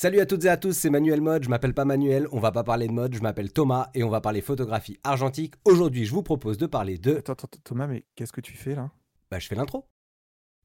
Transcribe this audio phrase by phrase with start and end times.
[0.00, 1.42] Salut à toutes et à tous, c'est Manuel Mode.
[1.42, 4.08] Je m'appelle pas Manuel, on va pas parler de mode, je m'appelle Thomas et on
[4.08, 5.54] va parler photographie argentique.
[5.64, 7.16] Aujourd'hui, je vous propose de parler de.
[7.16, 8.92] Attends, attends, Thomas, mais qu'est-ce que tu fais là?
[9.28, 9.88] Bah, je fais l'intro.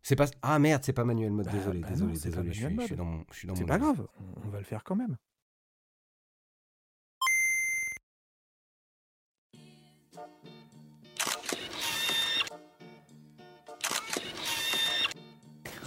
[0.04, 0.27] C'est pas.
[0.43, 2.93] Ah merde, c'est pas Manuel Mode, Bah, désolé, bah désolé, non, désolé, je suis, je
[2.93, 3.25] dans mon.
[3.32, 5.18] Je suis dans C'est pas grave, on- on va le faire quand même.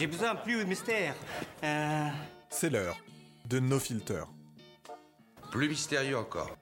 [0.00, 1.14] J'ai besoin plus de mystère.
[1.62, 2.08] Euh,
[2.50, 2.96] C'est l'heure
[3.48, 4.24] de No Filter.
[5.52, 6.56] Plus mystérieux encore.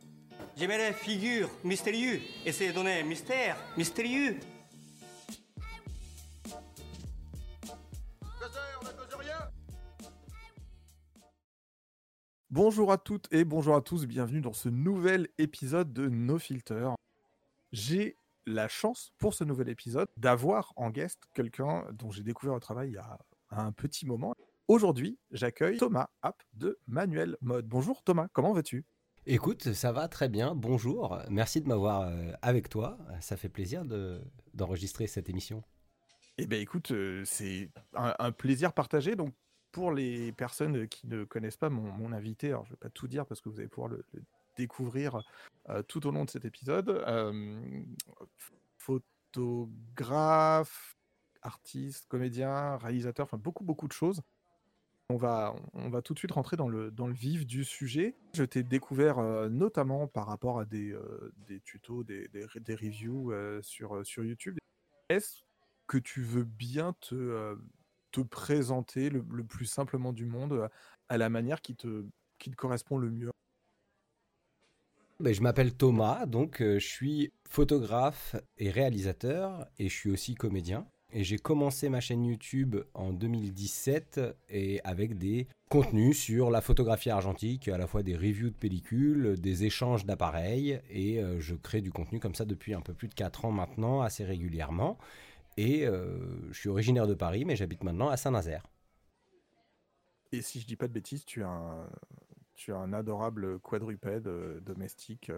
[0.56, 2.20] J'aimerais figure mystérieux.
[2.44, 4.38] Essayez de donner mystère mystérieux.
[12.50, 16.90] Bonjour à toutes et bonjour à tous, bienvenue dans ce nouvel épisode de No Filter.
[17.72, 22.60] J'ai la chance pour ce nouvel épisode d'avoir en guest quelqu'un dont j'ai découvert le
[22.60, 23.18] travail il y a
[23.50, 24.34] un petit moment.
[24.66, 27.66] Aujourd'hui, j'accueille Thomas App de Manuel Mode.
[27.66, 28.86] Bonjour Thomas, comment vas-tu?
[29.26, 32.96] Écoute, ça va très bien, bonjour, merci de m'avoir euh, avec toi.
[33.20, 34.22] Ça fait plaisir de-
[34.54, 35.62] d'enregistrer cette émission.
[36.38, 39.16] Eh bien écoute, euh, c'est un, un plaisir partagé.
[39.16, 39.34] Donc
[39.70, 42.90] pour les personnes qui ne connaissent pas mon, mon invité, alors je ne vais pas
[42.90, 44.22] tout dire parce que vous allez pouvoir le, le
[44.56, 45.20] découvrir
[45.68, 46.88] euh, tout au long de cet épisode.
[46.88, 47.82] Euh,
[48.78, 50.96] photographe,
[51.42, 54.22] artiste, comédien, réalisateur, enfin beaucoup beaucoup de choses.
[55.10, 58.16] On va, on va tout de suite rentrer dans le, dans le vif du sujet.
[58.32, 63.30] Je t'ai découvert euh, notamment par rapport à des, euh, des tutos, des, des, reviews
[63.30, 64.56] euh, sur, sur YouTube.
[65.10, 65.42] Est-ce
[65.86, 67.54] que tu veux bien te,
[68.12, 70.70] te présenter le, le plus simplement du monde
[71.10, 72.06] à la manière qui te,
[72.38, 73.30] qui te correspond le mieux?
[75.20, 80.88] Ben, je m'appelle Thomas, donc je suis photographe et réalisateur et je suis aussi comédien.
[81.16, 87.08] Et j'ai commencé ma chaîne YouTube en 2017 et avec des contenus sur la photographie
[87.08, 91.82] argentique, à la fois des reviews de pellicules, des échanges d'appareils et euh, je crée
[91.82, 94.98] du contenu comme ça depuis un peu plus de 4 ans maintenant, assez régulièrement.
[95.56, 96.18] Et euh,
[96.50, 98.66] je suis originaire de Paris mais j'habite maintenant à Saint-Nazaire.
[100.32, 101.88] Et si je dis pas de bêtises, tu as un,
[102.54, 105.30] tu as un adorable quadrupède euh, domestique.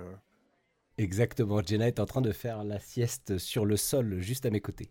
[0.96, 4.62] Exactement, Jenna est en train de faire la sieste sur le sol juste à mes
[4.62, 4.90] côtés.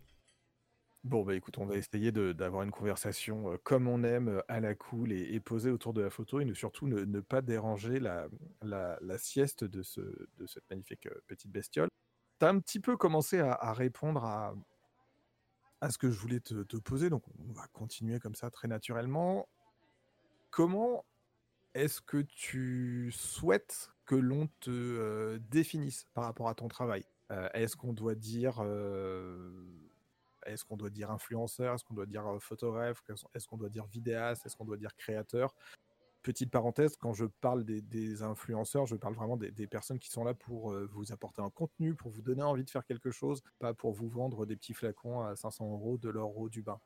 [1.06, 4.74] Bon, bah écoute, on va essayer de- d'avoir une conversation comme on aime, à la
[4.74, 8.26] cool et, et posée autour de la photo et ne, surtout ne, pas déranger la,
[8.60, 11.88] la, sieste de, ce, de cette magnifique petite bestiole.
[12.40, 14.56] Tu as un petit peu commencé à, répondre à,
[15.80, 19.48] à ce que je voulais te, poser, donc on va continuer comme ça très naturellement.
[20.50, 21.04] Comment
[21.74, 27.04] est-ce que tu souhaites que l'on te définisse par rapport à ton travail?
[27.30, 28.60] Euh, Est-ce qu'on doit dire...
[30.46, 33.02] est-ce qu'on doit dire influenceur Est-ce qu'on doit dire euh, photographe
[33.34, 35.54] Est-ce qu'on doit dire vidéaste Est-ce qu'on doit dire créateur?
[36.22, 40.34] Petite parenthèse, quand je parle des, influenceurs, je parle vraiment des, personnes qui sont là
[40.34, 43.74] pour euh, vous apporter un contenu, pour vous donner envie de faire quelque chose, pas
[43.74, 46.80] pour vous vendre des petits flacons à 500 euros de l'or ou du bain.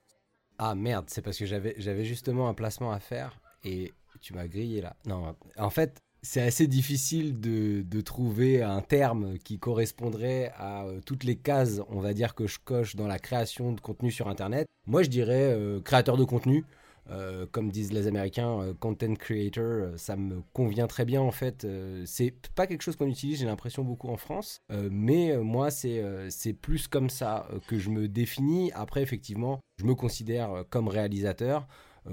[0.58, 4.82] Ah merde, c'est parce que j'avais justement un placement à faire et tu m'as grillé
[4.82, 4.94] là.
[5.06, 11.24] Non, en fait, c'est assez difficile de, trouver un terme qui correspondrait à euh, toutes
[11.24, 14.66] les cases, on va dire, que je coche dans la création de contenu sur Internet.
[14.86, 16.64] Moi, je dirais euh, créateur de contenu.
[17.10, 21.66] Euh, comme disent les Américains, content creator, ça me convient très bien en fait.
[22.04, 26.86] C'est pas quelque chose qu'on utilise, j'ai l'impression beaucoup en France, mais moi c'est plus
[26.86, 28.70] comme ça que je me définis.
[28.74, 31.66] Après effectivement, je me considère comme réalisateur,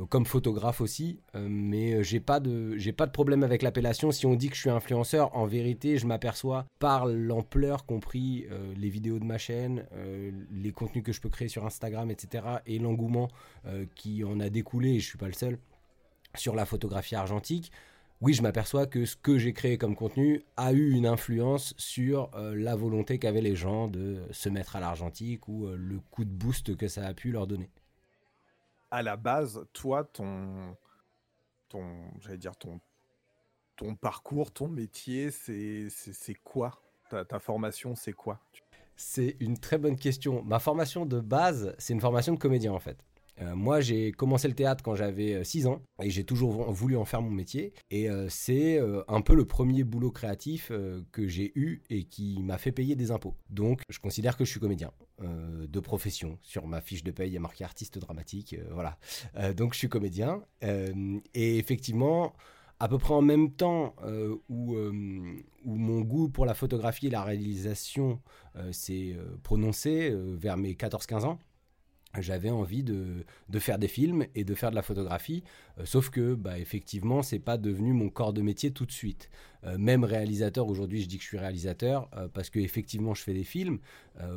[0.05, 4.11] comme photographe aussi, euh, mais euh, j'ai pas de j'ai pas de problème avec l'appellation.
[4.11, 8.73] Si on dit que je suis influenceur, en vérité, je m'aperçois par l'ampleur compris euh,
[8.77, 12.43] les vidéos de ma chaîne, euh, les contenus que je peux créer sur Instagram, etc.
[12.65, 13.29] et l'engouement
[13.65, 15.57] euh, qui en a découlé, et je suis pas le seul,
[16.35, 17.71] sur la photographie argentique.
[18.19, 22.31] Oui, je m'aperçois que ce que j'ai créé comme contenu a eu une influence sur
[22.33, 26.25] euh, la volonté qu'avaient les gens de se mettre à l'argentique ou euh, le coup
[26.25, 27.69] de boost que ça a pu leur donner.
[28.91, 30.75] À la base, toi, ton,
[31.69, 31.85] ton,
[32.19, 32.79] j'allais dire ton,
[33.75, 35.89] ton parcours, ton métier, c'est,
[36.43, 36.81] quoi?
[37.09, 38.39] Ta, ta formation, c'est quoi?
[38.95, 40.41] C'est une très bonne question.
[40.43, 42.97] Ma formation de base, c'est une formation de comédien en fait.
[43.41, 46.97] Euh, moi, j'ai commencé le théâtre quand j'avais 6 ans et j'ai toujours vou- voulu
[46.97, 47.73] en faire mon métier.
[47.91, 52.05] Et euh, c'est euh, un peu le premier boulot créatif euh, que j'ai eu et
[52.05, 53.35] qui m'a fait payer des impôts.
[53.49, 54.91] Donc, je considère que je suis comédien
[55.21, 56.37] euh, de profession.
[56.41, 58.53] Sur ma fiche de paye, il y a marqué artiste dramatique.
[58.53, 58.97] euh, voilà.
[59.37, 60.43] Euh, donc, je suis comédien.
[60.63, 62.33] Euh, et effectivement,
[62.79, 64.91] à peu près en même temps euh, où, euh,
[65.65, 68.19] où mon goût pour la photographie et la réalisation
[68.55, 71.39] euh, s'est euh, prononcé euh, vers mes 14-15 ans.
[72.19, 75.43] J'avais envie de, de, faire des films et de faire de la photographie,
[75.79, 79.29] euh, sauf que bah, effectivement c'est pas devenu mon corps de métier tout de suite.
[79.63, 83.23] Euh, même réalisateur aujourd'hui, je dis que je suis réalisateur euh, parce que effectivement je
[83.23, 83.79] fais des films.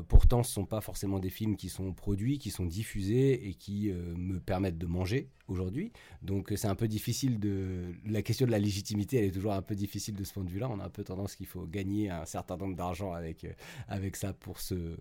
[0.09, 3.91] pourtant, ce sont pas forcément des films qui sont produits, qui sont diffusés et qui
[3.91, 5.91] me permettent de manger aujourd'hui.
[6.23, 9.63] Donc c'est un peu difficile de la question de la légitimité, elle est toujours un
[9.63, 10.69] peu difficile de ce point de vue-là.
[10.71, 13.47] On a un peu tendance qu'il faut gagner un certain nombre d'argent avec
[13.89, 14.99] avec ça pour se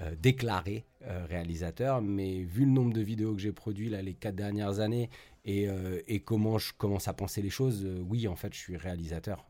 [0.00, 4.14] euh, déclaré euh, réalisateur, mais vu le nombre de vidéos que j'ai produit là, les
[4.14, 5.08] quatre dernières années
[5.44, 8.76] et, euh, et, comment je commence à penser les choses, oui, en fait, je suis
[8.76, 9.46] réalisateur.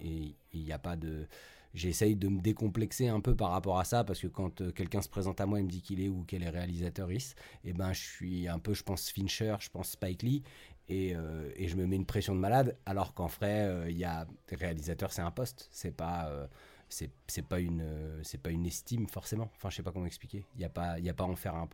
[0.00, 1.28] et il n'y a pas de.
[1.74, 5.08] J'essaye de me décomplexer un peu par rapport à ça parce que quand quelqu'un se
[5.08, 7.18] présente à moi et me dit qu'il est ou qu'elle est réalisateur, et
[7.64, 10.42] eh ben je suis un peu, je pense Fincher, je pense Spike Lee
[10.88, 11.14] et,
[11.56, 15.12] et je me mets une pression de malade alors qu'en vrai, il y a réalisateur,
[15.12, 16.48] c'est un poste, c'est pas
[16.88, 17.10] c'est
[17.48, 19.50] pas une c'est pas une estime forcément.
[19.56, 20.44] Enfin, je sais pas comment expliquer.
[20.54, 21.68] Il y a pas il y a pas à en faire un,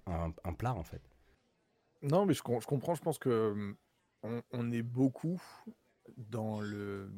[0.44, 1.02] un, plat en fait.
[2.02, 2.94] Non, mais je, je, comprends.
[2.94, 3.74] Je pense que
[4.22, 5.40] on, on est beaucoup
[6.16, 7.10] dans le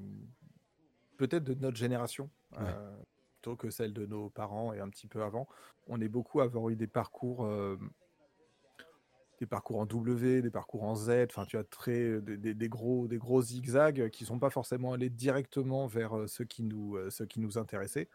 [1.16, 2.96] peut-être de notre génération euh,
[3.34, 5.48] plutôt que celle de nos parents et un petit peu avant.
[5.86, 7.78] On est beaucoup à avoir eu des parcours euh,
[9.38, 13.18] des parcours en W, des parcours en Z, enfin tu as très des, gros des
[13.18, 17.58] gros zigzags qui sont pas forcément allés directement vers ceux qui nous ceux qui nous
[17.58, 18.08] intéressaient.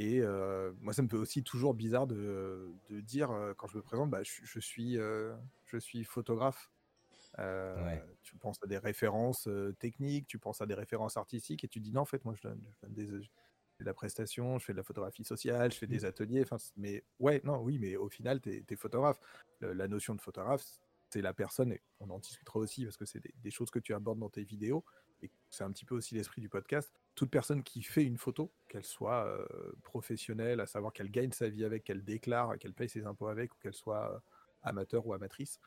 [0.00, 3.82] Et euh, moi, ça me fait aussi toujours bizarre de, de dire quand je me
[3.82, 6.70] présente, bah, je, suis je suis photographe.
[8.22, 9.48] Tu penses à des références
[9.78, 12.42] techniques, tu penses à des références artistiques, et tu dis non, en fait, moi, je
[12.42, 13.47] donne, des, je fais
[13.78, 16.06] de la prestation, je fais de la photographie sociale, je fais des mmh.
[16.06, 16.42] ateliers.
[16.42, 19.20] Enfin, mais ouais, non, oui, mais au final, tu es, photographe
[19.60, 20.64] la notion de photographe,
[21.10, 23.94] c'est la personne, et on en discutera aussi parce que c'est des, choses que tu
[23.94, 24.84] abordes dans tes vidéos,
[25.22, 26.92] et c'est un petit peu aussi l'esprit du podcast.
[27.14, 31.48] Toute personne qui fait une photo, qu'elle soit euh, professionnelle, à savoir qu'elle gagne sa
[31.48, 34.18] vie avec, qu'elle déclare, qu'elle paye ses impôts avec, ou qu'elle soit euh,
[34.62, 35.58] amateur ou amatrice,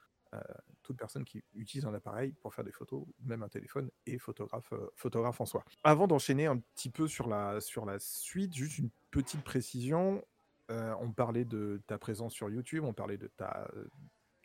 [0.83, 4.73] toute personne qui utilise un appareil pour faire des photos, même un téléphone, est photographe,
[4.95, 5.63] photographe en soi.
[5.83, 10.23] Avant d'enchaîner un petit peu sur la, sur la suite, juste une petite précision.
[10.69, 13.69] Euh, on parlait de ta présence sur YouTube, on parlait de ta,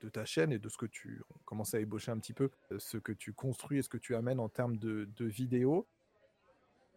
[0.02, 2.78] de ta chaîne et de ce que tu commences à ébaucher un petit peu, euh,
[2.78, 5.86] ce que tu construis et ce que tu amènes en termes de, vidéos.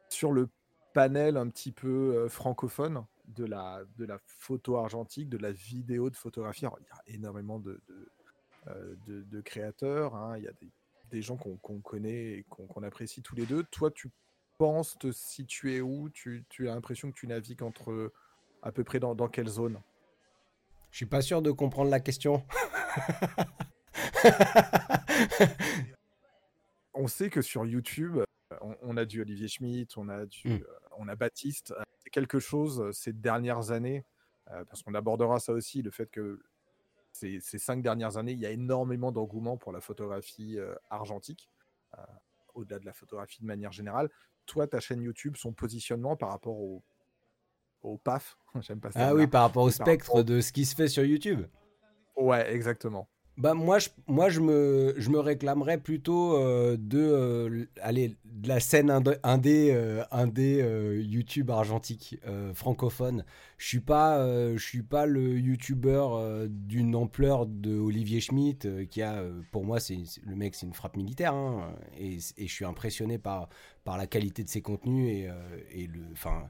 [0.09, 0.49] Sur le
[0.93, 6.09] panel un petit peu euh, francophone de la, de la photo argentique, de la vidéo
[6.09, 8.11] de photographie, il y a énormément de, de,
[9.43, 10.37] créateurs, hein.
[10.37, 10.51] il y a
[11.11, 13.63] des, gens qu'on connaît et qu'on apprécie tous les deux.
[13.63, 14.09] Toi, tu
[14.57, 16.09] penses te situer où?
[16.09, 18.11] Tu, tu as l'impression que tu navigues entre
[18.61, 19.81] à peu près dans, dans quelle zone?
[20.91, 22.45] Je suis pas sûr de comprendre la question.
[26.93, 28.19] on sait que sur YouTube,
[28.81, 30.53] on, a du Olivier Schmitt, on a du, hmm.
[30.53, 31.73] euh, on a Baptiste.
[31.99, 34.03] C'est quelque chose euh, ces dernières années,
[34.51, 36.41] euh, parce qu'on abordera ça aussi, le fait que
[37.19, 40.57] ces, ces, cinq dernières années, il y a énormément d'engouement pour la photographie
[40.89, 41.49] argentique,
[42.53, 44.09] au-delà de la photographie de manière générale.
[44.45, 46.83] Toi, ta chaîne YouTube, son positionnement par rapport au
[47.81, 48.37] au PAF.
[48.61, 49.07] J'aime pas ça.
[49.07, 51.45] Ah oui, par rapport au spectre de ce qui se fait sur YouTube.
[52.15, 53.07] Ouais, exactement.
[53.39, 57.65] Bah moi je, moi je me je me réclamerais plutôt euh, de euh,
[58.25, 59.15] de la scène indé
[60.11, 62.19] indé, euh, YouTube argentique
[62.53, 63.23] francophone.
[63.57, 64.21] Je suis pas
[64.53, 69.23] je suis pas le YouTuber d'une ampleur de Olivier Schmitt qui a
[69.53, 73.17] pour moi c'est le mec c'est une frappe militaire hein, et, et, je suis impressionné
[73.17, 73.47] par
[73.85, 75.29] par la qualité de ses contenus et,
[75.71, 76.49] et le enfin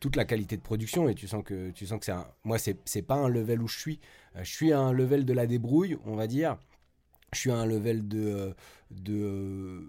[0.00, 2.58] toute la qualité de production et tu sens que tu sens que c'est un moi
[2.58, 4.00] c'est pas un level où je suis.
[4.36, 6.56] Euh, je suis à un level de la débrouille on va dire.
[7.32, 8.52] Je suis à un level de euh,
[8.90, 9.80] de euh,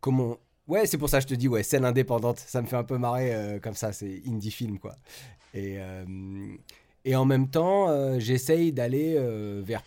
[0.00, 2.76] comment ouais c'est pour ça que je te dis ouais scène indépendante ça me fait
[2.76, 4.96] un peu marrer comme ça c'est indie film quoi.
[5.54, 5.78] Et
[7.04, 9.18] et en même temps j'essaye d'aller
[9.62, 9.82] vers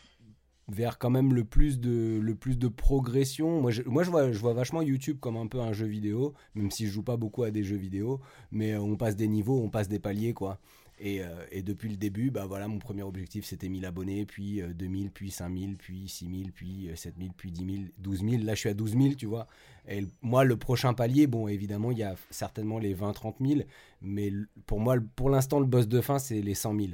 [0.69, 3.61] vers quand même le plus de, le plus de progression.
[3.61, 6.33] Moi, je, moi je, vois, je vois vachement YouTube comme un peu un jeu vidéo,
[6.55, 8.19] même si je joue pas beaucoup à des jeux vidéo,
[8.51, 10.59] mais on passe des niveaux, on passe des paliers, quoi.
[10.99, 14.61] Et, euh, et depuis le début, bah voilà, mon premier objectif c'était 1000 abonnés, puis
[14.63, 18.43] 2000, euh, puis 5000, puis 6000, puis 7000, euh, puis 10 000, 12 000.
[18.43, 19.47] Là, je suis à 12 000, tu vois.
[19.87, 23.61] Et moi, le prochain palier, bon, évidemment, il y a certainement les 20, 30 000,
[24.01, 24.31] mais
[24.65, 26.87] pour moi, pour l'instant, le boss de fin, c'est les 100 000.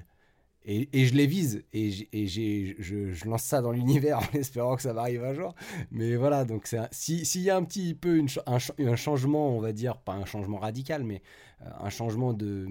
[0.66, 5.24] Et, je les vise et, je, lance ça dans l'univers en espérant que ça m'arrive
[5.24, 5.56] un jour.
[5.92, 10.14] Mais voilà, donc s'il y a un petit peu un, changement, on va dire, pas
[10.14, 11.22] un changement radical, mais
[11.62, 12.68] euh, un changement de,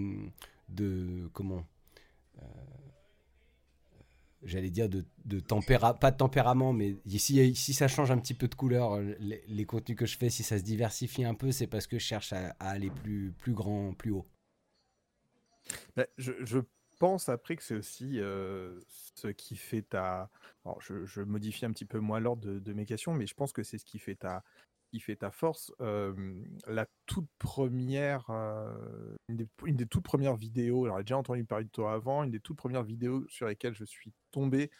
[0.70, 1.66] de comment
[2.38, 2.46] euh,
[4.42, 8.34] J'allais dire de, de tempéra pas de tempérament, mais si, si ça change un petit
[8.34, 11.66] peu de couleur, les, contenus que je fais, si ça se diversifie un peu, c'est
[11.66, 14.26] parce que je cherche à, aller plus, plus grand, plus haut.
[15.94, 16.58] Ben, je, je
[17.02, 20.30] pense après que c'est aussi ce qui fait ta.
[20.64, 23.64] Alors, je, modifie un petit peu moins l'ordre de, mes questions, mais je pense que
[23.64, 24.44] c'est ce qui fait ta,
[24.92, 25.72] qui fait ta force.
[25.80, 28.30] La toute première,
[29.26, 32.22] une, des, une des toutes premières vidéos, alors j'ai déjà entendu parler de toi avant,
[32.22, 34.70] une des toutes premières vidéos sur lesquelles je suis tombé,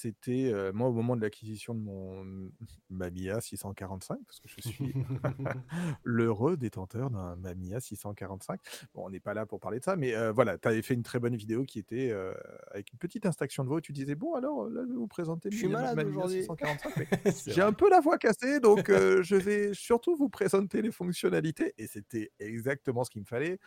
[0.00, 2.50] c'était euh, moi au moment de l'acquisition de mon
[2.88, 4.94] Mamiya 645, parce que je suis
[6.04, 8.60] l'heureux détenteur d'un Mamiya 645.
[8.94, 10.94] Bon, on n'est pas là pour parler de ça, mais euh, voilà, tu avais fait
[10.94, 12.32] une très bonne vidéo qui était euh,
[12.70, 13.78] avec une petite instaction de voix.
[13.78, 16.16] où Tu disais, bon, alors là, je vais vous présenter Je suis le malade Mamiya
[16.16, 16.40] aujourd'hui.
[16.40, 16.96] 645.
[16.96, 18.86] mais C'est j'ai un peu la voix cassée, donc
[19.22, 21.74] je vais surtout vous présenter les fonctionnalités.
[21.76, 23.58] Et c'était exactement ce qu'il me fallait.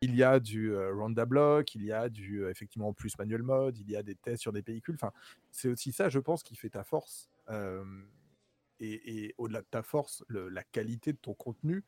[0.00, 3.78] Il y a du euh, Ronda Block, il y a du effectivement plus manual mode,
[3.78, 4.94] il y a des tests sur des véhicules.
[4.94, 5.12] Enfin,
[5.50, 7.28] c'est aussi ça, je pense, qui fait ta force.
[8.80, 11.84] Et au-delà de ta force, la qualité de ton contenu,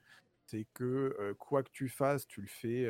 [0.47, 2.89] c'est que quoi que tu fasses, tu le fais.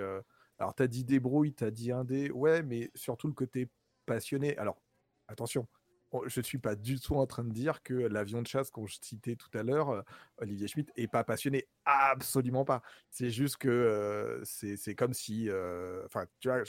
[0.58, 3.68] alors, tu as dit débrouille, tu as dit indé, ouais, mais surtout le côté
[4.06, 4.56] passionné.
[4.56, 4.80] Alors,
[5.28, 5.79] attention, on-
[6.26, 8.86] je ne suis pas du tout en train de dire que l'avion de chasse qu'on
[8.86, 10.02] citait tout à l'heure, euh,
[10.38, 11.68] Olivier Schmitt, est pas passionné.
[11.84, 12.82] Absolument pas.
[13.10, 16.62] C'est juste que euh, c'est comme si, euh, enfin, tu vois,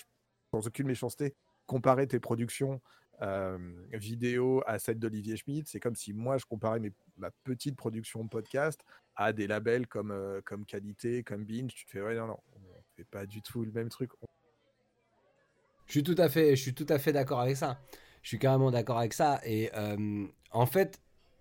[0.51, 2.81] sans aucune méchanceté, comparer tes productions
[3.21, 3.57] euh,
[3.93, 8.27] vidéo à celle d'Olivier Schmitt, c'est comme si moi je comparais mes, ma petite production
[8.27, 8.83] podcast
[9.15, 11.73] à des labels comme, comme Qualité, comme Binge.
[11.73, 14.11] Tu te fais, ouais, non, non, on fait pas du tout le même truc.
[15.85, 17.79] Je suis tout à fait, je suis tout à fait d'accord avec ça.
[18.21, 19.41] Je suis carrément d'accord avec ça.
[19.45, 20.99] Et euh, en fait,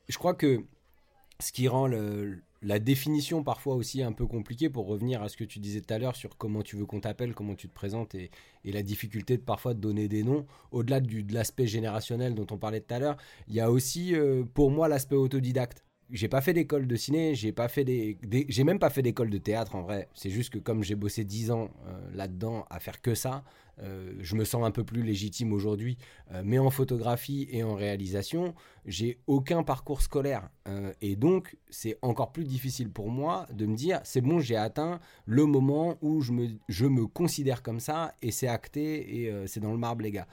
[0.08, 0.64] je crois que
[1.40, 1.88] ce qui rend
[2.62, 5.94] la définition parfois aussi un peu compliquée, pour revenir à ce que tu disais tout
[5.94, 8.30] à l'heure sur comment tu veux qu'on t'appelle, comment tu te présentes et,
[8.64, 12.80] la difficulté de parfois de donner des noms, au-delà de l'aspect générationnel dont on parlait
[12.80, 13.16] tout à l'heure,
[13.48, 15.84] il y a aussi euh, pour moi l'aspect autodidacte.
[16.12, 19.30] J'ai pas fait d'école de ciné, j'ai pas fait des, j'ai même pas fait d'école
[19.30, 20.08] de théâtre en vrai.
[20.14, 23.44] C'est juste que comme j'ai bossé 10 ans euh, là-dedans à faire que ça,
[23.82, 25.98] euh, je me sens un peu plus légitime aujourd'hui.
[26.32, 28.54] Euh, mais en photographie et en réalisation,
[28.86, 30.48] j'ai aucun parcours scolaire.
[31.00, 35.00] Et donc, c'est encore plus difficile pour moi de me dire, c'est bon, j'ai atteint
[35.26, 39.58] le moment où je me, je me considère comme ça et c'est acté et c'est
[39.58, 40.28] dans le marbre, les gars.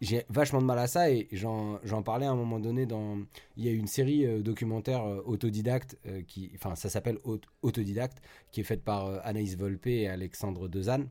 [0.00, 3.18] J'ai vachement de mal à ça et j'en parlais à un moment donné dans
[3.56, 7.40] il y a une série euh, documentaire euh, autodidacte euh, qui enfin ça s'appelle Aut-
[7.60, 11.10] autodidacte qui est faite par Anaïs Volpe et Alexandre Dezanne.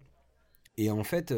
[0.78, 1.34] Et en fait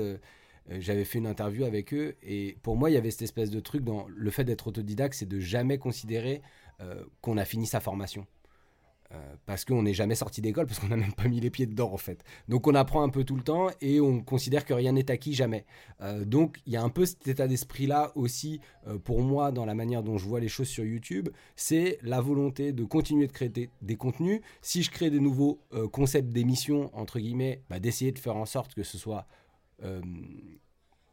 [0.70, 3.60] j'avais fait une interview avec eux et pour moi il y avait cette espèce de
[3.60, 6.41] truc dans le fait d'être autodidacte c'est de jamais considérer
[7.22, 8.27] qu'on a fini sa formation
[9.13, 11.65] Euh, parce qu'on n'est jamais sorti d'école, parce qu'on n'a même pas mis les pieds
[11.65, 12.24] dedans en fait.
[12.48, 15.34] Donc on apprend un peu tout le temps et on considère que rien n'est acquis
[15.34, 15.65] jamais.
[16.01, 19.51] Euh, donc il y a un peu cet état d'esprit là aussi euh, pour moi
[19.51, 21.27] dans la manière dont je vois les choses sur YouTube,
[21.58, 24.39] c'est la volonté de continuer de créer des, contenus.
[24.62, 25.60] Si je crée des nouveaux
[25.91, 29.27] concepts d'émissions entre guillemets, bah, d'essayer de faire en sorte que ce soit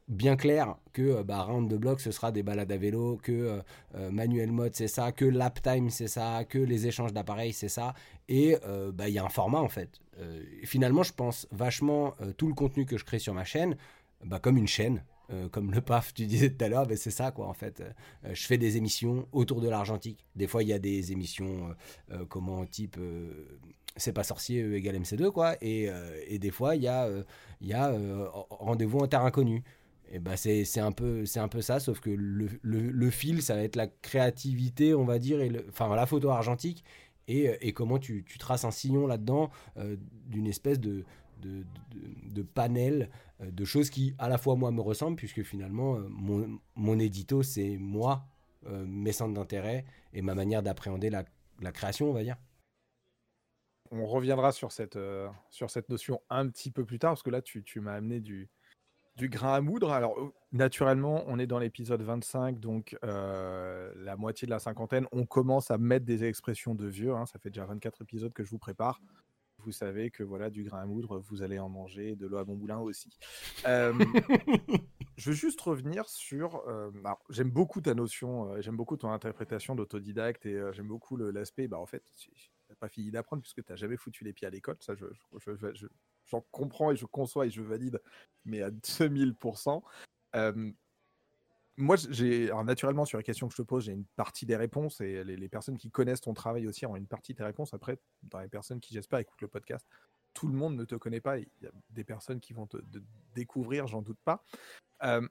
[0.08, 3.32] bien clair que euh, bah, round de bloc ce sera des balades à vélo, que
[3.32, 3.60] euh,
[3.94, 7.68] euh, manuel mode c'est ça, que lap time c'est ça, que les échanges d'appareils c'est
[7.68, 7.94] ça,
[8.28, 10.00] et euh, bah, il y a un format en fait.
[10.18, 13.76] Euh, finalement je pense vachement euh, tout le contenu que je crée sur ma chaîne
[14.24, 15.02] bah, comme une chaîne.
[15.30, 17.82] Euh, comme le PAF, tu disais tout à l'heure, c'est ça quoi en fait.
[17.82, 20.24] Euh, je fais des émissions autour de l'argentique.
[20.36, 23.30] Des fois il y a des émissions euh, euh, comment type euh,
[23.98, 27.24] c'est pas sorcier E égale MC2 quoi, et, euh, des fois il y a, euh,
[27.60, 29.62] y a euh, rendez-vous en terre inconnue.
[30.10, 33.54] Et bah c'est un peu c'est un peu ça sauf que le, le, fil ça
[33.54, 36.82] va être la créativité on va dire et enfin la photo argentique
[37.26, 39.96] et, et comment tu, tu traces un sillon là-dedans euh,
[40.26, 41.04] d'une espèce de
[41.42, 41.64] de,
[42.24, 43.10] de, panel
[43.40, 46.98] euh, de choses qui à la fois moi me ressemblent puisque finalement euh, mon, mon
[46.98, 48.26] édito c'est moi
[48.66, 49.84] euh, mes centres d'intérêt
[50.14, 51.24] et ma manière d'appréhender la,
[51.60, 52.36] la création on va dire.
[53.90, 57.30] On reviendra sur cette, euh, sur cette notion un petit peu plus tard, parce que
[57.30, 58.50] là, tu, tu m'as amené du,
[59.18, 59.90] du grain à moudre.
[59.92, 65.06] Alors, euh, naturellement, on est dans l'épisode 25, donc euh, la moitié de la cinquantaine.
[65.12, 67.12] On commence à mettre des expressions de vieux.
[67.12, 69.02] hein, ça fait déjà 24 épisodes que je vous prépare.
[69.58, 72.44] Vous savez que voilà, du grain à moudre, vous allez en manger, de l'eau à
[72.44, 73.18] bon moulin aussi.
[73.66, 73.92] Euh,
[75.16, 76.62] je veux juste revenir sur.
[76.68, 81.66] euh, alors, j'aime beaucoup ta notion, j'aime beaucoup ton interprétation d'autodidacte et j'aime beaucoup l'aspect.
[81.66, 82.04] Bah, en fait,
[82.68, 84.76] tu n'as pas fini d'apprendre puisque tu n'as jamais foutu les pieds à l'école.
[84.80, 85.06] Ça, je,
[85.38, 85.86] je, je- je-
[86.26, 88.00] j'en comprends et je conçois et je valide,
[88.44, 89.82] mais à 2000%.
[90.36, 90.70] Euh,
[91.76, 95.00] moi, j'ai naturellement sur les questions que je te pose, j'ai une partie des réponses
[95.00, 97.72] et les, personnes qui connaissent ton travail aussi ont une partie des réponses.
[97.72, 99.86] Après, dans les personnes qui, j'espère, écoutent le podcast,
[100.34, 101.38] tout le monde ne te connaît pas.
[101.38, 102.78] Il y a des personnes qui vont te
[103.34, 104.44] découvrir, j'en doute pas.
[105.04, 105.26] Euh,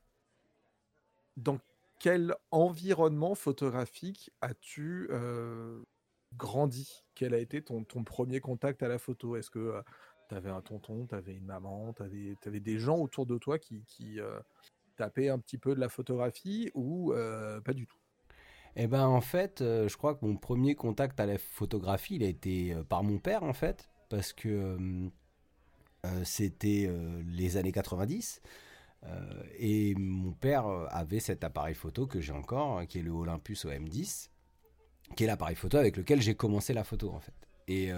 [1.36, 1.60] dans
[2.00, 5.84] quel environnement photographique as-tu euh,
[6.36, 9.36] grandi Quel a été ton, ton premier contact à la photo?
[9.36, 9.82] Est-ce que
[10.28, 14.20] T'avais un tonton, t'avais une maman, t'avais avais des gens autour de toi qui, qui
[14.98, 17.14] tapaient un petit peu de la photographie ou
[17.64, 17.98] pas du tout?
[18.76, 22.28] Eh ben en fait, je crois que mon premier contact à la photographie, il a
[22.28, 24.78] été par mon père en fait, parce que
[26.24, 26.92] c'était
[27.26, 28.42] les années 90.
[29.58, 34.30] et mon père avait cet appareil photo que j'ai encore, qui est le Olympus OM10,
[35.16, 37.34] qui est l'appareil photo avec lequel j'ai commencé la photo en fait.
[37.68, 37.92] Et,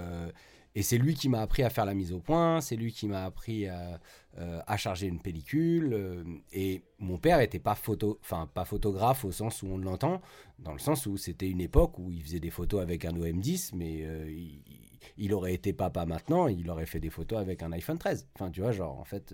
[0.75, 3.07] et c'est lui qui m'a appris à faire la mise au point, c'est lui qui
[3.07, 3.99] m'a appris à,
[4.37, 5.93] euh, charger une pellicule.
[5.93, 6.23] Euh,
[6.53, 8.19] et mon père n'était pas, photo,
[8.53, 10.21] pas photographe au sens où on l'entend,
[10.59, 13.71] dans le sens où c'était une époque où il faisait des photos avec un OM10,
[13.75, 14.29] mais euh,
[15.33, 18.27] aurait été papa maintenant, il aurait fait des photos avec un iPhone 13.
[18.35, 19.33] Enfin, tu vois, genre, en fait,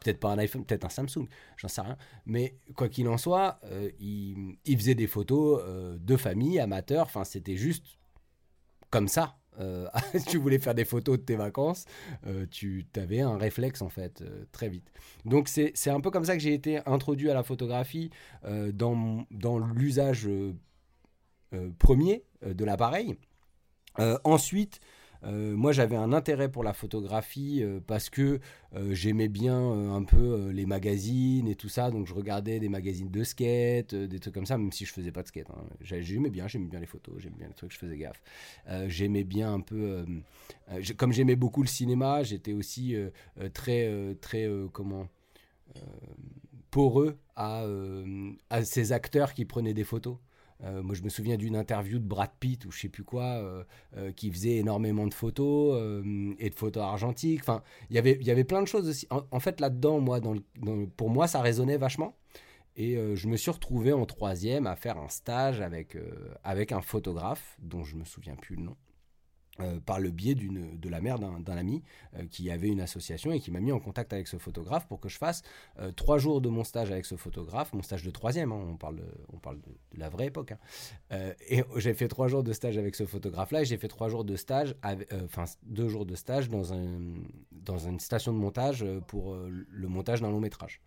[0.00, 1.26] peut-être pas un iPhone, peut-être un Samsung,
[1.56, 1.96] j'en sais rien.
[2.26, 3.60] Mais quoi qu'il en soit,
[3.98, 5.62] il, il, faisait des photos
[5.98, 7.98] de famille, amateurs, enfin, c'était juste
[8.90, 9.88] comme ça euh,
[10.28, 11.84] tu voulais faire des photos de tes vacances,
[12.26, 14.90] euh, tu avais un réflexe en fait euh, très vite.
[15.24, 18.10] Donc c'est un peu comme ça que j'ai été introduit à la photographie
[18.44, 20.28] dans, dans l'usage
[21.78, 23.16] premier de l'appareil.
[24.24, 28.40] ensuite, euh, moi, j'avais un intérêt pour la photographie euh, parce que
[28.74, 31.90] euh, j'aimais bien un peu les magazines et tout ça.
[31.90, 35.12] Donc, je regardais des magazines de skate, des trucs comme ça, même si je faisais
[35.12, 35.50] pas de skate.
[35.50, 35.64] Hein.
[35.80, 38.22] J'aimais bien, j'aimais bien les photos, j'aimais bien les trucs, je faisais gaffe.
[38.88, 40.04] j'aimais bien un peu,
[40.96, 42.96] comme j'aimais beaucoup le cinéma, j'étais aussi
[43.52, 45.08] très, très, comment,
[46.70, 47.64] poreux à
[48.64, 50.16] ces acteurs qui prenaient des photos.
[50.64, 53.24] Euh, moi, je me souviens d'une interview de Brad Pitt ou je sais plus quoi,
[53.24, 53.64] euh,
[53.96, 55.80] euh, qui faisait énormément de photos
[56.38, 57.40] et de photos argentiques.
[57.40, 59.06] Enfin, il y avait plein de choses aussi.
[59.10, 60.20] En, fait, là-dedans, moi,
[60.96, 62.16] pour moi, ça résonnait vachement.
[62.76, 65.96] Et je me suis retrouvé en troisième à faire un stage avec,
[66.44, 68.76] avec un photographe dont je me souviens plus le nom.
[69.60, 71.82] Euh, par le biais de la mère d'un ami
[72.16, 75.00] euh, qui avait une association et qui m'a mis en contact avec ce photographe pour
[75.00, 75.42] que je fasse
[75.78, 78.76] euh, trois jours de mon stage avec ce photographe, mon stage de troisième, hein, on
[78.76, 80.52] parle, de, on parle de, la vraie époque.
[80.52, 81.32] Hein.
[81.48, 84.24] et j'ai fait trois jours de stage avec ce photographe-là et j'ai fait trois jours
[84.24, 84.74] de stage,
[85.24, 86.62] enfin deux jours de stage dans,
[87.52, 90.80] dans une station de montage pour le montage d'un long métrage.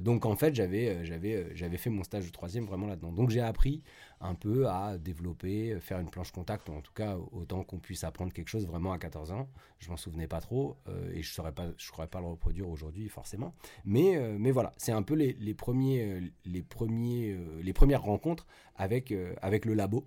[0.00, 3.12] Donc en fait, j'avais fait mon stage de troisième vraiment là-dedans.
[3.12, 3.82] Donc j'ai appris
[4.20, 8.32] un peu à développer, faire une planche contact, en tout cas autant qu'on puisse apprendre
[8.32, 9.48] quelque chose vraiment à 14 ans.
[9.78, 10.76] Je m'en souvenais pas trop
[11.12, 13.54] et je saurais pas, je pourrais pas le reproduire aujourd'hui forcément.
[13.84, 18.46] Mais mais voilà, c'est un peu les, premiers les premiers les premières rencontres
[18.76, 20.06] avec avec le labo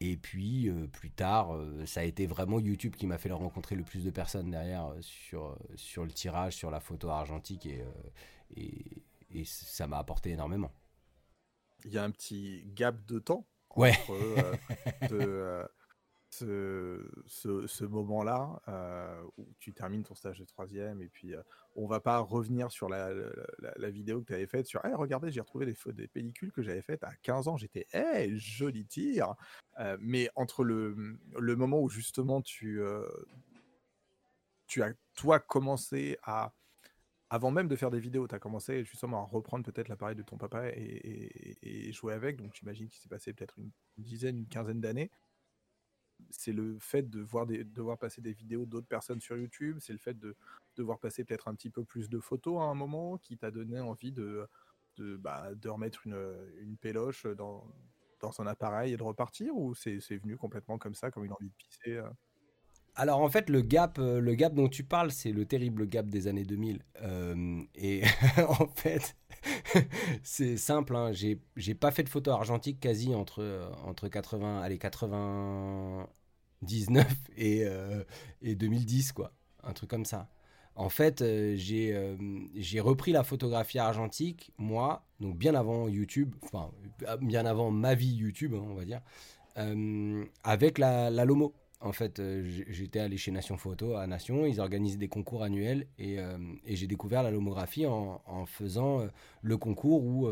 [0.00, 3.76] et puis euh, plus tard, euh, ça a été vraiment YouTube qui m'a fait rencontrer
[3.76, 7.82] le plus de personnes derrière euh, sur, sur le tirage, sur la photo argentique et,
[9.30, 10.70] et ça m'a apporté énormément.
[11.86, 13.46] Il y a un petit gap de temps
[13.76, 13.92] ouais.
[14.08, 15.70] entre
[16.36, 21.42] ce, ce, moment-là euh, où tu termines ton stage de troisième et puis euh,
[21.74, 23.10] on va pas revenir sur la,
[23.76, 26.62] la, vidéo que tu avais faite sur hey, regardez j'ai retrouvé des, des pellicules que
[26.62, 29.34] j'avais faites à 15 ans j'étais hey, joli tir
[29.78, 32.80] euh, mais entre le, le moment où justement tu
[34.66, 36.52] tu as toi commencé à
[37.30, 40.22] avant même de faire des vidéos, tu as commencé justement à reprendre peut-être l'appareil de
[40.22, 42.36] ton papa et, jouer avec.
[42.36, 45.10] Donc j'imagine qu'il s'est passé peut-être une dizaine, une quinzaine d'années
[46.30, 47.46] c'est le fait de voir,
[47.98, 50.36] passer des vidéos d'autres personnes sur YouTube, c'est le fait de,
[50.76, 53.50] de voir passer peut-être un petit peu plus de photos à un moment qui t'a
[53.50, 54.46] donné envie de,
[54.96, 56.18] de, bah, remettre une,
[56.60, 57.66] une péloche dans,
[58.20, 59.54] dans son appareil et de repartir?
[59.56, 62.08] Ou c'est venu complètement comme ça, comme une envie de pisser euh?
[62.96, 66.06] Alors en fait le gap, euh, le gap dont tu parles, c'est le terrible gap
[66.06, 66.82] des années 2000.
[67.02, 68.02] Euh, et
[68.48, 69.16] en fait,
[70.22, 70.96] c'est simple.
[70.96, 76.08] Hein, j'ai pas fait de photo argentique quasi entre entre 80, allez 80,
[76.62, 77.06] 19
[77.36, 78.02] et, euh,
[78.42, 79.32] et 2010, quoi.
[79.62, 80.28] Un truc comme ça.
[80.74, 82.16] En fait, euh, euh,
[82.54, 86.70] j'ai repris la photographie argentique, moi, donc bien avant YouTube, enfin,
[87.22, 89.00] bien avant ma vie YouTube, hein, on va dire,
[90.44, 91.54] avec la, la, Lomo.
[91.80, 92.22] En fait,
[92.68, 96.16] j'étais allé chez Nation Photo à Nation, ils organisaient des concours annuels et,
[96.64, 99.06] et j'ai découvert la lomographie en, faisant
[99.42, 100.28] le concours où,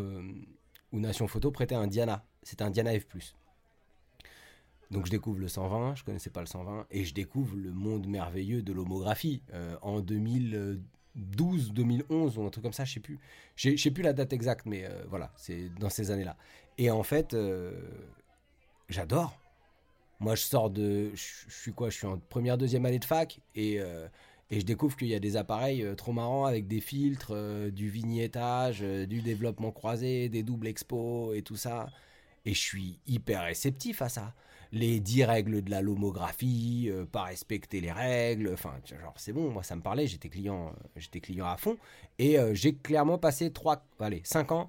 [0.92, 2.24] Nation Photo prêtait un Diana.
[2.42, 3.04] C'était un Diana F.
[4.90, 8.06] Donc je découvre le 120, je connaissais pas le 120, et je découvre le monde
[8.06, 13.18] merveilleux de l'homographie euh, en 2012, 2011 ou un truc comme ça, je sais plus.
[13.56, 16.36] Je sais plus la date exacte, mais euh, voilà, c'est dans ces années-là.
[16.78, 17.72] Et en fait, euh,
[18.88, 19.36] j'adore.
[20.20, 23.40] Moi, je sors de, je, suis quoi Je suis en première, deuxième année de fac,
[23.54, 23.80] et
[24.50, 27.34] et je découvre qu'il y a des appareils trop marrants avec des filtres,
[27.72, 31.88] du vignettage, du développement croisé, des doubles expos et tout ça.
[32.44, 34.34] Et je suis hyper réceptif à ça.
[34.72, 39.50] Les 10 règles de la lomographie, euh, pas respecter les règles, enfin, genre, c'est bon,
[39.50, 41.76] moi ça me parlait, j'étais client, euh, client à fond.
[42.18, 44.68] Et euh, j'ai clairement passé 3, allez, 5 ans,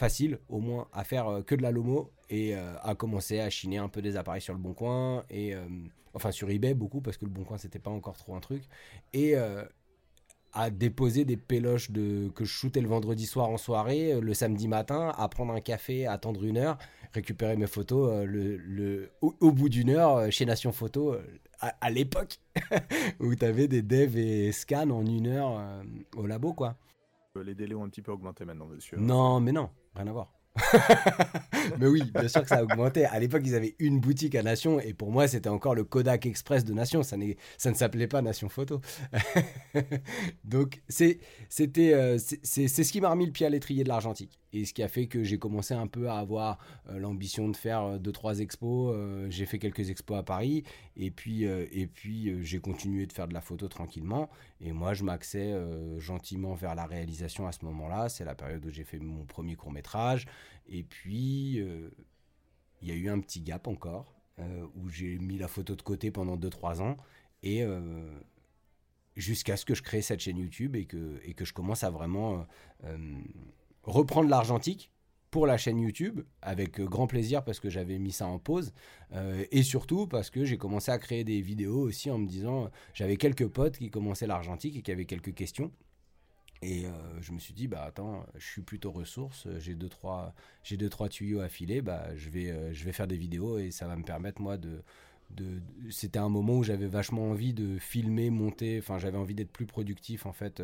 [0.00, 3.88] facile au moins, à faire que de la lomo et à commencer à chiner un
[3.88, 5.54] peu des appareils sur le bon coin, et
[6.14, 8.64] enfin sur eBay beaucoup, parce que le bon coin c'était pas encore trop un truc.
[9.12, 9.36] Et
[10.52, 14.34] à déposer des péloches de, que je shootais le vendredi soir en soirée, euh, le
[14.34, 16.78] samedi matin, à prendre un café, à attendre une heure,
[17.12, 21.16] récupérer mes photos euh, le, le, au, bout d'une heure euh, chez Nation Photo,
[21.60, 22.40] à, l'époque,
[23.20, 25.62] où tu avais des devs et scans en une heure
[26.16, 26.76] au labo, quoi.
[27.44, 28.96] Les délais ont un petit peu augmenté maintenant, monsieur.
[28.96, 30.32] Non, mais non, rien à voir.
[31.78, 33.04] mais oui, bien sûr que ça a augmenté.
[33.04, 36.26] À l'époque, ils avaient une boutique à Nation et pour moi, c'était encore le Kodak
[36.26, 37.02] Express de Nation.
[37.02, 38.80] Ça, ne s'appelait pas Nation Photo.
[40.44, 41.20] Donc, c'était,
[41.94, 44.82] euh, c'est ce qui m'a remis le pied à l'étrier de l'argentique et ce qui
[44.82, 46.58] a fait que j'ai commencé un peu à avoir
[46.88, 48.94] euh, l'ambition de faire euh, deux trois expos.
[49.28, 50.64] j'ai fait quelques expos à Paris
[50.96, 54.28] et puis et puis j'ai continué de faire de la photo tranquillement.
[54.60, 55.54] Et moi, je m'axais
[55.98, 58.08] gentiment vers la réalisation à ce moment-là.
[58.08, 60.26] C'est la période où j'ai fait mon premier court métrage.
[60.70, 61.90] Et puis, euh,
[62.80, 65.82] il y a eu un petit gap encore, euh, où j'ai mis la photo de
[65.82, 66.96] côté pendant 2-3 ans,
[67.42, 68.08] et euh,
[69.16, 71.90] jusqu'à ce que je crée cette chaîne YouTube et que, et que je commence à
[71.90, 72.46] vraiment
[73.82, 74.92] reprendre l'argentique
[75.30, 78.72] pour la chaîne YouTube, avec grand plaisir parce que j'avais mis ça en pause,
[79.52, 83.16] et surtout parce que j'ai commencé à créer des vidéos aussi en me disant, j'avais
[83.16, 85.70] quelques potes qui commençaient l'argentique et qui avaient quelques questions.
[86.62, 86.90] Et euh,
[87.22, 90.90] je me suis dit, bah attends, je suis plutôt ressource, j'ai deux trois, j'ai deux
[90.90, 93.86] trois tuyaux à filer, bah je vais, euh, je vais faire des vidéos et ça
[93.86, 94.82] va me permettre moi de,
[95.90, 99.66] c'était un moment où j'avais vachement envie de filmer, monter, enfin j'avais envie d'être plus
[99.66, 100.62] productif en fait.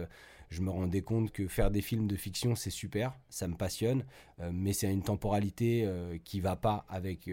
[0.48, 4.04] Je me rendais compte que faire des films de fiction c'est super, ça me passionne,
[4.40, 5.88] euh, mais c'est une temporalité
[6.24, 7.30] qui va pas avec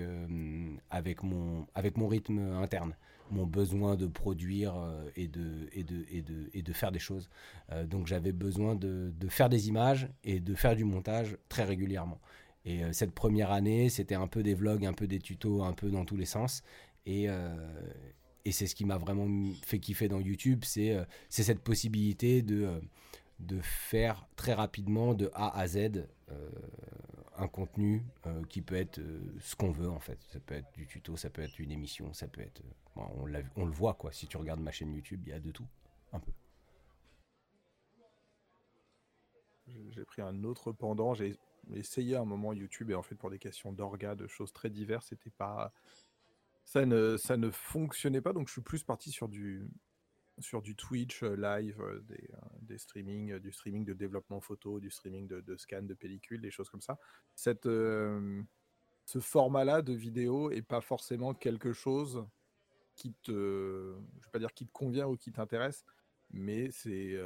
[0.89, 2.95] avec mon avec mon rythme interne
[3.33, 6.99] mon besoin de produire euh, et, de, et, de, et, de, et de faire des
[6.99, 7.29] choses.
[7.71, 11.63] Euh, donc j'avais besoin de, de, faire des images et de faire du montage très
[11.63, 12.19] régulièrement.
[12.65, 15.73] Et euh, cette première année, c'était un peu des vlogs, un peu des tutos, un
[15.73, 16.63] peu dans tous les sens.
[17.05, 17.27] Et,
[18.45, 22.81] et c'est ce qui m'a vraiment fait kiffer dans YouTube, c'est cette possibilité de,
[23.39, 26.05] de faire très rapidement de A à Z
[27.35, 28.05] un contenu
[28.49, 29.01] qui peut être
[29.41, 30.19] ce qu'on veut en fait.
[30.31, 32.61] Ça peut être du tuto, ça peut être une émission, ça peut être
[32.95, 33.25] on,
[33.65, 34.11] le voit, quoi.
[34.11, 35.67] Si tu regardes ma chaîne YouTube, il y a de tout,
[36.11, 36.31] un peu.
[39.91, 41.13] J'ai pris un autre pendant.
[41.13, 41.37] J'ai
[41.73, 45.07] essayé un moment YouTube et en fait, pour des questions d'orga, de choses très diverses,
[45.07, 45.73] c'était pas.
[46.65, 49.67] Ça ne, ça ne fonctionnait pas, donc je suis plus parti sur du,
[50.39, 54.79] sur du Twitch euh, live, euh, des, euh, des streamings, du streaming de développement photo,
[54.79, 56.97] du streaming de, de scan de pellicule, des choses comme ça.
[57.35, 62.25] Cette, ce format-là de vidéo est pas forcément quelque chose
[62.95, 65.83] qui te, je vais pas dire qui te convient ou qui t'intéresse,
[66.31, 67.17] mais c'est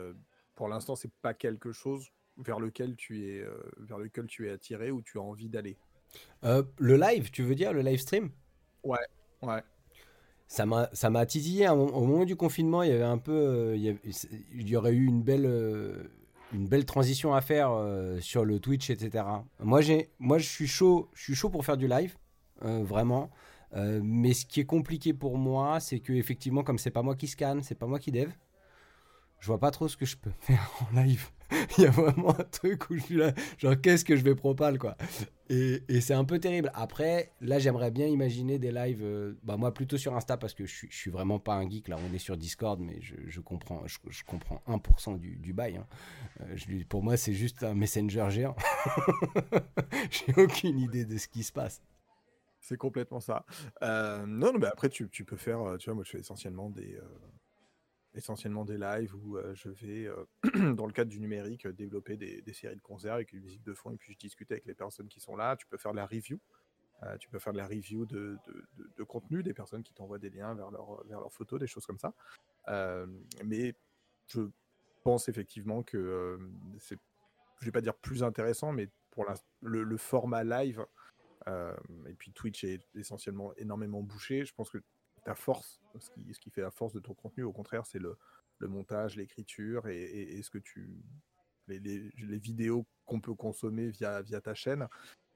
[0.55, 3.45] pour l'instant c'est pas quelque chose vers lequel tu es,
[3.77, 5.77] vers lequel tu es attiré ou tu as envie d'aller.
[6.41, 8.31] Le live, tu veux dire le live stream?
[8.83, 9.05] Ouais,
[9.41, 9.61] ouais.
[10.47, 11.67] Ça m'a, titillé.
[11.67, 13.99] Au moment du confinement, il y avait un peu, y,
[14.53, 15.45] il y aurait eu une belle,
[16.53, 17.69] une belle transition à faire
[18.21, 19.25] sur le Twitch, etc.
[19.59, 19.81] Moi,
[20.19, 22.15] moi, je suis chaud, je suis chaud pour faire du live,
[22.61, 23.29] vraiment.
[23.75, 27.15] Euh, mais ce qui est compliqué pour moi, c'est que effectivement, comme c'est pas moi
[27.15, 28.29] qui scanne, c'est pas moi qui dev,
[29.39, 31.29] je vois pas trop ce que je peux faire en live.
[31.77, 34.35] Il y a vraiment un truc où je suis là, genre qu'est-ce que je vais
[34.35, 34.97] propal quoi.
[35.49, 36.71] Et, et c'est un peu terrible.
[36.73, 40.65] Après, là, j'aimerais bien imaginer des lives, euh, bah moi plutôt sur Insta parce que
[40.65, 41.87] je suis, je suis vraiment pas un geek.
[41.87, 45.77] Là, on est sur Discord, mais je, je comprends, je, comprends 1% du, du bail.
[45.77, 45.87] Hein.
[46.41, 48.55] Euh, pour moi, c'est juste un messenger géant.
[50.11, 51.81] J'ai aucune idée de ce qui se passe.
[52.59, 53.45] C'est complètement ça.
[53.83, 56.69] Euh, non, non, mais après, tu, tu, peux faire, tu vois, moi, je fais essentiellement
[56.69, 56.99] des,
[58.17, 60.09] essentiellement des lives où je vais,
[60.75, 63.91] dans le cadre du numérique, développer des, séries de concerts avec une musique de fond
[63.91, 65.55] et puis je discute avec les personnes qui sont là.
[65.55, 66.39] Tu peux faire de la review.
[67.19, 68.37] tu peux faire de la review de,
[68.97, 71.85] de, contenu, des personnes qui t'envoient des liens vers, leur, vers leurs photos, des choses
[71.85, 72.13] comme ça.
[73.43, 73.75] mais
[74.27, 74.41] je
[75.03, 76.39] pense effectivement que
[76.79, 76.99] c'est,
[77.59, 79.25] je vais pas dire plus intéressant, mais pour
[79.61, 80.85] le, format live,
[81.47, 84.45] et puis Twitch est essentiellement énormément bouché.
[84.45, 84.79] Je pense que
[85.35, 88.17] force, ce qui, ce qui fait la force de ton contenu, au contraire, c'est le,
[88.61, 91.03] montage, l'écriture et, ce que tu,
[91.67, 94.87] les, les, les vidéos qu'on peut consommer via, via ta chaîne.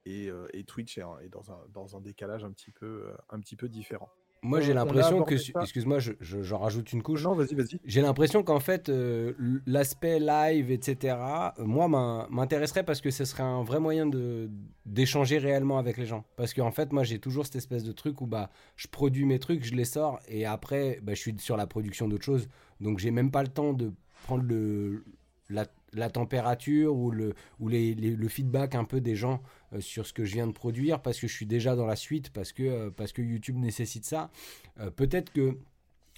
[0.06, 3.16] Et, euh, et Twitch est, est, dans, un, dans un décalage un petit peu, euh,
[3.30, 4.10] un petit peu différent.
[4.44, 7.24] Moi, j'ai a l'impression que, excuse-moi, je- je- j'en rajoute une couche.
[7.24, 7.80] Non, vas-y, vas-y.
[7.86, 9.34] J'ai l'impression qu'en fait, euh,
[9.68, 11.16] l'aspect live, etc.,
[11.60, 14.50] euh, moi, m'in- m'intéresserait parce que ce serait un vrai moyen de
[14.86, 16.26] d'échanger réellement avec les gens.
[16.38, 19.38] Parce qu'en fait, moi, j'ai toujours cette espèce de truc où bah, je produis mes
[19.38, 22.48] trucs, je les sors, et après, bah, je suis sur la production d'autres choses.
[22.80, 23.92] Donc, j'ai même pas le temps de
[24.24, 25.04] prendre le,
[25.50, 29.42] la, la température ou, le, ou les, le feedback un peu des gens
[29.74, 31.96] euh, sur ce que je viens de produire parce que je suis déjà dans la
[31.96, 34.32] suite, parce que, euh, parce que YouTube nécessite ça.
[34.80, 35.58] Euh, Peut-être que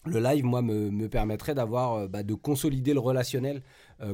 [0.05, 3.63] le live, moi, me, me permettrait d'avoir, bah, de consolider le relationnel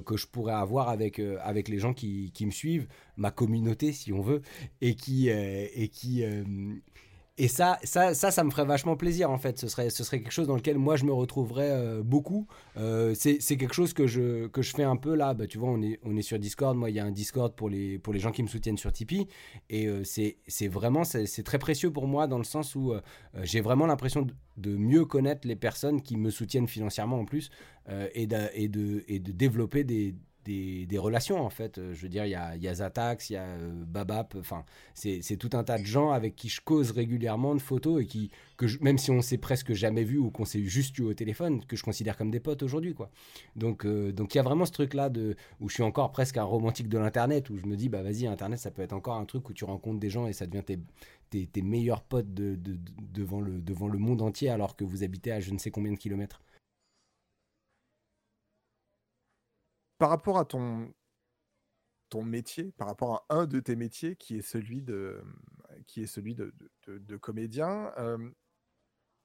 [0.05, 4.13] que je pourrais avoir avec, avec les gens qui, qui me suivent, ma communauté, si
[4.13, 4.43] on veut,
[4.81, 6.23] et qui, et qui,
[7.39, 9.57] et ça, ça, ça, ça me ferait vachement plaisir en fait.
[9.57, 12.47] Ce serait, ce serait quelque chose dans lequel moi je me retrouverais euh, beaucoup.
[12.75, 15.33] Euh, c'est quelque chose que je, que je fais un peu là.
[15.33, 16.77] Bah, tu vois, on est, on est sur Discord.
[16.77, 18.91] Moi, il y a un Discord pour les, pour les gens qui me soutiennent sur
[18.91, 19.27] Tipeee.
[19.69, 22.93] Et euh, c'est vraiment, c'est très précieux pour moi dans le sens où
[23.41, 27.51] j'ai vraiment l'impression de, de mieux connaître les personnes qui me soutiennent financièrement en plus
[28.13, 30.13] et, de, et, de, et de développer des,
[30.49, 31.77] des, relations en fait.
[31.77, 34.35] Euh, Je veux dire, il y a, y a Zatax, il y a euh, Babap,
[34.39, 38.05] enfin, c'est tout un tas de gens avec qui je cause régulièrement de photos et
[38.05, 41.13] qui, que même si on s'est presque jamais vu ou qu'on s'est juste eu au
[41.13, 43.09] téléphone, que je considère comme des potes aujourd'hui quoi.
[43.55, 45.09] Donc euh, donc il y a vraiment ce truc là
[45.59, 48.27] où je suis encore presque un romantique de l'internet où je me dis bah vas-y
[48.27, 50.63] internet ça peut être encore un truc où tu rencontres des gens et ça devient
[50.63, 50.79] tes
[51.29, 52.57] tes, meilleurs potes de-
[53.13, 55.91] devant le devant le monde entier alors que vous habitez à je ne sais combien
[55.91, 56.41] de kilomètres.
[59.99, 60.93] Par rapport à ton,
[62.23, 65.21] métier, par rapport à un de tes métiers qui est celui de,
[67.19, 68.29] comédien, euh,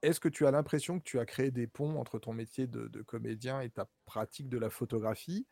[0.03, 3.03] est-ce que tu as l'impression que tu as créé des ponts entre ton métier de,
[3.03, 5.47] comédien et ta pratique de la photographie?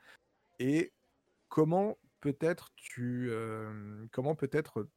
[0.58, 0.92] Et
[1.48, 4.90] comment peut-être euh,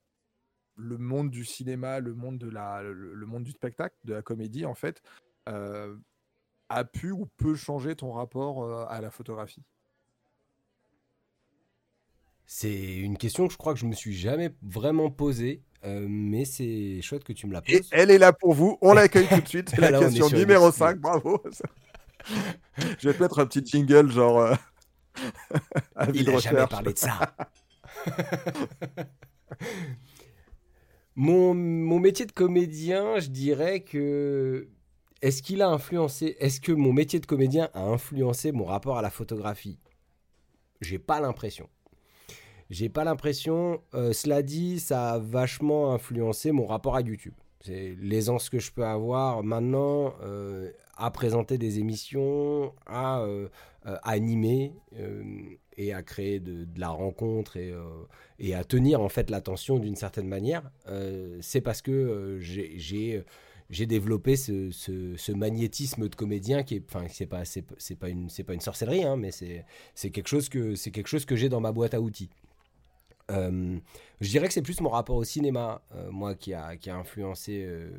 [0.75, 5.03] le monde du cinéma, le monde de la, du spectacle, de la comédie en fait,
[5.49, 5.95] euh,
[6.69, 9.63] a pu ou peut changer ton rapport à la photographie?
[12.45, 16.45] C'est une question que je crois que je me suis jamais vraiment posée, euh, mais
[16.45, 17.89] c'est chouette que tu me la Et poses.
[17.91, 20.67] elle est là pour vous, on l'accueille tout de suite, c'est la Là, question numéro
[20.69, 20.73] excuse.
[20.73, 21.41] 5, bravo.
[22.99, 24.55] Je vais mettre un petit jingle genre euh,
[26.13, 27.35] Il n'a jamais parlé de ça.
[31.15, 34.69] mon, mon métier de comédien, je dirais que.
[35.21, 36.35] Est-ce qu'il a influencé.
[36.39, 39.79] Est-ce que mon métier de comédien a influencé mon rapport à la photographie?
[40.81, 41.69] J'ai pas l'impression.
[42.69, 43.81] J'ai pas l'impression.
[43.93, 47.33] Euh, cela dit, ça a vachement influencé mon rapport à YouTube.
[47.61, 53.49] C'est l'aisance que je peux avoir maintenant euh, à présenter des émissions, à euh,
[54.03, 54.73] animer
[55.77, 60.71] et à créer de, la rencontre et, à tenir en fait l'attention d'une certaine manière.
[61.41, 63.25] C'est parce que j'ai-
[63.87, 67.43] développé ce, magnétisme de comédien qui est, enfin, c'est pas,
[67.99, 72.29] pas une, sorcellerie, hein, mais c'est quelque chose que j'ai dans ma boîte à outils.
[73.31, 73.79] Euh,
[74.21, 77.89] je dirais que c'est plus mon rapport au cinéma, euh, moi, qui a, influencé euh,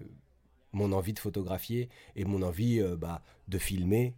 [0.72, 4.14] mon envie de photographier et mon envie bah, de filmer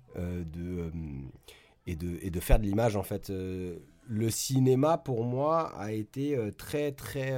[1.86, 3.30] et, de, faire de l'image, en fait.
[3.30, 7.32] Le cinéma, pour moi, a été très, très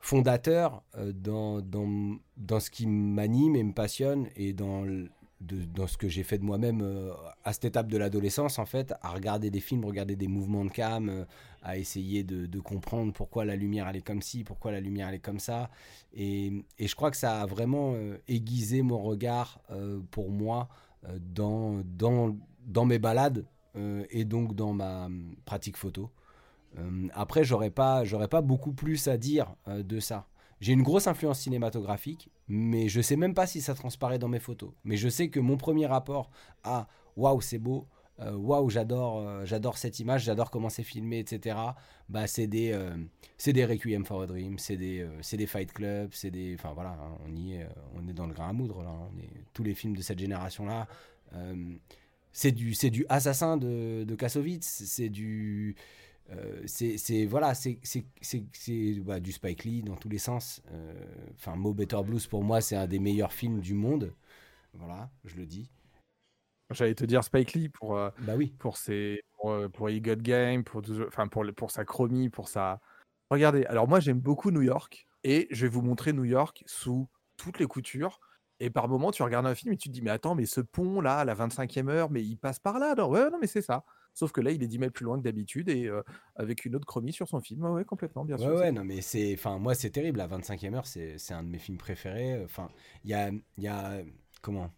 [0.00, 0.82] fondateur
[1.14, 4.84] dans, dans, ce qui m'anime et me passionne et dans,
[5.46, 7.12] dans ce que j'ai fait de moi-même euh,
[7.44, 10.70] à cette étape de l'adolescence, en fait, à regarder des films, regarder des mouvements de
[10.70, 11.24] cam, euh,
[11.62, 15.16] à essayer de, comprendre pourquoi la lumière elle est comme ci, pourquoi la lumière elle
[15.16, 15.70] est comme ça.
[16.14, 19.60] Et, je crois que ça a vraiment euh, aiguisé mon regard
[20.10, 20.68] pour moi
[21.20, 23.44] dans, dans, mes balades
[24.10, 26.10] et donc dans ma hum, pratique photo.
[27.14, 30.26] Après, j'aurais pas, j'aurais pas beaucoup plus à dire de ça.
[30.60, 34.40] J'ai une grosse influence cinématographique, mais je sais même pas si ça transparaît dans mes
[34.40, 34.70] photos.
[34.84, 36.30] Mais je sais que mon premier rapport
[36.64, 37.86] à waouh, c'est beau,
[38.20, 41.58] euh, waouh, j'adore, euh, j'adore cette image, j'adore comment c'est filmé, etc.
[42.08, 42.96] Bah, c'est des, euh,
[43.36, 46.72] c'est des Requiem for a Dream, c'est des, c'est des Fight Club, c'est des, enfin
[46.72, 48.92] voilà, hein, on y est, on est dans le grain à moudre là.
[49.12, 50.88] On est tous les films de cette génération là.
[52.32, 55.76] c'est du, c'est du assassin de, de Kassovitz, c'est du
[56.30, 60.62] euh, c'est voilà c'est c'est- c'est- c'est, bah, du Spike Lee dans tous les sens
[60.72, 60.94] Euh,
[61.34, 64.12] enfin Mo Better Blues pour moi c'est un des meilleurs films du monde
[64.74, 65.70] voilà je le dis
[66.70, 70.64] J'allais te dire Spike Lee pour, euh, bah oui pour, ses, pour, euh, pour Game,
[70.64, 72.80] pour, enfin, pour, pour sa chromie, pour sa...
[73.30, 77.08] Regardez, alors moi j'aime beaucoup New York et je vais vous montrer New York sous
[77.36, 78.18] toutes les coutures.
[78.58, 80.60] Et par moment, tu regardes un film et tu te dis, mais attends, mais ce
[80.60, 82.94] pont là, à la 25e heure, mais il passe par là.
[82.96, 83.84] Non, ouais, non, mais c'est ça.
[84.16, 86.02] Sauf que là, il est 10 mètres plus loin que d'habitude et euh,
[86.36, 87.62] avec une autre chromie sur son film.
[87.64, 88.56] Ouais, ouais, complètement, bien Ouais, sûr.
[88.56, 89.34] ouais, non, mais c'est.
[89.34, 90.18] Enfin, moi, c'est terrible.
[90.18, 92.42] La 25e heure, c'est un de mes films préférés.
[92.44, 92.68] Enfin,
[93.04, 94.02] il y a, il y a.
[94.42, 94.70] Comment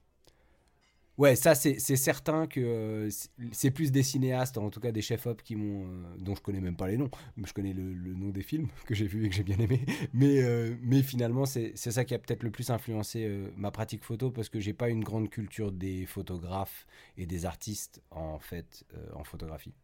[1.18, 3.10] Ouais, ça, c'est certain que euh,
[3.52, 5.84] c'est- plus des cinéastes, en tout cas des chefs-op qui m'ont.
[5.86, 7.10] euh, dont je connais même pas les noms.
[7.36, 9.58] mais Je connais le, le nom des films que j'ai vus et que j'ai bien
[9.58, 9.84] aimé.
[10.12, 14.30] Mais, euh, mais finalement, c'est ça qui a peut-être le plus influencé ma pratique photo
[14.30, 19.24] parce que j'ai pas une grande culture des photographes et des artistes, en fait, en
[19.24, 19.74] photographie.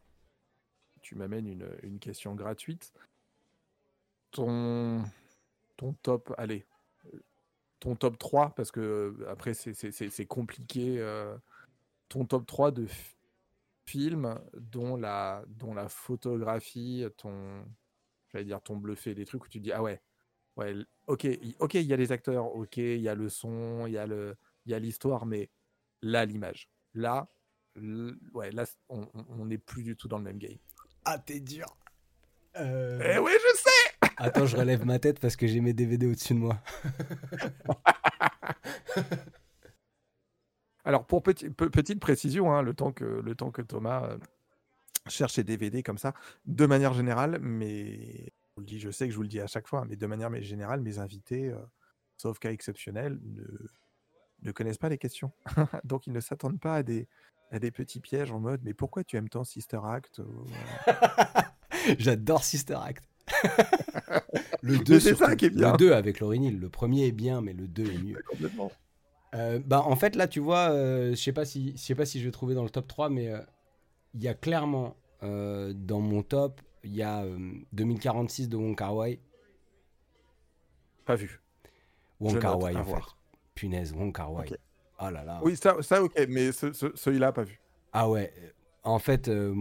[1.02, 2.92] Tu m'amènes une, une question gratuite.
[4.32, 5.04] Ton,
[5.76, 6.66] ton top, allez,
[7.84, 10.96] ton top 3, parce que euh, après, c'est- compliqué.
[10.98, 11.36] euh,
[12.08, 12.86] ton top 3 de
[13.86, 17.62] films dont la, dont la photographie, ton,
[18.32, 20.00] j'allais dire, ton bluffé, des trucs où tu te dis, ah ouais,
[20.56, 20.74] ouais,
[21.08, 23.92] ok, il- ok, il y a les acteurs, ok, il y a le son, il
[23.92, 25.50] y a le, il y a l'histoire, mais
[26.00, 27.28] là, l'image, là,
[28.32, 30.56] ouais, là, on n'est plus du tout dans le même game.
[31.04, 31.66] Ah, t'es dur
[32.56, 33.73] Eh oui, je sais.
[34.16, 36.58] Attends, je relève ma tête parce que j'ai mes DVD au-dessus de moi.
[40.84, 44.18] Alors pour petit- pe- petite précision, hein, le temps que le temps que Thomas euh,
[45.08, 46.12] cherche ses DVD comme ça,
[46.44, 49.40] de manière générale, mais je vous le dis, je sais que je vous le dis
[49.40, 51.56] à chaque fois, mais de manière générale, mes invités, euh,
[52.18, 53.44] sauf cas exceptionnel, ne,
[54.42, 55.32] ne connaissent pas les questions,
[55.84, 57.08] donc ils ne s'attendent pas à des
[57.50, 60.24] à des petits pièges en mode mais pourquoi tu aimes tant Sister Act euh,
[61.98, 63.04] J'adore Sister Act.
[64.62, 65.72] Le 2 Mais c'est ça qui est bien.
[65.72, 66.58] Le 2 avec Lauryn Hill.
[66.60, 68.18] Le premier est bien, mais le 2 est mieux.
[68.28, 68.70] complètement.
[69.34, 72.06] Euh, bah, en fait, là, tu vois, euh, je sais pas si, je sais pas
[72.06, 73.40] si je vais trouver dans le top 3, mais euh,
[74.14, 77.38] il y a clairement dans mon top, il y a euh,
[77.72, 79.18] 2046 de Wong Kar Wai.
[81.04, 81.40] Pas vu.
[82.20, 82.90] Wong Kar Wai, en fait.
[82.90, 83.16] voir.
[83.54, 84.48] Punaise, Wong Kar Wai.
[85.00, 85.40] Oh là là.
[85.42, 87.60] Oui, ça, ça ok, mais ce- ce- celui-là pas vu.
[87.92, 88.32] Ah ouais.
[88.82, 89.54] En fait, euh,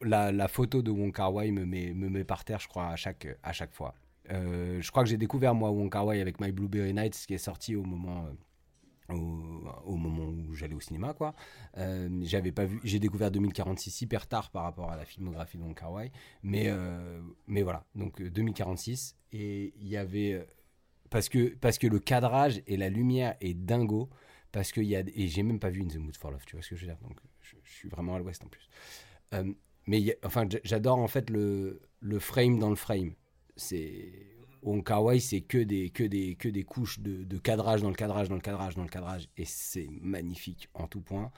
[0.00, 2.96] la, photo de Wong Kar Wai me met, me met par terre, je crois, à
[2.96, 3.94] chaque, à chaque fois.
[4.30, 7.34] Euh, je crois que j'ai découvert, moi, Wong Kar Wai avec My Blueberry Nights, qui
[7.34, 8.26] est sorti au moment,
[9.10, 9.14] euh,
[9.84, 11.34] au, moment où j'allais au cinéma, quoi.
[11.76, 15.62] Euh, j'avais pas vu, j'ai découvert 2046 hyper tard par rapport à la filmographie de
[15.62, 16.10] Wong Kar Wai.
[16.42, 16.70] Mais,
[17.46, 19.16] mais voilà, donc euh, 2046.
[19.32, 20.46] Et il y avait...
[21.10, 24.08] Parce que, parce que le cadrage et la lumière est dingo.
[24.52, 25.00] Parce qu'il y a...
[25.14, 26.82] Et j'ai même pas vu In the Mood for Love, tu vois ce que je
[26.82, 26.98] veux dire.
[27.02, 28.68] Donc je, suis vraiment à l'ouest en plus.
[29.86, 33.12] Mais enfin, j'adore en fait le, le frame dans le frame.
[33.56, 37.82] C'est Wong Kar Wai, c'est que des que des que des couches de, de cadrage
[37.82, 41.30] dans le cadrage dans le cadrage dans le cadrage et c'est magnifique en tout point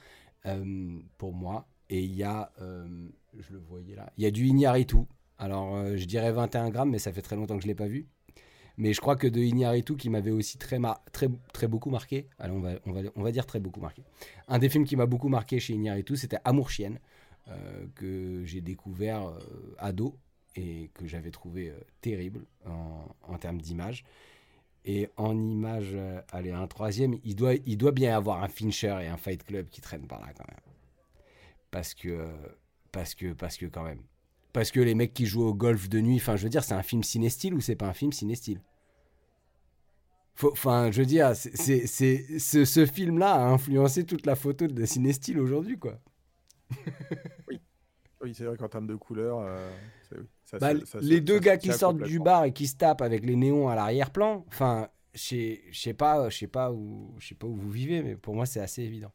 [0.46, 1.68] euh, pour moi.
[1.88, 4.98] Et il y a, euh, je le voyais là, il y a du Iñárritu.
[5.38, 7.88] Alors euh, je dirais 21 grammes, mais ça fait très longtemps que je l'ai pas
[7.88, 8.06] vu.
[8.78, 10.78] Mais je crois que de Iñárritu qui m'avait aussi très,
[11.12, 12.28] très, très beaucoup marqué.
[12.38, 14.02] Allez, on va, on, va, on va dire très beaucoup marqué.
[14.48, 17.00] Un des films qui m'a beaucoup marqué chez Iñárritu, c'était Amour Chienne,
[17.94, 19.38] que j'ai découvert euh,
[19.78, 20.18] ado
[20.56, 24.04] et que j'avais trouvé euh, terrible en, termes d'image.
[24.84, 28.48] Et en image, euh, allez, un troisième, il doit, il doit bien y avoir un
[28.48, 30.60] Fincher et un Fight Club qui traînent par là quand même.
[31.70, 32.26] Parce que, euh,
[32.92, 34.00] parce que, parce que quand même.
[34.52, 36.74] Parce que les mecs qui jouent au golf de nuit, enfin, je veux dire, c'est
[36.74, 38.60] un film ciné-style ou c'est pas un film ciné-style?
[40.42, 45.38] Enfin, je veux dire, c'est- ce, ce film-là a influencé toute la photo de ciné-style
[45.38, 45.98] aujourd'hui, quoi.
[48.22, 49.70] Oui, c'est vrai qu'en termes de couleurs, euh,
[50.08, 52.66] c'est- oui, ça Bah, ça les deux ça gars qui sortent du bar et qui
[52.66, 55.20] se tapent avec les néons à l'arrière-plan, enfin, je
[55.72, 58.46] sais- pas, je sais pas où, je sais pas où vous vivez, mais pour moi
[58.46, 59.12] c'est assez évident.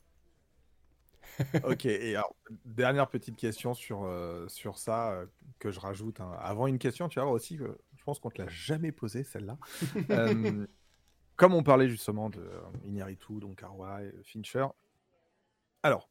[1.63, 2.35] Ok, et alors,
[2.65, 5.25] dernière petite question sur, euh, sur ça euh,
[5.59, 6.19] que je rajoute.
[6.19, 6.31] hein.
[6.39, 9.23] Avant une question, tu vas voir aussi, que je pense qu'on te l'a jamais posée
[9.23, 9.57] celle-là.
[11.35, 12.47] Comme on parlait justement de
[12.85, 14.67] Iñárritu, donc Karwai, euh, Fincher.
[15.83, 16.10] Alors,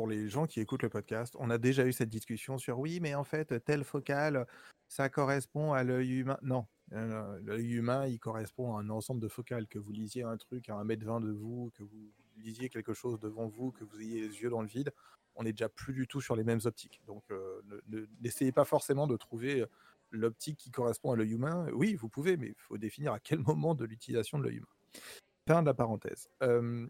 [0.00, 3.00] pour les gens qui écoutent le podcast, on a déjà eu cette discussion sur oui,
[3.02, 4.46] mais en fait, telle focale,
[4.88, 6.38] ça correspond à l'œil humain.
[6.40, 9.66] Non, euh, l'œil humain, il correspond à un ensemble de focales.
[9.66, 13.46] Que vous lisiez un truc à 1m20 de vous, que vous lisiez quelque chose devant
[13.46, 14.90] vous, que vous ayez les yeux dans le vide,
[15.34, 17.02] on n'est déjà plus du tout sur les mêmes optiques.
[17.06, 19.66] Donc, euh, ne- ne- n'essayez pas forcément de trouver
[20.12, 21.66] l'optique qui correspond à l'œil humain.
[21.74, 25.02] Oui, vous pouvez, mais il faut définir à quel moment de l'utilisation de l'œil humain.
[25.46, 26.30] Fin de la parenthèse.
[26.42, 26.86] Euh,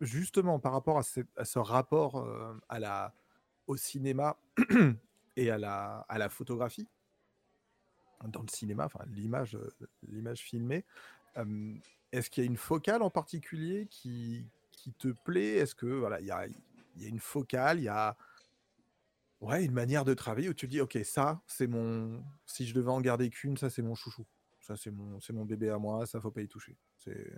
[0.00, 3.14] justement, par rapport à, ce rapport euh, à la,
[3.66, 4.36] au cinéma
[5.36, 6.88] et à la, à la photographie,
[8.28, 9.70] dans le cinéma, enfin l'image, euh,
[10.08, 10.84] l'image filmée,
[12.12, 15.56] est-ce qu'il y a une focale en particulier qui, qui te plaît?
[15.56, 16.46] Est-ce que voilà, il y a,
[16.96, 18.16] y a une focale, il y a
[19.40, 22.74] ouais, une manière de travailler où tu te dis ok, ça c'est mon, si je
[22.74, 24.26] devais en garder qu'une, ça c'est mon chouchou,
[24.60, 26.76] ça c'est mon, c'est mon bébé à moi, ça faut pas y toucher.
[26.96, 27.32] C'est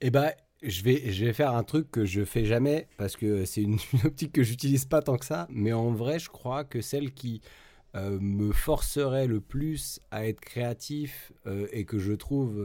[0.00, 0.32] Eh ben,
[0.62, 3.78] je vais, je vais faire un truc que je fais jamais parce que c'est une,
[4.04, 5.46] optique que j'utilise pas tant que ça.
[5.50, 7.40] Mais en vrai, je crois que celle qui
[7.96, 12.58] euh, me forcerait le plus à être créatif euh, et que je trouve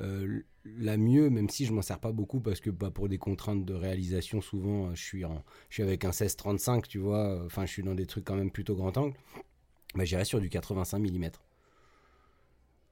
[0.00, 3.18] euh, la mieux, même si je m'en sers pas beaucoup parce que bah, pour des
[3.18, 7.44] contraintes de réalisation, souvent je suis, en, je suis avec un 16-35, tu vois.
[7.44, 9.16] Enfin, je suis dans des trucs quand même plutôt grand angle.
[9.94, 11.30] Bah, j'irais sur du 85 mm.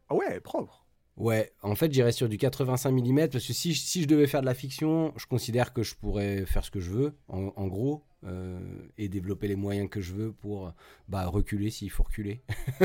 [0.09, 0.80] Ah ouais, propre.
[1.21, 4.41] Ouais, en fait, j'irais sur du 85 mm parce que si, si je devais faire
[4.41, 7.67] de la fiction, je considère que je pourrais faire ce que je veux, en, en
[7.69, 8.59] gros, euh,
[8.97, 10.73] et développer les moyens que je veux pour
[11.09, 12.43] bah, reculer s'il faut reculer.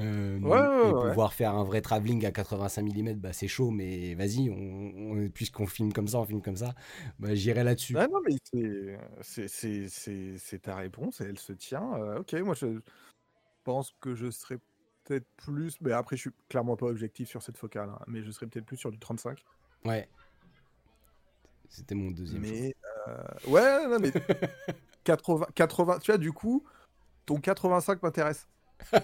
[0.00, 0.94] Euh, Ouais, ouais, et ouais.
[0.94, 5.28] pouvoir faire un vrai travelling à 85 mm, bah, c'est chaud, mais vas-y, on, on-
[5.30, 6.74] puisqu'on filme comme ça, on filme comme ça,
[7.18, 7.98] bah, j'irai là-dessus.
[7.98, 11.92] Ah non, mais c'est- c'est- c'est c'est- c'est ta réponse et elle se tient.
[11.94, 12.80] Euh, ok, moi je
[13.64, 14.58] pense que je serais
[15.10, 15.80] peut-être plus.
[15.80, 18.66] Mais après, je suis clairement pas objectif sur cette focale, hein, mais je serais peut-être
[18.66, 19.44] plus sur du 35.
[19.84, 20.08] Ouais.
[21.68, 22.42] C'était mon deuxième.
[22.42, 22.74] Mais
[23.08, 23.16] euh,
[23.48, 24.12] ouais, non, mais
[25.04, 26.64] 80, 80, tu vois, du coup,
[27.26, 28.46] ton 85 m'intéresse.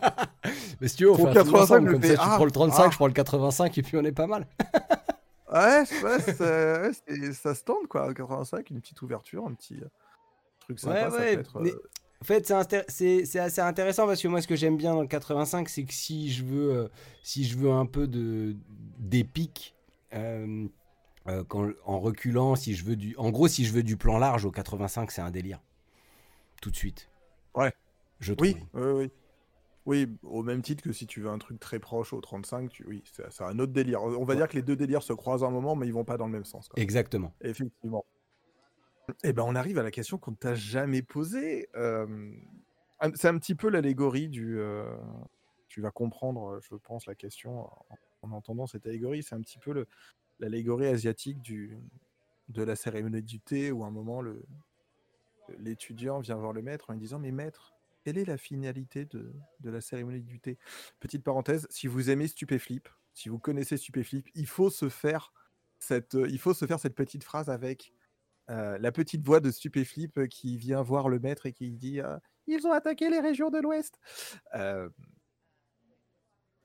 [0.80, 2.34] Mais si tu veux, on fait un truc 85, ensemble, je comme ça, tu ah,
[2.36, 2.90] prends le 35, ah.
[2.90, 4.46] je prends le 85, et puis on est pas mal.
[5.48, 8.12] Ouais, ouais, ça, ouais, ça se tente quoi.
[8.12, 9.80] 85, une petite ouverture, un petit
[10.59, 11.04] truc sympa.
[11.04, 11.90] Ouais, ça peut être, mais- euh,
[12.23, 12.53] En fait,
[12.89, 15.93] c'est assez intéressant parce que moi, ce que j'aime bien dans le 85, c'est que
[15.93, 16.89] si je veux, euh,
[17.23, 18.57] si je veux un peu de
[18.99, 19.75] d'épique,
[20.14, 20.67] euh,
[21.29, 24.19] euh, quand- en reculant, si je veux du, en gros, si je veux du plan
[24.19, 25.61] large au 85, c'est un délire.
[26.62, 27.09] Tout de suite.
[27.55, 27.73] Ouais.
[28.21, 28.49] Je trouve.
[28.49, 29.11] Oui, oui, oui.
[29.85, 32.85] Oui, au même titre que si tu veux un truc très proche au 35, tu...
[32.89, 34.03] oui, c'est un autre délire.
[34.03, 36.17] On va dire que les deux délires se croisent un moment, mais ils vont pas
[36.17, 36.69] dans le même sens.
[36.69, 36.83] quoi.
[36.83, 37.33] Exactement.
[37.41, 38.05] Effectivement.
[39.22, 41.68] Et ben, on arrive à la question qu'on ne t'a jamais posée.
[43.14, 44.59] C'est un petit peu l'allégorie du.
[45.68, 47.86] Tu vas comprendre, je pense, la question en,
[48.22, 49.22] en entendant cette allégorie.
[49.22, 49.86] C'est un petit peu
[50.40, 51.78] l'allégorie asiatique du,
[52.48, 54.22] de la cérémonie du thé, où à un moment,
[55.59, 59.32] l'étudiant vient voir le maître en lui disant Mais maître, quelle est la finalité de,
[59.61, 60.59] de la cérémonie du thé?
[61.00, 65.32] Petite parenthèse, si vous aimez Stupéflip, si vous connaissez Stupéflip, il faut se faire
[65.78, 67.92] cette, il faut se faire cette petite phrase avec
[68.49, 72.01] euh, la petite voix de Stupéflip euh, qui vient voir le maître et qui dit
[72.01, 72.16] euh,
[72.47, 73.99] Ils ont attaqué les régions de l'Ouest.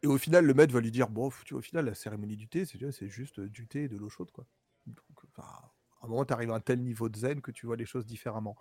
[0.03, 2.65] Et au final, le maître va lui dire Bon, au final, la cérémonie du thé,
[2.65, 4.31] c'est juste du thé et de l'eau chaude.
[4.31, 4.45] Quoi.
[4.85, 4.99] Donc,
[5.37, 5.71] à
[6.03, 8.05] un moment, tu arrives à un tel niveau de zen que tu vois les choses
[8.05, 8.57] différemment.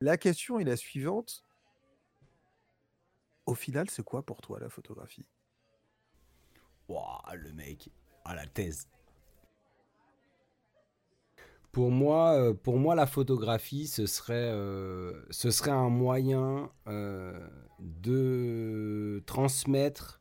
[0.00, 1.44] La question est la suivante
[3.46, 5.26] Au final, c'est quoi pour toi la photographie?
[6.88, 7.90] Ouah, le mec,
[8.24, 8.88] à la thèse.
[11.72, 17.32] Pour moi, euh, pour moi, la photographie, ce serait, euh, ce serait un moyen euh,
[17.80, 20.20] de transmettre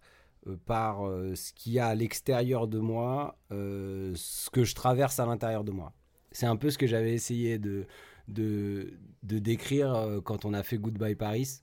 [0.66, 1.02] par
[1.36, 5.72] ce qu'il y a à l'extérieur de moi, ce que je traverse à l'intérieur de
[5.72, 5.93] moi.
[6.32, 7.86] C'est un peu ce que j'avais essayé de,
[8.28, 11.62] de, de décrire quand on a fait Goodbye Paris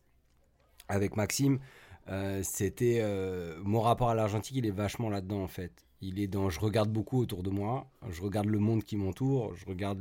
[0.86, 1.58] avec Maxime.
[2.42, 3.02] C'était
[3.64, 5.87] mon rapport à l'argentique, il est vachement là-dedans en fait.
[6.00, 9.54] Il est dans, je regarde beaucoup autour de moi, je regarde le monde qui m'entoure,
[9.56, 10.00] je regarde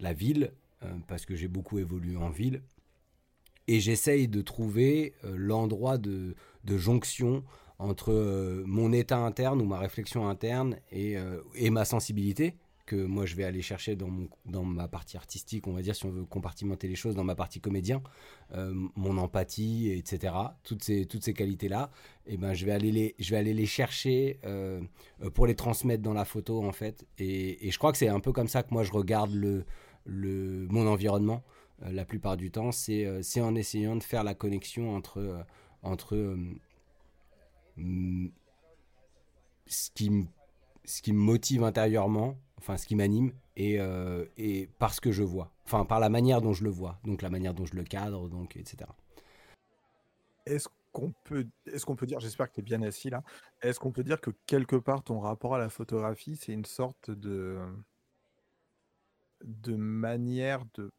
[0.00, 0.52] la ville
[0.82, 2.62] euh, parce que j'ai beaucoup évolué en ville.
[3.66, 6.34] Et j'essaye de trouver euh, l'endroit de,
[6.66, 7.44] jonction
[7.78, 11.18] entre euh, mon état interne ou ma réflexion interne et
[11.70, 12.54] ma sensibilité
[12.86, 15.94] que moi je vais aller chercher dans, mon, dans ma partie artistique, on va dire,
[15.96, 18.02] si on veut compartimenter les choses, dans ma partie comédien,
[18.52, 20.34] euh, mon empathie, etc.
[20.62, 21.90] Toutes ces, toutes ces qualités-là,
[22.26, 24.80] et ben, je, vais aller les, je vais aller les chercher euh,
[25.34, 27.06] pour les transmettre dans la photo, en fait.
[27.18, 29.64] Et, je crois que c'est un peu comme ça que moi je regarde le,
[30.04, 31.42] le, mon environnement
[31.82, 32.72] euh, la plupart du temps.
[32.72, 35.44] C'est en essayant de faire la connexion entre,
[35.82, 36.36] entre
[39.66, 40.26] ce qui
[40.84, 45.12] ce qui me motive intérieurement, enfin ce qui m'anime, et, euh, et par ce que
[45.12, 47.74] je vois, enfin par la manière dont je le vois, donc la manière dont je
[47.74, 48.90] le cadre, donc etc.
[50.46, 53.22] Est-ce qu'on peut, est-ce peut dire, j'espère que tu es bien assis là,
[53.62, 57.10] est-ce qu'on peut dire que quelque part ton rapport à la photographie, c'est une sorte
[57.10, 57.58] de,
[59.42, 60.90] de manière de,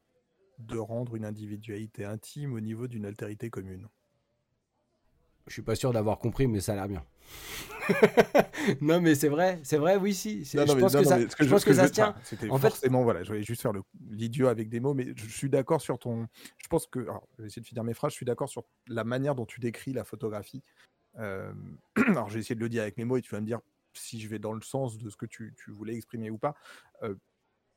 [0.59, 3.87] de rendre une individualité intime au niveau d'une altérité commune?
[5.47, 7.05] Je suis pas sûr d'avoir compris, mais ça a l'air bien.
[8.81, 10.37] non, mais c'est vrai, c'est vrai, oui, si.
[10.55, 12.15] Non, je pense non, que ça, je pense que ça se tient.
[12.49, 13.73] En fait- forcément, voilà, je voulais juste faire
[14.09, 16.27] l'idiot avec des mots, mais je suis d'accord sur ton.
[16.57, 16.99] Je pense que.
[16.99, 18.11] Alors, je vais essayer de finir mes phrases.
[18.11, 20.63] Je suis d'accord sur la manière dont tu décris la photographie.
[21.19, 21.53] Euh,
[22.07, 23.59] Alors, j'ai essayé de le dire avec mes mots et tu vas me dire
[23.93, 26.55] si je vais dans le sens de ce que tu, tu voulais exprimer ou pas.
[27.03, 27.15] Euh,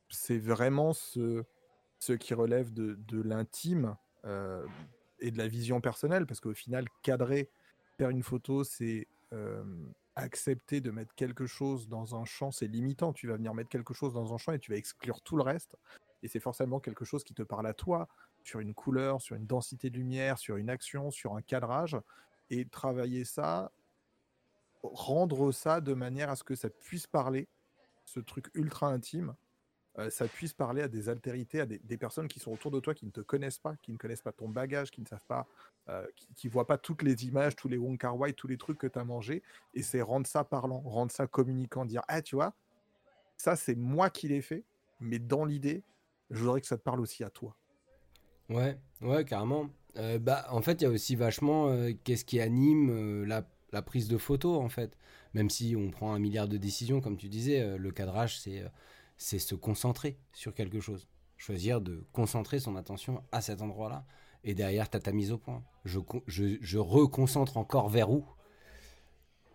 [0.09, 1.43] c'est vraiment ce,
[1.99, 3.95] ce qui relève de, de l'intime
[4.25, 4.65] euh,
[5.19, 7.49] et de la vision personnelle, parce qu'au final, cadrer,
[7.99, 9.07] faire une photo, c'est
[10.15, 13.11] accepter de mettre quelque chose dans un champ, c'est limitant.
[13.13, 15.43] Tu vas venir mettre quelque chose dans un champ et tu vas exclure tout le
[15.43, 15.75] reste.
[16.23, 18.07] Et c'est forcément quelque chose qui te parle à toi,
[18.43, 21.97] sur une couleur, sur une densité de lumière, sur une action, sur un cadrage.
[22.49, 23.71] Et travailler ça,
[24.81, 27.47] rendre ça de manière à ce que ça puisse parler,
[28.05, 29.35] ce truc ultra intime,
[29.99, 32.93] euh, ça puisse parler à des altérités, à des, personnes qui sont autour de toi,
[32.93, 35.45] qui ne te connaissent pas, qui ne connaissent pas ton bagage, qui ne savent pas,
[35.89, 38.77] euh, qui ne voient pas toutes les images, tous les Wong Kar tous les trucs
[38.77, 39.43] que tu as mangés.
[39.73, 42.53] Et c'est rendre ça parlant, rendre ça communicant, dire Ah, tu vois,
[43.35, 44.63] ça c'est moi qui l'ai fait,
[45.01, 45.83] mais dans l'idée,
[46.29, 47.55] je voudrais que ça te parle aussi à toi.
[48.49, 49.69] Ouais, ouais, carrément.
[49.97, 51.75] Euh, bah, en fait, il y a aussi vachement
[52.05, 54.97] qu'est-ce qui anime la, la prise de photo, en fait.
[55.33, 58.63] Même si on prend un milliard de décisions, comme tu disais, le cadrage, c'est
[59.19, 61.07] c'est se concentrer sur quelque chose.
[61.37, 64.05] Choisir de concentrer son attention à cet endroit-là.
[64.45, 65.61] Et derrière, tu as ta mise au point.
[65.83, 68.25] Je, je, je reconcentre encore vers où?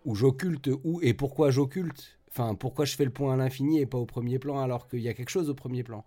[0.04, 2.18] Ou j'occulte où Et pourquoi j'occulte?
[2.28, 5.00] Enfin, pourquoi je fais le point à l'infini et pas au premier plan alors qu'il
[5.00, 6.04] y a quelque chose au premier plan?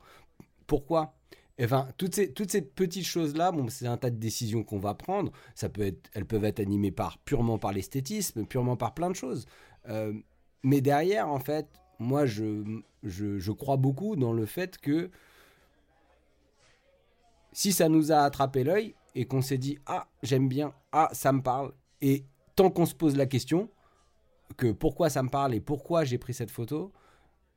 [0.67, 1.15] Pourquoi?
[1.59, 4.93] Enfin, toutes ces, toutes ces petites choses-là, bon, c'est un tas de décisions qu'on va
[4.93, 5.31] prendre.
[5.55, 9.15] Ça peut être, elles peuvent être animées par, purement par l'esthétisme, purement par plein de
[9.15, 9.47] choses.
[9.89, 10.13] Euh,
[10.61, 11.67] mais derrière, en fait,
[11.99, 12.63] moi, je,
[13.03, 15.09] je, je crois beaucoup dans le fait que
[17.51, 21.31] si ça nous a attrapé l'œil et qu'on s'est dit ah j'aime bien ah ça
[21.31, 21.71] me parle
[22.01, 22.25] et
[22.55, 23.69] tant qu'on se pose la question
[24.57, 26.91] que pourquoi ça me parle et pourquoi j'ai pris cette photo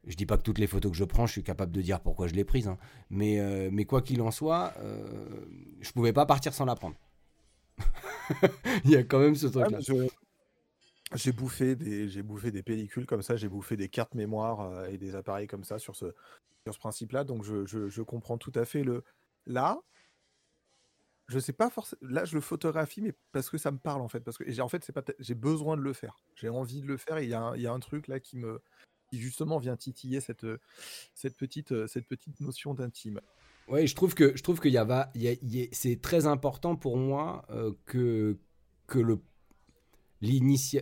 [0.07, 2.01] je dis pas que toutes les photos que je prends je suis capable de dire
[2.01, 2.79] pourquoi je l'ai prise hein,
[3.11, 5.45] mais euh, mais quoi qu'il en soit euh,
[5.81, 6.97] je pouvais pas partir sans la prendre.
[8.85, 10.09] Il y a quand même ce truc Ouais, là mais je-
[11.15, 14.87] J'ai bouffé des, j'ai bouffé des pellicules comme ça, j'ai bouffé des cartes mémoire euh,
[14.87, 16.07] et des appareils comme ça sur ce,
[16.65, 17.25] sur ce principe-là.
[17.25, 19.03] Donc je, je- comprends tout à fait le.
[19.47, 19.81] Là,
[21.29, 22.01] je sais pas forcément.
[22.03, 24.21] Là, je le photographie, mais parce que ça me parle en fait.
[24.21, 25.03] Parce que j'ai en fait, c'est pas.
[25.19, 26.17] J'ai besoin de le faire.
[26.37, 27.21] J'ai envie de le faire.
[27.21, 28.61] Il y a, un- y a un truc là qui me,
[29.13, 30.47] justement vient titiller cette,
[31.15, 33.21] cette petite, cette petite notion d'intime.
[33.69, 37.45] Ouais, je trouve que je trouve qu'il y va- y c'est très important pour moi
[37.51, 38.39] euh, que
[38.87, 39.21] que le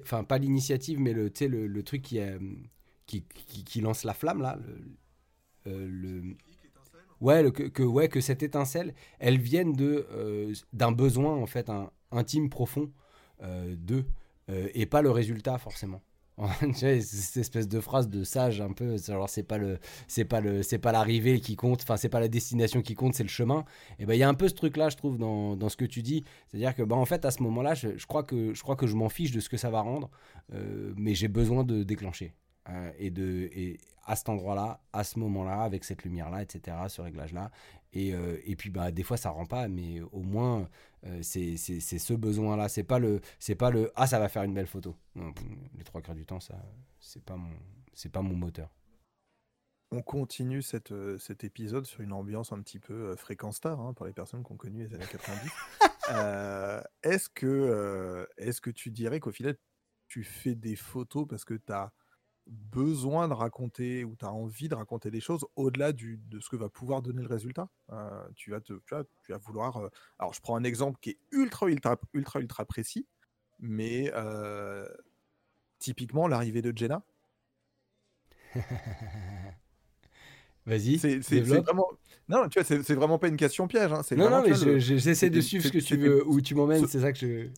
[0.02, 2.38] enfin pas l'initiative mais le le, le truc qui, euh,
[3.06, 3.22] qui,
[3.64, 6.36] qui lance la flamme là le, euh, le
[7.20, 11.90] ouais que, que ouais que cette étincelle elle vienne euh, d'un besoin en fait un
[12.10, 12.90] intime profond
[13.42, 14.04] euh, de
[14.50, 16.02] euh, et pas le résultat forcément
[16.74, 20.62] cette espèce de phrase de sage un peu genre c'est pas le c'est pas le
[20.62, 23.64] c'est pas l'arrivée qui compte enfin c'est pas la destination qui compte c'est le chemin.
[23.98, 25.76] Et ben il y a un peu ce truc là je trouve dans, dans ce
[25.76, 26.24] que tu dis.
[26.48, 28.54] C'est à dire que bah en fait à ce moment là je, je crois que
[28.54, 30.10] je crois que je m'en fiche de ce que ça va rendre
[30.54, 32.34] euh, mais j'ai besoin de déclencher
[32.70, 36.28] Euh, et de et à cet endroit là à ce moment là avec cette lumière
[36.30, 37.50] là etc ce réglage là
[37.94, 40.68] et, euh, et puis bah des fois ça rend pas mais au moins
[41.06, 44.42] euh, c'est ce besoin là c'est pas le c'est pas le ah ça va faire
[44.42, 44.96] une belle photo.
[45.14, 45.32] Non,
[45.76, 46.56] les trois quarts du temps ça
[47.00, 47.54] c'est pas mon
[47.94, 48.70] c'est pas mon moteur.
[49.90, 53.80] On continue cette, euh, cet épisode sur une ambiance un petit peu euh, fréquence star
[53.80, 55.50] hein, pour les personnes qui ont connu les années 90.
[56.10, 59.58] Euh, est-ce que, euh, est-ce que tu dirais qu'au final,
[60.06, 61.92] tu fais des photos parce que tu as
[62.48, 66.48] besoin de raconter ou tu as envie de raconter des choses au-delà du, de ce
[66.48, 69.76] que va pouvoir donner le résultat Euh, tu, vas te, tu, vas, tu vas vouloir...
[69.76, 69.88] euh,
[70.18, 73.06] alors, je prends un exemple qui est ultra, ultra, ultra, ultra précis,
[73.58, 74.88] mais euh,
[75.78, 77.02] typiquement l'arrivée de Jenna.
[80.66, 81.88] vas-y C'est vraiment.
[82.28, 83.92] Non, tu vois, c'est vraiment pas une question piège.
[83.92, 86.86] hein, non non mais le- j'essaie de suivre ce que tu veux où tu m'emmènes
[86.86, 87.48] ce- c'est ça que je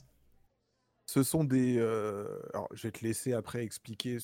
[1.07, 1.76] Ce sont des.
[1.78, 4.18] euh, Alors, je vais te laisser après expliquer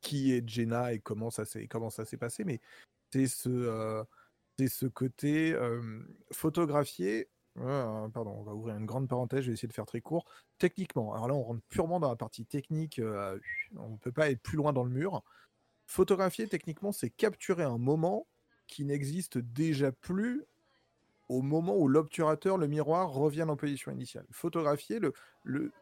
[0.00, 2.60] qui est Jenna et comment ça s'est comment ça s'est passé, mais
[3.12, 4.04] c'est ce euh,
[4.58, 6.00] c'est ce côté euh,
[6.32, 7.28] photographié.
[7.58, 9.42] euh, pardon, on va ouvrir une grande parenthèse.
[9.42, 10.24] Je vais essayer de faire très court.
[10.58, 12.98] Techniquement, alors là, on rentre purement dans la partie technique.
[12.98, 13.38] euh,
[13.76, 15.22] on ne peut pas être plus loin dans le mur.
[15.86, 18.26] Photographier, techniquement, c'est capturer un moment
[18.66, 20.44] qui n'existe déjà plus
[21.28, 24.26] au moment où l'obturateur, le miroir, reviennent en position initiale.
[24.30, 25.12] Photographier, le,
[25.44, 25.72] le,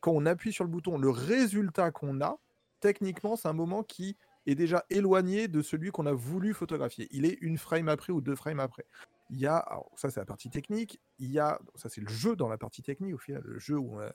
[0.00, 2.38] quand on appuie sur le bouton, le résultat qu'on a,
[2.80, 4.16] techniquement, c'est un moment qui
[4.46, 7.08] est déjà éloigné de celui qu'on a voulu photographier.
[7.10, 8.86] Il est une frame après ou deux frames après.
[9.30, 12.08] Il y a, alors ça c'est la partie technique, il y a, ça c'est le
[12.08, 14.10] jeu dans la partie technique au final, le jeu où euh,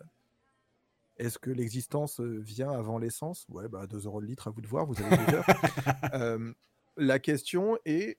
[1.18, 3.46] est-ce que l'existence euh, vient avant l'essence?
[3.50, 5.16] Ouais, bah 2 euros le litre, à vous de voir, vous avez.
[6.14, 6.54] Euh,
[6.98, 8.18] la question est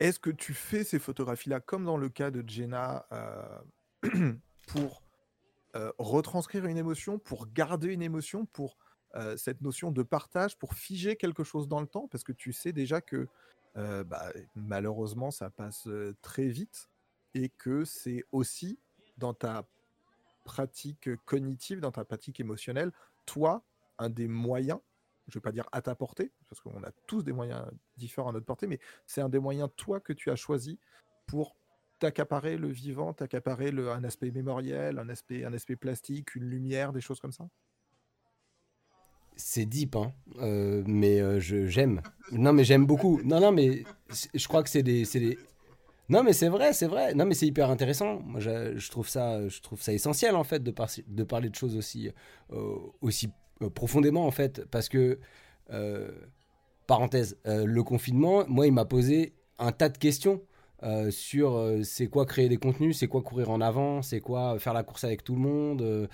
[0.00, 3.60] est-ce que tu fais ces photographies-là, comme dans le cas de Jenna, euh,
[4.68, 5.02] pour
[5.76, 8.76] euh, retranscrire une émotion, pour garder une émotion, pour
[9.14, 12.08] euh, cette notion de partage, pour figer quelque chose dans le temps?
[12.08, 13.28] Parce que tu sais déjà que
[13.76, 15.88] euh, bah, malheureusement, ça passe
[16.22, 16.90] très vite
[17.34, 18.78] et que c'est aussi
[19.16, 19.64] dans ta
[20.44, 22.90] pratique cognitive, dans ta pratique émotionnelle,
[23.26, 23.62] toi,
[23.98, 24.80] un des moyens,
[25.28, 27.64] je ne vais pas dire à ta portée, parce qu'on a tous des moyens
[27.96, 30.78] différents à notre portée, mais c'est un des moyens, toi, que tu as choisi
[31.26, 31.54] pour
[32.00, 37.00] t'accaparer le vivant, t'accaparer un aspect mémoriel, un aspect, un aspect plastique, une lumière, des
[37.00, 37.46] choses comme ça?
[39.36, 40.12] C'est deep, hein.
[40.40, 42.02] Euh, mais euh, j'aime.
[42.32, 43.20] Non, mais j'aime beaucoup.
[43.22, 43.84] Non, non, mais
[44.34, 45.38] je crois que c'est des, des,
[46.08, 47.14] Non, mais c'est vrai, c'est vrai.
[47.14, 48.20] Non, mais c'est hyper intéressant.
[48.20, 52.10] Moi, je, trouve ça, je trouve ça essentiel en fait de parler de choses aussi,
[52.52, 53.30] euh, aussi
[53.74, 55.18] profondément en fait, parce que
[56.86, 60.42] parenthèse, le confinement, moi, il m'a posé un tas de questions
[60.82, 64.58] euh, sur euh, c'est quoi créer des contenus, c'est quoi courir en avant, c'est quoi
[64.58, 65.82] faire la course avec tout le monde.
[65.82, 66.06] Euh,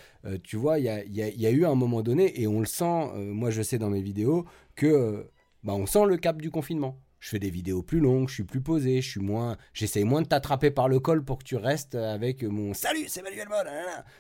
[0.43, 3.63] tu vois, il y a, eu un moment donné, et on le sent, moi je
[3.63, 4.45] sais dans mes vidéos,
[4.75, 5.31] que
[5.63, 6.99] bah, on sent le cap du confinement.
[7.19, 10.21] Je fais des vidéos plus longues, je suis plus posé, je suis moins, j'essaye moins
[10.23, 13.67] de t'attraper par le col pour que tu restes avec mon salut, c'est Manuel Mod.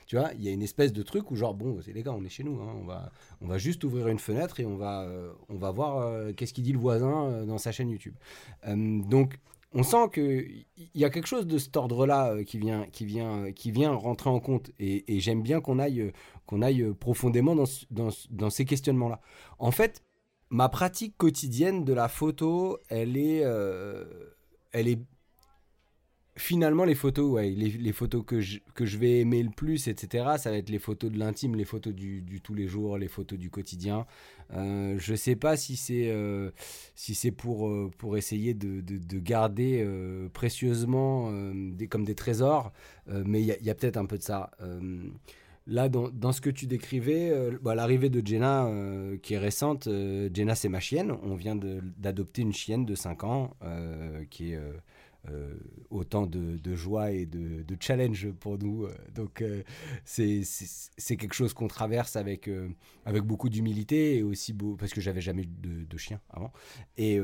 [0.06, 2.12] Tu vois, il y a une espèce de truc où genre bon, c'est les gars,
[2.12, 4.76] on est chez nous, hein, on va, on va juste ouvrir une fenêtre et on
[4.76, 5.06] va,
[5.48, 8.14] on va voir qu'est-ce qu'il dit le voisin dans sa chaîne YouTube.
[8.64, 9.38] donc
[9.76, 10.64] on sent qu'il
[10.94, 13.92] y a quelque chose de cet ordre-là euh, qui vient, qui, vient, euh, qui vient
[13.92, 14.70] rentrer en compte.
[14.78, 16.12] Et, j'aime bien qu'on aille, euh,
[16.46, 17.54] qu'on aille profondément
[17.90, 19.20] dans, ces questionnements-là.
[19.58, 20.02] En fait,
[20.48, 23.44] ma pratique quotidienne de la photo, elle est,
[24.72, 25.00] elle est
[26.36, 30.50] finalement, les photos, les, photos que je, que je vais aimer le plus, etc., ça
[30.50, 33.38] va être les photos de l'intime, les photos du, du, tous les jours, les photos
[33.38, 34.06] du quotidien.
[34.52, 36.50] Euh, je sais pas si c'est euh,
[36.94, 39.84] si pour, euh, pour essayer de, de, garder
[40.32, 42.72] précieusement des, comme des trésors,
[43.08, 44.50] mais il y a, peut-être un peu de ça.
[45.68, 48.70] Là, dans, dans, ce que tu décrivais, bah, l'arrivée de Jenna,
[49.22, 49.88] qui est récente,
[50.32, 51.12] Jenna, c'est ma chienne.
[51.22, 53.56] On vient d'adopter une chienne de 5 ans,
[54.30, 54.72] qui est euh,
[55.90, 58.84] autant de, joie et de, challenge pour nous.
[58.84, 59.62] Euh, donc euh,
[60.04, 62.50] c'est quelque chose qu'on traverse avec,
[63.04, 66.52] avec beaucoup d'humilité et aussi beau, parce que j'avais jamais eu de, chien avant.
[66.96, 67.20] Et,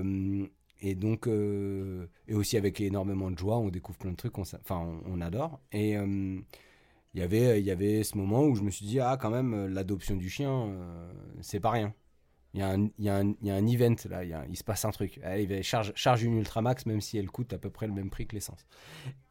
[0.96, 5.20] donc, et aussi avec énormément de joie, on découvre plein de trucs, on, enfin on,
[5.20, 5.61] adore.
[5.72, 5.92] Et
[7.14, 9.66] y avait il y avait ce moment où je me suis dit, ah quand même,
[9.66, 10.74] l'adoption du chien,
[11.40, 11.94] c'est pas rien
[12.55, 14.84] il y, a un, il, y il y a un event là, il, se passe
[14.84, 15.18] un truc.
[15.22, 18.26] Allez, charge, charge une Ultramax, même si elle coûte à peu près le même prix
[18.26, 18.66] que l'essence.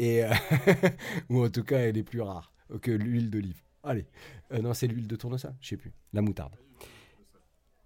[0.02, 0.32] Euh,
[1.30, 2.52] ou en tout cas, elle est plus rare
[2.82, 3.62] que l'huile d'olive.
[3.84, 4.08] Allez,
[4.52, 6.56] euh, non, c'est l'huile de tournesol, je sais plus, la moutarde.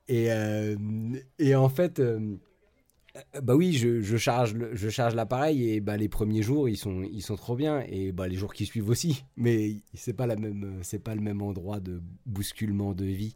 [0.07, 0.75] Et, euh,
[1.55, 2.01] en fait,
[3.41, 7.01] bah oui, je, je charge, je charge l'appareil et bah les premiers jours ils sont,
[7.03, 9.23] ils sont trop bien et bah les jours qui suivent aussi.
[9.37, 13.33] Mais c'est pas la même, c'est pas le même endroit de bousculement de vie.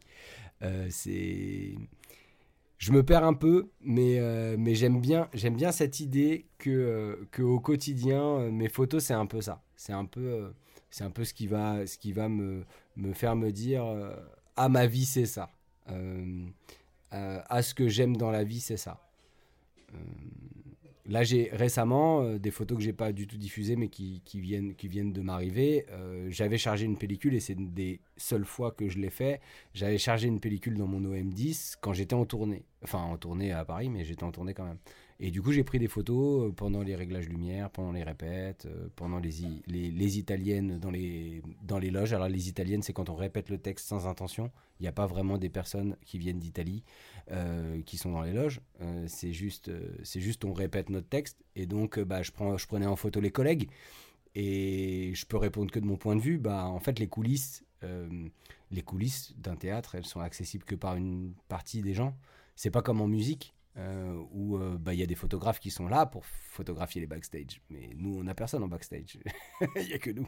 [0.62, 1.74] Euh, c'est
[2.78, 6.70] je me perds un peu, mais, euh, mais j'aime bien, j'aime bien cette idée que,
[6.70, 9.62] euh, que au quotidien, mes photos, c'est un peu ça.
[9.76, 10.54] C'est un peu,
[10.88, 12.64] c'est un peu ce qui va, ce qui va me,
[12.96, 13.84] me faire me dire
[14.56, 15.50] à ma vie, c'est ça.
[17.10, 19.00] à ce que j'aime dans la vie, c'est ça.
[21.10, 24.76] Là, j'ai récemment euh, des photos que j'ai pas du tout diffusées, mais qui, viennent,
[24.76, 25.84] qui viennent de m'arriver.
[25.90, 29.40] Euh, j'avais chargé une pellicule et c'est des seules fois que je l'ai fait.
[29.74, 32.62] J'avais chargé une pellicule dans mon OM10 quand j'étais en tournée.
[32.84, 34.78] Enfin, en tournée à Paris, mais j'étais en tournée quand même.
[35.18, 38.68] Et du coup, j'ai pris des photos euh, pendant les réglages lumière, pendant les répètes,
[38.94, 39.32] pendant les,
[39.66, 42.12] les, italiennes dans les, dans les loges.
[42.12, 44.52] Alors, les italiennes, c'est quand on répète le texte sans intention.
[44.78, 46.84] Il n'y a pas vraiment des personnes qui viennent d'Italie
[47.30, 48.60] euh, qui sont dans les loges.
[49.06, 49.70] c'est juste,
[50.02, 51.42] c'est juste on répète notre texte.
[51.56, 53.68] Et donc, bah, je, prends, je prenais en photo les collègues.
[54.34, 56.38] Et je peux répondre que de mon point de vue.
[56.38, 57.64] Bah, en fait, les coulisses,
[58.70, 62.16] les coulisses d'un théâtre, elles sont accessibles que par une partie des gens.
[62.56, 65.70] C'est pas comme en musique euh, où euh, bah, il y a des photographes qui
[65.70, 67.60] sont là pour photographier les backstage.
[67.70, 69.18] Mais nous, on n'a personne en backstage.
[69.76, 70.26] Il n'y a que nous.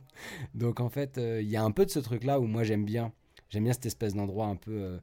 [0.54, 2.84] Donc en fait, euh, il y a un peu de ce truc-là où moi j'aime
[2.84, 3.12] bien.
[3.48, 4.98] J'aime bien cette espèce d'endroit un peu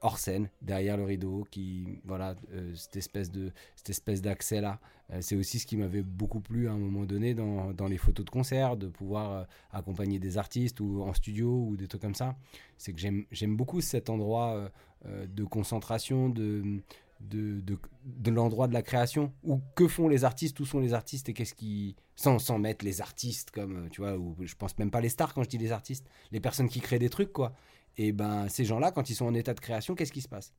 [0.00, 2.34] hors scène, derrière le rideau, qui voilà
[2.74, 4.80] cette espèce de cette espèce d'accès là.
[5.20, 8.30] c'est aussi ce qui m'avait beaucoup plu à un moment donné dans, les photos de
[8.30, 12.36] concert, de pouvoir accompagner des artistes ou en studio ou des trucs comme ça.
[12.76, 14.70] C'est que j'aime beaucoup cet endroit
[15.06, 16.82] euh, de concentration, de,
[17.20, 21.34] de, l'endroit de la création ou que font les artistes, où sont les artistes et
[21.34, 24.90] qu'est-ce qui sans, sans mettre les artistes comme euh, tu vois ou je pense même
[24.90, 27.54] pas les stars quand je dis les artistes les personnes qui créent des trucs quoi
[27.98, 30.28] et ben ces gens là quand ils sont en état de création qu'est-ce qui se
[30.28, 30.54] passe?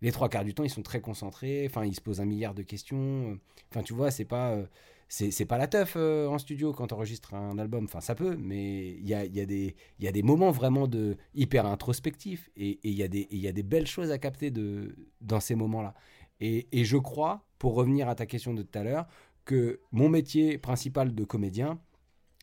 [0.00, 2.54] Les trois quarts du temps ils sont très concentrés enfin ils se posent un milliard
[2.54, 3.40] de questions euh,
[3.70, 4.56] enfin tu vois c'est pas
[5.08, 7.84] c'est pas la teuf euh, en studio quand on enregistre un album.
[7.84, 11.16] Enfin, ça peut, mais il y a, y, a y a, des moments vraiment de
[11.34, 14.96] hyper introspectifs et il y, a des, y a des belles choses à capter de,
[15.20, 15.94] dans ces moments-là.
[16.40, 19.06] Et, et, je crois, pour revenir à ta question de tout à l'heure,
[19.44, 21.78] que mon métier principal de comédien,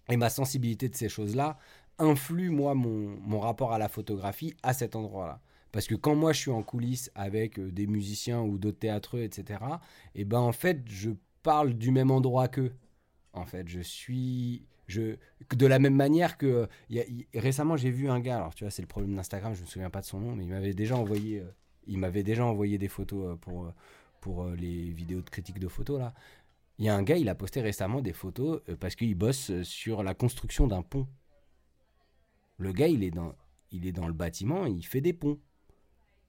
[0.10, 1.58] et ma sensibilité de ces choses-là
[2.02, 5.42] influe, moi, mon, mon rapport à la photographie à cet endroit-là.
[5.72, 9.22] Parce que quand moi je suis en coulisses avec euh, des musiciens ou d'autres théâtreux,
[9.22, 9.60] etc.,
[10.16, 11.12] et ben en fait, je
[11.44, 12.74] parle du même endroit qu'eux.
[13.34, 14.66] En fait, je suis.
[14.88, 15.16] Je,
[15.56, 16.68] de la même manière que.
[17.34, 19.90] récemment, j'ai vu un gars, alors tu vois, c'est le problème d'Instagram, je me souviens
[19.90, 21.46] pas de son nom, mais il m'avait déjà envoyé, euh,
[21.88, 23.72] il m'avait déjà envoyé des photos euh, pour,
[24.20, 26.14] pour les vidéos de critique de photos, là.
[26.80, 30.02] Il y a un gars, il a posté récemment des photos parce qu'il bosse sur
[30.02, 31.08] la construction d'un pont.
[32.62, 33.34] Le gars, il est, dans,
[33.72, 35.40] il est dans le bâtiment, il fait des ponts.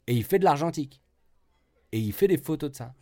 [0.07, 1.03] Et il fait de l'argentique.
[1.93, 2.95] Et il fait des photos de ça.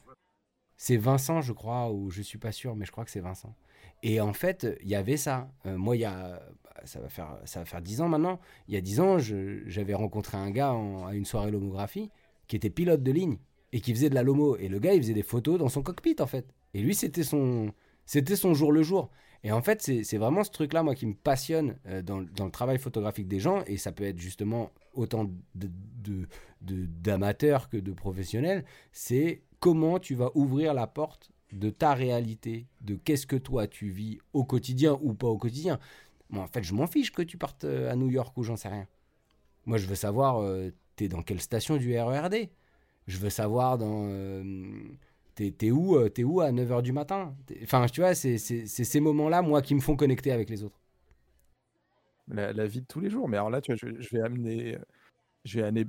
[0.76, 3.54] C'est Vincent, je crois, ou je suis pas sûr, mais je crois que c'est Vincent.
[4.02, 5.50] Et en fait, il y avait ça.
[5.66, 8.40] Euh, moi, y a, bah, ça va faire, ça va faire 10 ans maintenant.
[8.66, 12.10] Il y a 10 ans, j'avais rencontré un gars à une soirée lomographie
[12.48, 13.38] qui était pilote de ligne
[13.72, 14.56] et qui faisait de la lomo.
[14.56, 16.46] Et le gars, il faisait des photos dans son cockpit, en fait.
[16.74, 17.72] Et lui, c'était son,
[18.10, 19.08] c'était son jour le jour.
[19.44, 22.50] Et en fait, c'est vraiment ce truc-là, moi, qui me passionne euh, dans, dans le
[22.50, 23.62] travail photographique des gens.
[23.68, 25.70] Et ça peut être justement autant de-
[26.02, 26.26] de-
[26.60, 28.64] de- d'amateurs que de professionnels.
[28.90, 33.90] C'est comment tu vas ouvrir la porte de ta réalité, de qu'est-ce que toi tu
[33.90, 35.78] vis au quotidien ou pas au quotidien.
[36.30, 38.56] Moi, en fait, je m'en fiche que tu partes euh, à New York ou j'en
[38.56, 38.88] sais rien.
[39.66, 42.48] Moi, je veux savoir, euh, t'es dans quelle station du RERD
[43.06, 44.02] Je veux savoir dans.
[45.48, 47.34] T'es où, euh, t'es où à 9h du matin?
[47.62, 50.78] Enfin, tu vois, c'est ces moments-là, moi, qui me font connecter avec les autres.
[52.28, 53.28] La, la vie de tous les jours.
[53.28, 54.78] Mais alors là, tu vois, je, je vais amener,
[55.44, 55.86] je vais amener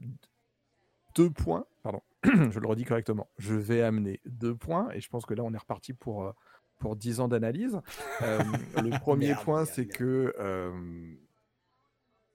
[1.15, 1.65] deux points.
[1.83, 3.29] Pardon, je le redis correctement.
[3.37, 6.31] Je vais amener deux points et je pense que là, on est reparti pour euh,
[6.77, 7.79] pour 10 ans d'analyse.
[8.21, 8.39] Euh,
[8.81, 11.13] le premier Merde, point, c'est que euh,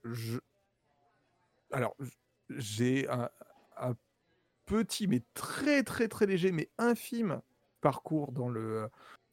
[0.04, 0.38] je,
[1.72, 1.96] alors
[2.50, 3.28] j'ai un
[4.66, 7.40] petit, mais très très très léger, mais infime
[7.80, 8.88] parcours dans le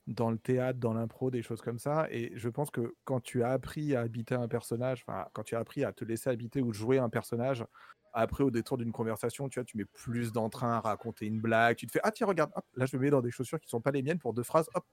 [0.07, 2.07] dans le théâtre, dans l'impro, des choses comme ça.
[2.09, 5.55] Et je pense que quand tu as appris à habiter un personnage, enfin, quand tu
[5.55, 7.65] as appris à te laisser habiter ou jouer un personnage,
[8.13, 11.77] après, au détour d'une conversation, tu vois, tu mets plus d'entrain à raconter une blague.
[11.77, 13.81] Tu te fais, ah tiens, regarde, là, je me mets dans des chaussures qui sont
[13.81, 14.85] pas les miennes pour deux phrases, hop,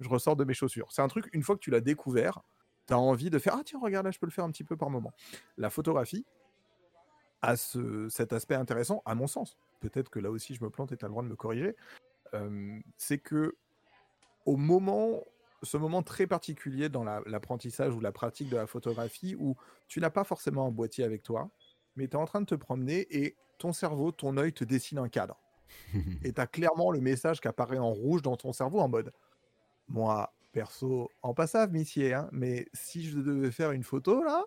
[0.00, 0.90] je ressors de mes chaussures.
[0.90, 2.40] C'est un truc, une fois que tu l'as découvert,
[2.88, 4.64] tu as envie de faire, ah tiens, regarde, là, je peux le faire un petit
[4.64, 5.12] peu par moment.
[5.56, 6.26] La photographie
[7.42, 9.56] a ce, cet aspect intéressant, à mon sens.
[9.80, 11.76] Peut-être que là aussi, je me plante et tu as le droit de me corriger.
[12.34, 13.56] Euh, c'est que
[14.46, 15.22] au moment,
[15.62, 19.56] ce moment très particulier dans la- l'apprentissage ou la pratique de la photographie où
[19.88, 21.50] tu n'as pas forcément un boîtier avec toi,
[21.96, 24.98] mais tu es en train de te promener et ton cerveau, ton œil te dessine
[24.98, 25.40] un cadre.
[26.24, 29.12] Et tu as clairement le message qui apparaît en rouge dans ton cerveau en mode
[29.88, 34.44] Moi, perso, en passave, missier, hein, mais si je devais faire une photo là,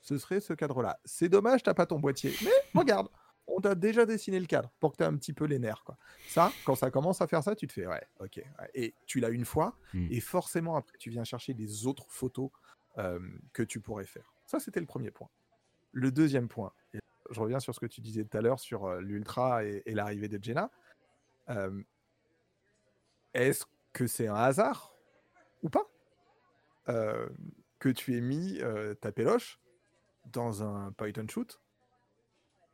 [0.00, 0.98] ce serait ce cadre-là.
[1.04, 2.32] C'est dommage, t'as pas ton boîtier.
[2.42, 3.08] Mais regarde,
[3.48, 5.82] on t'a déjà dessiné le cadre pour que tu aies un petit peu les nerfs.
[5.84, 5.96] Quoi.
[6.28, 8.36] Ça, quand ça commence à faire ça, tu te fais ouais, ok.
[8.36, 8.70] ouais.
[8.74, 10.08] Et tu l'as une fois, Mm.
[10.10, 12.50] et forcément après, tu viens chercher des autres photos
[12.98, 13.20] euh,
[13.52, 14.32] que tu pourrais faire.
[14.46, 15.28] Ça, c'était le premier point.
[15.92, 16.98] Le deuxième point, et
[17.30, 19.94] je reviens sur ce que tu disais tout à l'heure sur euh, l'Ultra et, et
[19.94, 20.70] l'arrivée de Jenna.
[21.48, 21.82] Euh,
[23.34, 24.94] Est-ce que c'est un hasard
[25.62, 25.84] ou pas
[27.78, 28.60] que tu aies mis
[29.00, 29.60] ta péloche
[30.26, 31.60] dans un and shoot,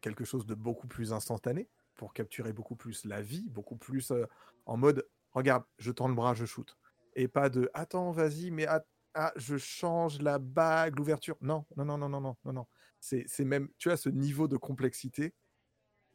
[0.02, 4.26] quelque chose de beaucoup plus instantané pour capturer beaucoup plus la vie, beaucoup plus euh,
[4.66, 6.76] en mode regarde, je tends le bras, je shoot.
[7.14, 11.36] Et pas de attends, vas-y, mais att- ah, je change la bague, l'ouverture.
[11.40, 12.66] Non, non, non, non, non, non, non, non.
[13.00, 15.34] C'est c'est même, tu as ce niveau de complexité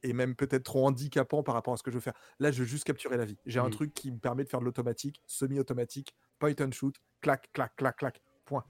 [0.03, 2.13] et même peut-être trop handicapant par rapport à ce que je veux faire.
[2.39, 3.37] Là, je veux juste capturer la vie.
[3.45, 3.71] J'ai un Mm.
[3.71, 7.97] truc qui me permet de faire de l'automatique, semi-automatique, point and shoot, clac, clac, clac,
[7.97, 8.63] clac, point.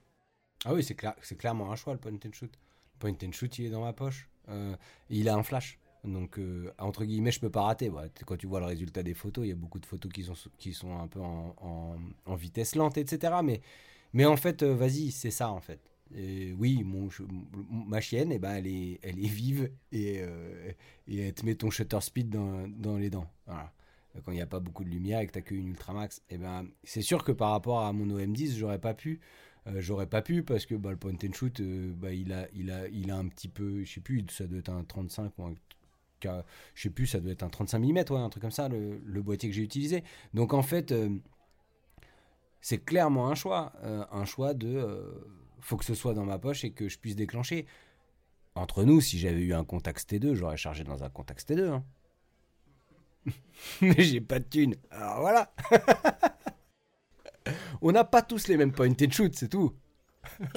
[0.64, 0.94] Ah oui, c'est
[1.36, 2.52] clairement un choix le point and shoot.
[2.94, 4.28] Le point and shoot, il est dans ma poche.
[4.48, 4.76] Euh,
[5.10, 5.78] il a un flash.
[6.04, 7.90] Donc, euh, entre guillemets, je peux pas rater.
[8.26, 10.98] Quand tu vois le résultat des photos, il y a beaucoup de photos qui sont,
[10.98, 13.34] un peu en, vitesse lente, etc.
[14.12, 15.80] Mais, en fait, euh, vas-y, c'est ça, en fait.
[16.14, 16.86] Et oui,
[17.70, 20.22] ma chienne, eh ben, elle, est, vive et,
[21.06, 23.30] elle te met ton shutter speed dans, les dents.
[23.46, 26.38] Quand il n'y a pas beaucoup de lumière et que tu n'as qu'une Ultramax, eh
[26.38, 29.20] ben, c'est sûr que par rapport à mon OM10, j'aurais pas pu.
[29.68, 32.48] Euh, j'aurais pas pu parce que bah, le point and shoot, euh, bah, il, a,
[32.54, 35.32] il, a, il a un petit peu, je sais plus, ça doit être un 35
[35.38, 35.54] ou un,
[36.22, 36.44] ca-
[36.74, 39.48] je sais plus, ça doit être un 35 mm, un truc comme ça, le, boîtier
[39.50, 40.04] que j'ai utilisé.
[40.34, 41.10] Donc en fait, euh,
[42.60, 45.10] c'est clairement un choix, euh, un choix de, euh,
[45.60, 47.66] faut que ce soit dans ma poche et que je puisse déclencher.
[48.56, 51.70] Entre nous, si j'avais eu un Contax T2, j'aurais chargé dans un Contax T2.
[51.70, 51.84] hein.
[53.80, 54.74] Mais j'ai pas de thune.
[54.90, 55.52] Alors voilà.
[57.82, 59.72] On n'a pas tous les mêmes point and shoot, c'est tout.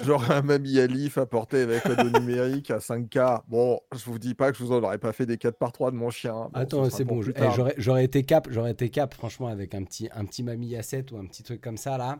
[0.03, 3.43] Genre un Mami Alif apporté avec le numérique à 5K.
[3.47, 5.71] Bon, je vous dis pas que je vous en aurais pas fait des 4 par
[5.71, 6.33] 3 de mon chien.
[6.33, 7.21] Bon, Attends, c'est bon.
[7.21, 7.73] je- eh.
[7.77, 11.11] J'aurais été cap, j'aurais été cap, franchement, avec un petit, un petit mamie à 7
[11.11, 12.19] ou un petit truc comme ça là.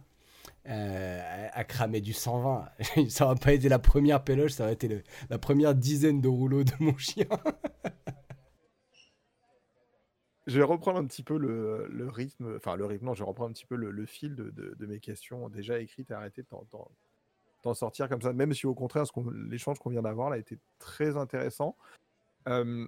[0.69, 2.65] euh, à, à cramer du 120.
[3.09, 6.27] ça aurait pas été la première péloche, ça aurait été le- la première dizaine de
[6.29, 7.25] rouleaux de mon chien.
[10.51, 13.51] Je vais reprendre un petit peu le, rythme, enfin le rythme, non, je vais reprendre
[13.51, 16.91] un petit peu le, fil de, mes questions déjà écrites et arrêter de t'en- t'en
[17.61, 20.39] t'en sortir comme ça, même si au contraire, qu'on- l'échange qu'on vient d'avoir là a
[20.39, 21.77] été très intéressant.
[22.49, 22.85] Euh,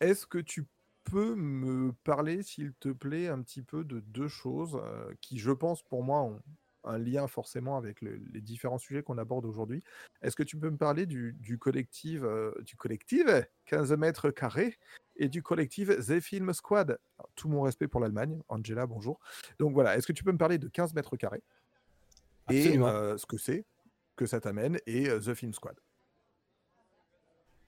[0.00, 0.66] Est-ce que tu
[1.04, 5.52] peux me parler, s'il te plaît, un petit peu de deux choses euh, qui, je
[5.52, 6.42] pense, pour moi, ont
[6.84, 9.82] un lien forcément avec le- les différents sujets qu'on aborde aujourd'hui.
[10.20, 13.24] Est-ce que tu peux me parler du, collectif, euh, du collectif
[13.66, 14.78] 15 mètres carrés
[15.16, 18.40] et du collectif The Film Squad Alors, Tout mon respect pour l'Allemagne.
[18.48, 19.18] Angela, bonjour.
[19.58, 21.42] Donc voilà, est-ce que tu peux me parler de 15 mètres carrés
[22.50, 22.88] et Absolument.
[22.88, 23.64] euh, ce que c'est,
[24.16, 25.76] que ça t'amène et euh, The Film Squad?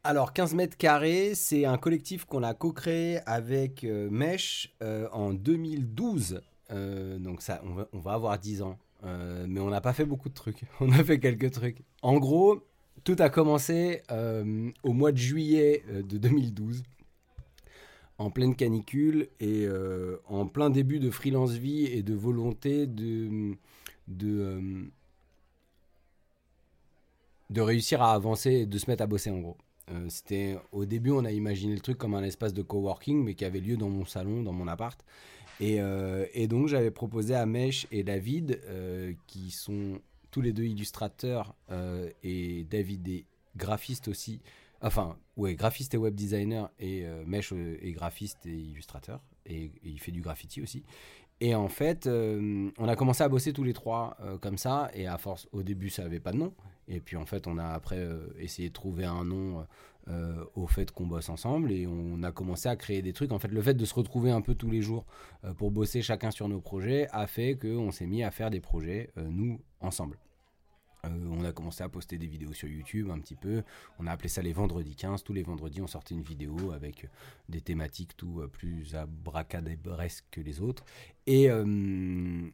[0.07, 4.75] Alors, 15 mètres carrés, c'est un collectif qu'on a co-créé avec euh, Mesh
[5.13, 6.43] en 2012.
[6.71, 8.79] Euh, donc, ça, on va, on va avoir 10 ans.
[9.03, 10.63] Mais on n'a pas fait beaucoup de trucs.
[10.81, 11.83] On a fait quelques trucs.
[12.01, 12.63] En gros,
[13.05, 16.83] tout a commencé euh, au mois de juillet de 2012,
[18.19, 23.57] en pleine canicule et euh, en plein début de freelance vie et de volonté de,
[24.23, 24.83] euh,
[27.51, 29.57] de réussir à avancer et de se mettre à bosser en gros.
[29.91, 33.35] Euh, c'était au début on a imaginé le truc comme un espace de coworking mais
[33.35, 35.05] qui avait lieu dans mon salon, dans mon appart.
[35.61, 35.79] Et,
[36.35, 38.61] et donc j'avais proposé à Mesh et David,
[39.29, 40.01] qui sont
[40.33, 41.55] tous les deux illustrateurs,
[42.25, 43.25] et David est
[43.57, 44.41] graphiste aussi,
[44.85, 49.73] enfin ouais graphiste et web designer, et euh, Mesh euh, est graphiste et illustrateur, et,
[49.83, 50.85] il fait du graffiti aussi.
[51.41, 55.09] Et en fait, euh, on a commencé à bosser tous les trois comme ça, et
[55.09, 56.55] à force, au début ça avait pas de nom,
[56.87, 58.07] et puis en fait on a après
[58.39, 59.67] essayé de trouver un nom
[60.55, 63.33] au fait qu'on bosse ensemble, et on a commencé à créer des trucs.
[63.33, 65.07] En fait, le fait de se retrouver un peu tous les jours
[65.57, 69.11] pour bosser chacun sur nos projets a fait qu'on s'est mis à faire des projets,
[69.17, 70.19] nous, ensemble.
[71.05, 73.63] Euh, on a commencé à poster des vidéos sur YouTube un petit peu.
[73.99, 75.23] On a appelé ça les vendredis 15.
[75.25, 77.09] Tous les vendredis, on sortait une vidéo avec
[77.49, 80.85] des thématiques tout euh, plus abracadabresques que les autres.
[81.27, 82.49] Et, euh,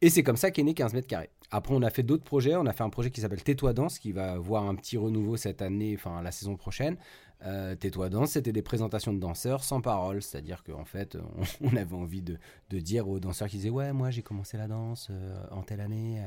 [0.00, 1.30] et c'est comme ça qu'est né 15 mètres carrés.
[1.50, 2.54] Après, on a fait d'autres projets.
[2.56, 5.36] On a fait un projet qui s'appelle Tais-toi Danse, qui va voir un petit renouveau
[5.36, 6.96] cette année, enfin la saison prochaine.
[7.44, 10.22] Euh, Tais-toi Danse, c'était des présentations de danseurs sans parole.
[10.22, 11.18] C'est-à-dire qu'en fait,
[11.60, 12.38] on, avait envie de,
[12.70, 16.22] dire aux danseurs qui disaient Ouais, moi j'ai commencé la danse euh, en telle année.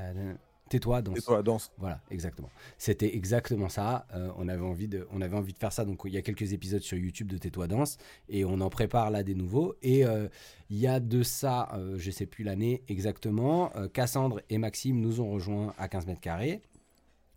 [0.69, 1.17] Tais-toi, danse.
[1.17, 1.71] Et toi, danse.
[1.77, 2.49] Voilà, exactement.
[2.77, 4.07] C'était exactement ça.
[4.15, 5.85] Euh, on, avait envie de, on avait envie de faire ça.
[5.85, 7.97] Donc, il y a quelques épisodes sur YouTube de Tais-toi Danse
[8.29, 9.75] et on en prépare là des nouveaux.
[9.83, 10.27] Et euh,
[10.69, 14.99] il y a de ça, euh, je sais plus l'année exactement, euh, Cassandre et Maxime
[14.99, 16.61] nous ont rejoints à 15 mètres carrés.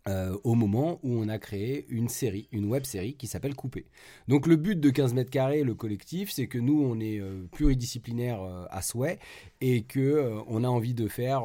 [0.07, 3.85] euh, au moment où on a créé une série, une web série qui s'appelle Coupé.
[4.29, 7.45] Donc le but de 15 mètres carrés, le collectif, c'est que nous on est euh,
[7.51, 9.19] pluridisciplinaire euh, à souhait
[9.59, 11.43] et que on a envie de faire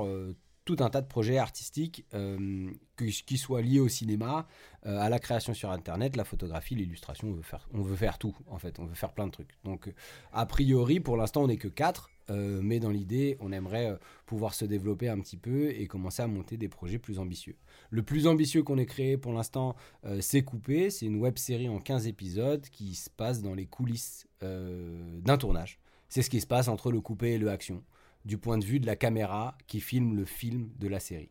[0.75, 4.47] tout un tas de projets artistiques euh, qui soient liés au cinéma,
[4.87, 7.29] euh, à la création sur Internet, la photographie, l'illustration.
[7.29, 8.79] On veut faire, tout en fait.
[8.79, 9.59] On veut faire plein de trucs.
[9.65, 9.93] Donc euh,
[10.33, 12.11] a priori, pour l'instant, on n'est que quatre.
[12.31, 16.57] mais dans l'idée, on aimerait pouvoir se développer un petit peu et commencer à monter
[16.57, 17.57] des projets plus ambitieux.
[17.91, 19.77] Le plus ambitieux qu'on ait créé pour l'instant,
[20.21, 20.89] c'est Coupé.
[20.89, 25.79] C'est une web série en 15 épisodes qui se passe dans les coulisses d'un tournage.
[26.09, 27.83] C'est ce qui se passe entre le coupé et le action,
[28.25, 31.31] du point de vue de la caméra qui filme le film de la série.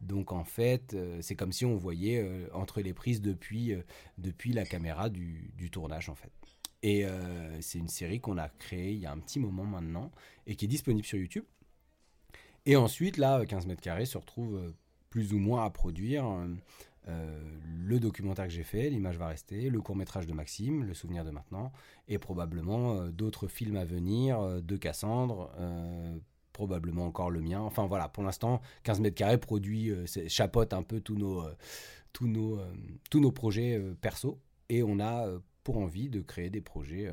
[0.00, 3.82] Donc en fait, euh, c'est comme si on voyait euh, entre les prises depuis, euh,
[4.18, 6.32] depuis la caméra du, du tournage en fait.
[6.82, 7.06] Et
[7.60, 10.12] c'est une série qu'on a créée il y a un petit moment maintenant
[10.46, 11.46] et qui est disponible sur YouTube.
[12.66, 14.74] Et ensuite, là, 15 mètres carrés se retrouve
[15.08, 16.26] plus ou moins à produire
[17.08, 20.94] euh, le documentaire que j'ai fait, L'image va rester, le court métrage de Maxime, Le
[20.94, 21.72] souvenir de maintenant,
[22.08, 25.50] et probablement euh, d'autres films à venir euh, de Cassandre,
[26.52, 27.60] probablement encore le mien.
[27.60, 29.90] Enfin voilà, pour l'instant, 15 mètres carrés produit,
[30.28, 31.42] chapeaute un peu tous nos,
[32.12, 32.60] tous nos,
[33.10, 34.38] tous nos projets perso,
[34.68, 35.26] et on a
[35.64, 37.12] pour envie de créer des projets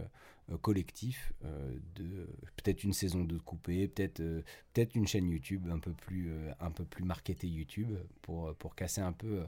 [0.51, 2.27] euh, collectifs, euh, de
[2.57, 4.41] peut-être une saison de coupé, peut-être euh,
[4.73, 9.01] peut-être une chaîne YouTube un peu plus, un peu plus marketée YouTube pour, pour casser
[9.01, 9.41] un peu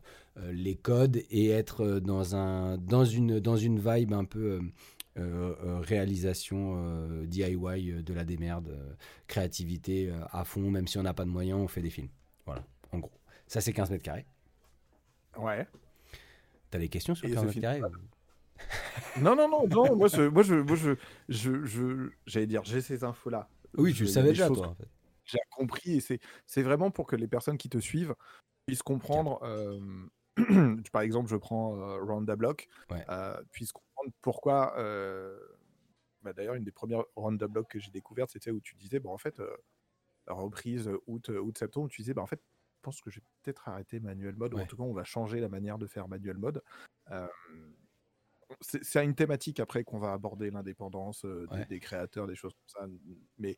[0.51, 4.59] les codes et être dans, un, dans, une, dans une vibe un peu
[5.15, 8.93] euh, réalisation euh, DIY de la démerde, euh,
[9.27, 12.09] créativité à fond, même si on n'a pas de moyens, on fait des films.
[12.45, 13.11] Voilà, en gros.
[13.47, 14.25] Ça, c'est 15 mètres carrés.
[15.37, 15.67] Ouais.
[16.71, 17.81] T'as des questions sur Et 15 ce mètres carrés
[19.19, 19.95] Non, non, non, non.
[19.95, 20.91] moi, je, moi, je, moi, je,
[21.29, 23.47] je, je- j'allais dire, j'ai ces infos-là.
[23.77, 24.67] Oui, tu le savais déjà, toi.
[24.67, 24.87] En fait.
[25.25, 28.15] j'ai compris et c'est c'est vraiment pour que les personnes qui te suivent
[28.65, 29.39] puissent comprendre.
[29.43, 29.79] euh,
[30.91, 33.05] par exemple, je prends euh, Ronda Block, Ouais.
[33.09, 34.73] euh, puissent comprendre pourquoi.
[36.23, 39.11] bah, D'ailleurs, une des premières Ronda Block que j'ai découvertes, c'était où tu disais, bon,
[39.13, 39.41] en fait,
[40.27, 43.67] reprise août, août septembre, tu disais, bah, en fait, je pense que je vais peut-être
[43.69, 46.37] arrêter manuel mode, ou en tout cas, on va changer la manière de faire manuel
[46.37, 46.61] mode.
[48.61, 51.25] C'est une thématique après qu'on va aborder l'indépendance
[51.69, 52.87] des, créateurs, des choses comme ça.
[53.37, 53.57] Mais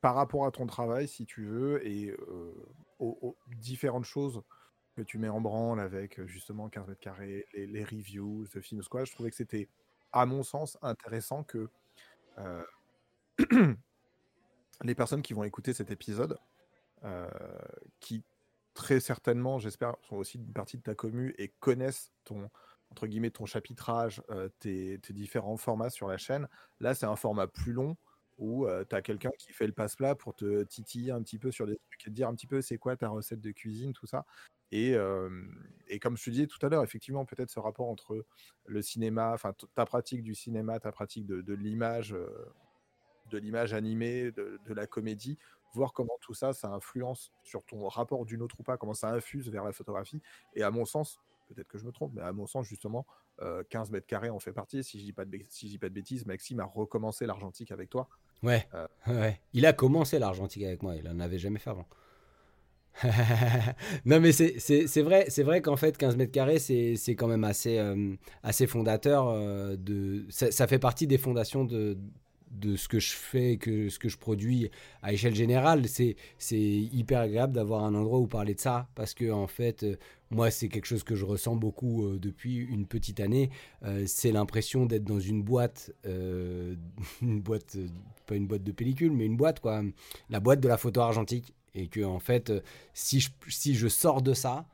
[0.00, 2.14] par rapport à ton travail, si tu veux, et
[2.98, 4.42] aux, différentes choses
[4.96, 9.06] que tu mets en branle avec justement 15 mètres carrés, les, reviews, The Film Squad,
[9.06, 9.68] je trouvais que c'était,
[10.12, 11.68] à mon sens, intéressant que
[14.82, 16.38] les personnes qui vont écouter cet épisode,
[18.00, 18.22] qui
[18.74, 22.50] très certainement, j'espère, sont aussi une partie de ta commu et connaissent ton,
[22.90, 24.22] entre guillemets, ton chapitrage,
[24.58, 26.48] tes, tes, différents formats sur la chaîne.
[26.80, 27.96] Là, c'est un format plus long
[28.38, 31.66] où tu as quelqu'un qui fait le passe-plat pour te titiller un petit peu sur
[31.66, 34.06] des trucs et te dire un petit peu c'est quoi ta recette de cuisine, tout
[34.06, 34.26] ça.
[34.72, 34.96] Et,
[35.88, 38.24] et comme je te disais tout à l'heure, effectivement, peut-être ce rapport entre
[38.66, 42.16] le cinéma, enfin ta pratique du cinéma, ta pratique de, l'image,
[43.30, 45.38] de l'image animée, de, la comédie,
[45.74, 49.10] voir comment tout ça, ça influence sur ton rapport d'une autre ou pas, comment ça
[49.10, 50.20] infuse vers la photographie.
[50.54, 53.06] Et à mon sens, peut-être que je me trompe, mais à mon sens, justement,
[53.70, 54.84] 15 mètres carrés en fait partie.
[54.84, 57.90] Si je dis pas de, si dis pas de bêtises, Maxime a recommencé l'argentique avec
[57.90, 58.08] toi.
[58.42, 58.68] Ouais,
[59.06, 59.40] ouais.
[59.52, 61.86] Il a commencé l'argentique avec moi, il en avait jamais fait avant.
[64.04, 67.80] non mais c'est vrai c'est vrai qu'en fait 15 mètres carrés c'est quand même assez
[68.42, 71.96] assez fondateur de ça, fait partie des fondations de,
[72.52, 74.70] de ce que je fais, que ce que je produis
[75.02, 76.16] à échelle générale, c'est
[76.58, 79.96] hyper agréable d'avoir un endroit où parler de ça parce que en fait, euh,
[80.30, 83.50] moi, c'est quelque chose que je ressens beaucoup euh, depuis une petite année.
[83.84, 87.76] Euh, c'est l'impression d'être dans une boîte, une boîte,
[88.26, 89.82] pas une boîte de pellicule, mais une boîte quoi,
[90.30, 92.52] la boîte de la photo argentique, et que en fait,
[92.92, 94.66] si je, si je sors de ça,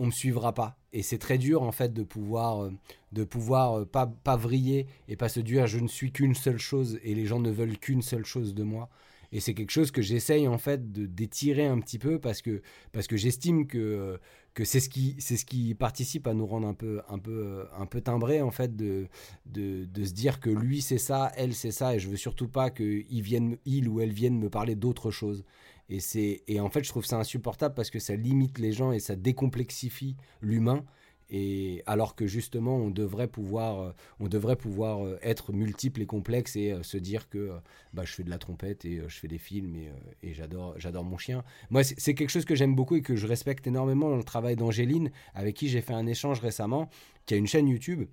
[0.00, 0.78] on me suivra pas.
[0.92, 2.72] Et c'est très dur en fait de pouvoir, euh,
[3.12, 6.58] de pouvoir euh, pas, pas vriller et pas se dire je ne suis qu'une seule
[6.58, 8.88] chose et les gens ne veulent qu'une seule chose de moi.
[9.32, 12.62] Et c'est quelque chose que j'essaye en fait de d'étirer un petit peu parce que,
[12.92, 14.16] parce que j'estime que, euh,
[14.54, 17.66] que c'est ce, qui, c'est ce qui participe à nous rendre un peu, un peu,
[17.78, 19.06] un peu timbrés en fait de,
[19.46, 22.48] de, de se dire que lui c'est ça, elle c'est ça et je veux surtout
[22.48, 25.44] pas qu'il vienne, il ou elle vienne me parler d'autre chose.
[25.90, 28.92] Et, c'est, et en fait, je trouve ça insupportable parce que ça limite les gens
[28.92, 30.84] et ça décomplexifie l'humain.
[31.32, 36.06] Et alors que justement, on devrait pouvoir, euh, on devrait pouvoir euh, être multiple et
[36.06, 37.52] complexe et euh, se dire que
[37.92, 39.90] bah, je fais de la trompette et je fais des films et,
[40.22, 41.44] et j'adore, j'adore mon chien.
[41.70, 44.56] Moi, c'est, quelque chose que j'aime beaucoup et que je respecte énormément dans le travail
[44.56, 46.88] d'Angéline, avec qui j'ai fait un échange récemment,
[47.26, 48.08] qui a une chaîne YouTube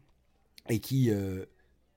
[0.70, 1.10] et qui,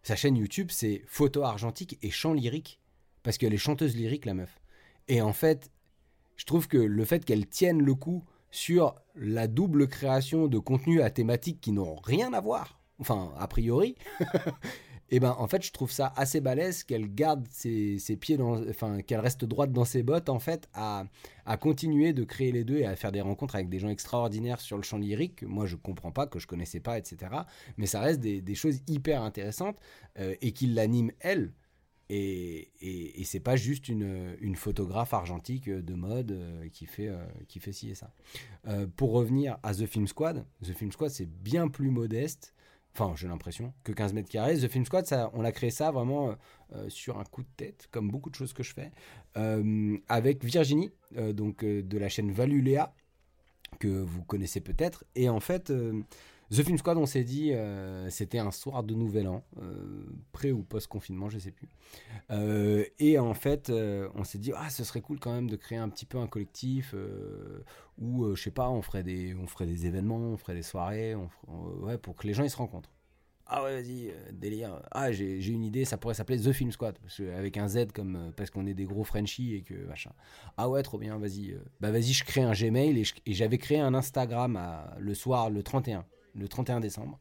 [0.03, 2.81] sa chaîne YouTube, c'est photo argentique et chant lyrique
[3.23, 4.60] parce qu'elle est chanteuse lyrique, la meuf.
[5.09, 5.71] Et en fait,
[6.37, 11.03] je trouve que le fait qu'elle tienne le coup sur la double création de contenus
[11.03, 15.63] à thématiques qui n'ont rien à voir, enfin, a priori, et eh ben en fait,
[15.63, 18.39] je trouve ça assez balèze qu'elle garde ses, pieds.
[18.41, 21.05] Enfin, qu'elle reste droite dans ses bottes, en fait, à,
[21.61, 24.77] continuer de créer les deux et à faire des rencontres avec des gens extraordinaires sur
[24.77, 25.43] le champ lyrique.
[25.43, 27.33] Moi, je comprends pas, que je connaissais pas, etc.
[27.77, 29.77] Mais ça reste des, choses hyper intéressantes
[30.19, 31.53] euh, et qui l'animent, elle.
[32.13, 32.73] Et,
[33.21, 37.73] et, c'est pas juste une, photographe argentique de mode euh, qui, fait, euh, qui fait
[37.73, 38.13] ci et ça.
[38.67, 42.53] Euh, pour revenir à The Film Squad, The Film Squad c'est bien plus modeste,
[42.93, 44.59] enfin j'ai l'impression, que 15 mètres carrés.
[44.59, 46.35] The Film Squad, on a créé ça vraiment
[46.89, 48.91] sur un coup de tête, comme beaucoup de choses que je fais,
[50.09, 52.93] avec Virginie, donc de la chaîne Valuléa,
[53.79, 55.05] que vous connaissez peut-être.
[55.15, 55.73] Et en fait
[56.51, 60.51] The Film Squad, on s'est dit, euh, c'était un soir de Nouvel An, euh, pré
[60.51, 61.69] ou post-confinement, je sais plus.
[62.33, 65.79] Euh, et en fait, on s'est dit, ah, ce serait cool quand même de créer
[65.79, 66.95] un petit peu un collectif
[67.99, 71.15] où, je sais pas, on ferait, des, on ferait des événements, on ferait des soirées,
[71.47, 72.91] ouais, pour que les gens ils se rencontrent.
[73.53, 74.81] Ah ouais, vas-y, délire.
[74.91, 76.99] Ah, j'ai une idée, ça pourrait s'appeler The Film Squad,
[77.37, 80.11] avec un Z comme parce qu'on est des gros Frenchies et que machin.
[80.57, 81.57] Ah ouais, trop bien, vas-y.
[81.81, 84.59] bah vas-y, je crée un Gmail et j'avais créé un Instagram
[84.99, 86.05] le soir, le 31
[86.35, 87.19] le 31 décembre.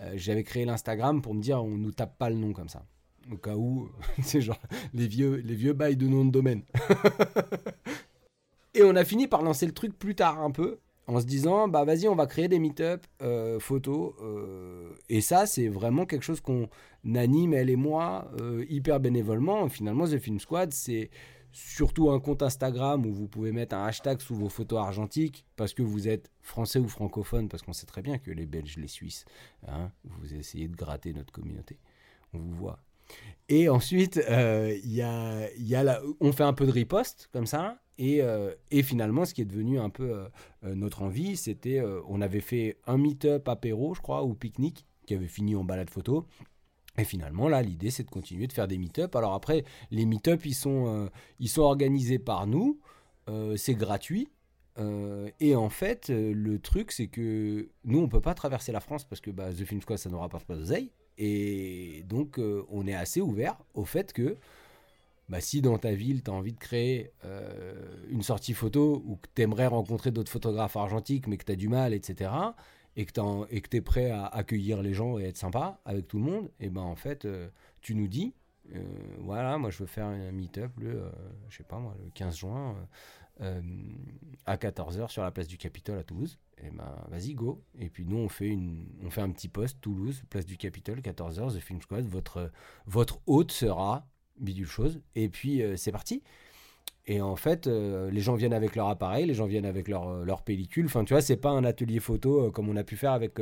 [0.00, 2.84] Euh, j'avais créé l'Instagram pour me dire on nous tape pas le nom comme ça.
[3.30, 3.90] Au cas où,
[4.22, 4.60] c'est genre
[4.94, 6.62] les vieux, les vieux bails de nom de domaine.
[8.74, 10.78] Et on a fini par lancer le truc plus tard un peu,
[11.08, 15.46] en se disant bah vas-y on va créer des meet-up euh, photos euh, et ça
[15.46, 16.68] c'est vraiment quelque chose qu'on
[17.16, 18.30] anime elle et moi
[18.68, 21.10] hyper bénévolement finalement The Film Squad c'est
[21.52, 25.74] surtout un compte Instagram où vous pouvez mettre un hashtag sous vos photos argentiques parce
[25.74, 28.88] que vous êtes français ou francophone, parce qu'on sait très bien que les Belges, les
[28.88, 29.24] Suisses,
[29.66, 31.78] hein, vous essayez de gratter notre communauté.
[32.32, 32.80] On vous voit.
[33.48, 37.80] Et ensuite, euh, y a, y a on fait un peu de riposte comme ça.
[37.96, 42.40] Et, euh, finalement, ce qui est devenu un peu euh, notre envie, c'était, on avait
[42.40, 46.26] fait un meet-up apéro, je crois, ou pique-nique, qui avait fini en balade photo.
[46.98, 49.14] Et finalement, là, l'idée, c'est de continuer de faire des meet-up.
[49.14, 52.80] Alors après, les meet-up, ils sont, euh, ils sont organisés par nous.
[53.28, 54.28] Euh, c'est gratuit.
[54.78, 59.04] Euh, et en fait, le truc, c'est que nous, on peut pas traverser la France
[59.04, 60.90] parce que bah, The Film Squad, ça nous rapporte pas d'oseille.
[61.18, 62.40] Et donc,
[62.70, 64.36] on est assez ouvert au fait que
[65.28, 67.10] bah, si dans ta ville, tu as envie de créer
[68.08, 71.56] une sortie photo ou que tu aimerais rencontrer d'autres photographes argentiques, mais que tu as
[71.56, 72.30] du mal, etc.,
[72.98, 76.24] et que tu es prêt à accueillir les gens et être sympa avec tout le
[76.24, 77.48] monde, et ben en fait, euh,
[77.80, 78.34] tu nous dis,
[78.74, 78.82] euh,
[79.20, 81.10] voilà, moi je veux faire un meet-up le, euh,
[81.48, 82.76] je pas moi, le 15 juin
[84.46, 86.40] à 14h sur la place du Capitole à Toulouse.
[86.60, 87.62] Et ben vas-y, go.
[87.78, 90.98] Et puis nous, on fait, une, on fait un petit post, Toulouse, place du Capitole,
[90.98, 92.50] 14h, The Film Squad, votre,
[92.86, 94.08] votre hôte sera
[94.40, 95.00] bidule chose.
[95.14, 96.24] Et puis c'est parti.
[97.10, 100.08] Et en fait, euh, les gens viennent avec leur appareil, les gens viennent avec leur,
[100.08, 100.84] euh, leur pellicule.
[100.84, 103.40] Enfin, tu vois, c'est pas un atelier photo euh, comme on a pu faire avec,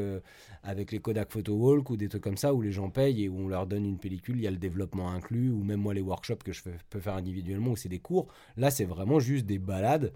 [0.62, 3.28] avec les Kodak Photo Walk ou des trucs comme ça où les gens payent et
[3.28, 5.94] où on leur donne une pellicule, il y a le développement inclus, ou même moi
[5.94, 8.28] les workshops que je peux faire individuellement où c'est des cours.
[8.56, 10.12] Là, c'est vraiment juste des balades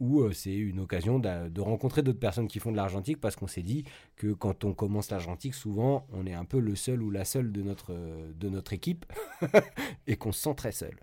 [0.00, 3.46] où c'est une occasion de, de rencontrer d'autres personnes qui font de l'argentique parce qu'on
[3.46, 3.84] s'est dit
[4.16, 7.52] que quand on commence l'argentique, souvent, on est un peu le seul ou la seule
[7.52, 9.04] de notre, de notre équipe
[10.08, 10.96] et qu'on se sent très seul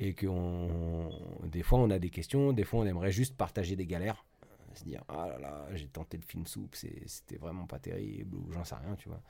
[0.00, 0.26] et que
[1.46, 4.74] des fois on a des questions, des fois on aimerait juste partager des galères, euh,
[4.74, 8.50] se dire ah là là j'ai tenté le film soupe, c'était vraiment pas terrible ou
[8.50, 9.20] j'en sais rien, tu vois.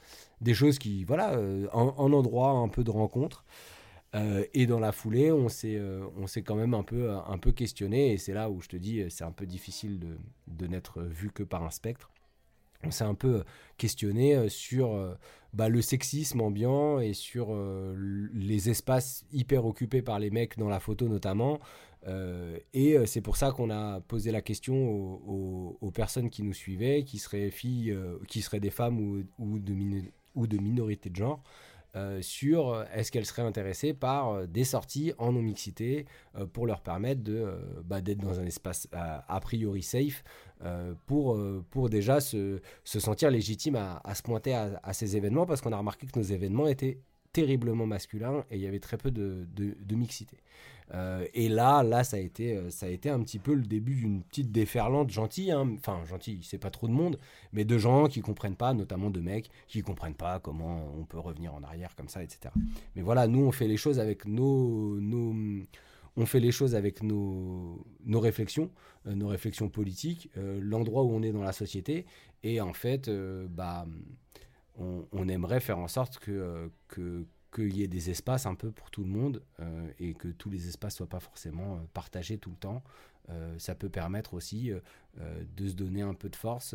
[0.40, 3.44] Des choses qui voilà euh, en, endroit un peu de rencontre.
[4.16, 5.80] Euh, et dans la foulée, on s'est,
[6.16, 8.76] on s'est quand même un peu, un peu questionné, et c'est là où je te
[8.76, 10.18] dis, c'est un peu difficile de,
[10.48, 12.10] de n'être vu que par un spectre
[12.84, 13.44] on s'est un peu
[13.76, 15.16] questionné sur
[15.52, 20.68] bah, le sexisme ambiant et sur euh, les espaces hyper occupés par les mecs dans
[20.68, 21.58] la photo notamment.
[22.06, 26.52] Euh, et euh, c'est pour ça qu'on a posé la question aux, personnes qui nous
[26.52, 27.96] suivaient, qui seraient filles,
[28.28, 29.74] qui seraient des femmes ou, ou, de,
[30.36, 31.42] ou de minorités de genre.
[32.20, 36.06] Sur est-ce qu'elles seraient intéressées par des sorties en non-mixité
[36.52, 37.46] pour leur permettre de,
[37.84, 40.22] bah, d'être dans un espace a priori safe
[40.62, 45.16] euh, pour, euh, pour déjà se, se sentir légitime à, se pointer à, à, ces
[45.16, 47.00] événements parce qu'on a remarqué que nos événements étaient
[47.32, 50.36] terriblement masculins et il y avait très peu de, de, mixité.
[50.92, 53.94] Euh, et là, là ça, a été, ça a été un petit peu le début
[53.94, 55.68] d'une petite déferlante gentille, hein.
[55.78, 57.18] enfin gentille, c'est pas trop de monde,
[57.52, 61.18] mais de gens qui comprennent pas, notamment de mecs qui comprennent pas comment on peut
[61.18, 62.52] revenir en arrière comme ça, etc.
[62.96, 64.98] Mais voilà, nous on fait les choses avec nos,
[66.16, 68.70] on fait les choses avec nos, nos réflexions,
[69.06, 72.06] euh, nos réflexions politiques, euh, l'endroit où on est dans la société.
[72.42, 73.86] Et en fait, euh, bah,
[74.78, 76.70] on, aimerait faire en sorte que,
[77.50, 79.42] qu'il y ait des espaces un peu pour tout le monde
[79.98, 82.82] et que tous les espaces soient pas forcément partagés tout le temps.
[83.58, 84.70] ça peut permettre aussi
[85.18, 86.74] de se donner un peu de force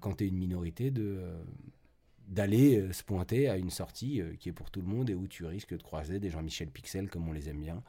[0.00, 1.20] quand tu es une minorité de
[2.26, 5.46] d'aller se pointer à une sortie qui est pour tout le monde et où tu
[5.46, 7.82] risques de croiser des Jean-Michel Pixel comme on les aime bien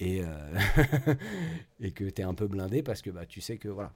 [0.00, 0.58] et, euh,
[1.80, 3.92] et que tu es un peu blindé parce que bah, tu sais que voilà.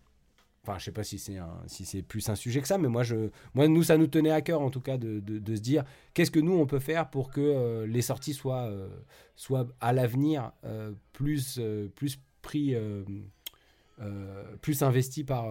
[0.68, 3.02] Enfin, je sais pas si c'est si c'est plus un sujet que ça, mais moi,
[3.02, 6.30] je, moi, nous, ça nous tenait à cœur en tout cas de, se dire qu'est-ce
[6.30, 10.52] que nous on peut faire pour que euh, les sorties soient, euh, à l'avenir
[11.14, 11.58] plus,
[11.94, 12.74] plus pris,
[14.60, 15.48] plus investies par,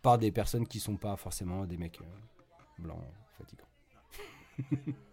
[0.00, 1.98] par des personnes qui sont pas forcément des mecs
[2.78, 3.02] blancs
[3.36, 4.96] fatigants.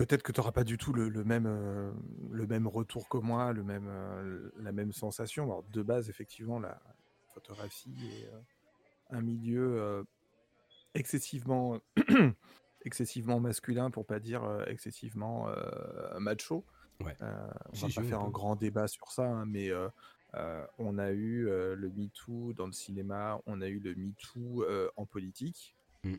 [0.00, 1.92] Peut-être que tu n'auras pas du tout le, même, euh,
[2.30, 5.62] le même retour que moi, le même, euh, la même sensation.
[5.74, 6.80] De base, effectivement, la
[7.34, 8.40] photographie est euh,
[9.10, 10.06] un milieu
[10.94, 11.80] excessivement,
[12.84, 15.48] excessivement masculin, pour pas dire excessivement
[16.18, 16.64] macho.
[17.00, 17.16] Ouais.
[17.20, 19.70] on va pas faire un grand débat sur ça, hein, mais
[20.78, 24.64] on a eu le MeToo dans le cinéma, on a eu le MeToo
[24.96, 25.74] en politique.
[26.04, 26.14] Mm.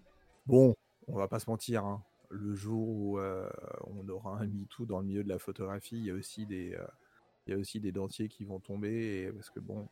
[0.45, 0.75] Bon,
[1.07, 3.49] on va pas se mentir, hein, le jour où euh,
[3.87, 6.73] on aura un MeToo dans le milieu de la photographie, il y a aussi des,
[6.73, 6.85] euh,
[7.45, 9.31] il y a aussi des dentiers qui vont tomber.
[9.33, 9.87] parce que bon.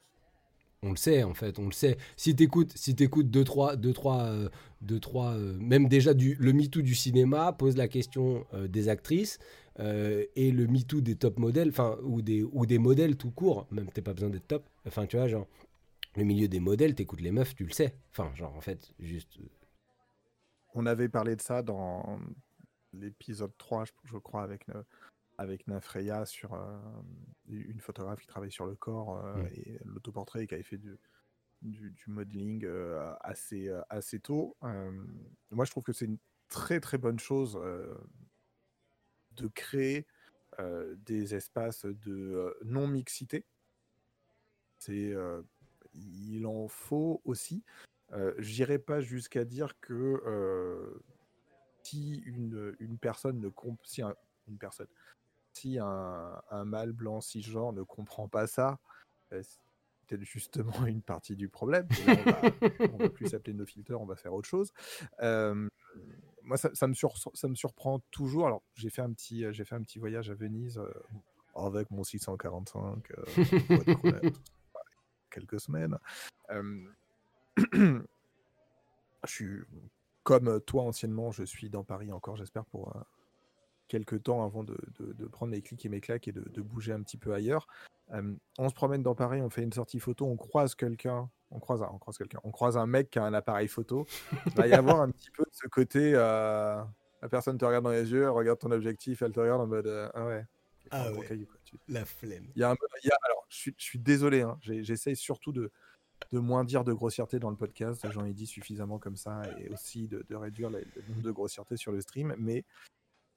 [0.82, 1.98] On le sait, en fait, on le sait.
[2.16, 4.50] Si tu écoutes, si écoutes deux, trois, deux, trois, euh,
[4.82, 9.40] deux, trois même déjà du, le MeToo du cinéma pose la question des actrices
[9.78, 13.90] et le MeToo des top modèles, enfin, ou des, ou des modèles tout court, même
[13.94, 14.70] t'as pas besoin d'être top.
[14.88, 15.48] Enfin, tu vois, genre,
[16.16, 17.96] le milieu des modèles, t'écoutes les meufs, tu le sais.
[18.12, 19.38] Enfin, genre, en fait, juste
[20.74, 22.20] on avait parlé de ça dans
[22.94, 24.66] l'épisode 3, je, crois, avec,
[25.40, 26.78] avec Nafreya sur euh,
[27.48, 30.98] une photographe qui travaille sur le corps euh, et l'autoportrait qui avait fait du,
[31.62, 34.58] du, modeling euh, assez, assez tôt.
[35.50, 37.58] moi, je trouve que c'est une très très bonne chose
[39.32, 40.06] de créer
[41.06, 43.46] des espaces de non-mixité.
[44.78, 45.14] C'est,
[45.94, 47.64] il en faut aussi.
[48.40, 51.00] J'irai pas jusqu'à dire que
[51.84, 54.16] si une, une personne ne comp si un-
[54.50, 54.88] une personne,
[55.66, 58.80] un, un mâle blanc cisgenre ne comprend pas ça,
[59.34, 59.60] euh, c'est
[60.08, 61.88] peut-être justement une partie du problème.
[62.80, 64.72] On on va plus s'appeler nos filters, on va faire autre chose.
[65.22, 65.68] Euh,
[66.44, 68.48] moi, ça, ça me sur- ça me surprend toujours.
[68.48, 70.92] Alors, j'ai fait un petit, j'ai fait un petit voyage à Venise euh,
[71.56, 73.24] avec mon 645, euh,
[73.70, 74.34] boîte de couleur, tout
[74.74, 74.80] ça,
[75.30, 75.98] quelques semaines.
[79.26, 79.60] Je suis
[80.24, 82.96] comme toi anciennement, je suis dans Paris encore, j'espère pour
[83.90, 86.62] quelques temps avant de, de- de prendre mes clics et mes claques et de, de
[86.62, 87.68] bouger un petit peu ailleurs.
[88.14, 91.60] Euh, on se promène dans Paris, on fait une sortie photo, on croise quelqu'un, on
[91.60, 94.06] croise un, on croise quelqu'un, on croise un mec qui a un appareil photo.
[94.48, 96.82] Il va y avoir un petit peu de ce côté, euh,
[97.22, 99.68] la personne te regarde dans les yeux, elle regarde ton objectif, elle te regarde en
[99.68, 100.46] mode euh, ah ouais.
[100.92, 101.28] Ah un gros ouais.
[101.28, 101.58] caillou, quoi.
[101.66, 102.48] Tu- La flemme.
[102.56, 105.16] il y a un- il y a- alors, je suis, je suis désolé, hein, j'essaye
[105.16, 105.72] surtout de,
[106.32, 108.08] de moins dire de grossièreté dans le podcast.
[108.12, 111.32] J'en ai dit suffisamment comme ça et aussi de, de réduire le, le nombre de
[111.32, 112.34] grossièreté sur le stream.
[112.40, 112.64] Mais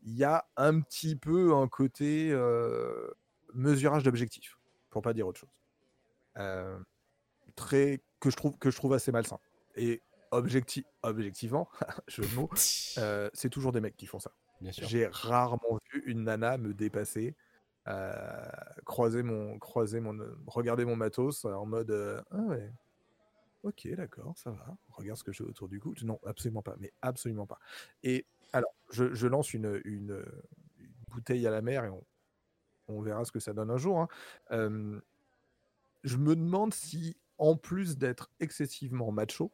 [0.04, 3.10] il y a un petit peu un côté euh,
[3.54, 4.58] mesurage d'objectifs,
[4.90, 5.50] pour pas dire autre chose.
[6.38, 6.78] Euh,
[7.56, 9.38] très, que, je trouve, que je trouve assez malsain.
[9.76, 11.68] Et objecti objectivement,
[12.08, 12.50] jeu de mots,
[12.98, 14.32] euh, c'est toujours des mecs qui font ça.
[14.60, 17.34] J'ai rarement vu une nana me dépasser,
[17.88, 18.48] euh,
[18.84, 20.16] croiser mon, croiser mon,
[20.46, 21.90] regarder mon matos en mode
[22.30, 22.72] ah ouais,
[23.64, 24.76] ok d'accord, ça va.
[24.90, 25.94] Regarde ce que j'ai autour du cou.
[26.04, 27.58] Non, absolument pas, mais absolument pas.
[28.04, 29.80] Et alors, je, lance une,
[31.08, 31.90] bouteille à la mer et
[32.88, 34.00] on, verra ce que ça donne un jour.
[34.00, 35.00] hein.
[36.04, 39.52] Je me demande si, en plus d'être excessivement macho,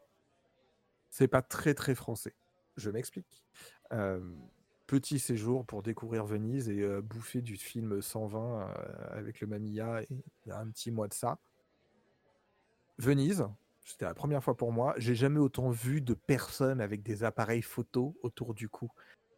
[1.11, 2.35] c'est pas très très français.
[2.77, 3.45] Je m'explique.
[4.89, 8.73] Petit séjour pour découvrir Venise et bouffer du film 120 euh,
[9.11, 11.39] avec le Mamilla et- il y a un petit mois de ça.
[12.97, 13.47] Venise,
[13.89, 14.95] c'était la première fois pour moi.
[14.99, 18.91] J'ai jamais autant vu de personnes avec des appareils photo autour du cou.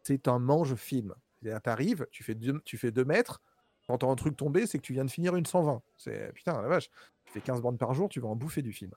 [0.03, 1.15] C'est un mange-film.
[1.63, 3.41] T'arrives, tu fais deux, tu fais deux mètres,
[3.87, 5.81] t'entends un truc tomber, c'est que tu viens de finir une 120.
[5.97, 6.89] C'est putain la vache.
[7.25, 8.91] Tu fais 15 bandes par jour, tu vas en bouffer du film.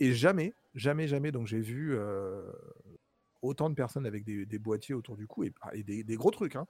[0.00, 2.50] Et jamais, jamais, jamais, donc j'ai vu euh,
[3.40, 6.66] autant de personnes avec des, boîtiers autour du cou et, des, des gros trucs, hein,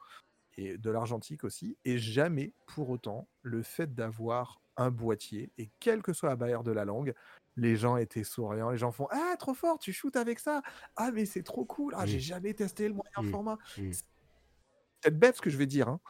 [0.57, 6.02] et de l'argentique aussi, et jamais pour autant le fait d'avoir un boîtier, et quelle
[6.02, 7.12] que soit la barrière de la langue,
[7.60, 10.62] les gens étaient souriants, les gens font Ah, trop fort, tu shootes avec ça
[10.96, 13.30] Ah, mais c'est trop cool Ah, j'ai jamais testé le moyen Mm.
[13.30, 13.92] format Mm.
[13.92, 14.04] C'est
[15.02, 16.00] peut-être bête ce que je vais dire, hein,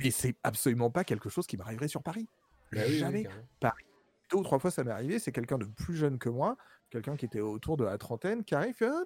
[0.00, 2.28] mais c'est absolument pas quelque chose qui m'arriverait sur Paris.
[2.72, 3.46] Bah oui, oui, jamais carrément.
[4.30, 6.56] deux ou trois fois ça m'est arrivé, c'est quelqu'un de plus jeune que moi,
[6.90, 9.02] quelqu'un qui était autour de la trentaine, qui arrive, Ah,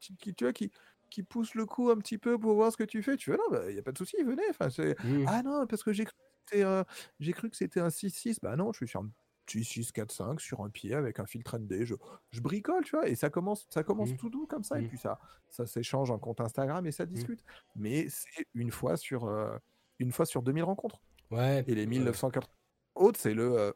[0.00, 0.72] qui, tu vois, qui,
[1.10, 3.16] qui pousse le cou un petit peu pour voir ce que tu fais.
[3.16, 4.42] Tu fais, non, il n'y a pas de souci, venez.
[4.50, 4.96] Enfin, c'est,
[5.26, 6.82] ah non, parce que j'ai cru que c'était, euh,
[7.20, 8.38] j'ai cru que c'était un 6-6.
[8.40, 9.10] Bah non, je suis sur un
[9.56, 11.84] 6-4-5 sur un pied avec un filtre ND.
[11.84, 11.94] Je,
[12.30, 14.16] je bricole, tu vois, et ça commence, ça commence Mm.
[14.16, 14.88] tout doux comme ça, et Mm.
[14.88, 15.18] puis ça,
[15.48, 17.42] ça s'échange en compte Instagram et ça discute.
[17.76, 19.56] Mais c'est une fois sur, euh,
[19.98, 21.00] une fois sur 2000 rencontres.
[21.30, 21.64] Ouais.
[21.66, 22.46] Et les euh, 1980
[22.94, 23.52] autres, c'est le.
[23.58, 23.72] euh.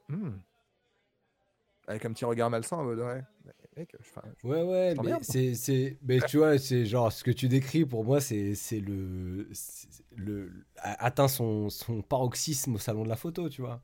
[1.88, 3.22] Avec un petit regard malsain en mode ouais.
[3.76, 7.48] mec, je- Ouais, ouais, mais c'est, c'est, mais tu vois, c'est genre ce que tu
[7.48, 13.02] décris pour moi, c'est, c'est le, c'est le, a- atteint son, son paroxysme au salon
[13.02, 13.82] de la photo, tu vois.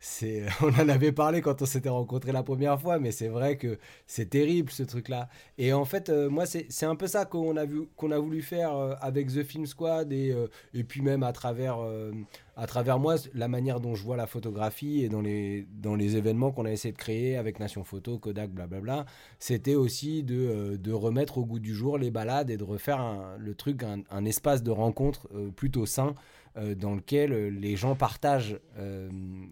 [0.62, 3.78] On en avait parlé quand on s'était rencontrés la première fois, mais c'est vrai que
[4.06, 5.28] c'est terrible ce truc-là.
[5.58, 8.40] Et en fait, euh, moi, c'est, un peu ça qu'on a vu, qu'on a voulu
[8.40, 10.46] faire euh, avec The Film Squad et, euh,
[10.88, 11.78] puis même à travers,
[12.56, 16.16] à travers moi, la manière dont je vois la photographie et dans les, dans les
[16.16, 19.04] événements qu'on a essayé de créer avec Nation Photo, Kodak, blablabla,
[19.38, 23.54] c'était aussi de, de remettre au goût du jour les balades et de refaire le
[23.54, 26.14] truc, un, espace de rencontre plutôt sain
[26.56, 29.08] dans lequel euh, les gens partagent euh,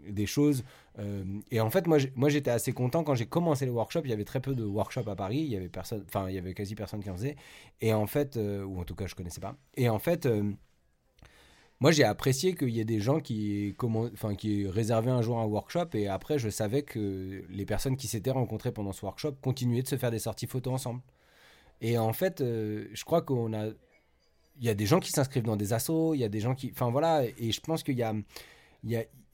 [0.08, 0.64] des choses.
[0.98, 1.98] euh, et en fait, moi,
[2.28, 4.02] j'étais assez content quand j'ai commencé les workshops.
[4.04, 5.38] Il y avait très peu de workshops à Paris.
[5.38, 7.36] Il y avait personne, enfin, il y avait quasi personne qui en faisait.
[7.80, 9.56] Et en fait, euh, ou en tout cas, je connaissais pas.
[9.76, 10.26] Et en fait.
[10.26, 10.52] euh,
[11.80, 15.44] moi, j'ai apprécié qu'il y ait des gens qui, enfin, qui réservaient un jour un
[15.44, 19.82] workshop et après, je savais que les personnes qui s'étaient rencontrées pendant ce workshop continuaient
[19.82, 21.02] de se faire des sorties photos ensemble.
[21.80, 23.68] Et en fait, euh, je crois qu'on a,
[24.58, 26.54] il y a des gens qui s'inscrivent dans des assos, il y a des gens
[26.54, 28.14] qui, enfin voilà, et je pense qu'il y a,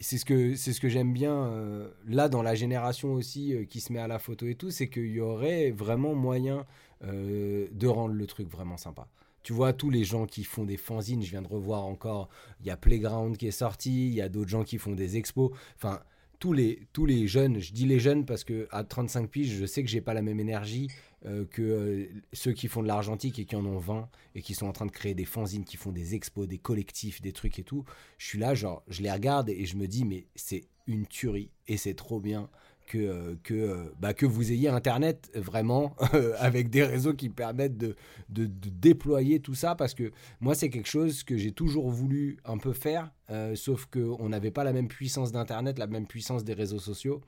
[0.00, 3.64] c'est ce que, c'est ce que j'aime bien euh, là dans la génération aussi euh,
[3.64, 6.66] qui se met à la photo et tout, c'est qu'il y aurait vraiment moyen
[7.04, 9.08] euh, de rendre le truc vraiment sympa.
[9.42, 12.30] Tu vois, tous les gens qui font des fanzines, je viens de revoir encore,
[12.60, 15.18] il y a Playground qui est sorti, il y a d'autres gens qui font des
[15.18, 15.50] expos.
[15.76, 16.00] Enfin,
[16.44, 19.64] tous les, tous les jeunes, je dis les jeunes parce que à 35 piges, je
[19.64, 20.90] sais que j'ai pas la même énergie
[21.24, 24.52] euh, que euh, ceux qui font de l'argentique et qui en ont 20 et qui
[24.52, 27.58] sont en train de créer des fanzines, qui font des expos, des collectifs, des trucs
[27.58, 27.86] et tout.
[28.18, 31.48] Je suis là, genre, je les regarde et je me dis, mais c'est une tuerie
[31.66, 32.50] et c'est trop bien
[32.86, 35.96] que, euh, que, euh, bah, que vous ayez Internet vraiment
[36.38, 37.96] avec des réseaux qui permettent de,
[38.28, 42.58] de, déployer tout ça parce que moi c'est quelque chose que j'ai toujours voulu un
[42.58, 43.10] peu faire
[43.54, 47.22] sauf qu'on n'avait pas la même puissance d'Internet, la même puissance des réseaux sociaux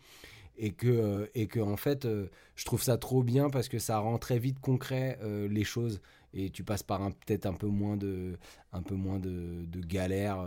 [0.59, 4.19] et que, et que en fait je trouve ça trop bien parce que ça rend
[4.19, 5.19] très vite concret
[5.49, 6.01] les choses
[6.35, 8.37] et tu passes par peut-être un peu moins de
[8.73, 10.47] un peu moins de, de galère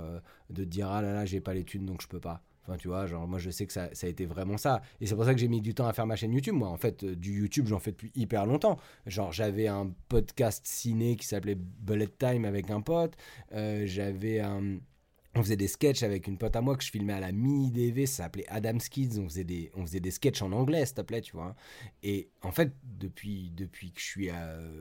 [0.51, 2.43] de dire ah là là j'ai pas thunes donc je peux pas
[2.77, 4.81] Tu vois, genre, moi, je sais que ça, ça a été vraiment ça.
[5.01, 6.55] Et c'est pour ça que j'ai mis du temps à faire ma chaîne YouTube.
[6.55, 8.77] Moi, en fait, euh, du YouTube, j'en fais depuis hyper longtemps.
[9.05, 13.15] Genre, j'avais un podcast ciné qui s'appelait Bullet Time avec un pote.
[13.53, 14.79] Euh, j'avais un
[15.39, 18.05] on faisait des sketchs avec une pote à moi que je filmais à la mini-DV,
[18.05, 21.01] ça s'appelait Adam's Kids, on faisait des, on faisait des sketchs en anglais, s'il te
[21.01, 21.55] plaît, tu vois.
[22.03, 24.29] Et en fait, depuis, depuis que je suis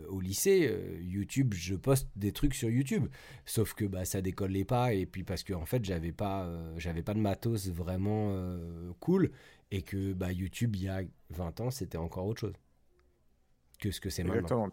[0.09, 3.07] au lycée, euh, YouTube, je poste des trucs sur YouTube.
[3.47, 6.75] Sauf que bah, ça décollait pas, et puis parce que en fait, j'avais pas, euh,
[6.77, 9.31] j'avais pas de matos vraiment euh, cool,
[9.71, 12.55] et que bah, YouTube, il y a 20 ans, c'était encore autre chose
[13.79, 14.69] que ce que c'est maintenant.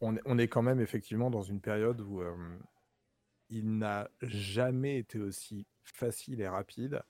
[0.00, 2.22] On, on est quand même effectivement dans une période où
[3.50, 7.02] il n'a jamais été aussi facile et rapide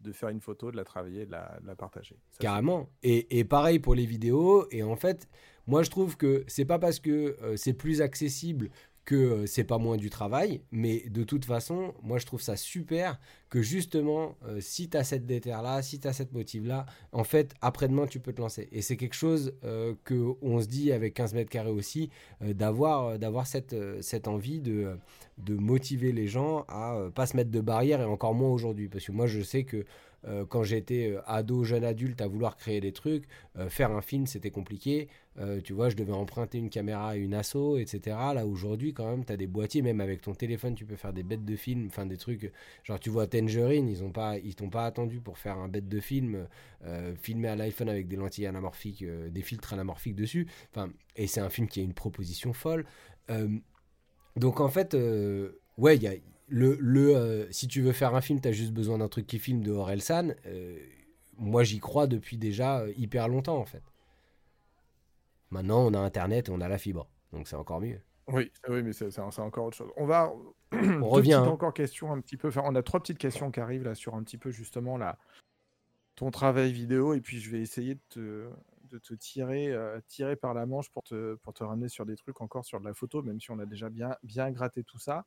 [0.00, 2.18] de faire une photo, de la travailler, de la, partager.
[2.38, 2.90] Carrément.
[3.02, 4.68] Et, pareil pour les vidéos.
[4.70, 5.28] Et en fait,
[5.66, 8.70] moi je trouve que c'est pas parce que euh, c'est plus accessible
[9.06, 12.56] que euh, c'est pas moins du travail, mais de toute façon, moi je trouve ça
[12.56, 13.18] super
[13.48, 17.54] que justement, euh, si tu as cette déterre-là, si tu as cette motive-là, en fait,
[17.62, 18.68] après-demain, tu peux te lancer.
[18.72, 22.10] Et c'est quelque chose euh, que on se dit avec 15 mètres carrés aussi,
[22.40, 24.98] d'avoir d'avoir cette, cette envie de,
[25.38, 28.88] de motiver les gens à pas se mettre de barrières, et encore moins aujourd'hui.
[28.88, 29.84] Parce que moi, je sais que
[30.26, 33.24] euh, quand j'étais euh, ado, jeune adulte, à vouloir créer des trucs,
[33.58, 35.08] euh, faire un film, c'était compliqué.
[35.64, 38.16] tu vois, je devais emprunter une caméra à une asso, etc.
[38.34, 41.12] Là, aujourd'hui, quand même, tu as des boîtiers, même avec ton téléphone, tu peux faire
[41.12, 42.50] des bêtes de film, enfin des trucs.
[42.84, 46.00] Genre, tu vois, Tangerine, ils ont pas, t'ont pas attendu pour faire un bête de
[46.00, 46.48] film,
[47.20, 50.46] filmé à l'iPhone avec des lentilles anamorphiques, des filtres anamorphiques dessus.
[50.70, 52.86] Enfin, et c'est un film qui a une proposition folle.
[54.36, 54.96] donc, en fait,
[55.76, 56.14] ouais, il y a
[56.48, 59.26] le, le euh, si tu veux faire un film, tu as juste besoin d'un truc
[59.26, 60.34] qui filme de Orelsan.
[60.46, 60.78] Euh,
[61.38, 63.82] moi, j'y crois depuis déjà euh, hyper longtemps, en fait.
[65.50, 67.08] Maintenant, on a Internet et on a la fibre.
[67.32, 68.00] Donc, c'est encore mieux.
[68.28, 69.90] Oui, oui mais c'est encore autre chose.
[69.96, 70.32] On va.
[70.72, 71.34] on revient.
[71.34, 71.46] Hein.
[71.46, 72.48] encore question un petit peu.
[72.48, 75.18] Enfin, on a trois petites questions qui arrivent là sur un petit peu justement là,
[76.16, 77.14] ton travail vidéo.
[77.14, 78.50] Et puis, je vais essayer de te,
[78.90, 79.72] de te tirer,
[80.08, 82.84] tirer par la manche pour te, pour te ramener sur des trucs encore sur de
[82.84, 85.24] la photo, même si on a déjà bien, bien gratté tout ça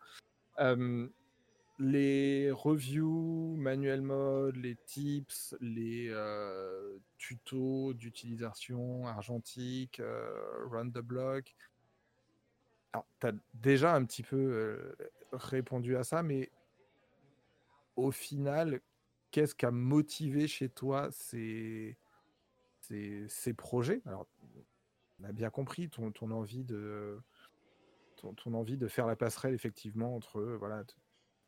[1.80, 6.14] les reviews, manuel mode, les tips, les
[7.18, 10.02] tutos d'utilisation argentique,
[10.70, 11.56] run the block.
[12.92, 14.96] Alors, tu as déjà un petit peu
[15.32, 16.52] répondu à ça, mais
[17.96, 18.82] au final,
[19.32, 21.98] qu'est-ce qui a motivé chez toi ces,
[22.82, 24.02] ces, projets?
[24.06, 24.28] Alors,
[25.20, 27.20] on a bien compris ton envie de
[28.20, 30.84] ton, envie de faire la passerelle effectivement entre voilà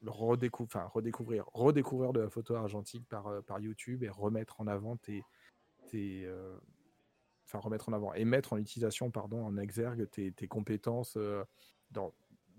[0.06, 4.98] redécouvrir, redécouvrir, redécouvrir de la photo argentique par, euh, par YouTube et remettre en avant
[4.98, 5.24] tes,
[5.88, 6.58] tes euh,
[7.46, 11.44] enfin remettre en avant et mettre en utilisation pardon en exergue tes, tes compétences euh,
[11.92, 12.14] dans,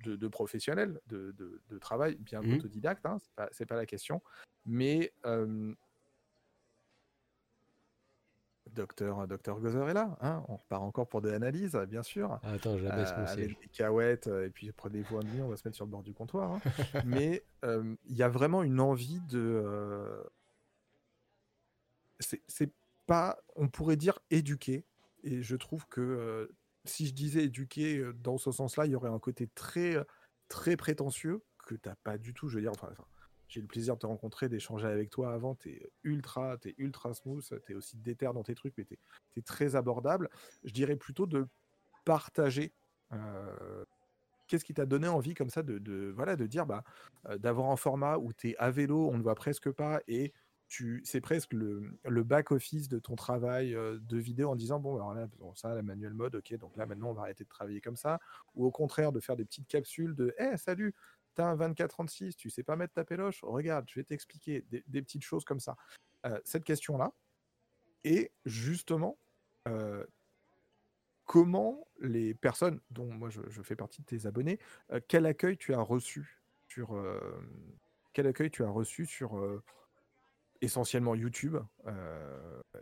[0.05, 2.55] de, de professionnel, de, de, travail, bien mmh.
[2.55, 3.17] autodidacte, hein,
[3.51, 4.23] c'est pas, pas, la question,
[4.67, 5.13] mais
[8.75, 12.41] Docteur, docteur Gozer est là, hein on repart encore pour des analyses, bien sûr.
[12.43, 15.77] Attends, jamais euh, Avec des cahuètes, euh, et puis prenez-vous un on va se mettre
[15.77, 16.53] sur le bord du comptoir.
[16.53, 16.61] Hein.
[17.05, 19.39] Mais euh, il y a vraiment une envie de.
[19.39, 20.23] Euh,
[22.19, 22.73] c'est
[23.07, 24.85] pas, on pourrait dire éduquer,
[25.25, 26.51] et je trouve que
[26.85, 29.97] si je disais éduquer dans ce sens-là, il y aurait un côté très,
[30.49, 32.49] très prétentieux que tu n'as pas du tout.
[32.49, 32.89] Je veux dire, enfin
[33.53, 35.55] j'ai le plaisir de te rencontrer, d'échanger avec toi avant.
[35.55, 38.99] Tu es ultra, es ultra smooth, tu es aussi déter dans tes trucs, mais tu
[39.37, 40.31] es, très abordable.
[40.65, 41.47] Je dirais plutôt de
[42.07, 42.73] partager.
[43.13, 43.85] Euh,
[44.47, 46.83] qu'est-ce qui t'a donné envie comme ça de, voilà, de dire bah,
[47.27, 50.33] euh, d'avoir un format où tu es à vélo, on ne voit presque pas, et
[51.05, 55.29] c'est presque le, back-office de ton travail euh, de vidéo en disant bon, alors là,
[55.55, 58.19] ça, la manuel mode, ok, donc là maintenant on va arrêter de travailler comme ça,
[58.55, 60.95] ou au contraire de faire des petites capsules de hé, salut,
[61.35, 65.25] T'as un 24-36, tu sais pas mettre ta péloche, regarde, je vais t'expliquer des, petites
[65.25, 65.77] choses comme ça.
[66.27, 67.13] Euh, cette question-là,
[68.05, 69.19] et justement,
[69.69, 70.05] euh,
[71.25, 74.59] comment les personnes, dont moi je, fais partie de tes abonnés,
[74.93, 76.97] euh, quel accueil tu as reçu sur
[78.15, 79.39] quel accueil tu as reçu sur
[80.63, 81.59] essentiellement YouTube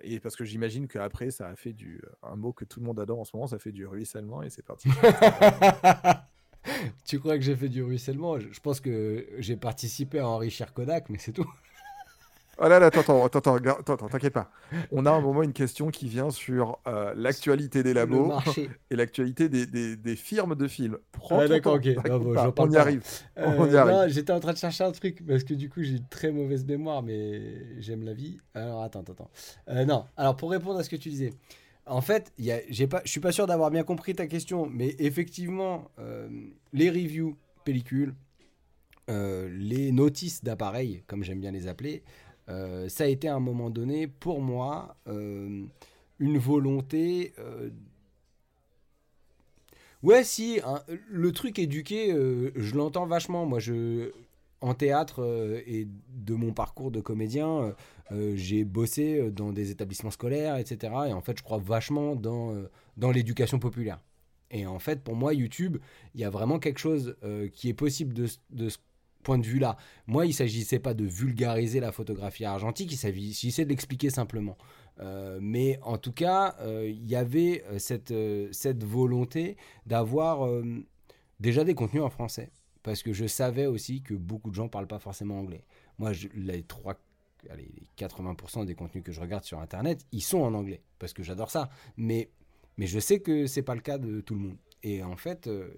[0.03, 3.01] et parce que j'imagine qu'après ça a fait du un mot que tout le monde
[3.01, 4.89] adore en ce moment, ça fait du ruissellement et c'est parti.
[7.05, 8.39] tu crois que j'ai fait du ruissellement?
[8.39, 11.51] Je, pense que j'ai participé à enrichir Kodak, mais c'est tout.
[12.63, 14.51] Oh là là, attends, attends, attends, attends, t'inquiète pas.
[14.93, 18.35] On a un moment une question qui vient sur euh, l'actualité des labos
[18.91, 20.99] et l'actualité des, des, des firmes de films.
[21.11, 21.89] Prends Ah, d'accord, ok.
[22.05, 23.03] bon, on y arrive.
[23.39, 23.95] Euh, On y arrive.
[23.95, 26.33] non, j'étais en train de chercher un truc parce que du coup j'ai une très
[26.33, 28.37] mauvaise mémoire, mais j'aime la vie.
[28.53, 29.31] Alors attends, attends, attends.
[29.71, 31.33] Euh, non, alors pour répondre à ce que tu disais,
[31.91, 36.29] en fait, je suis pas sûr d'avoir bien compris ta question, mais effectivement, euh,
[36.73, 38.15] les reviews pellicules,
[39.11, 42.05] euh, les notices d'appareils, comme j'aime bien les appeler,
[42.49, 47.35] euh, ça a été à un moment donné pour moi une volonté.
[50.05, 52.13] Ouais, si, hein, le truc éduqué,
[52.55, 53.47] je l'entends vachement.
[53.47, 54.13] Moi, je,
[54.61, 57.73] en théâtre euh, et de mon parcours de comédien, euh,
[58.13, 60.93] euh, j'ai bossé dans des établissements scolaires, etc.
[61.09, 62.55] Et en fait, je crois vachement dans,
[62.97, 64.01] dans l'éducation populaire.
[64.51, 65.79] Et en fait, pour moi, YouTube,
[66.15, 67.17] il y a vraiment quelque chose
[67.53, 68.79] qui est possible de, ce-
[69.23, 69.77] point de vue-là.
[70.07, 74.57] Moi, il ne s'agissait pas de vulgariser la photographie argentique, il s'agissait de l'expliquer simplement.
[75.41, 78.13] Mais en tout cas, il y avait cette,
[78.51, 79.57] cette volonté
[79.87, 80.49] d'avoir
[81.39, 82.51] déjà des contenus en français.
[82.83, 85.65] Parce que je savais aussi que beaucoup de gens parlent pas forcément anglais.
[85.99, 86.97] Moi, les, trois,
[87.51, 90.83] allez, les 80% des contenus que je regarde sur Internet, ils sont en anglais.
[90.99, 91.69] Parce que j'adore ça.
[91.97, 92.31] Mais,
[92.79, 94.57] mais je sais que c'est pas le cas de tout le monde.
[94.83, 95.75] Et en fait, euh,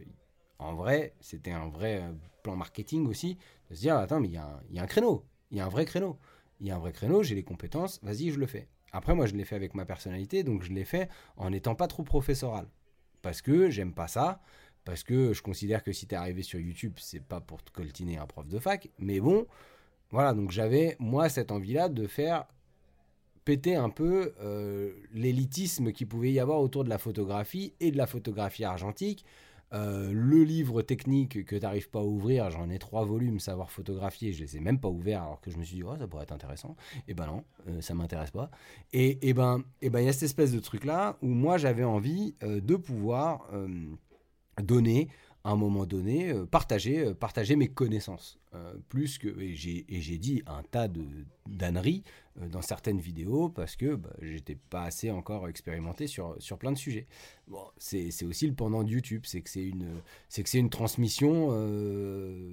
[0.59, 2.13] en vrai, c'était un vrai euh,
[2.43, 3.37] plan marketing aussi.
[3.69, 5.25] De se dire, attends, mais il y, y a un créneau.
[5.51, 6.19] Il y a un vrai créneau.
[6.63, 8.69] Il y a un vrai créneau, j'ai les compétences, vas-y, je le fais.
[8.93, 11.89] Après, moi, je l'ai fait avec ma personnalité, donc je l'ai fait en n'étant pas
[11.89, 12.69] trop professoral.
[13.21, 14.41] Parce que j'aime pas ça,
[14.85, 18.19] parce que je considère que si t'es arrivé sur YouTube, c'est pas pour te coltiner
[18.19, 19.47] un prof de fac, mais bon,
[20.11, 22.47] voilà, donc j'avais, moi, cette envie-là de faire
[23.45, 27.97] péter un peu euh, l'élitisme qu'il pouvait y avoir autour de la photographie et de
[27.97, 29.25] la photographie argentique.
[29.73, 33.71] Euh, le livre technique que tu n'arrives pas à ouvrir, j'en ai trois volumes, savoir
[33.71, 36.07] photographier, je les ai même pas ouverts alors que je me suis dit, oh, ça
[36.07, 36.77] pourrait être intéressant.
[37.09, 38.51] Et ben non, euh, ça m'intéresse pas.
[38.93, 41.57] Et, et ben, et ben, il y a cette espèce de truc là où moi
[41.57, 43.49] j'avais envie euh, de pouvoir
[44.61, 45.09] donner
[45.45, 48.39] à un moment donné, euh, partager, euh, partager mes connaissances.
[48.55, 51.05] Euh, plus que, et j'ai dit un tas de
[51.49, 52.05] d'âneries
[52.37, 56.79] dans certaines vidéos parce que bah, j'étais pas assez encore expérimenté sur, sur plein de
[56.79, 57.07] sujets.
[57.49, 60.01] Bon, c'est aussi le pendant de YouTube, c'est que c'est une,
[60.31, 61.51] que une transmission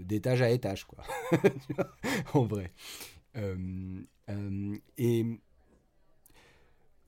[0.03, 1.03] d'étage à étage, quoi.
[2.34, 2.73] En vrai.
[4.97, 5.26] Et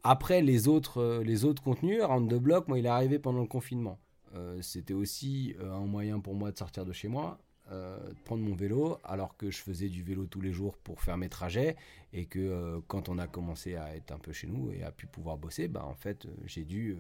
[0.04, 3.48] après les autres, les autres contenus, Round the Block, moi, il est arrivé pendant le
[3.48, 4.00] confinement.
[4.36, 7.40] Euh, C'était aussi euh, un moyen pour moi de sortir de chez moi,
[7.72, 11.02] euh, de prendre mon vélo, alors que je faisais du vélo tous les jours pour
[11.02, 11.76] faire mes trajets,
[12.14, 15.08] et que quand on a commencé à être un peu chez nous et à pu
[15.08, 16.98] pouvoir bosser, bah, en fait, j'ai dû,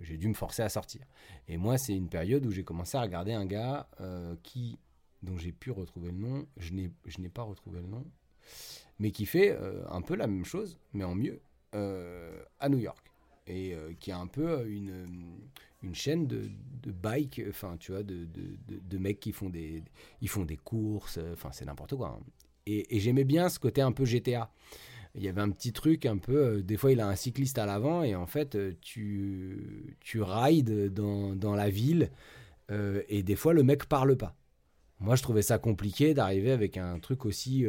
[0.00, 1.02] dû me forcer à sortir.
[1.48, 3.88] Et moi, c'est une période où j'ai commencé à regarder un gars
[4.42, 4.78] qui,
[5.22, 8.04] dont j'ai pu retrouver le nom, je n'ai pas retrouvé le nom,
[8.98, 9.56] mais qui fait
[9.88, 11.40] un peu la même chose, mais en mieux,
[11.72, 13.11] à New York.
[13.46, 15.06] Et euh, qui a un peu euh, une,
[15.82, 16.48] une chaîne de,
[16.82, 19.82] de bike, enfin, tu vois, de, de, de- mecs qui font des,
[20.20, 22.18] ils font des courses, euh, enfin, c'est n'importe quoi.
[22.20, 22.24] hein.
[22.66, 24.50] Et, j'aimais bien ce côté un peu GTA.
[25.16, 27.66] Il y avait un petit truc un peu, des fois il a un cycliste à
[27.66, 32.10] l'avant et en fait tu, tu rides dans, dans la ville
[33.08, 34.36] et des fois le mec parle pas.
[35.00, 37.66] Moi je trouvais ça compliqué d'arriver avec un truc aussi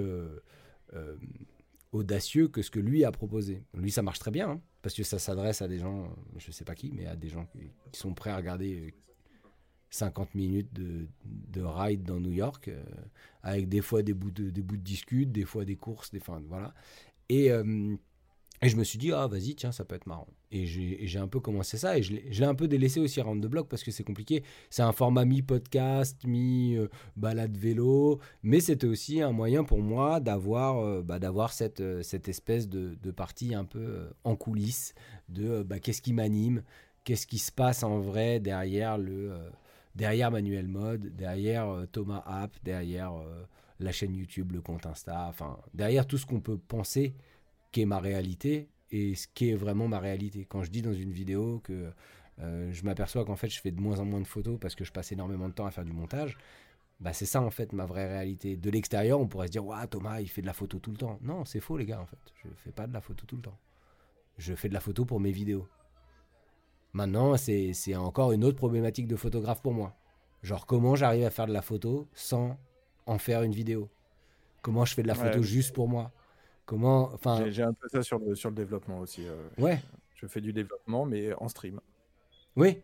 [1.92, 3.64] audacieux que ce que lui a proposé.
[3.74, 6.66] Lui ça marche très bien hein, parce que ça s'adresse à des gens, je sais
[6.66, 8.92] pas qui, mais à des gens qui, sont prêts à regarder euh,
[9.90, 12.84] 50 minutes de, de ride dans New York euh,
[13.44, 16.20] avec des fois des bouts de, des bouts de discute, des fois des courses, des
[16.20, 16.74] enfin voilà.
[17.30, 17.96] Et, euh,
[18.62, 20.28] et je me suis dit, ah vas-y, tiens, ça peut être marrant.
[20.52, 23.48] Et j'ai un peu commencé ça, et je l'ai un peu délaissé aussi à the
[23.48, 24.44] Block parce que c'est compliqué.
[24.70, 31.02] C'est un format mi-podcast, mi-balade vélo, mais c'était aussi un moyen pour moi d'avoir euh,
[31.02, 31.20] bah,
[31.50, 34.94] cette, euh, cette espèce de, de partie un peu euh, en coulisses
[35.28, 36.64] de euh, bah, qu'est-ce qui m'anime,
[37.04, 39.32] qu'est-ce qui se passe en vrai derrière le...
[39.32, 39.50] euh,
[39.96, 43.44] derrière Manuel Mode, derrière euh, Thomas App, derrière euh,
[43.80, 47.16] la chaîne YouTube, le compte Insta, enfin, derrière tout ce qu'on peut penser
[47.74, 50.46] qu'est ma réalité et ce qui est vraiment ma réalité.
[50.48, 51.92] Quand je dis dans une vidéo que
[52.40, 54.86] euh, je m'aperçois qu'en fait je fais de moins en moins de photos parce que
[54.86, 56.38] je passe énormément de temps à faire du montage,
[57.02, 58.56] bah c'est ça en fait ma vraie réalité.
[58.56, 60.98] De l'extérieur, on pourrait se dire, Ouah, Thomas, il fait de la photo tout le
[60.98, 61.20] temps.
[61.22, 62.18] Non, c'est faux les gars en fait.
[62.44, 63.58] Je fais pas de la photo tout le temps.
[64.38, 65.68] Je fais de la photo pour mes vidéos.
[66.94, 69.96] Maintenant, c'est c'est encore une autre problématique de photographe pour moi.
[70.44, 72.58] Genre, comment j'arrive à faire de la photo sans
[73.06, 73.90] en faire une vidéo?
[74.62, 75.44] Comment je fais de la photo Ouais.
[75.44, 76.12] juste pour moi?
[76.66, 77.12] Comment.
[77.14, 79.28] Enfin, J'ai un peu ça sur le, sur le développement aussi.
[79.28, 79.50] euh.
[79.58, 79.82] ouais,
[80.16, 81.80] Je fais du développement, mais en stream.
[82.56, 82.82] oui.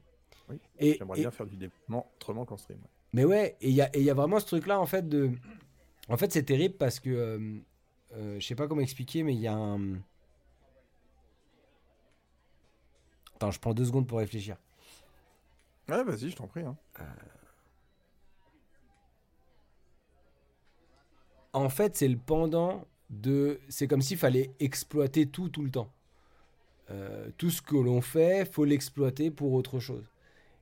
[0.50, 0.60] Oui.
[0.80, 2.80] Et, J'aimerais et- bien faire du développement autrement qu'en stream.
[3.14, 5.08] Mais ouais, et il y a, et il y a vraiment ce truc-là, en fait,
[5.08, 5.32] de.
[6.10, 7.10] En fait, c'est terrible parce que.
[7.12, 7.60] euh,
[8.14, 9.94] euh, je sais pas comment expliquer, mais il y a un.
[13.36, 14.58] Attends, je prends deux secondes pour réfléchir.
[15.88, 16.64] Ouais, vas-y, je t'en prie.
[16.64, 16.76] hein.
[21.54, 22.86] En fait, c'est le pendant
[23.70, 25.92] C'est comme s'il fallait exploiter tout tout le temps.
[26.92, 30.06] Euh, tout ce que l'on fait, faut l'exploiter pour autre chose.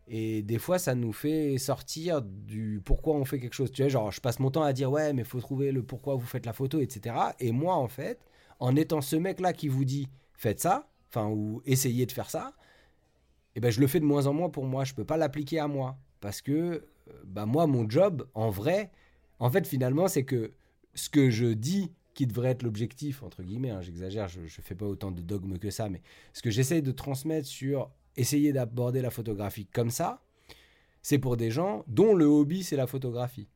[0.10, 3.72] Et des fois, ça nous fait sortir du pourquoi on fait quelque chose.
[3.72, 6.16] Tu vois, genre, je passe mon temps à dire ouais, mais faut trouver le pourquoi
[6.16, 7.16] vous faites la photo, etc.
[7.40, 8.20] Et moi, en fait,
[8.60, 12.54] en étant ce mec-là qui vous dit faites ça, enfin, ou essayez de faire ça,
[13.56, 14.84] eh ben, je le fais de moins en moins pour moi.
[14.84, 15.98] Je peux pas l'appliquer à moi.
[16.22, 16.84] Parce que, euh,
[17.26, 18.92] bah, moi, mon job, en vrai,
[19.40, 20.52] en fait, finalement, c'est que
[20.94, 24.74] ce que je dis qui devrait être l'objectif, entre guillemets, hein, j'exagère, je ne fais
[24.74, 26.02] pas autant de dogmes que ça, mais
[26.34, 30.24] ce que j'essaie de transmettre sur essayer d'aborder la photographie comme ça,
[31.04, 33.48] c'est pour des gens dont le hobby c'est la photographie.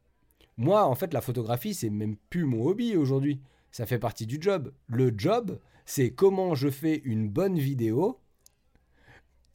[0.57, 3.41] Moi, en fait, la photographie, c'est même plus mon hobby aujourd'hui.
[3.71, 4.71] Ça fait partie du job.
[4.85, 8.19] Le job, c'est comment je fais une bonne vidéo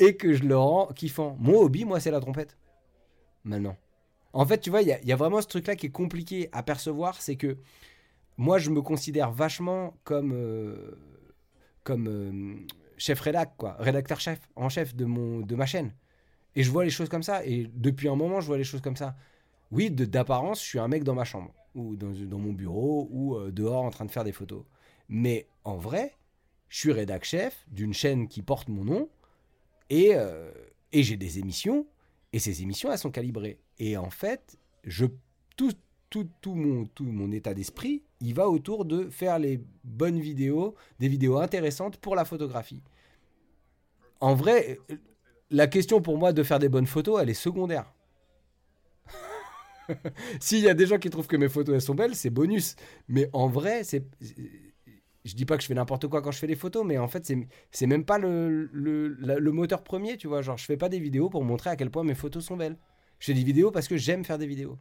[0.01, 1.37] et que je le rends kiffant.
[1.39, 2.57] Mon hobby, moi, c'est la trompette.
[3.45, 3.77] Maintenant.
[4.33, 6.65] En fait, tu vois, il y, y a vraiment ce truc-là qui est compliqué à
[6.65, 7.57] percevoir, c'est que
[8.39, 10.99] moi, je me considère vachement comme, euh,
[11.85, 12.67] comme euh,
[12.99, 15.95] chef rédac, quoi, rédacteur chef en chef de, mon, de ma chaîne.
[16.55, 17.45] Et je vois les choses comme ça.
[17.45, 19.17] Et depuis un moment, je vois les choses comme ça.
[19.71, 23.51] Oui, d'apparence, je suis un mec dans ma chambre, ou dans, mon bureau, ou euh,
[23.51, 24.65] dehors en train de faire des photos.
[25.09, 26.15] Mais en vrai,
[26.69, 29.09] je suis rédac chef d'une chaîne qui porte mon nom,
[29.89, 30.15] et,
[30.93, 31.87] et j'ai des émissions,
[32.33, 33.61] et ces émissions, elles sont calibrées.
[33.79, 35.07] Et en fait, je,
[35.57, 35.73] tout,
[36.11, 40.75] tout, tout, mon, tout mon état d'esprit, il va autour de faire les bonnes vidéos,
[40.99, 42.83] des vidéos intéressantes pour la photographie.
[44.21, 44.79] En vrai,
[45.51, 47.93] la question pour moi de faire des bonnes photos, elle est secondaire.
[50.41, 52.77] S'il y a des gens qui trouvent que mes photos elles sont belles, c'est bonus.
[53.09, 54.05] Mais en vrai, c'est,
[55.25, 57.09] je dis pas que je fais n'importe quoi quand je fais des photos, mais en
[57.09, 57.31] fait,
[57.71, 60.43] c'est, même pas le, le moteur premier, tu vois.
[60.43, 62.79] Genre, je fais pas des vidéos pour montrer à quel point mes photos sont belles.
[63.19, 64.79] Je fais des vidéos parce que j'aime faire des vidéos.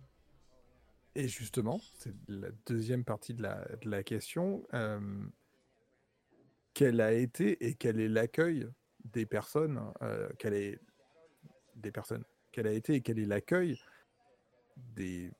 [1.15, 4.63] Et justement, c'est la deuxième partie de la, question.
[4.73, 4.99] euh,
[6.73, 8.67] quel a été et quel est l'accueil
[9.05, 10.77] des personnes euh, quel
[11.77, 13.79] des personnes Quel a été et quel est l'accueil
[14.75, 15.31] des,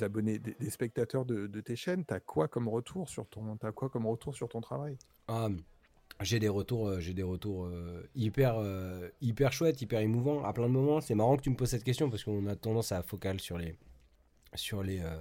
[0.00, 2.04] abonnés, des, spectateurs de, tes chaînes?
[2.04, 4.98] T'as quoi comme retour sur ton, t'as quoi comme retour sur ton travail?
[5.28, 5.48] Ah,
[6.20, 8.56] j'ai des retours, euh, j'ai des retours euh, hyper,
[9.20, 11.00] hyper chouettes, hyper émouvants à plein de moments.
[11.00, 13.56] C'est marrant que tu me poses cette question parce qu'on a tendance à focal sur
[13.56, 13.76] les,
[14.56, 15.16] sur les, euh,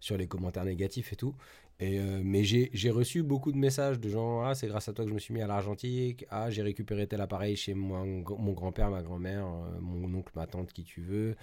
[0.00, 1.34] sur les commentaires négatifs et tout.
[1.80, 5.04] Et, euh, mais j'ai reçu beaucoup de messages de gens Ah, c'est grâce à toi
[5.04, 6.26] que je me suis mis à l'argentique.
[6.30, 10.46] Ah, j'ai récupéré tel appareil chez moi, mon, grand-père, ma grand-mère, euh, mon oncle, ma
[10.46, 11.36] tante, qui tu veux.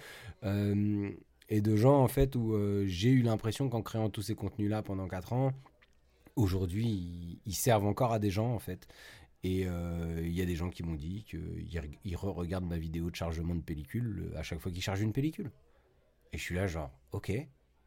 [1.48, 2.56] Et de gens, en fait, où
[2.86, 5.52] j'ai eu l'impression qu'en créant tous ces contenus-là pendant 4 ans,
[6.34, 8.88] aujourd'hui, ils, servent encore à des gens, en fait.
[9.44, 13.10] Et il y a des gens qui m'ont dit qu'ils re- ils re-regardent ma vidéo
[13.10, 15.52] de chargement de pellicule à chaque fois qu'ils chargent une pellicule.
[16.36, 17.32] Et je suis là, genre, ok,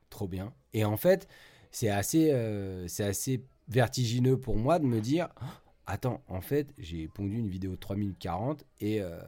[0.10, 0.52] trop bien.
[0.74, 1.28] Et en fait,
[1.70, 7.08] c'est assez, euh, assez vertigineux pour moi de me dire, Ah, attends, en fait, j'ai
[7.08, 9.20] pondu une vidéo de 3 minutes 40 et, euh,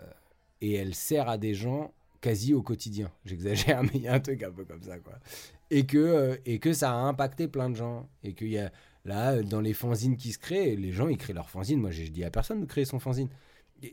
[0.60, 3.12] et elle sert à des gens quasi au quotidien.
[3.26, 5.14] J'exagère, mais il y a un truc un peu comme ça, quoi.
[5.70, 8.10] Et que, euh, et que ça a impacté plein de gens.
[8.24, 8.72] Et qu'il y a,
[9.06, 11.80] là, dans les fanzines qui se créent, les gens, ils créent leur fanzine.
[11.80, 13.30] Moi, je dis à personne de créer son fanzine.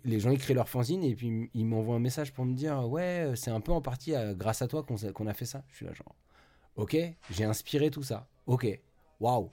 [0.05, 2.89] Les gens, ils créent leur fanzine et puis ils m'envoient un message pour me dire
[2.89, 5.65] Ouais, c'est un peu en partie euh, grâce à toi qu'on a fait ça.
[5.71, 6.15] Je suis là, genre,
[6.77, 6.97] Ok,
[7.31, 8.29] j'ai inspiré tout ça.
[8.47, 8.67] Ok,
[9.21, 9.51] waouh.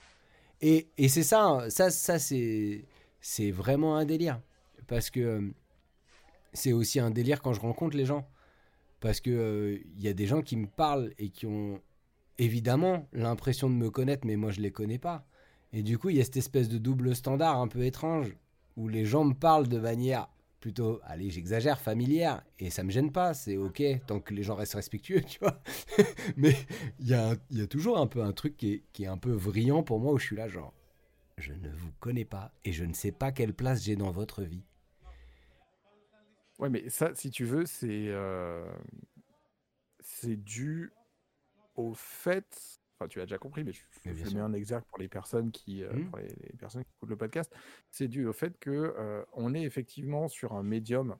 [0.61, 2.85] Et, et c'est ça, hein, ça, ça c'est
[3.21, 4.41] c'est vraiment un délire.
[4.87, 5.41] Parce que euh,
[6.53, 8.27] c'est aussi un délire quand je rencontre les gens.
[8.99, 11.81] Parce que euh, il y a des gens qui me parlent et qui ont
[12.37, 15.25] évidemment l'impression de me connaître, mais moi je les connais pas.
[15.73, 18.35] Et du coup, il y a cette espèce de double standard un peu étrange
[18.77, 20.27] où les gens me parlent de manière
[20.59, 24.55] plutôt, allez, j'exagère, familière, et ça me gêne pas, c'est ok, tant que les gens
[24.55, 25.61] restent respectueux, tu vois.
[26.37, 26.55] Mais
[26.99, 29.83] il y, a toujours un peu un truc qui est, qui est un peu vrillant
[29.83, 30.73] pour moi où je suis là, genre,
[31.37, 34.41] je ne vous connais pas et je ne sais pas quelle place j'ai dans votre
[34.41, 34.63] vie.
[36.57, 38.65] Ouais, mais ça, si tu veux, c'est euh,
[39.99, 40.93] c'est dû
[41.75, 42.79] au fait.
[42.97, 45.51] Enfin, tu as déjà compris, mais je, Mais je mets en exergue pour les personnes
[45.51, 46.09] qui, euh, Mhm.
[46.09, 47.53] pour les, les personnes qui écoutent le podcast.
[47.91, 51.17] C'est dû au fait que euh, on est effectivement sur un médium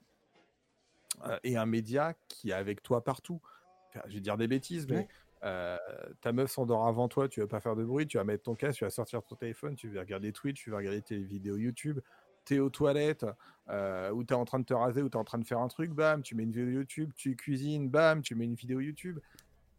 [1.26, 3.40] euh, et un média qui est avec toi partout.
[3.88, 5.08] Enfin, je vais dire des bêtises, mais
[5.44, 5.76] euh,
[6.22, 8.54] ta meuf s'endort avant toi, tu vas pas faire de bruit, tu vas mettre ton
[8.54, 11.56] casque, tu vas sortir ton téléphone, tu vas regarder Twitch, tu vas regarder tes vidéos
[11.56, 12.00] YouTube.
[12.46, 13.26] T'es aux toilettes,
[13.70, 15.66] euh, ou t'es en train de te raser, ou t'es en train de faire un
[15.66, 19.18] truc, bam, tu mets une vidéo YouTube, tu cuisines, bam, tu mets une vidéo YouTube.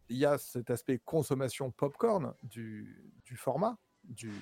[0.08, 4.32] Il y a cet aspect consommation popcorn du, du format, du,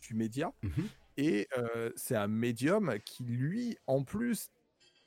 [0.00, 0.52] du média.
[0.62, 0.88] Mhm.
[1.16, 4.50] Et euh, c'est un médium qui, lui, en plus,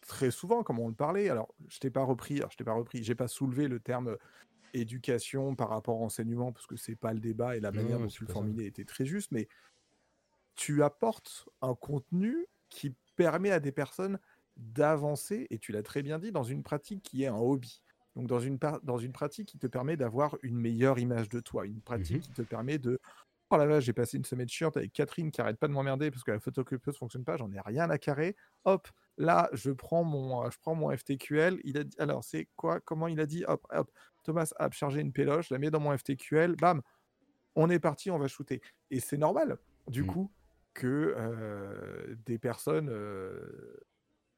[0.01, 2.73] très souvent, comme on le parlait, alors je t'ai pas repris, alors je t'ai pas
[2.73, 4.17] repris, j'ai pas soulevé le terme
[4.73, 8.05] éducation par rapport à enseignement parce que c'est pas le débat et la manière non,
[8.05, 9.47] dont tu le formulais était très juste, mais
[10.55, 14.19] tu apportes un contenu qui permet à des personnes
[14.57, 17.81] d'avancer, et tu l'as très bien dit, dans une pratique qui est un hobby.
[18.15, 21.65] Donc dans une, dans une pratique qui te permet d'avoir une meilleure image de toi,
[21.65, 22.21] une pratique Mhm.
[22.21, 22.99] qui te permet de...
[23.53, 26.09] Oh là là, j'ai passé une semaine chiante avec Catherine qui arrête pas de m'emmerder
[26.09, 28.35] parce que la photocopieuse fonctionne pas, j'en ai rien à carrer.
[28.63, 31.59] Hop, là, je prends mon, euh, je prends mon FTQL.
[31.65, 33.43] Il a dit, alors c'est quoi Comment il a dit?
[33.47, 33.91] Hop, hop.
[34.23, 36.81] Thomas a chargé une péloche, je la mets dans mon FTQL, bam,
[37.55, 38.61] on est parti, on va shooter.
[38.89, 39.57] Et c'est normal,
[39.87, 40.07] du Mm.
[40.07, 40.31] coup,
[40.73, 43.75] que euh, des personnes euh,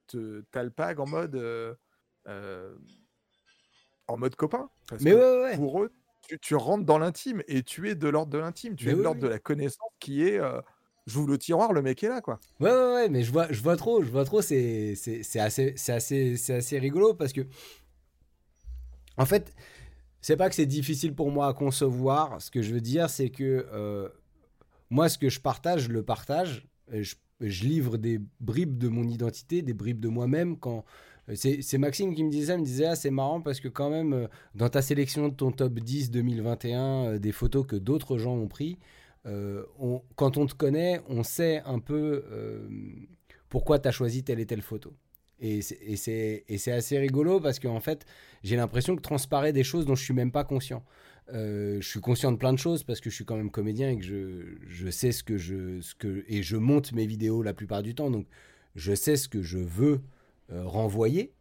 [0.07, 2.75] te t'alpaguent en mode, euh,
[4.07, 4.69] en mode copain.
[4.88, 7.95] Parce Mais que ouais, ouais, pour eux, tu, tu rentres dans l'intime et tu es
[7.95, 9.21] de l'ordre de l'intime, tu Mais es de oui, l'ordre oui.
[9.21, 10.61] de la connaissance qui est, euh,
[11.05, 12.39] j'ouvre le tiroir, le mec est là, quoi.
[12.59, 15.39] Ouais, ouais, ouais, mais je vois, je vois trop, je vois trop, c'est, c'est, c'est
[15.39, 17.41] assez, assez, assez rigolo parce que,
[19.17, 19.53] en fait,
[20.21, 22.41] c'est pas que c'est difficile pour moi à concevoir.
[22.41, 24.09] Ce que je veux dire, c'est que euh,
[24.89, 26.67] moi, ce que je partage, je le partage.
[26.91, 27.15] Je
[27.65, 30.57] livre des bribes de mon identité, des bribes de moi-même.
[30.59, 30.85] Quand
[31.35, 34.13] c'est, c'est Maxime qui me disait, me disait, ah, c'est marrant parce que quand même,
[34.13, 38.35] euh, dans ta sélection de ton top 10 2021, euh, des photos que d'autres gens
[38.35, 38.77] ont pris,
[39.25, 39.63] euh,
[40.15, 42.67] quand on te connaît, on sait un peu euh,
[43.49, 44.93] pourquoi tu as choisi telle et telle photo.
[45.39, 48.05] Et c'est- assez rigolo parce qu'en fait,
[48.43, 50.83] j'ai l'impression que transparaît des choses dont je suis même pas conscient.
[51.33, 53.89] Euh, je suis conscient de plein de choses parce que je suis quand même comédien
[53.91, 57.41] et que je, je sais ce que je ce que et je monte mes vidéos
[57.43, 58.27] la plupart du temps donc
[58.75, 60.01] je sais ce que je veux
[60.52, 61.34] euh, renvoyer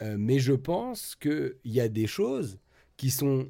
[0.00, 2.60] Euh, mais je pense qu'il y a des choses
[2.96, 3.48] qui sont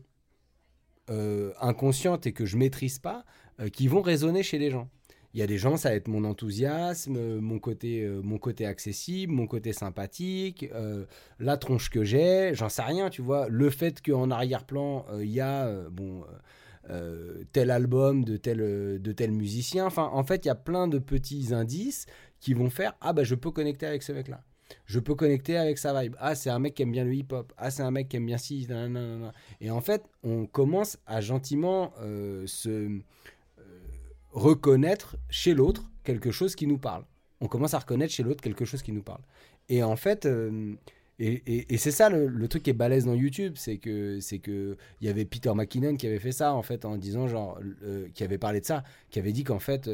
[1.10, 3.24] euh, inconscientes et que je maîtrise pas
[3.72, 4.88] qui vont résonner chez les gens.
[5.34, 9.32] Il y a des gens, ça va être mon enthousiasme, mon côté, mon côté accessible,
[9.32, 10.70] mon côté sympathique,
[11.38, 13.48] la tronche que j'ai, j'en sais rien, tu vois.
[13.48, 16.24] Le fait qu'en arrière-plan, il y a bon,
[17.52, 18.58] tel album de tel,
[19.02, 19.86] de tel musicien.
[19.86, 22.06] Enfin, en fait, il y a plein de petits indices
[22.40, 24.44] qui vont faire Ah, bah, je peux connecter avec ce mec-là.
[24.86, 26.16] Je peux connecter avec sa vibe.
[26.18, 27.52] Ah, c'est un mec qui aime bien le hip-hop.
[27.56, 28.36] Ah, c'est un mec qui aime bien
[28.68, 29.32] nanana.
[29.60, 33.00] Et en fait, on commence à gentiment euh, se euh,
[34.30, 37.04] reconnaître chez l'autre quelque chose qui nous parle.
[37.40, 39.22] On commence à reconnaître chez l'autre quelque chose qui nous parle.
[39.68, 40.74] Et en fait, euh,
[41.18, 45.06] et, c'est ça le, truc qui est balèze dans YouTube, c'est que c'est que il
[45.06, 47.60] y avait Peter McKinnon qui avait fait ça en fait en disant genre
[48.14, 49.90] qui avait parlé de ça, qui avait dit qu'en fait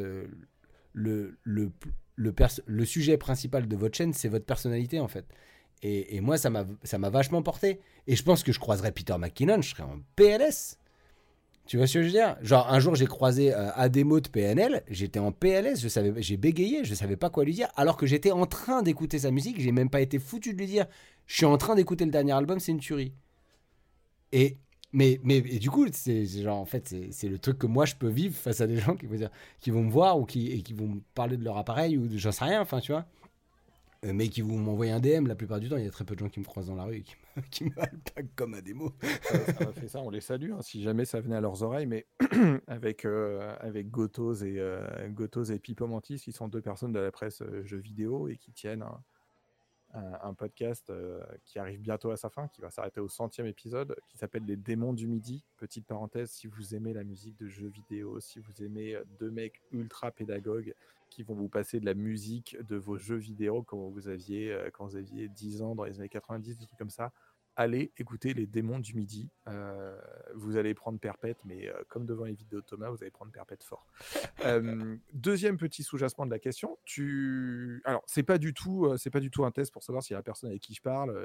[0.93, 1.73] le le
[2.17, 2.35] le,
[2.67, 5.27] le sujet principal de votre chaîne c'est votre personnalité en fait.
[5.83, 7.81] Et, et moi ça m'a vachement porté.
[8.07, 10.79] Et je pense que je croiserais Peter McKinnon, je serais en PLS.
[11.67, 12.37] Tu vois ce que je veux dire?
[12.43, 16.37] Genre un jour j'ai croisé euh, Ademo de PNL, j'étais en PLS, je savais, j'ai
[16.37, 19.59] bégayé, je savais pas quoi lui dire, alors que j'étais en train d'écouter sa musique,
[19.61, 20.87] j'ai même pas été foutu de lui dire,
[21.27, 23.15] je suis en train d'écouter le dernier album, c'est une tuerie.
[24.33, 24.59] Et
[24.95, 27.97] mais mais et du coup c'est genre en fait c'est le truc que moi je
[27.97, 29.29] peux vivre face à des gens qui vont
[29.61, 32.09] qui vont me voir ou qui et qui vont me parler de leur appareil ou
[32.17, 33.05] j'en sais rien, enfin tu vois.
[34.05, 36.05] Euh, mais qui vont m'envoyer un DM la plupart du temps, il y a très
[36.05, 37.71] peu de gens qui me croisent dans la rue et qui me, qui me
[38.37, 38.93] comme à des mots.
[39.23, 42.07] ça, fait ça, on les salue, hein, si jamais ça venait à leurs oreilles, mais
[42.67, 46.99] avec, euh, avec Gotos et, euh, Gotos et Pipo Mantis, qui sont deux personnes de
[46.99, 48.85] la presse euh, jeux vidéo et qui tiennent
[49.95, 53.97] un- podcast euh, qui arrive bientôt à sa fin, qui va s'arrêter au centième épisode,
[54.09, 55.45] qui s'appelle Les démons du midi.
[55.57, 59.31] Petite parenthèse, si vous aimez la musique de jeux vidéo, si vous aimez euh, deux
[59.31, 60.75] mecs ultra pédagogues
[61.11, 64.71] qui vont vous passer de la musique de vos jeux vidéo quand vous aviez, euh,
[64.73, 67.13] quand vous aviez 10 ans dans les années 90, des trucs comme ça,
[67.57, 69.31] allez écouter les démons du midi.
[69.49, 69.99] Euh,
[70.35, 73.33] vous allez prendre perpète, mais euh, comme devant les vidéos de Thomas, vous allez prendre
[73.33, 73.87] perpète fort.
[74.45, 76.79] Euh, deuxième petit sous-jacement de la question.
[76.85, 80.13] Tu, alors c'est pas du tout, c'est pas du tout un test pour savoir si
[80.13, 81.17] la personne avec qui je parle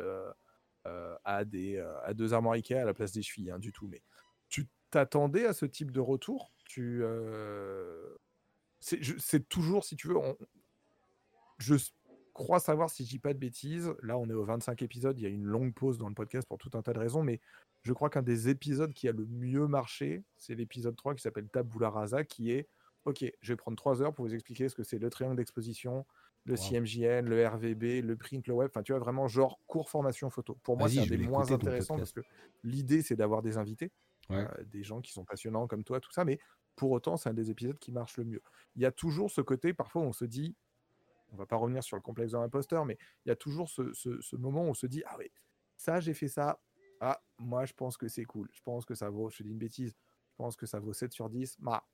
[1.23, 3.87] a des, a deux armoires Ikea à la place des chevilles, hein, du tout.
[3.87, 4.01] Mais
[4.49, 6.51] tu t'attendais à ce type de retour?
[6.65, 7.03] Tu,
[8.79, 10.37] c'est toujours, si tu veux, on-
[11.57, 11.75] je
[12.39, 13.93] crois savoir si je dis pas de bêtises.
[14.01, 15.17] Là, on est au 25 épisodes.
[15.19, 17.23] Il y a une longue pause dans le podcast pour tout un tas de raisons,
[17.23, 17.39] mais
[17.83, 21.49] je crois qu'un des épisodes qui a le mieux marché, c'est l'épisode 3 qui s'appelle
[21.49, 22.67] Tabula Rasa, qui est
[23.05, 26.05] Ok, je vais prendre 3 heures pour vous expliquer ce que c'est le triangle d'exposition,
[26.43, 26.57] le Wow.
[26.57, 28.69] CMJN, le RVB, le print, le web.
[28.71, 30.55] Enfin, tu vois, vraiment genre cours formation photo.
[30.63, 32.19] Pour moi, c'est un des moins intéressants parce que
[32.63, 33.93] l'idée, c'est d'avoir des invités,
[34.29, 34.49] Ouais.
[34.49, 36.39] euh, des gens qui sont passionnants comme toi, tout ça, mais
[36.75, 38.41] pour autant, c'est un des épisodes qui marche le mieux.
[38.75, 40.55] Il y a toujours ce côté, parfois, on se dit,
[41.31, 43.93] on va pas revenir sur le complexe de l'imposteur, mais il y a toujours ce,
[43.93, 45.31] ce- ce moment où on se dit, ah oui,
[45.77, 46.59] ça, j'ai fait ça.
[47.01, 48.49] Ah, moi, je pense que c'est cool.
[48.51, 51.13] Je pense que ça vaut, je dis une bêtise, je pense que ça vaut 7
[51.13, 51.55] sur 10.
[51.59, 51.87] Bah,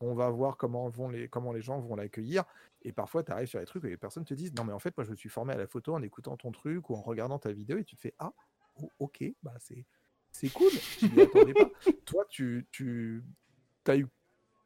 [0.00, 2.44] on va voir comment, vont les, comment les gens vont l'accueillir.
[2.82, 4.78] Et parfois, tu arrives sur les trucs et les personnes te disent Non, mais en
[4.78, 7.02] fait, moi, je me suis formé à la photo en écoutant ton truc ou en
[7.02, 8.32] regardant ta vidéo et tu te fais Ah,
[8.80, 9.84] oh, ok, bah c'est,
[10.30, 10.70] c'est cool.
[10.70, 11.70] Je m'y attendais pas.
[12.04, 13.22] Toi, tu, tu
[13.86, 14.06] as eu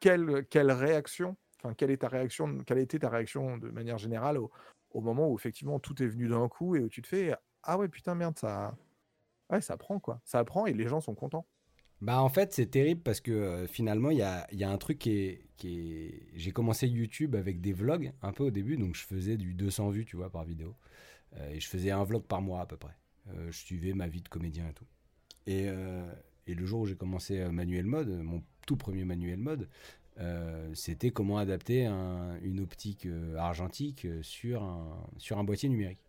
[0.01, 1.37] quelle, quelle réaction?
[1.77, 4.51] Quelle est ta réaction Quelle a été ta réaction de manière générale au,
[5.01, 7.89] moment où effectivement tout est venu d'un coup et où tu te fais Ah ouais,
[7.89, 8.75] putain, merde, ça.
[9.61, 10.21] Ça prend quoi.
[10.25, 11.47] Ça prend et les gens sont contents.
[12.01, 15.11] Bah en fait c'est terrible parce que euh, finalement il y a, un truc qui
[15.11, 16.27] est...
[16.35, 19.91] J'ai commencé YouTube avec des vlogs un peu au début, donc je faisais du 200
[19.91, 20.75] vues tu vois par vidéo.
[21.37, 22.97] Euh, et je faisais un vlog par mois à peu près.
[23.29, 24.87] Euh, je suivais ma vie de comédien et tout.
[25.47, 29.69] Et le jour où j'ai commencé Manuel Mode, mon tout premier Manuel Mode,
[30.75, 36.03] c'était comment adapter un, une optique argentique sur un, sur un boîtier numérique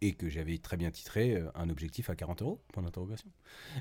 [0.00, 3.30] et que j'avais très bien titré euh, un objectif à 40 euros point d'interrogation.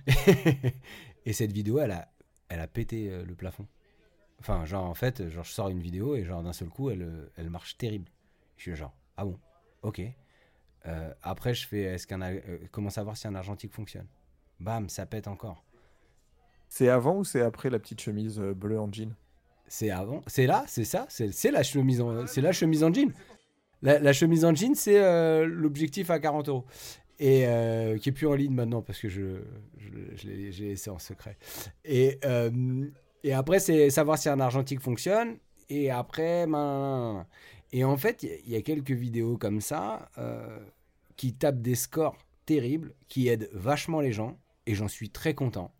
[1.25, 3.67] et cette vidéo, elle a, pété euh, le plafond.
[4.39, 7.03] Enfin, genre en fait, genre je sors une vidéo et genre d'un seul coup, elle,
[7.03, 8.09] euh, marche terrible.
[8.57, 9.37] Je suis genre ah bon,
[9.81, 10.01] ok.
[11.23, 12.19] après, je fais est-ce qu'un
[12.71, 14.07] comment savoir si un argentique fonctionne?
[14.61, 15.63] Bam, ça pète encore.
[16.69, 19.15] C'est avant ou c'est après la petite chemise bleue en jean?
[19.67, 23.11] C'est avant, c'est là, c'est ça, c'est la chemise en, c'est la chemise en jean.
[23.81, 26.65] La, chemise en jean, c'est euh, l'objectif à 40 euros.
[27.17, 29.41] Et euh, qui est plus en ligne maintenant parce que je,
[29.77, 31.37] je, l'ai laissé en secret.
[31.83, 32.85] Et, euh,
[33.23, 35.37] et après, c'est savoir si un argentique fonctionne.
[35.69, 37.25] Et après, ben,
[37.71, 40.09] et en fait, il y, a quelques vidéos comme ça
[41.15, 44.39] qui tapent des scores terribles, qui aident vachement les gens.
[44.65, 45.71] Et j'en suis très content.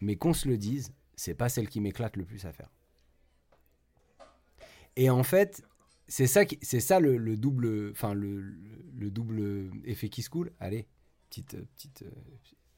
[0.00, 2.70] Mais qu'on se le dise, c'est pas celle qui m'éclate le plus à faire.
[4.96, 5.62] Et en fait,
[6.08, 7.94] c'est ça, c'est le, double,
[9.84, 10.52] effet qui se coule.
[10.60, 10.86] Allez,
[11.28, 12.10] petite, petite, euh,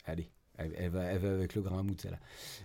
[0.05, 2.19] allez, elle, va, elle va avec le grain à celle-là.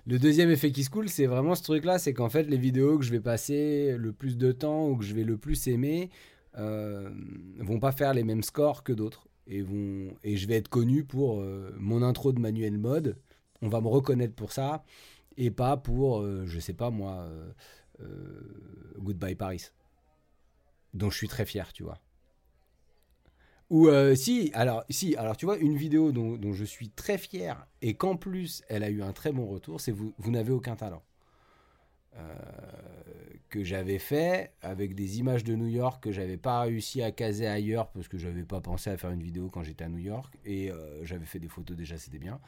[0.08, 2.98] Le deuxième effet qui se coule, c'est vraiment ce truc-là, c'est qu'en fait les vidéos
[2.98, 6.10] que je vais passer le plus de temps ou que je vais le plus aimer
[6.58, 7.10] euh,
[7.60, 11.04] vont pas faire les mêmes scores que d'autres et vont et je vais être connu
[11.04, 13.18] pour euh, mon intro de manuel mode.
[13.64, 14.84] On va me reconnaître pour ça
[15.38, 17.28] et pas pour, je sais pas moi,
[19.00, 19.72] Goodbye Paris
[20.94, 22.00] dont je suis très fier, tu vois.
[23.70, 27.66] Ou euh, si, alors, si, alors tu vois, une vidéo dont, je suis très fier
[27.82, 30.76] et qu'en plus elle a eu un très bon retour, c'est vous, vous n'avez aucun
[30.76, 31.02] talent.
[32.18, 32.34] Euh,
[33.50, 37.46] que j'avais fait avec des images de New York que j'avais pas réussi à caser
[37.46, 40.34] ailleurs parce que j'avais pas pensé à faire une vidéo quand j'étais à New York
[40.44, 42.40] et euh, j'avais fait des photos déjà, c'était bien.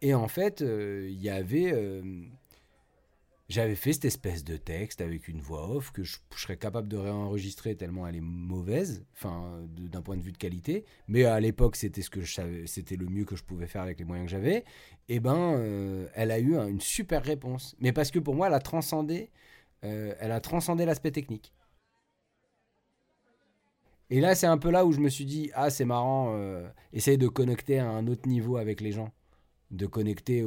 [0.00, 1.74] Et en fait, il y avait
[3.48, 6.96] j'avais fait cette espèce de texte avec une voix off que je, serais capable de
[6.96, 10.84] réenregistrer tellement elle est mauvaise, enfin d'un point de vue de qualité.
[11.08, 13.82] Mais à l'époque, c'était ce que je savais, c'était le mieux que je pouvais faire
[13.82, 14.58] avec les moyens que j'avais.
[15.08, 17.76] Et eh ben, euh, elle a eu une super réponse.
[17.80, 19.30] Mais parce que pour moi, elle a transcendé,
[19.84, 21.52] euh, elle a transcendé l'aspect technique.
[24.10, 26.66] Et là, c'est un peu là où je me suis dit, ah, c'est marrant, euh,
[26.92, 29.12] de connecter à un autre niveau avec les gens
[29.70, 30.44] de connecter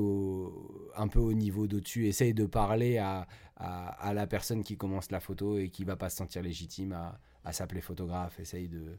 [0.95, 2.07] un peu au niveau d'au-dessus.
[2.07, 3.27] Essaye de parler à,
[3.57, 7.19] à, la personne qui commence la photo et qui va pas se sentir légitime à,
[7.43, 8.39] à s'appeler photographe.
[8.39, 8.97] Essaye de.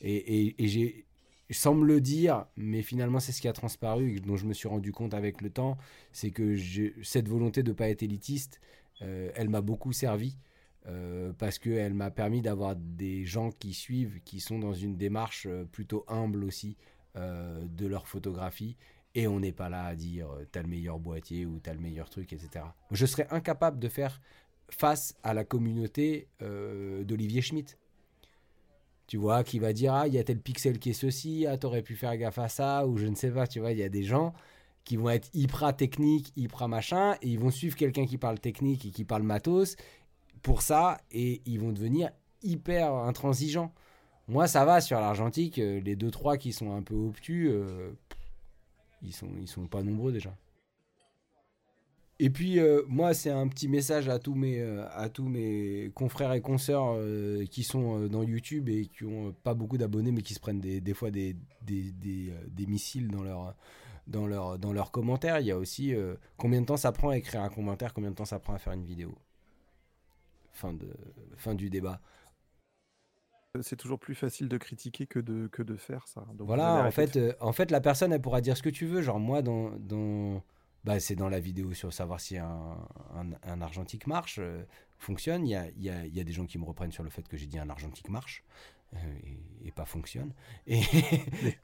[0.00, 1.06] Et, et, j'ai.
[1.50, 4.68] Sans me le dire, mais finalement c'est ce qui a transparu, dont je me suis
[4.68, 5.76] rendu compte avec le temps,
[6.10, 6.56] c'est que
[7.02, 8.58] cette volonté de ne pas être élitiste,
[9.02, 10.38] euh, elle m'a beaucoup servi.
[10.86, 15.46] Euh, parce qu'elle m'a permis d'avoir des gens qui suivent, qui sont dans une démarche
[15.46, 16.76] euh, plutôt humble aussi
[17.14, 18.78] de leur photographie
[19.14, 21.80] et on n'est pas là à dire euh, t'as le meilleur boîtier ou t'as le
[21.80, 22.64] meilleur truc, etc.
[22.90, 24.20] Je serais incapable de faire
[24.70, 27.78] face à la communauté euh, d'Olivier Schmitt.
[29.06, 31.58] Tu vois, qui va dire ah il y a tel pixel qui est ceci, ah
[31.58, 33.46] t'aurais pu faire gaffe à ça ou je ne sais pas.
[33.46, 34.32] Tu vois, il y a des gens
[34.84, 38.86] qui vont être hyper techniques, hyper machin, et ils vont suivre quelqu'un qui parle technique
[38.86, 39.76] et qui parle matos
[40.42, 42.10] pour ça, et ils vont devenir
[42.42, 43.72] hyper intransigeants.
[44.26, 47.50] Moi, ça va sur l'argentique, euh, les deux trois qui sont un peu obtus,
[49.02, 50.36] ils sont, ils sont pas nombreux déjà.
[52.18, 55.90] Et puis euh, moi, c'est un petit message à tous mes, euh, à tous mes
[55.94, 60.22] confrères et consoeurs euh, qui sont dans YouTube et qui ont pas beaucoup d'abonnés, mais
[60.22, 63.56] qui se prennent des, des fois des, des, des, missiles dans leur,
[64.06, 65.40] dans, leur, dans leurs commentaires.
[65.40, 65.94] Il y a aussi
[66.36, 68.58] combien de temps ça prend à écrire un commentaire, combien de temps ça prend à
[68.58, 69.16] faire une vidéo?
[70.52, 70.86] Fin, de,
[71.36, 72.00] fin du débat
[73.60, 76.24] c'est toujours plus facile de critiquer que de, que de faire ça.
[76.38, 79.02] voilà, en fait, euh, en fait, la personne, elle pourra dire ce que tu veux.
[79.02, 80.42] Genre, moi, dans, dans...
[80.84, 82.76] Bah, c'est dans la vidéo sur savoir si un,
[83.44, 84.62] un, argentique marche, euh,
[84.98, 85.46] fonctionne.
[85.46, 87.28] Il y a, y, a, y a, des gens qui me reprennent sur le fait
[87.28, 88.42] que j'ai dit un argentique marche.
[88.94, 88.98] Euh,
[89.64, 90.32] et, pas fonctionne.
[90.66, 90.80] Et,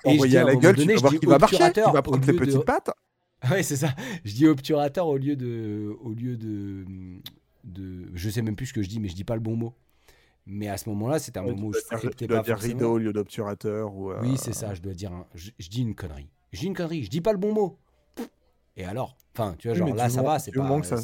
[0.05, 2.65] et à la gueule, tu vas voir qu'il va marcher, il va prendre les petites
[2.65, 2.91] pattes.
[3.49, 3.95] Ouais, c'est ça.
[4.25, 6.85] Je dis obturateur au lieu de, au lieu de,
[7.63, 9.55] de, je sais même plus ce que je dis, mais je dis pas le bon
[9.55, 9.75] mot.
[10.51, 12.75] Mais à ce moment-là, c'était un Ouais, moment où je scriptais pas dire forcément.
[12.75, 13.95] rideau au lieu d'obturateur.
[13.95, 14.73] Ou, euh, Oui, c'est ça.
[14.75, 16.31] Je dois dire, je, je dis une connerie.
[16.53, 17.05] Je dis une connerie.
[17.05, 17.79] Je dis pas le bon mot.
[18.77, 20.97] Et alors, enfin, tu vois, genre là, ça moment- va, c'est pas, moment que ça-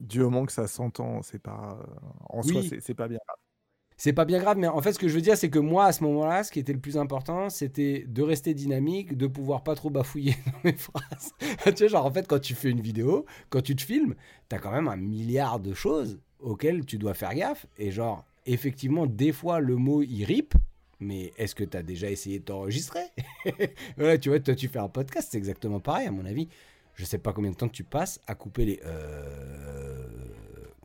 [0.00, 1.76] Du moment que ça s'entend, c'est pas.
[1.80, 1.96] euh,
[2.30, 2.68] en Oui.
[2.68, 3.18] soi, c'est- pas bien.
[3.96, 4.56] c'est pas bien grave.
[4.56, 6.52] Mais en fait, ce que je veux dire, c'est que moi, à ce moment-là, ce
[6.52, 10.60] qui était le plus important, c'était de rester dynamique, de pouvoir pas trop bafouiller dans
[10.64, 11.32] mes phrases.
[11.76, 14.14] tu vois, genre en fait, quand tu fais une vidéo, quand tu te filmes,
[14.48, 17.66] t'as quand même un milliard de choses auxquelles tu dois faire gaffe.
[17.76, 20.54] Et genre, effectivement, des fois, le mot il rip.
[21.00, 23.04] Mais est-ce que tu as déjà essayé de t'enregistrer?
[23.98, 26.48] Ouais, tu vois, toi, tu fais un podcast, c'est exactement pareil, à mon avis.
[26.94, 30.04] Je sais pas combien de temps tu passes à couper les euh,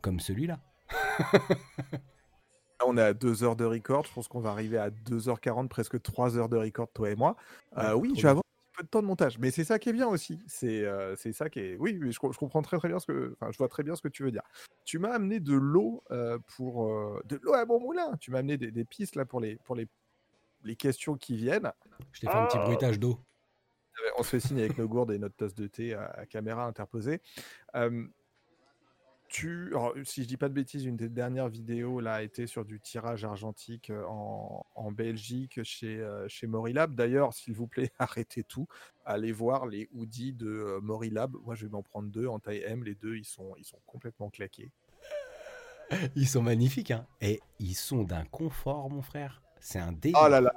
[0.02, 0.60] comme celui-là.
[2.80, 4.04] Là, on est à 2 heures de record.
[4.06, 7.36] Je pense qu'on va arriver à 2h40, presque 3 heures de record, toi et moi.
[7.78, 8.44] Euh, oui, je vais avoir
[8.76, 9.38] peu de temps de montage.
[9.38, 10.38] Mais c'est ça qui est bien aussi.
[10.46, 11.76] C'est euh, c'est ça qui est.
[11.78, 13.36] Oui, je, co- je comprends très très bien ce que.
[13.40, 14.42] Enfin, je vois très bien ce que tu veux dire.
[14.84, 16.84] Tu m'as amené de l'eau euh, pour.
[16.90, 18.16] euh, de l'eau à bon moulin.
[18.20, 19.86] Tu m'as amené des, des pistes là pour les, pour les,
[20.64, 21.72] les questions qui viennent.
[22.12, 22.64] Je t'ai fait un petit Ah.
[22.64, 23.18] bruitage d'eau.
[24.18, 26.64] On se fait signe avec nos gourdes et notre tasse de thé à, à caméra
[26.66, 27.20] interposée.
[29.34, 32.46] Tu, alors, si je dis pas de bêtises, une des dernières vidéos là a été
[32.46, 36.94] sur du tirage argentique euh, en, en Belgique chez, euh, chez Morilab.
[36.94, 38.68] D'ailleurs, s'il vous plaît, arrêtez tout.
[39.04, 41.34] Allez voir les hoodies de euh, Morilab.
[41.44, 42.84] Moi, je vais m'en prendre deux en taille M.
[42.84, 44.70] Les deux, ils sont, ils sont complètement claqués.
[46.14, 47.04] Ils sont magnifiques, hein.
[47.20, 49.42] Et ils sont d'un confort, mon frère.
[49.58, 50.20] C'est un délire.
[50.24, 50.52] Oh là là.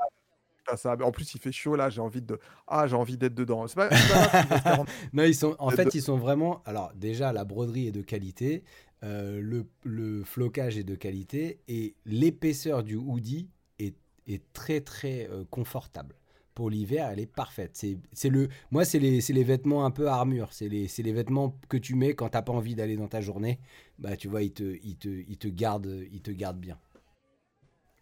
[0.75, 1.89] Ça- En plus, il fait chaud là.
[1.89, 2.39] J'ai envie de.
[2.67, 3.65] Ah, j'ai envie d'être dedans.
[3.67, 3.89] Pas,
[5.13, 6.61] Non, ils sont, en fait, ils sont vraiment.
[6.65, 8.63] Alors, déjà, la broderie est de qualité,
[9.03, 13.49] euh, le, le flocage est de qualité, et l'épaisseur du hoodie
[13.79, 13.95] est,
[14.27, 16.15] est très, très euh, confortable.
[16.55, 17.71] Pour l'hiver, elle est parfaite.
[18.13, 20.51] C'est, le, moi, c'est les, les vêtements un peu armure.
[20.53, 23.59] C'est les, les vêtements que tu mets quand t'as pas envie d'aller dans ta journée.
[23.99, 26.79] Bah, tu vois, ils te, ils te, ils te gardent, ils te gardent bien.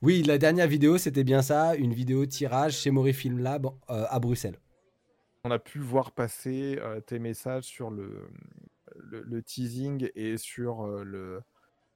[0.02, 4.06] Oui, la dernière vidéo, c'était bien ça, une vidéo tirage chez Mori Film Lab euh,
[4.10, 4.60] à Bruxelles.
[5.46, 8.28] on a pu voir passer euh, tes messages sur le,
[8.98, 11.42] le, le teasing et sur euh, le,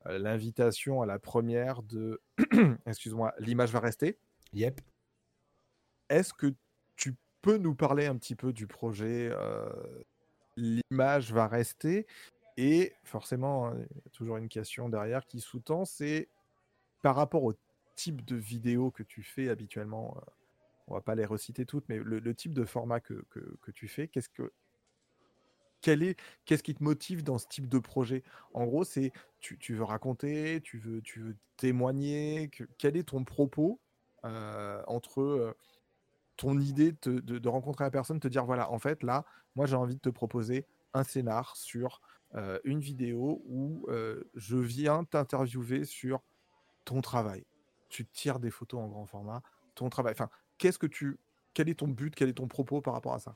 [0.05, 2.21] l'invitation à la première de,
[2.85, 4.17] excuse-moi, l'image va rester.
[4.53, 4.79] Yep.
[6.09, 6.53] Est-ce que
[6.95, 9.29] tu peux nous parler un petit peu du projet
[10.55, 12.07] L'image va rester?
[12.57, 16.27] Et forcément, hein, il y a toujours une question derrière qui sous-tend, c'est
[17.01, 17.53] par rapport au
[17.99, 20.15] type de vidéo que tu fais habituellement.
[20.17, 20.31] euh,
[20.87, 24.07] on va pas les reciter toutes, mais le, type de format que, que- tu fais,
[24.07, 24.51] qu'est-ce que
[25.81, 28.23] quel est, qu'est-ce qui te motive dans ce type de projet?
[28.53, 33.09] En gros, c'est tu, tu veux raconter, tu veux, tu veux témoigner, que- quel est
[33.09, 33.79] ton propos
[34.25, 35.53] euh, entre euh,
[36.37, 39.75] ton idée de, de- rencontrer la personne, te dire voilà, en fait, là, moi j'ai
[39.75, 42.01] envie de te proposer un scénar sur
[42.63, 43.87] une vidéo où
[44.35, 46.21] je viens t'interviewer sur
[46.85, 47.45] ton travail.
[47.89, 49.41] Tu tires des photos en grand format,
[49.75, 50.13] ton travail.
[50.13, 51.19] Enfin, qu'est-ce que tu,
[51.53, 53.35] quel est ton but, quel est ton propos par rapport à ça?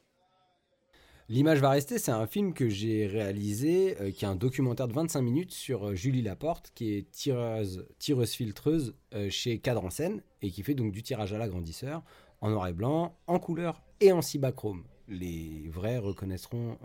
[1.30, 4.94] L'image va rester, c'est un film que j'ai réalisé, euh, qui est un documentaire de
[4.94, 9.90] 25 minutes sur euh, Julie Laporte, qui est tireuse, tireuse filtreuse euh, chez Cadre en
[9.90, 12.04] scène, et qui fait donc du tirage à l'agrandisseur,
[12.42, 14.84] en noir et blanc, en couleur et en cibachrome.
[15.08, 16.78] Les vrais reconnaîtront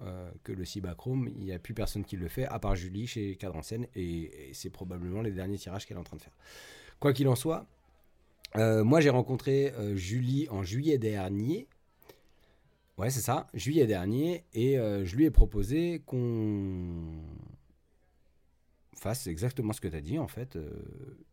[0.42, 3.36] que le cibachrome, il n'y a plus personne qui le fait, à part Julie chez
[3.36, 6.22] Cadre en scène, et, et c'est probablement les derniers tirages qu'elle est en train de
[6.22, 6.34] faire.
[7.00, 7.66] Quoi qu'il en soit,
[8.56, 11.68] euh, moi j'ai rencontré euh, Julie en juillet dernier,
[12.96, 17.22] Ouais, c'est ça, juillet dernier, et euh, je lui ai proposé qu'on
[18.92, 20.58] fasse exactement ce que tu as dit, en fait.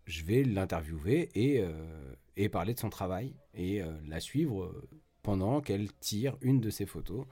[0.06, 4.80] Je vais l'interviewer et, parler de son travail, et la suivre
[5.24, 7.26] pendant qu'elle tire une de ses photos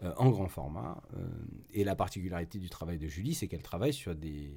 [0.00, 1.02] en grand format.
[1.72, 4.52] Et la particularité du travail de Julie, c'est qu'elle travaille sur des,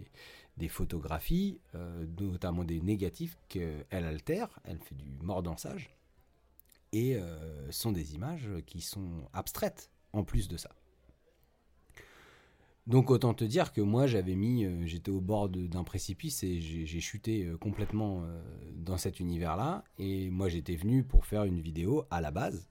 [0.57, 5.95] des photographies, euh, notamment des négatifs qu'elle altère, elle fait du mordançage
[6.91, 10.69] et euh, sont des images qui sont abstraites en plus de ça.
[12.85, 16.59] Donc autant te dire que moi j'avais mis, euh, j'étais au bord d'un précipice et
[16.59, 18.27] j'ai chuté complètement
[18.75, 19.83] dans cet univers-là.
[19.97, 22.69] Et moi j'étais venu pour faire une vidéo à la base,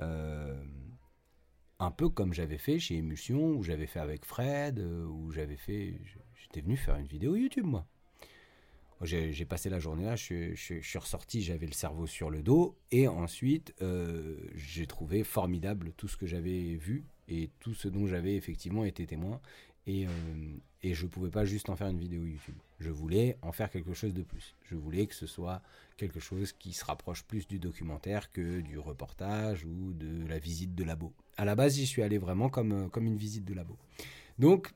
[0.00, 6.00] un peu comme j'avais fait chez Emulsion, où j'avais fait avec Fred, où j'avais fait,
[6.48, 7.86] j'étais venu faire une vidéo YouTube moi.
[9.02, 13.06] J'ai passé la journée là, je suis ressorti, j'avais le cerveau sur le dos, et
[13.06, 18.34] ensuite euh, j'ai trouvé formidable tout ce que j'avais vu et tout ce dont j'avais
[18.34, 19.40] effectivement été témoin.
[19.86, 20.10] Et, euh,
[20.82, 22.56] et je ne pouvais pas juste en faire une vidéo YouTube.
[22.80, 24.54] Je voulais en faire quelque chose de plus.
[24.64, 25.62] Je voulais que ce soit
[25.96, 30.74] quelque chose qui se rapproche plus du documentaire que du reportage ou de la visite
[30.74, 31.12] de labo.
[31.36, 33.76] À la base, j'y suis allé vraiment comme, euh, comme une visite de labo.
[34.38, 34.72] Donc,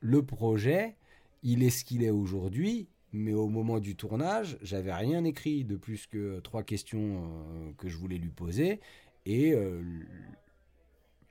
[0.00, 0.96] le projet,
[1.42, 5.76] il est ce qu'il est aujourd'hui, mais au moment du tournage, j'avais rien écrit de
[5.76, 8.80] plus que trois questions euh, que je voulais lui poser
[9.24, 9.82] et euh,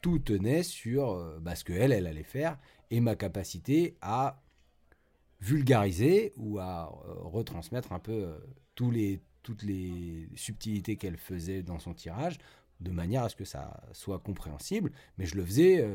[0.01, 2.57] tout tenait sur euh, bah, ce qu'elle, elle allait faire
[2.91, 4.41] et ma capacité à
[5.41, 8.33] vulgariser ou à retransmettre un peu
[8.73, 12.39] toutes les subtilités qu'elle faisait dans son tirage
[12.79, 15.85] de manière à ce que ça soit compréhensible, mais je le faisais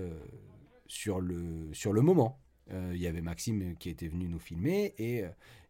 [0.87, 2.39] sur, le, sur le moment.
[2.71, 5.25] Il y avait Maxime qui était venu nous filmer et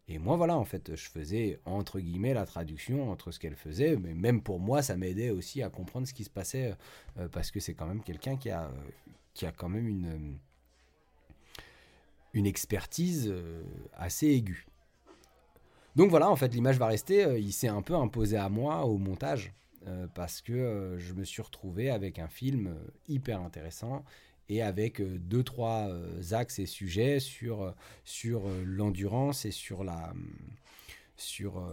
[0.07, 3.95] et moi, voilà, en fait, je faisais entre guillemets la traduction entre ce qu'elle faisait,
[3.95, 6.75] mais même pour moi, ça m'aidait aussi à comprendre ce qui se passait,
[7.17, 8.69] euh, parce que c'est quand même quelqu'un qui a,
[9.33, 10.37] qui a quand même une,
[12.33, 13.63] une expertise euh,
[13.93, 14.67] assez aiguë.
[15.95, 18.83] Donc voilà, en fait, l'image va rester, euh, il s'est un peu imposé à moi
[18.85, 19.53] au montage,
[20.13, 22.75] parce que je me suis retrouvé avec un film
[23.07, 24.05] hyper intéressant
[24.51, 27.71] et avec euh, deux, trois euh, axes et sujets sur, euh,
[28.03, 30.13] sur l'endurance et sur, la,
[31.15, 31.63] sur,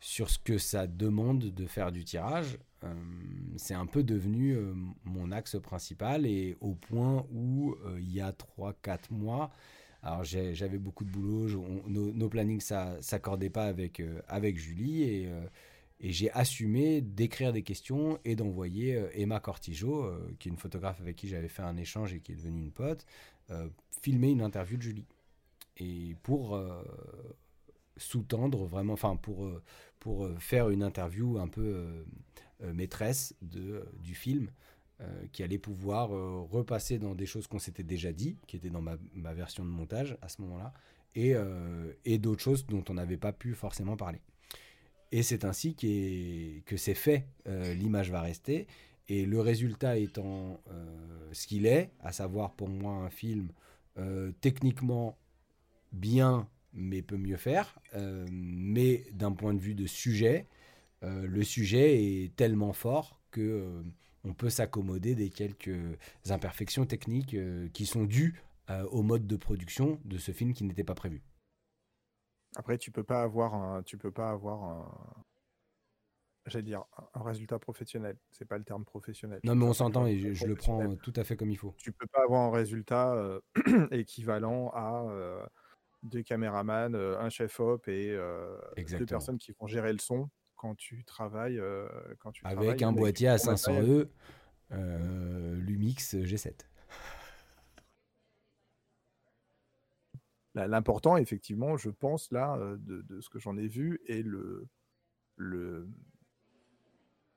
[0.00, 2.58] sur ce que ça demande de faire du tirage.
[3.56, 4.56] c'est un peu devenu
[5.04, 9.50] mon axe principal et au point où il y a 3-4 mois,
[10.02, 11.48] alors j'avais beaucoup de boulot,
[11.88, 15.28] nos, plannings ça s'accordait pas avec, avec Julie et
[16.00, 20.58] et j'ai assumé d'écrire des questions et d'envoyer euh, Emma Cortijo, euh, qui est une
[20.58, 23.06] photographe avec qui j'avais fait un échange et qui est devenue une pote,
[23.50, 23.68] euh,
[24.02, 25.06] filmer une interview de Julie.
[25.78, 26.58] Et pour
[27.98, 29.46] sous-tendre vraiment, enfin pour,
[30.00, 31.84] pour faire une interview un peu
[32.62, 34.48] maîtresse de, du film,
[35.32, 36.08] qui allait pouvoir
[36.48, 39.68] repasser dans des choses qu'on s'était déjà dit, qui étaient dans ma, ma, version de
[39.68, 40.72] montage à ce moment-là,
[41.14, 41.34] et,
[42.06, 44.22] et d'autres choses dont on n'avait pas pu forcément parler.
[45.16, 47.26] Et c'est ainsi que c'est fait.
[47.48, 48.66] Euh, l'image va rester.
[49.08, 53.48] Et le résultat étant euh, ce qu'il est, à savoir pour moi un film
[53.96, 55.16] euh, techniquement
[55.92, 57.80] bien, mais peut mieux faire.
[58.30, 60.46] mais d'un point de vue de sujet,
[61.00, 63.82] le sujet est tellement fort que
[64.22, 65.80] on peut s'accommoder des quelques
[66.28, 67.34] imperfections techniques
[67.72, 68.42] qui sont dues
[68.90, 71.22] au mode de production de ce film qui n'était pas prévu.
[72.56, 75.24] Après, tu peux pas avoir un, tu peux pas avoir un,
[76.46, 78.16] j'allais dire un résultat professionnel.
[78.30, 79.40] C'est pas le terme professionnel.
[79.44, 81.74] Non, mais on s'entend et je, le prends tout à fait comme il faut.
[81.76, 83.40] Tu peux pas avoir un résultat euh,
[83.90, 85.44] équivalent à euh,
[86.02, 88.16] deux caméramans, euh, un chef op et
[88.76, 91.60] deux personnes qui vont gérer le son quand tu travailles,
[92.20, 94.10] quand tu avec un boîtier à 500 E,
[94.70, 96.54] Lumix G7.
[100.56, 104.66] L'important, effectivement, je pense, là, de, ce que j'en ai vu, est le,
[105.36, 105.86] le,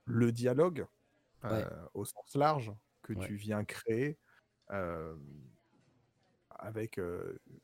[0.06, 0.88] le dialogue
[1.94, 2.72] au sens large
[3.02, 4.18] que tu viens créer
[6.50, 7.00] avec.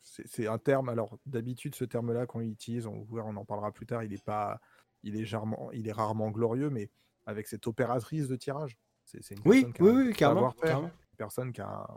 [0.01, 4.03] c'est un terme, alors d'habitude, ce terme-là, qu'on utilise, on, on en parlera plus tard,
[4.03, 4.59] il est, pas,
[5.03, 6.89] il est, rarement, il est rarement glorieux, mais
[7.25, 8.77] avec cette opératrice de tirage.
[9.05, 11.87] C'est une oui, oui, oui, carrément, Une personne qui a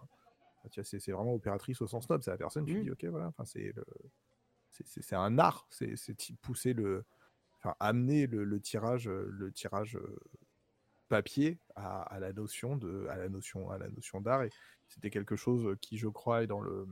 [0.70, 2.22] c'est vraiment opératrice au sens noble.
[2.22, 2.82] C'est la personne, tu mmh.
[2.82, 3.74] dis, ok, voilà, enfin, c'est
[4.84, 5.96] c'est un art, c'est
[6.42, 7.04] pousser le,
[7.58, 9.98] enfin, amener le, tirage, le tirage
[11.08, 14.42] papier à, la notion de, à la notion, à la notion d'art.
[14.42, 14.50] Et
[14.88, 16.86] c'était quelque chose qui, je crois, est dans le,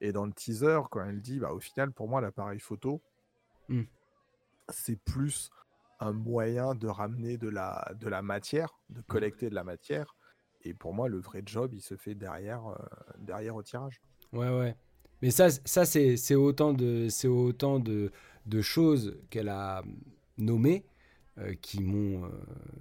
[0.00, 3.02] est dans le teaser quand elle dit, bah, au final, pour moi, l'appareil photo,
[3.68, 3.82] mmh.
[4.68, 5.50] c'est plus
[5.98, 9.04] un moyen de ramener de la, de la matière, de mmh.
[9.04, 10.14] collecter de la matière,
[10.64, 12.76] et pour moi, le vrai job, il se fait derrière, euh,
[13.18, 14.00] derrière au tirage.
[14.32, 14.76] Ouais, ouais.
[15.22, 18.10] Mais ça, ça c'est autant, de, autant de,
[18.46, 19.82] de choses qu'elle a
[20.38, 20.84] nommées
[21.38, 22.28] euh, qui m'ont euh,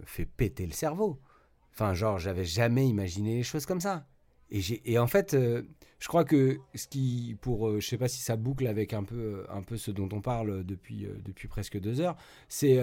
[0.06, 1.20] fait péter le cerveau.
[1.74, 4.08] Enfin, genre, j'avais jamais imaginé les choses comme ça.
[4.52, 4.62] Et,
[4.92, 8.68] et en fait, je crois que ce qui, pour, je sais pas si ça boucle
[8.68, 12.80] avec un peu, un peu ce dont on parle depuis, depuis presque deux heures, c'est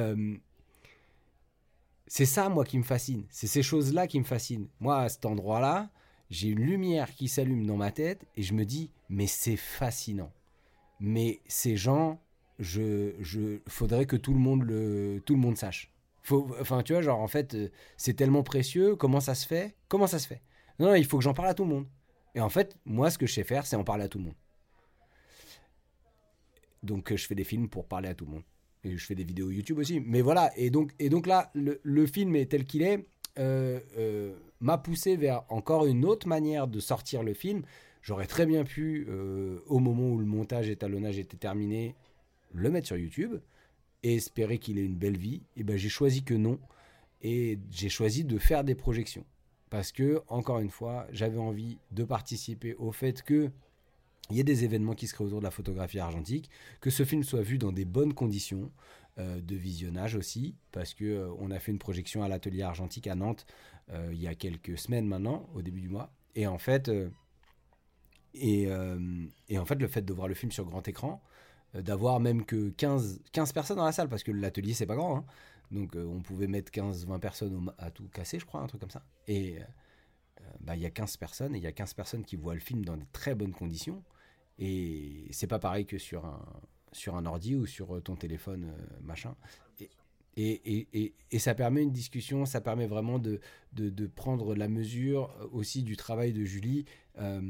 [2.07, 3.25] c'est ça, moi, qui me fascine.
[3.31, 4.69] C'est ces choses-là qui me fascinent.
[4.81, 5.91] Moi, à cet endroit-là,
[6.31, 10.33] j'ai une lumière qui s'allume dans ma tête et je me dis, mais c'est fascinant.
[11.01, 12.21] Mais ces gens,
[12.59, 15.91] je, je, faudrait que tout le monde le, tout le monde sache.
[16.61, 18.97] Enfin, tu vois, genre, en fait, euh, c'est tellement précieux.
[18.97, 19.77] Comment ça se fait?
[19.89, 20.43] Comment ça se fait?
[20.79, 21.87] Non, non, il faut que j'en parle à tout le monde.
[22.35, 24.25] Et en fait, moi, ce que je sais faire, c'est en parler à tout le
[24.25, 24.35] monde.
[26.83, 28.43] Donc, euh, je fais des films pour parler à tout le monde
[28.95, 30.01] je fais des vidéos YouTube aussi.
[30.01, 33.07] Mais voilà, et donc, et donc là, le, film est tel qu'il est.
[33.39, 37.63] Euh, euh, m'a poussé vers encore une autre manière de sortir le film.
[38.01, 39.07] J'aurais très bien pu,
[39.67, 41.95] au moment où le montage et étalonnage était terminé,
[42.55, 43.39] le mettre sur YouTube
[44.03, 45.43] et espérer qu'il ait une belle vie.
[45.57, 46.59] Et ben j'ai choisi que non.
[47.23, 49.25] Et j'ai choisi de faire des projections.
[49.71, 53.51] Parce que, encore une fois, j'avais envie de participer au fait que
[54.31, 56.51] il y ait des événements qui se créent autour de la photographie argentique,
[56.81, 58.71] que ce film soit vu dans des bonnes conditions
[59.19, 63.07] euh, de visionnage aussi, parce que euh, on a fait une projection à l'atelier argentique
[63.07, 63.47] à Nantes
[63.91, 66.91] euh, il y a quelques semaines maintenant, au début du mois, et en fait,
[68.35, 71.23] et, en fait, le fait de voir le film sur grand écran,
[71.73, 75.19] d'avoir même que 15, 15 personnes dans la salle, parce que l'atelier c'est pas grand,
[75.19, 75.25] hein,
[75.71, 79.03] donc on pouvait mettre 15-20 personnes à tout casser, je crois, un truc comme ça,
[79.29, 79.61] et
[80.61, 82.61] bah, il y a 15 personnes, et il y a 15 personnes qui voient le
[82.61, 84.03] film dans de très bonnes conditions.
[84.59, 86.41] Et c'est pas pareil que sur un,
[86.93, 89.35] sur un ordi ou sur ton téléphone, euh, machin.
[90.39, 93.41] Et, et, et, et, ça permet une discussion, ça permet vraiment de,
[93.73, 96.85] de, prendre la mesure aussi du travail de Julie
[97.19, 97.41] euh,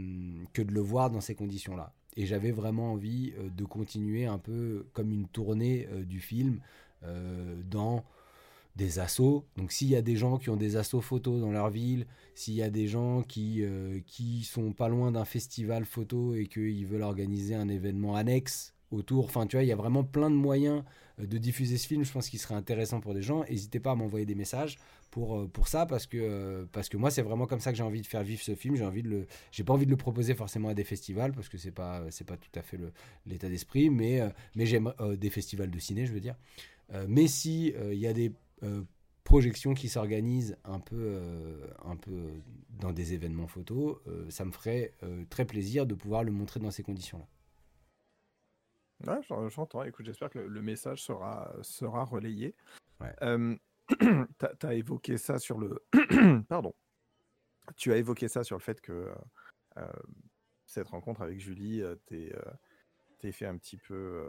[0.52, 1.92] que de le voir dans ces conditions-là.
[2.16, 6.60] Et j'avais vraiment envie euh, de continuer un peu comme une tournée du film
[7.70, 8.04] dans
[8.76, 9.44] des assos.
[9.56, 12.54] Donc s'il y a des gens qui ont des assos photos dans leur ville, s'il
[12.54, 16.86] y a des gens qui, euh, qui sont pas loin d'un festival photo et qu'ils
[16.86, 20.36] veulent organiser un événement annexe autour, enfin tu vois, il y a vraiment plein de
[20.36, 20.84] moyens
[21.18, 23.44] euh, de diffuser ce film, je pense qu'il serait intéressant pour des gens.
[23.48, 24.76] N'hésitez pas à m'envoyer des messages
[25.10, 27.82] pour, euh, pour ça, parce que, parce que moi c'est vraiment comme ça que j'ai
[27.82, 28.76] envie de faire vivre ce film.
[28.76, 31.48] J'ai envie de le, j'ai pas envie de le proposer forcément à des festivals, parce
[31.48, 32.78] que c'est pas, pas tout à fait
[33.24, 34.20] l'état d'esprit, mais,
[34.54, 36.36] mais j'aime des festivals de ciné, je veux dire.
[37.08, 38.32] mais si il y a des
[39.26, 42.30] projection qui s'organise un peu, euh, un peu
[42.70, 44.94] dans des événements photos, euh, ça me ferait
[45.28, 47.26] très plaisir de pouvoir le montrer dans ces conditions-là.
[49.06, 49.20] Ouais,
[49.50, 49.82] j'entends.
[49.82, 52.54] Écoute, j'espère que le, message sera, sera relayé.
[53.00, 53.14] Ouais.
[54.00, 55.84] tu as, évoqué ça sur le.
[56.48, 56.74] Pardon.
[57.76, 59.12] Tu as évoqué ça sur le fait que
[60.66, 64.24] cette rencontre avec Julie, t'es fait un petit peu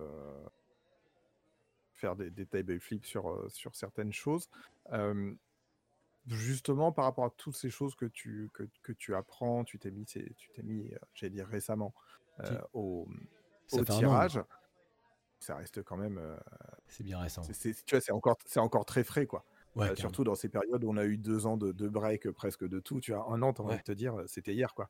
[1.97, 4.49] faire des, des table flips sur, euh, sur certaines choses.
[6.27, 9.91] justement, par rapport à toutes ces choses que tu, que, que tu apprends, tu t'es
[9.91, 11.93] mis, tu t'es mis euh, j'allais dire récemment,
[12.41, 13.07] euh, au,
[13.71, 14.41] au tirage.
[15.39, 16.19] Ça reste quand même.
[16.87, 17.43] c'est bien récent.
[17.43, 19.45] tu vois, c'est encore, c'est encore très frais, quoi.
[19.95, 22.79] surtout dans ces périodes où on a eu deux ans de, de break presque de
[22.79, 22.99] tout.
[22.99, 24.89] Tu as un an, tu envie de te dire, c'était hier, quoi.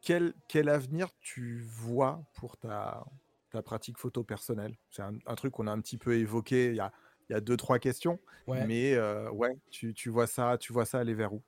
[0.00, 3.04] quel, quel avenir tu vois pour ta,
[3.52, 6.80] ta pratique photo personnelle C'est un, truc qu'on a un petit peu évoqué il y
[6.80, 6.90] a,
[7.28, 8.18] il y a deux, trois questions.
[8.48, 11.42] Mais euh, ouais, tu, tu, vois ça, tu vois ça aller vers où?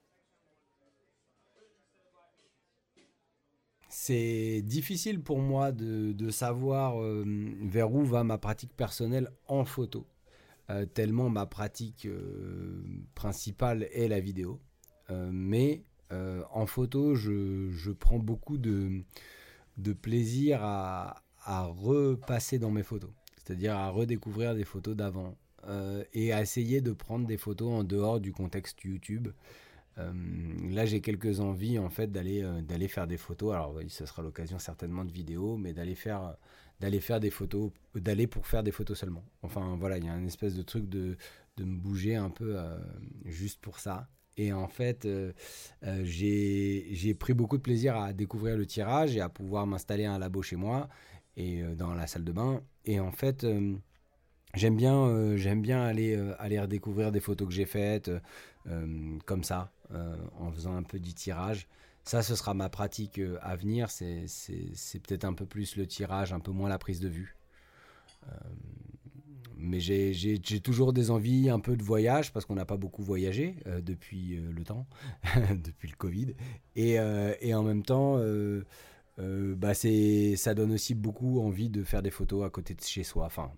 [3.89, 7.25] C'est difficile pour moi de, de savoir euh,
[7.63, 10.07] vers où va ma pratique personnelle en photo.
[10.71, 12.09] Euh, tellement ma pratique
[13.15, 14.61] principale est la vidéo.
[15.11, 19.03] mais en photo, je, je, prends beaucoup de,
[19.79, 25.37] de plaisir à, à repasser dans mes photos, c'est-à-dire à redécouvrir des photos d'avant
[25.69, 29.29] euh, et à essayer de prendre des photos en dehors du contexte YouTube.
[29.99, 30.13] Euh,
[30.71, 33.55] là, j'ai quelques envies en fait d'aller euh, d'aller faire des photos.
[33.55, 36.37] Alors oui, ce sera l'occasion certainement de vidéos, mais d'aller faire
[36.81, 39.25] d'aller faire des photos, d'aller pour faire des photos seulement.
[39.43, 41.17] Enfin voilà, il y a une espèce de truc de,
[41.57, 42.59] de me bouger un peu
[43.25, 44.09] juste pour ça.
[44.37, 45.07] Et en fait,
[46.03, 50.43] j'ai pris beaucoup de plaisir à découvrir le tirage et à pouvoir m'installer un labo
[50.43, 50.89] chez moi
[51.37, 52.63] et euh, dans la salle de bain.
[52.85, 53.75] Et en fait, euh,
[54.55, 58.11] j'aime bien, euh, j'aime bien aller, aller redécouvrir des photos que j'ai faites
[59.27, 59.71] comme ça,
[60.39, 61.69] en faisant un peu du tirage.
[62.03, 63.91] Ça, ce sera ma pratique à venir.
[63.91, 64.25] C'est,
[65.03, 67.37] peut-être un peu plus le tirage, un peu moins la prise de vue.
[69.59, 73.57] mais j'ai toujours des envies un peu de voyage parce qu'on n'a pas beaucoup voyagé
[73.83, 74.87] depuis le temps,
[75.63, 76.35] depuis le Covid.
[76.75, 78.19] Et, et en même temps,
[79.21, 83.05] euh, bah ça donne aussi beaucoup envie de faire des photos à côté de chez
[83.05, 83.27] soi.
[83.27, 83.53] Enfin,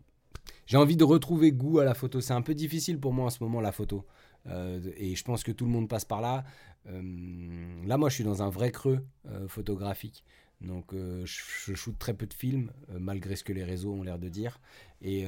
[0.67, 2.21] j'ai envie de retrouver goût à la photo.
[2.21, 4.05] C'est un peu difficile pour moi en ce moment la photo.
[4.47, 6.45] Euh, et je pense que tout le monde passe par là.
[6.89, 9.05] Euh, là, moi, je suis dans un vrai creux
[9.49, 10.25] photographique.
[10.61, 14.19] Donc, je, je shoote très peu de films, malgré ce que les réseaux ont l'air
[14.19, 14.61] de dire.
[15.03, 15.27] Et,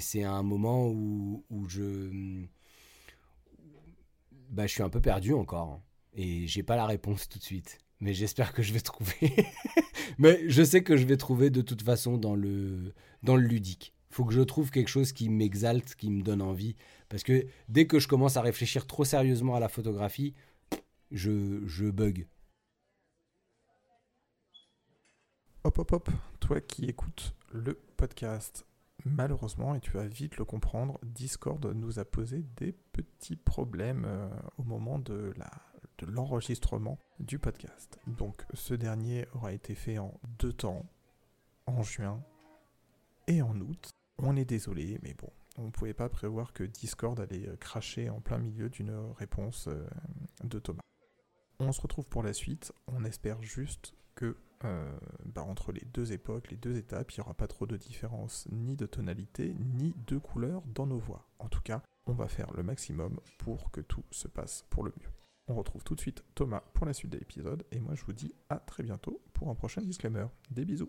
[0.00, 2.44] c'est un moment où, où je,
[4.50, 5.80] bah, je suis un peu perdu encore.
[6.14, 9.46] Et j'ai pas la réponse tout de suite mais j'espère que je vais trouver.
[10.18, 13.94] mais je sais que je vais trouver de toute façon dans le, dans le ludique.
[14.10, 16.74] Faut que je trouve quelque chose qui m'exalte, qui me donne envie.
[17.08, 20.34] Parce que dès que je commence à réfléchir trop sérieusement à la photographie,
[21.12, 22.26] je, je bug.
[25.62, 26.10] Hop, hop, hop.
[26.40, 28.66] Toi qui écoutes le podcast,
[29.04, 34.28] malheureusement, et tu vas vite le comprendre, Discord nous a posé des petits problèmes euh,
[34.58, 35.52] au moment de la
[36.06, 37.98] l'enregistrement du podcast.
[38.06, 40.86] Donc ce dernier aura été fait en deux temps,
[41.66, 42.22] en juin
[43.26, 43.90] et en août.
[44.18, 48.10] On est désolé, mais bon, on ne pouvait pas prévoir que Discord allait euh, cracher
[48.10, 49.86] en plein milieu d'une réponse euh,
[50.44, 50.80] de Thomas.
[51.58, 54.90] On se retrouve pour la suite, on espère juste que euh,
[55.24, 58.46] bah, entre les deux époques, les deux étapes, il n'y aura pas trop de différence
[58.50, 61.28] ni de tonalité, ni de couleur dans nos voix.
[61.38, 64.92] En tout cas, on va faire le maximum pour que tout se passe pour le
[65.00, 65.10] mieux.
[65.52, 68.14] On retrouve tout de suite Thomas pour la suite de l'épisode, et moi je vous
[68.14, 70.24] dis à très bientôt pour un prochain disclaimer.
[70.50, 70.88] Des bisous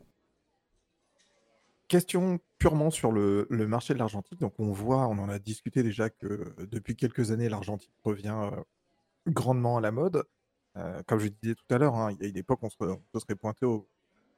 [1.89, 4.39] Question purement sur le, marché de l'argentique.
[4.39, 8.63] Donc on voit, on en a discuté déjà que depuis quelques années, l'argentique revient euh,
[9.27, 10.23] grandement à la mode.
[10.77, 12.77] Euh, comme je disais tout à l'heure, hein, il y a une époque, on se,
[13.19, 13.89] serait pointé au,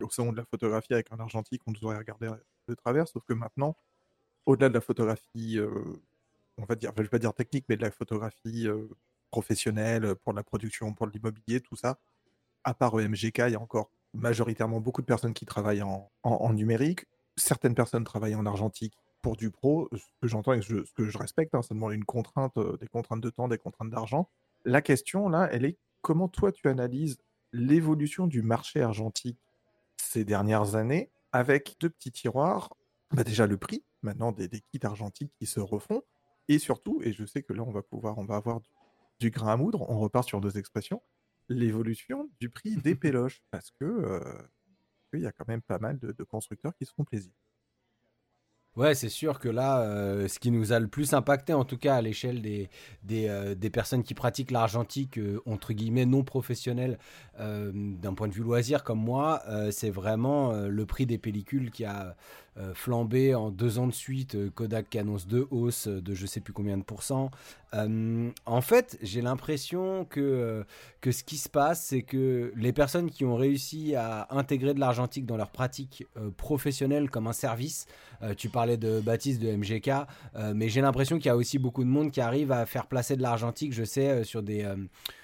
[0.02, 2.30] au, salon de la photographie avec un argentique, on nous aurait regardé
[2.68, 3.77] de travers, sauf que maintenant,
[4.47, 5.69] au-delà de la photographie, euh,
[6.57, 8.88] on va dire, je vais pas dire technique, mais de la photographie euh,
[9.31, 11.97] professionnelle pour la production, pour l'immobilier, tout ça,
[12.64, 17.06] à part EMGK, il y a encore majoritairement beaucoup de personnes qui travaillent en, numérique.
[17.35, 21.18] Certaines personnes travaillent en argentique pour du pro, ce que j'entends et ce que je
[21.18, 24.30] respecte, hein, ça demande une contrainte, des contraintes de temps, des contraintes d'argent.
[24.64, 27.18] La question, là, elle est comment toi tu analyses
[27.52, 29.39] l'évolution du marché argentique
[29.97, 32.73] ces dernières années avec deux petits tiroirs?
[33.11, 36.03] Bah Déjà le prix, maintenant des, kits argentiques qui se refont,
[36.47, 38.69] et surtout, et je sais que là on va pouvoir, on va avoir du,
[39.23, 41.01] grain à moudre, on repart sur deux expressions,
[41.49, 44.19] l'évolution du prix des péloches, parce que euh,
[45.13, 47.31] il y a quand même pas mal de, de constructeurs qui se font plaisir.
[48.75, 51.77] Ouais, c'est sûr que là, euh, ce qui nous a le plus impacté, en tout
[51.77, 52.69] cas à l'échelle des,
[53.03, 56.99] des, euh, des, personnes qui pratiquent l'argentique, euh, entre guillemets, non professionnelles,
[57.39, 62.15] d'un point de vue loisir comme moi, c'est vraiment le prix des pellicules qui a
[62.57, 66.26] euh, flambé en deux ans de suite, euh, Kodak qui annonce deux hausses de je
[66.26, 67.30] sais plus combien de pourcents.
[67.73, 70.64] Euh, en fait, j'ai l'impression que,
[71.02, 74.80] que ce qui se passe, c'est que les personnes qui ont réussi à intégrer de
[74.80, 76.07] l'argentique dans leur pratique
[76.38, 77.88] professionnelle comme un service,
[78.38, 80.07] tu parlais de Baptiste de MGK,
[80.53, 83.18] mais j'ai l'impression qu'il y a aussi beaucoup de monde qui arrive à faire placer
[83.18, 84.65] de l'argentique, je sais, sur des,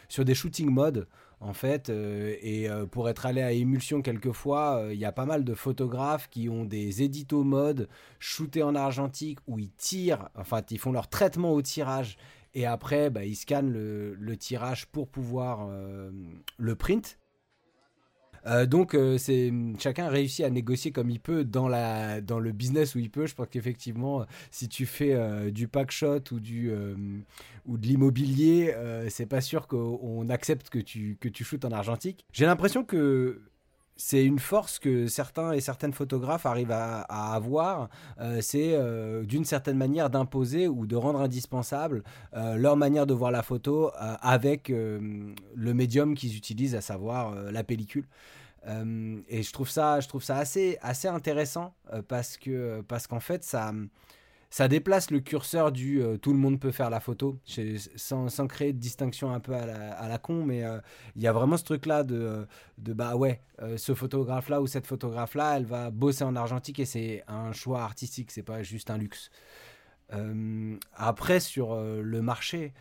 [0.10, 1.08] sur des shooting modes
[1.42, 1.90] en fait.
[1.90, 5.44] Euh, et euh, pour être allé à Émulsion quelquefois, euh, il y a pas mal
[5.44, 7.90] de photographes qui ont des éditos mode
[8.20, 12.18] shootés en argentique où ils tirent, enfin ils font leur traitement au tirage
[12.54, 15.68] et après bah, ils scannent le, tirage pour pouvoir
[16.58, 17.18] le print.
[18.46, 22.52] Euh, donc euh, c'est chacun réussit à négocier comme il peut dans la dans le
[22.52, 23.26] business où il peut.
[23.26, 26.72] Je pense qu'effectivement, si tu fais euh, du pack shot ou du
[27.66, 28.74] ou de l'immobilier,
[29.10, 32.26] c'est pas sûr qu'on accepte que tu que tu en argentique.
[32.32, 33.42] J'ai l'impression que
[34.04, 37.02] c'est une force que certains et certaines photographes arrivent à,
[37.34, 37.90] avoir,
[38.42, 38.76] c'est
[39.24, 42.04] d'une certaine manière d'imposer ou de rendre indispensable
[42.34, 48.08] leur manière de voir la photo avec le médium qu'ils utilisent, à savoir la pellicule.
[48.68, 51.74] et je trouve ça, je trouve ça assez, assez intéressant
[52.08, 52.40] parce
[52.88, 53.72] parce qu'en fait ça
[54.52, 57.40] ça déplace le curseur du euh, tout le monde peut faire la photo,
[57.96, 60.78] sans, créer de distinction un peu à la, con, mais euh,
[61.16, 62.46] il y a vraiment ce truc-là de, euh,
[62.78, 63.42] de bah ouais,
[63.78, 68.30] ce photographe-là ou cette photographe-là, elle va bosser en argentique et c'est un choix artistique,
[68.30, 69.32] c'est pas juste un luxe.
[70.96, 72.74] après, sur le marché,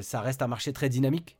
[0.00, 1.36] ça reste un marché très dynamique.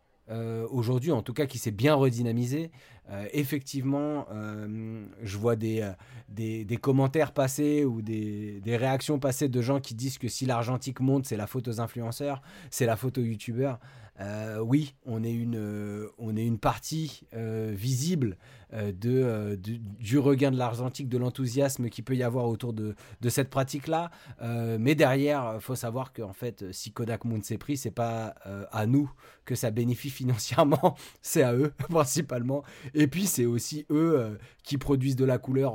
[0.70, 2.70] Aujourd'hui, en tout cas, qui s'est bien redynamisé.
[3.10, 9.48] Euh, effectivement, euh, je vois des, euh, des, commentaires passés ou des, des, réactions passées
[9.48, 12.96] de gens qui disent que si l'argentique monte, c'est la faute aux influenceurs, c'est la
[12.96, 13.80] photo aux youtubeurs.
[14.20, 18.36] Euh, oui, on est une, euh, on est une partie euh, visible
[18.72, 19.60] de,
[20.00, 22.94] du regain de l'argentique, de l'enthousiasme qui peut y avoir autour de,
[23.28, 24.10] cette pratique-là.
[24.40, 28.28] mais derrière, il faut savoir qu'en fait, si Kodak monte ses prix, c'est pas
[28.72, 29.12] à nous
[29.44, 32.62] que ça bénéficie financièrement, c'est à eux principalement.
[32.94, 35.74] Et puis, c'est aussi eux qui produisent de la couleur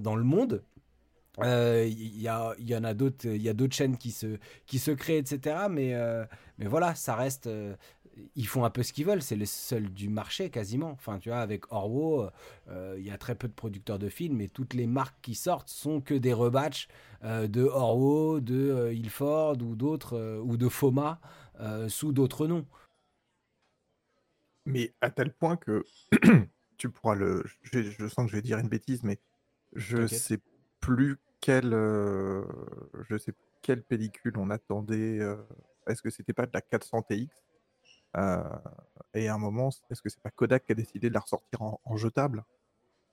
[0.00, 0.64] dans le monde.
[1.38, 4.78] Il euh, y, y, en a d'autres, il y a d'autres chaînes qui se, qui
[4.78, 5.66] se créent, etc.
[5.70, 6.24] Mais, euh,
[6.58, 7.46] mais voilà, ça reste.
[7.46, 7.76] Euh,
[8.34, 10.90] ils font un peu ce qu'ils veulent, c'est les seuls du marché quasiment.
[10.92, 12.30] Enfin, tu vois, avec Orwo,
[12.70, 15.68] il y a très peu de producteurs de films et toutes les marques qui sortent
[15.68, 16.88] sont que des rebatchs
[17.22, 21.20] de Orwo, de Ilford ou d'autres, ou de Foma
[21.88, 22.64] sous d'autres noms.
[24.64, 25.84] Mais à tel point que
[26.78, 27.44] tu pourras le.
[27.60, 29.18] Je, je, sens que je vais dire une bêtise, mais
[29.74, 30.40] je sais
[30.80, 31.70] plus quelle,
[33.08, 33.32] je sais
[33.62, 35.18] quelle pellicule on attendait.
[35.86, 37.28] est-ce que c'était pas de la 400 TX
[39.14, 41.62] Et à un moment, est-ce que c'est pas Kodak qui a décidé de la ressortir
[41.62, 42.44] en, jetable?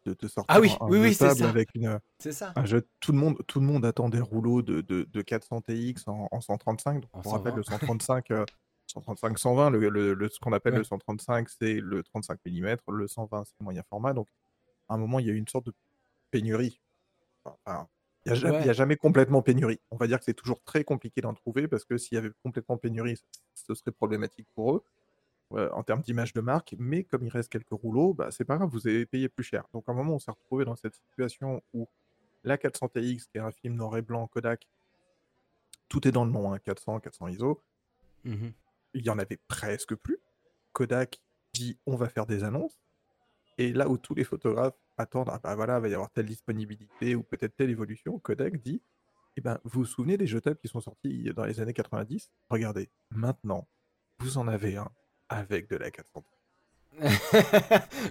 [0.05, 1.49] De te sortir Ah oui, un, oui, oui, c'est jetable ça.
[1.49, 2.51] avec une, C'est ça.
[2.57, 5.61] un jet- tout le monde, tout le monde attend des rouleaux de, de, de 400
[5.61, 6.99] TX en, en 135.
[7.01, 7.55] Donc, En on rappelle 120.
[7.55, 8.45] le 135, euh,
[8.87, 10.79] 135 120, le, le- le- ce qu'on appelle Ouais.
[10.79, 14.11] le 135, c'est le 35 mm, le 120, c'est le moyen format.
[14.13, 14.27] Donc,
[14.89, 15.73] à un moment, il y a eu une sorte de
[16.31, 16.81] pénurie.
[17.45, 17.87] Enfin,
[18.25, 19.79] il n'y a, jamais- a complètement pénurie.
[19.91, 22.31] On va dire que c'est toujours très compliqué d'en trouver parce que s'il y avait
[22.43, 23.17] complètement pénurie,
[23.53, 24.83] ce serait problématique pour eux
[25.53, 26.75] euh, en termes d'image de marque.
[26.79, 29.65] Mais comme il reste quelques rouleaux, bah, c'est pas grave, vous avez payé plus cher.
[29.73, 31.87] Donc à un moment, on s'est retrouvé dans cette situation où
[32.45, 34.67] la 400 TX, qui est un film noir et blanc Kodak,
[35.89, 37.61] tout est dans le nom, hein, 400, 400 ISO,
[38.25, 38.53] Mhm.
[38.93, 40.17] il y en avait presque plus.
[40.71, 41.19] Kodak
[41.53, 42.79] dit on va faire des annonces.
[43.57, 46.25] Et là où tous les photographes attendent, ah bah voilà, il va y avoir telle
[46.25, 48.81] disponibilité ou peut-être telle évolution, Kodak dit,
[49.35, 52.89] eh ben, vous vous souvenez des jetables qui sont sortis dans les années 90 Regardez,
[53.09, 53.67] maintenant,
[54.19, 54.89] vous en avez un
[55.29, 56.23] avec de la 400.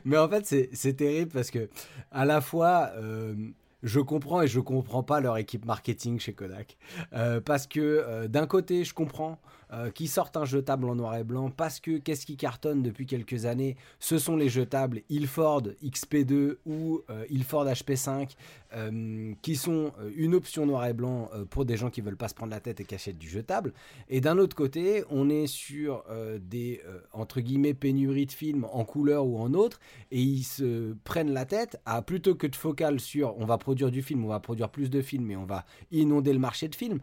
[0.04, 1.68] Mais en fait, c'est c'est terrible parce que,
[2.10, 3.34] à la fois, euh,
[3.82, 6.76] je comprends et je comprends pas leur équipe marketing chez Kodak.
[7.12, 9.40] Euh, parce que, euh, d'un côté, je comprends
[9.72, 13.06] euh, qu'ils sortent un jetable en noir et blanc parce que qu'est-ce qui cartonne depuis
[13.06, 13.76] quelques années?
[14.00, 18.32] Ce sont les jetables Ilford XP2 ou euh, Ilford HP5
[18.74, 22.34] euh, qui sont une option noir et blanc pour des gens qui veulent pas se
[22.34, 23.72] prendre la tête et qui achètent du jetable.
[24.08, 26.04] Et d'un autre côté, on est sur
[26.40, 26.80] des
[27.12, 29.78] entre guillemets pénuries de films en couleur ou en autre,
[30.10, 33.90] et ils se prennent la tête à plutôt que de focal sur on va produire
[33.90, 36.74] du film, on va produire plus de films et on va inonder le marché de
[36.74, 37.00] films,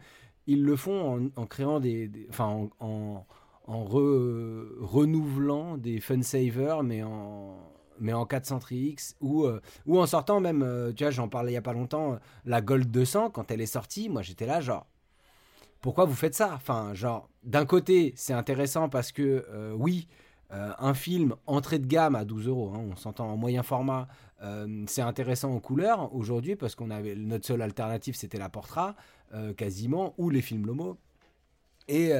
[0.52, 3.26] ils le font en, créant des, enfin en, en,
[3.66, 7.56] en re- renouvelant des fun savers, mais en
[8.02, 11.54] mais en 400x ou euh, ou en sortant même, euh, tu vois, j'en parlais il
[11.54, 12.16] y a pas longtemps, euh,
[12.46, 14.86] la Gold 200 quand elle est sortie, moi j'étais là genre
[15.80, 16.52] pourquoi vous faites ça?
[16.54, 19.46] Enfin, genre, d'un côté, c'est intéressant parce que,
[19.76, 20.08] oui,
[20.52, 24.08] euh, un film entrée de gamme à 12 euros, hein, on s'entend en moyen format,
[24.42, 28.96] euh, c'est intéressant en couleur aujourd'hui parce qu'on avait notre seule alternative, c'était la Portra,
[29.32, 30.98] euh, quasiment, ou les films Lomo.
[31.88, 32.12] Et,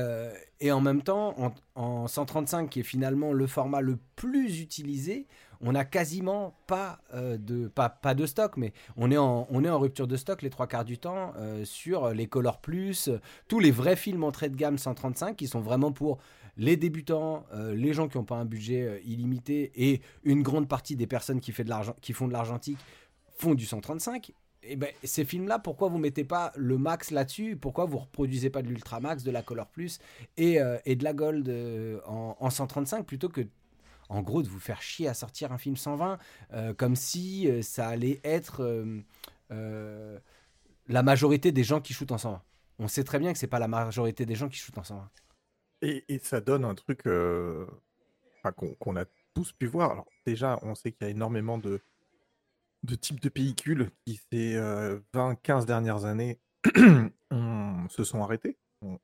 [0.59, 5.29] et en même temps, en, en 135, qui est finalement le format le plus utilisé,
[5.61, 9.71] on n'a quasiment pas, de, pas, pas de stock, mais on est, en, on est
[9.71, 13.11] en rupture de stock les trois quarts du temps sur les Color Plus,
[13.47, 16.19] tous les vrais films entrée de gamme 135 qui sont vraiment pour
[16.61, 20.69] les débutants, euh, les gens qui n'ont pas un budget euh, illimité et une grande
[20.69, 21.73] partie des personnes qui, fait de
[22.03, 22.79] qui font de l'argentique
[23.39, 24.33] font du 135.
[24.63, 27.57] Et ben, ces films-là, pourquoi vous mettez pas le max là-dessus?
[27.57, 30.01] Pourquoi vous reproduisez pas de l'Ultra Max, de la Color Plus
[30.37, 31.49] et, euh, de la Gold
[32.07, 33.41] en, en 135 plutôt que
[34.11, 36.19] en gros de vous faire chier à sortir un film 120
[36.53, 38.85] euh, comme si ça allait être
[39.49, 42.43] la majorité des gens qui shootent en 120.
[42.81, 45.09] On sait très bien que c'est pas la majorité des gens qui shootent en 120.
[45.83, 47.67] Et, et ça donne un truc euh,
[48.39, 49.05] enfin, qu'on a
[49.35, 49.93] tous pu voir.
[49.93, 51.81] Alors déjà, on sait qu'il y a énormément de,
[52.83, 54.57] de types de pellicules qui, ces
[55.15, 56.41] 20-15 dernières années,
[57.89, 58.99] se sont arrêtés, ont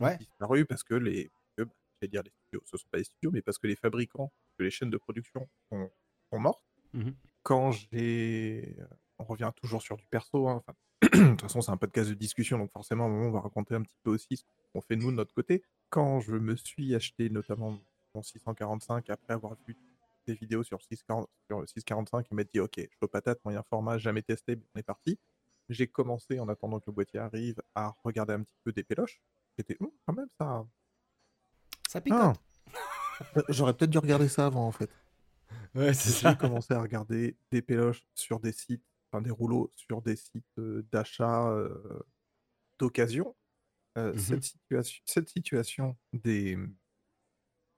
[0.00, 0.16] Ouais.
[0.18, 3.42] disparu parce que les, j'allais dire les studios, ce ne sont pas les studios, mais
[3.42, 5.88] parce que les fabricants, que les chaînes de production sont,
[6.30, 6.64] sont mortes.
[6.92, 7.14] Mhm.
[7.42, 8.76] Quand j'ai...
[9.18, 10.62] On revient toujours sur du perso, hein,
[11.02, 13.40] de toute façon c'est un podcast de discussion, donc forcément à un moment on va
[13.40, 14.42] raconter un petit peu aussi ce
[14.72, 15.62] qu'on fait nous de notre côté.
[15.94, 17.78] Quand je me suis acheté notamment
[18.16, 19.76] mon 645 après avoir vu
[20.26, 23.96] des vidéos sur 640 sur 645 et m'être dit ok, je peux patate, moyen format,
[23.96, 25.20] jamais testé, on est parti.
[25.68, 29.20] J'ai commencé en attendant que le boîtier arrive à regarder un petit peu des péloches.
[29.56, 30.66] J'étais Hum, quand même ça.
[31.88, 32.18] Ça picote.
[32.20, 32.32] Ah.
[33.36, 34.90] Euh, J'aurais peut-être dû regarder ça avant en fait.
[35.76, 40.02] Ouais, c'est J'ai commencé à regarder des péloches sur des sites, enfin des rouleaux sur
[40.02, 42.02] des sites euh, d'achat euh,
[42.80, 43.36] d'occasion.
[43.96, 44.18] Euh, Mhm.
[44.18, 46.58] cette, situation, cette situation des,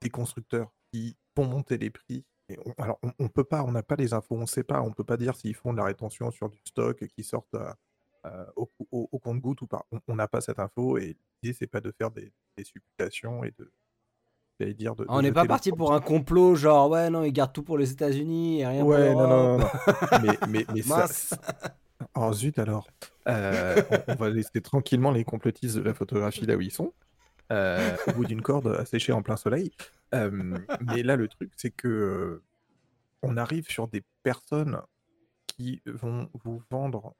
[0.01, 3.71] des constructeurs qui font monter les prix, et on- alors on, on peut pas, on
[3.71, 5.83] n'a pas les infos, on sait pas, on peut pas dire s'ils font de la
[5.85, 7.77] rétention sur du stock qui sortent à-
[8.23, 9.85] à- au, au- au compte-goutte ou pas.
[10.07, 13.51] On- n'a pas cette info et l'idée c'est pas de faire des, des supputations et
[13.51, 13.71] de,
[14.73, 15.03] dire de.
[15.03, 17.77] de on n'est pas parti pour un complot, genre ouais, non, ils gardent tout pour
[17.77, 19.69] les États-Unis et rien Ouais, pour non, non, non, non.
[20.23, 21.37] mais, mais, mais ça.
[22.15, 22.87] Oh zut alors.
[23.27, 26.93] Euh, on, on va laisser tranquillement les complotistes de la photographie là où ils sont,
[27.51, 29.71] euh, au bout d'une corde asséchée en plein soleil.
[30.13, 32.41] Euh, mais là, le truc, c'est que
[33.23, 34.79] on arrive sur des personnes
[35.47, 37.15] qui vont vous vendre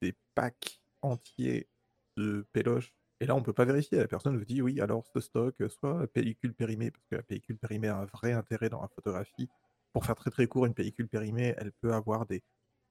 [0.00, 1.68] des packs entiers
[2.16, 2.94] de péloches.
[3.20, 3.98] Et là, on peut pas vérifier.
[3.98, 7.58] La personne vous dit oui, alors ce stock, soit pellicule périmée, parce que la pellicule
[7.58, 9.48] périmée a un vrai intérêt dans la photographie.
[9.92, 12.42] Pour faire très très court, une pellicule périmée, elle peut avoir des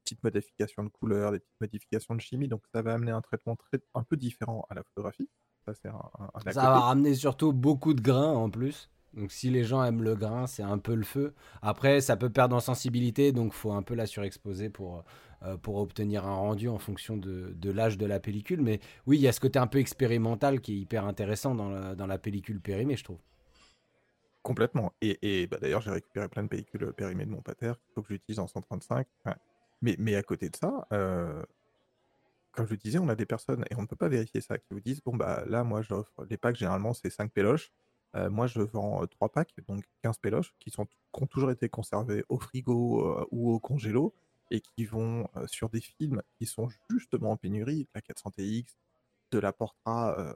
[0.04, 3.56] petites modifications de couleur, des petites modifications de chimie, donc ça va amener un traitement
[3.56, 5.30] très, un peu différent à la photographie.
[5.66, 6.74] Ça, c'est un, un- un à Ça côté.
[6.74, 8.90] va ramener surtout beaucoup de grains en plus.
[9.14, 11.34] Donc si les gens aiment le grain, c'est un peu le feu.
[11.62, 15.04] Après, ça peut perdre en sensibilité, donc faut un peu la surexposer pour,
[15.44, 18.62] euh, pour obtenir un rendu en fonction de, de l'âge de la pellicule.
[18.62, 21.70] Mais oui, il y a ce côté un peu expérimental qui est hyper intéressant dans
[21.70, 23.20] la, dans la pellicule périmée, je trouve.
[24.44, 24.92] Complètement.
[25.02, 28.02] Et, et bah, d'ailleurs, j'ai récupéré plein de pellicules périmées de mon pater qu'il faut
[28.02, 29.06] que j'utilise en 135.
[29.24, 29.36] Enfin,
[29.82, 31.44] mais, mais à côté de ça, euh,
[32.52, 34.68] comme je disais, on a des personnes, et on ne peut pas vérifier ça, qui
[34.72, 37.72] vous disent, bon, bah là, moi, j'offre les packs, généralement, c'est 5 péloches.
[38.16, 41.70] Euh, moi, je vends 3 packs, donc 15 péloches, qui, sont, qui ont toujours été
[41.70, 44.14] conservés au frigo ou au congélo,
[44.52, 48.66] et qui vont sur des films qui sont justement en pénurie, la 400TX,
[49.32, 50.36] de la Portra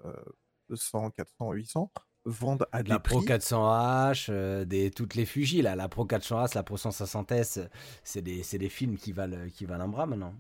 [0.74, 1.92] 100, 400, 800,
[2.26, 3.28] vendent à des La Pro prix.
[3.28, 7.68] 400H, euh, des, toutes les Fuji, là, la Pro 400H, la Pro 160S,
[8.04, 10.34] c'est des, des films qui valent, qui valent un bras maintenant.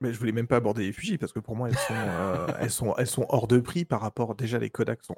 [0.00, 2.46] Mais je voulais même pas aborder les Fuji parce que pour moi elles sont, euh,
[2.60, 5.14] elles sont, elles sont hors de prix par rapport déjà les Kodak sont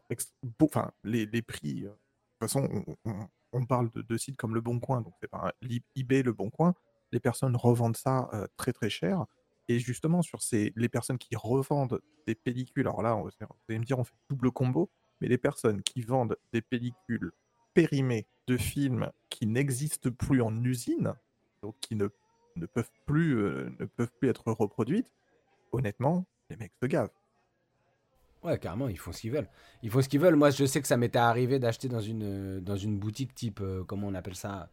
[0.60, 1.84] enfin les, les prix.
[1.84, 2.68] euh, de toute façon,
[3.04, 5.66] on, on- on parle de, de sites comme Le Bon Coin, donc c'est pas un-
[5.94, 6.74] eBay, Le Bon Coin.
[7.12, 9.24] Les personnes revendent ça euh, très très cher.
[9.68, 13.30] Et justement sur ces, les personnes qui revendent des pellicules, alors là on, vous
[13.68, 14.90] allez me dire on fait double combo,
[15.22, 17.30] mais les personnes qui vendent des pellicules
[17.74, 21.14] périmées de films qui n'existent plus en usine,
[21.62, 22.08] donc qui ne
[22.66, 25.06] peuvent plus, euh, ne peuvent plus être reproduites,
[25.70, 27.12] honnêtement, les mecs se gavent.
[28.42, 29.48] Ouais, carrément, ils font ce qu'ils veulent.
[29.84, 30.34] Ils font ce qu'ils veulent.
[30.34, 33.84] Moi, je sais que ça m'était arrivé d'acheter dans une, dans une boutique type, euh,
[33.84, 34.70] comment on appelle ça?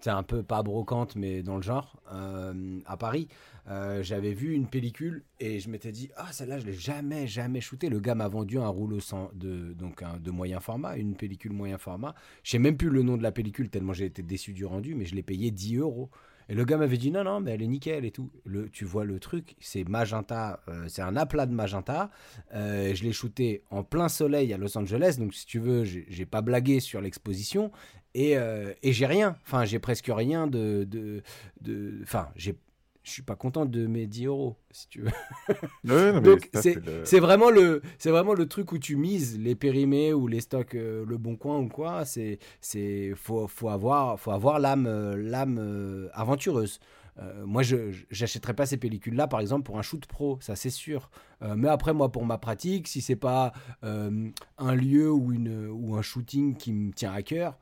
[0.00, 3.28] C'est un peu pas brocante, mais dans le genre, euh, à Paris.
[3.68, 7.60] Euh, J'avais vu une pellicule et je m'étais dit, ah, celle-là, je l'ai jamais, jamais
[7.60, 7.90] shooté.
[7.90, 8.98] Le gars m'a vendu un rouleau
[9.34, 12.14] de, donc de moyen format, une pellicule moyen format.
[12.42, 14.94] Je sais même plus le nom de la pellicule tellement j'ai été déçu du rendu,
[14.94, 16.10] mais je l'ai payé 10 euros.
[16.50, 18.28] Et le gars m'avait dit non, non, mais elle est nickel et tout.
[18.44, 22.10] Le, tu vois le truc, c'est magenta, euh, c'est un aplat de magenta.
[22.54, 26.26] Euh, je l'ai shooté en plein soleil à Los Angeles, donc si tu veux, j'ai
[26.26, 27.70] pas blagué sur l'exposition
[28.14, 29.36] et, euh, et j'ai rien.
[29.46, 30.84] Enfin, j'ai presque rien de.
[30.90, 31.22] de,
[31.62, 32.56] de- Enfin, j'ai.
[33.02, 35.10] Je suis pas content de mes 10 euros, si tu veux.
[35.84, 40.12] Non, Donc c'est le- vraiment le c'est vraiment le truc où tu mises les périmés
[40.12, 42.04] ou les stocks euh, le bon coin ou quoi.
[42.04, 46.78] C'est c'est faut faut avoir faut avoir l'âme euh, l'âme euh, aventureuse.
[47.18, 50.54] Euh, moi, je j'achèterais pas ces pellicules là, par exemple, pour un shoot pro, ça
[50.54, 51.10] c'est sûr.
[51.42, 53.52] Euh, mais après, moi, pour ma pratique, si c'est pas
[53.82, 54.28] euh,
[54.58, 57.58] un lieu ou une ou un shooting qui me tient à cœur,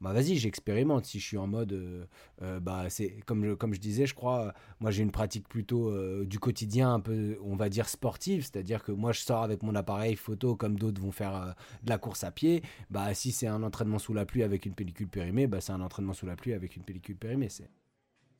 [0.00, 1.06] bah vas-y, j'expérimente.
[1.06, 2.06] Si je suis en mode, euh,
[2.42, 5.48] euh, bah c'est comme je, comme je disais, je crois, euh, moi j'ai une pratique
[5.48, 5.92] plutôt
[6.24, 9.74] du quotidien, un peu, on va dire sportive, c'est-à-dire que moi je sors avec mon
[9.74, 12.62] appareil photo comme d'autres vont faire de la course à pied.
[12.90, 15.80] Bah si c'est un entraînement sous la pluie avec une pellicule périmée, bah c'est un
[15.80, 17.48] entraînement sous la pluie avec une pellicule périmée.
[17.48, 17.70] C'est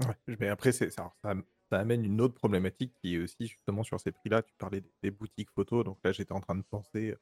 [0.00, 1.34] Ouais, mais après, ça, ça
[1.70, 4.42] amène une autre problématique qui est aussi justement sur ces prix-là.
[4.42, 7.16] Tu parlais des, des boutiques photos, donc là j'étais en train de penser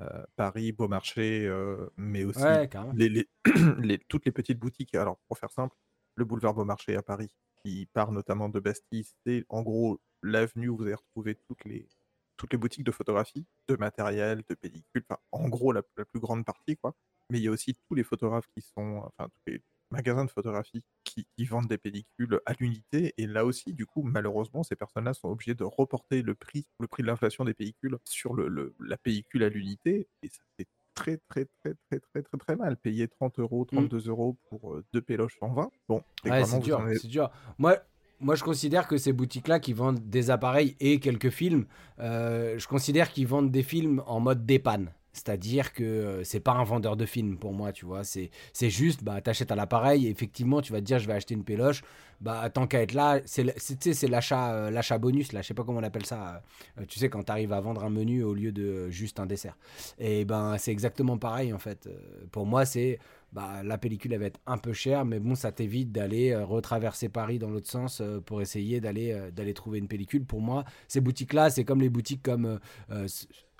[0.00, 2.92] euh, Paris, Beaumarchais, euh, mais aussi ouais, carrément.
[2.94, 3.28] les, les-
[3.82, 4.94] les- toutes les petites boutiques.
[4.94, 5.74] Alors, pour faire simple,
[6.16, 7.30] le boulevard Beaumarchais à Paris,
[7.64, 11.88] qui part notamment de Bastille, c'est en gros l'avenue où vous allez retrouver toutes les,
[12.36, 16.20] toutes les boutiques de photographie, de matériel, de pellicules, enfin, en gros la, la plus
[16.20, 16.94] grande partie, quoi.
[17.30, 20.30] Mais il y a aussi tous les photographes qui sont, enfin, tous les magasins de
[20.30, 23.14] photographie qui, qui vendent des pellicules à l'unité.
[23.18, 26.86] Et là aussi, du coup, malheureusement, ces personnes-là sont obligées de reporter le prix, le
[26.88, 30.08] prix de l'inflation des pellicules sur le, le- la pellicule à l'unité.
[30.22, 32.76] Et ça fait très, très, très, très, très, très, très mal.
[32.76, 35.70] Payer 30 euros, 32 euros pour euh, deux péloches 120.
[35.88, 37.30] Bon, Ouais, c'est dur, avez- c'est dur.
[37.58, 37.76] Moi,
[38.18, 41.66] moi, je considère que ces boutiques-là qui vendent des appareils et quelques films,
[41.98, 44.90] euh, je considère qu'ils vendent des films en mode dépanne.
[45.16, 48.02] C'est-à-dire que euh, c'est pas un vendeur de films pour moi, tu vois.
[48.04, 48.30] C'est,
[48.68, 51.42] juste, bah, t'achètes un appareil et effectivement, tu vas te dire, je vais acheter une
[51.42, 51.82] péloche.
[52.20, 55.54] Bah, tant qu'à être là, c'est, c'est, c'est l'achat, euh, l'achat bonus, là, je sais
[55.54, 56.42] pas comment on appelle ça.
[56.78, 59.56] euh, tu sais, quand t'arrives à vendre un menu au lieu de juste un dessert.
[59.98, 61.88] Et ben, c'est exactement pareil, en fait.
[62.30, 62.98] Pour moi, c'est,
[63.32, 67.08] bah, la pellicule elle va être un peu chère, mais bon, ça t'évite d'aller retraverser
[67.08, 70.24] Paris dans l'autre sens pour essayer d'aller d'aller trouver une pellicule.
[70.24, 72.58] Pour moi, ces boutiques-là, c'est comme les boutiques comme,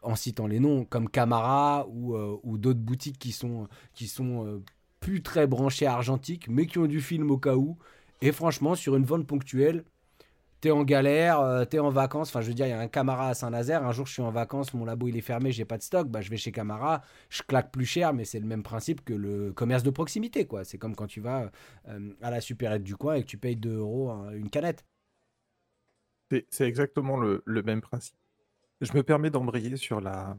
[0.06, 3.68] en citant les noms, comme Camara ou, euh, d'autres boutiques qui sont,
[4.46, 4.62] euh,
[5.00, 7.76] plus très branchées argentiques, mais qui ont du film au cas où.
[8.22, 9.84] Et franchement, sur une vente ponctuelle,
[10.60, 12.28] t'es en galère, euh, t'es en vacances.
[12.30, 13.84] Enfin, je veux dire, il y a un Camara à Saint-Nazaire.
[13.84, 16.08] Un jour, je suis en vacances, mon labo il est fermé, j'ai pas de stock.
[16.08, 19.12] Bah, je vais chez Camara, je claque plus cher, mais c'est le même principe que
[19.14, 20.64] le commerce de proximité, quoi.
[20.64, 21.50] C'est comme quand tu vas
[22.22, 24.84] à la supérette du coin et que tu payes 2 euros une canette.
[26.50, 28.16] C'est exactement le même principe.
[28.80, 30.36] Je me permets d'embrayer sur la,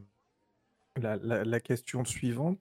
[0.96, 2.60] la, question suivante.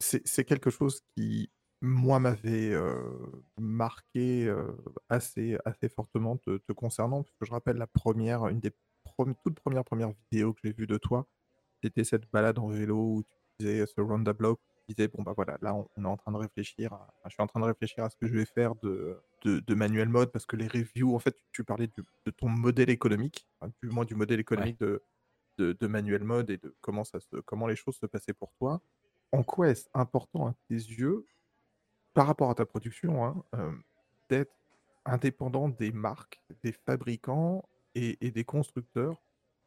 [0.00, 3.16] C'est quelque chose qui, moi, m'avait euh,
[3.58, 4.72] marqué euh,
[5.08, 8.72] assez, assez fortement te, concernant, parce que je rappelle la première, une des
[9.44, 11.26] toutes premières premières vidéos que j'ai vues de toi,
[11.82, 15.58] c'était cette balade en vélo où tu faisais ce round block disais, bon, bah voilà,
[15.60, 18.10] là, on, est en train de réfléchir à, je suis en train de réfléchir à
[18.10, 21.36] ce que je vais faire de, de, manuel mode parce que les reviews, en fait,
[21.52, 23.46] tu, parlais de ton modèle économique,
[23.82, 25.02] du moins du modèle économique de,
[25.58, 28.80] de, manuel mode et de comment, ça se, comment les choses se passaient pour toi.
[29.32, 31.26] En quoi est-ce important à tes yeux,
[32.14, 33.72] par rapport à ta production, hein, euh,
[34.30, 34.54] d'être
[35.04, 39.20] indépendant des marques, des fabricants et, des constructeurs,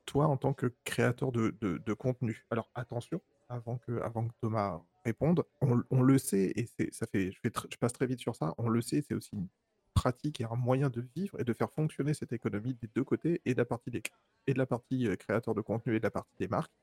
[0.06, 2.46] toi en tant que créateur de, de, contenu?
[2.50, 7.40] Alors attention, avant que, avant que Thomas réponde, on, le sait, et ça fait, je,
[7.44, 9.48] je passe très vite sur ça, on le sait, c'est aussi une
[9.94, 13.42] pratique et un moyen de vivre et de faire fonctionner cette économie des deux côtés,
[13.46, 14.02] et de la partie, des,
[14.48, 16.74] et de la partie euh, créateur de contenu et de la partie des marques.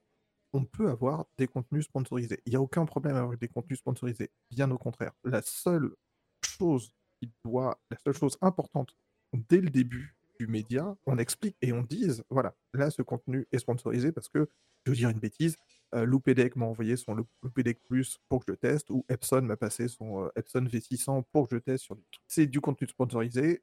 [0.53, 2.41] On peut avoir des contenus sponsorisés.
[2.47, 4.31] Il n'y a aucun problème avec des contenus sponsorisés.
[4.51, 5.13] Bien au contraire.
[5.25, 5.95] La seule
[6.43, 8.97] chose qui doit, la seule chose importante
[9.35, 13.59] dès le début du média, on explique et on dise, voilà, là, ce contenu est
[13.59, 14.49] sponsorisé parce que,
[14.87, 15.57] je veux dire une bêtise,
[15.95, 19.89] euh, Loupedec m'a envoyé son Loupedec Plus pour que je teste, ou Epson m'a passé
[19.89, 23.63] son euh, Epson V600 pour que je teste sur du C'est du contenu sponsorisé.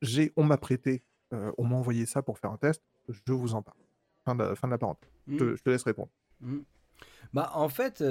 [0.00, 2.82] J'ai, on m'a prêté, euh, on m'a envoyé ça pour faire un test.
[3.08, 3.78] Je vous en parle.
[4.24, 5.10] Fin de, fin de la parenthèse.
[5.26, 5.58] Je, mmh.
[5.58, 6.10] te laisse répondre.
[6.40, 6.58] Mmh.
[7.32, 8.02] Bah, en fait,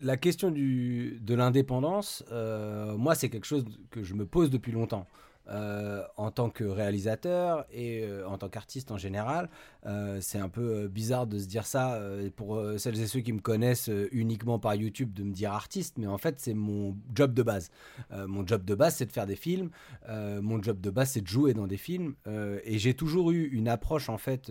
[0.00, 5.06] la question du, de l'indépendance, moi, c'est quelque chose que je me pose depuis longtemps.
[5.50, 9.50] Euh, en tant que réalisateur et euh, en tant qu'artiste en général.
[9.84, 12.00] Euh, c'est un peu bizarre de se dire ça
[12.34, 16.06] pour celles et ceux qui me connaissent uniquement par YouTube de me dire artiste, mais
[16.06, 17.70] en fait c'est mon job de base.
[18.26, 19.70] mon job de base c'est de faire des films,
[20.08, 23.68] mon job de base c'est de jouer dans des films et j'ai toujours eu une
[23.68, 24.50] approche en fait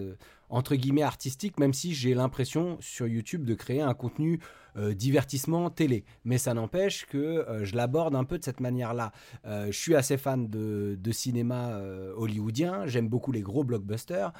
[0.50, 4.40] entre guillemets artistique, même si j'ai l'impression sur YouTube de créer un contenu
[4.76, 6.04] euh, divertissement télé.
[6.26, 9.12] Mais ça n'empêche que euh, je l'aborde un peu de cette manière-là.
[9.46, 11.80] Euh, je suis assez fan de, cinéma
[12.18, 14.34] hollywoodien, j'aime beaucoup les gros blockbusters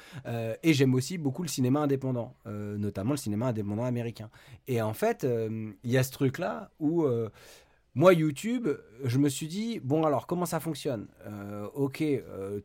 [0.62, 4.28] et j'aime aussi beaucoup le cinéma indépendant, notamment le cinéma indépendant américain.
[4.66, 7.06] Et en fait, il y a ce truc-là où...
[7.96, 8.68] Moi, YouTube,
[9.04, 11.06] je me suis dit, bon alors, comment ça fonctionne?
[11.74, 12.02] Ok,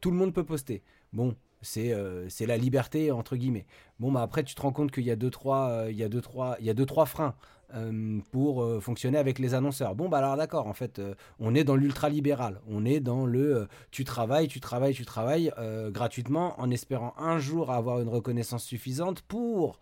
[0.01, 0.81] tout le monde peut poster.
[1.13, 3.65] Bon, c'est la liberté entre guillemets.
[3.99, 6.09] Bon bah après tu te rends compte qu'il y a deux trois il y a
[6.09, 7.35] deux trois il y a deux trois freins
[7.75, 9.95] euh, pour fonctionner avec les annonceurs.
[9.95, 11.01] Bon bah alors d'accord en fait
[11.39, 15.51] on est dans l'ultra libéral, on est dans le tu travailles tu travailles tu travailles
[15.89, 19.79] gratuitement en espérant un jour avoir une reconnaissance suffisante pour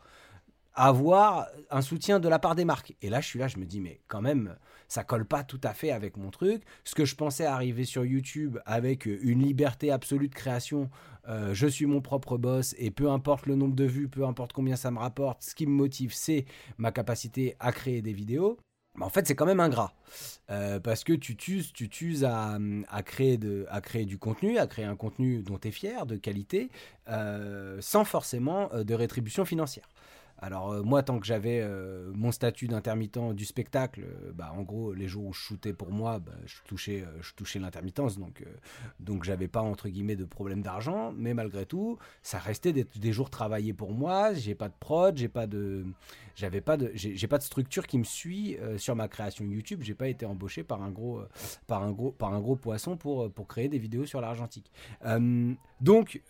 [0.78, 2.96] avoir un soutien de la part des marques.
[3.02, 4.56] Et là, je suis là, je me dis, mais quand même,
[4.88, 6.62] ça colle pas tout à fait avec mon truc.
[6.84, 10.90] Ce que je pensais arriver sur YouTube avec une liberté absolue de création,
[11.28, 14.54] euh, je suis mon propre boss et peu importe le nombre de vues, peu importe
[14.54, 16.46] combien ça me rapporte, ce qui me motive, c'est
[16.78, 18.58] ma capacité à créer des vidéos.
[18.96, 19.94] Mais en fait, c'est quand même ingrat.
[20.50, 22.58] Euh, parce que tu t'uses, tu t'uses à,
[23.04, 26.70] créer du contenu, à créer un contenu dont tu es fier, de qualité,
[27.10, 29.88] euh, sans forcément de rétribution financière.
[30.40, 34.62] Alors euh, moi, tant que j'avais euh, mon statut d'intermittent du spectacle, euh, bah, en
[34.62, 37.04] gros, les jours où je shootais pour moi, bah, je touchais,
[37.36, 38.44] touchais l'intermittence, donc
[39.00, 43.12] donc j'avais pas entre guillemets de problème d'argent, mais malgré tout, ça restait des, des
[43.12, 44.34] jours travaillés pour moi.
[44.34, 45.86] J'ai pas de prod, j'ai pas de,
[46.36, 49.82] j'avais pas de, j'ai pas de structure qui me suit sur ma création YouTube.
[49.82, 51.22] J'ai pas été embauché par un gros,
[51.66, 54.72] par un gros, par un gros poisson pour pour créer des vidéos sur l'argentique.
[55.82, 56.22] donc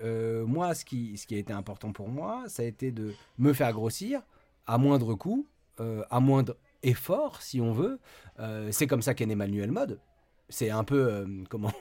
[0.46, 3.54] moi, ce qui ce qui a été important pour moi, ça a été de me
[3.54, 3.97] faire grossir
[4.66, 5.48] à moindre coût,
[5.80, 8.00] euh, à moindre effort, si on veut.
[8.40, 10.00] Euh, c'est comme ça qu'est né Manuel Mode.
[10.50, 11.74] C'est un peu euh, comment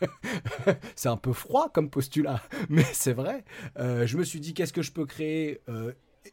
[0.96, 3.44] C'est un peu froid comme postulat, mais c'est vrai.
[3.76, 5.60] je me suis dit qu'est-ce que je peux créer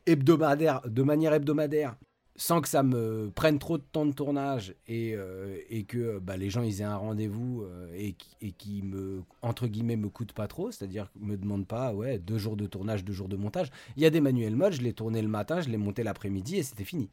[0.05, 1.95] hebdomadaire, de manière hebdomadaire,
[2.38, 6.38] sans que ça me prenne trop de temps de tournage et, euh, et que bah,
[6.38, 8.14] les gens ils aient un rendez-vous euh, et,
[8.51, 12.55] qui me entre guillemets me coûte pas trop, c'est-à-dire me demande pas ouais deux jours
[12.55, 13.72] de tournage, deux jours de montage.
[13.97, 16.57] Il y a des manuels modes, je les tournais le matin, je les montais l'après-midi
[16.57, 17.09] et c'était fini.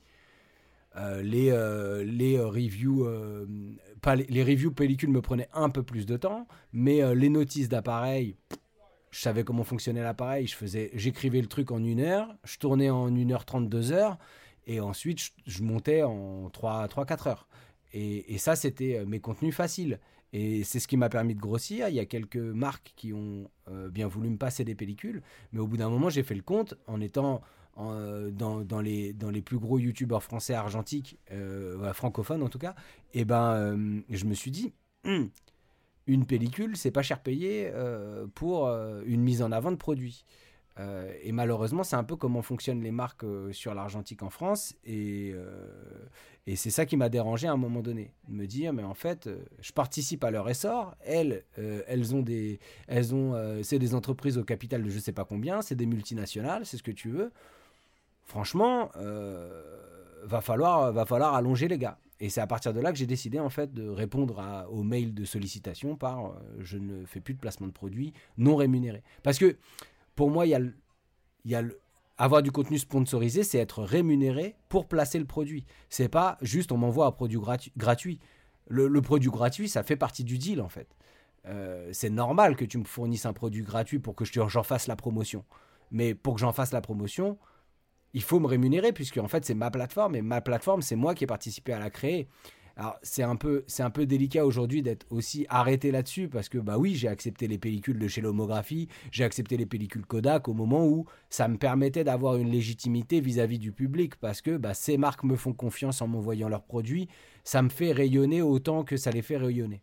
[0.96, 1.51] Euh, les,
[2.05, 3.09] les reviews
[4.02, 8.36] pas les, les, pellicules me prenaient un peu plus de temps, mais les notices d'appareil
[9.10, 10.52] je savais comment fonctionnait l'appareil,
[10.92, 14.18] j'écrivais le truc en une heure, je tournais en une heure trente, deux heures
[14.66, 17.49] et ensuite, je, montais en 3-4 heures.
[17.93, 20.01] Et, ça, c'était euh, mes contenus faciles.
[20.32, 21.89] Et c'est ce qui m'a permis de grossir.
[21.89, 25.23] Il y a quelques marques qui ont euh, bien voulu me passer des pellicules.
[25.53, 27.41] Mais au bout d'un moment, j'ai fait le compte en étant
[27.78, 31.19] euh, dans, les, plus gros youtubeurs français argentiques,
[31.93, 32.74] francophones en tout cas.
[33.12, 34.73] Et ben, je me suis dit,
[35.05, 35.31] hum,
[36.09, 37.70] une pellicule, c'est pas cher payé
[38.35, 40.24] pour une mise en avant de produits.
[40.80, 44.74] Euh, et malheureusement, c'est un peu comment fonctionnent les marques euh, sur l'argentique en France.
[44.84, 45.68] Et, euh,
[46.46, 48.12] et c'est ça qui m'a dérangé à un moment donné.
[48.28, 49.28] Me dire, mais en fait,
[49.60, 50.96] je participe à leur essor.
[51.05, 51.44] Elles,
[51.86, 52.59] elles ont des.
[52.88, 56.66] Elles ont, c'est des entreprises au capital de je sais pas combien, c'est des multinationales,
[56.66, 57.32] c'est ce que tu veux.
[58.24, 58.90] Franchement,
[60.24, 61.98] va, falloir, va falloir allonger les gars.
[62.20, 65.14] Et c'est à partir de là que j'ai décidé en fait de répondre aux mails
[65.14, 69.02] de sollicitation par je ne fais plus de placement de produits non rémunérés.
[69.22, 69.56] Parce que
[70.15, 70.73] pour moi, il
[71.45, 71.62] y a,
[72.16, 75.66] avoir du contenu sponsorisé, c'est être rémunéré pour placer le produit.
[75.89, 77.41] C'est pas juste on m'envoie un produit
[77.77, 78.20] gratuit.
[78.69, 80.89] Le, produit gratuit, ça fait partie du deal en fait.
[81.47, 84.97] Euh, c'est normal que tu me fournisses un produit gratuit pour que j'en fasse la
[84.97, 85.45] promotion.
[85.91, 87.39] Mais pour que j'en fasse la promotion,
[88.15, 91.15] il faut me rémunérer puisque en fait c'est ma plateforme et ma plateforme c'est moi
[91.15, 92.28] qui ai participé à la créer.
[92.76, 96.59] Alors c'est un peu c'est un peu délicat aujourd'hui d'être aussi arrêté là-dessus parce que
[96.59, 100.55] bah oui j'ai accepté les pellicules de chez l'homographie, j'ai accepté les pellicules Kodak au
[100.55, 104.96] moment où ça me permettait d'avoir une légitimité vis-à-vis du public parce que bah, ces
[104.96, 107.09] marques me font confiance en m'envoyant leurs produits,
[107.44, 109.82] ça me fait rayonner autant que ça les fait rayonner.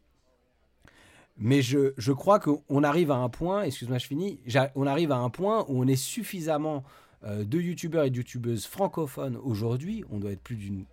[1.38, 4.42] Mais je, je crois qu'on arrive à un point, excuse-moi je finis,
[4.76, 6.84] on arrive à un point où on est suffisamment
[7.24, 10.86] euh, de youtubeurs et de youtubeuses francophones aujourd'hui, on doit être plus d'une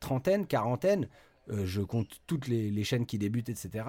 [0.00, 1.08] trentaine, quarantaine,
[1.50, 3.84] euh, je compte toutes les, chaînes qui débutent, etc.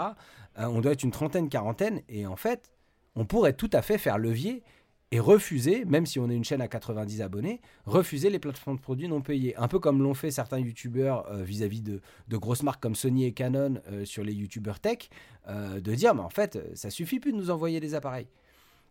[0.58, 2.72] Euh, on doit être une trentaine, quarantaine, et en fait,
[3.16, 4.64] on pourrait tout à fait faire levier
[5.12, 8.82] et refuser, même si on est une chaîne à 90 abonnés, refuser les plateformes de
[8.82, 9.56] produits non payés.
[9.58, 13.32] Un peu comme l'ont fait certains youtubeurs euh, vis-à-vis de, grosses marques comme Sony et
[13.32, 15.10] Canon sur les youtubeurs tech,
[15.48, 18.28] de dire, mais en fait, ça suffit plus de nous envoyer des appareils.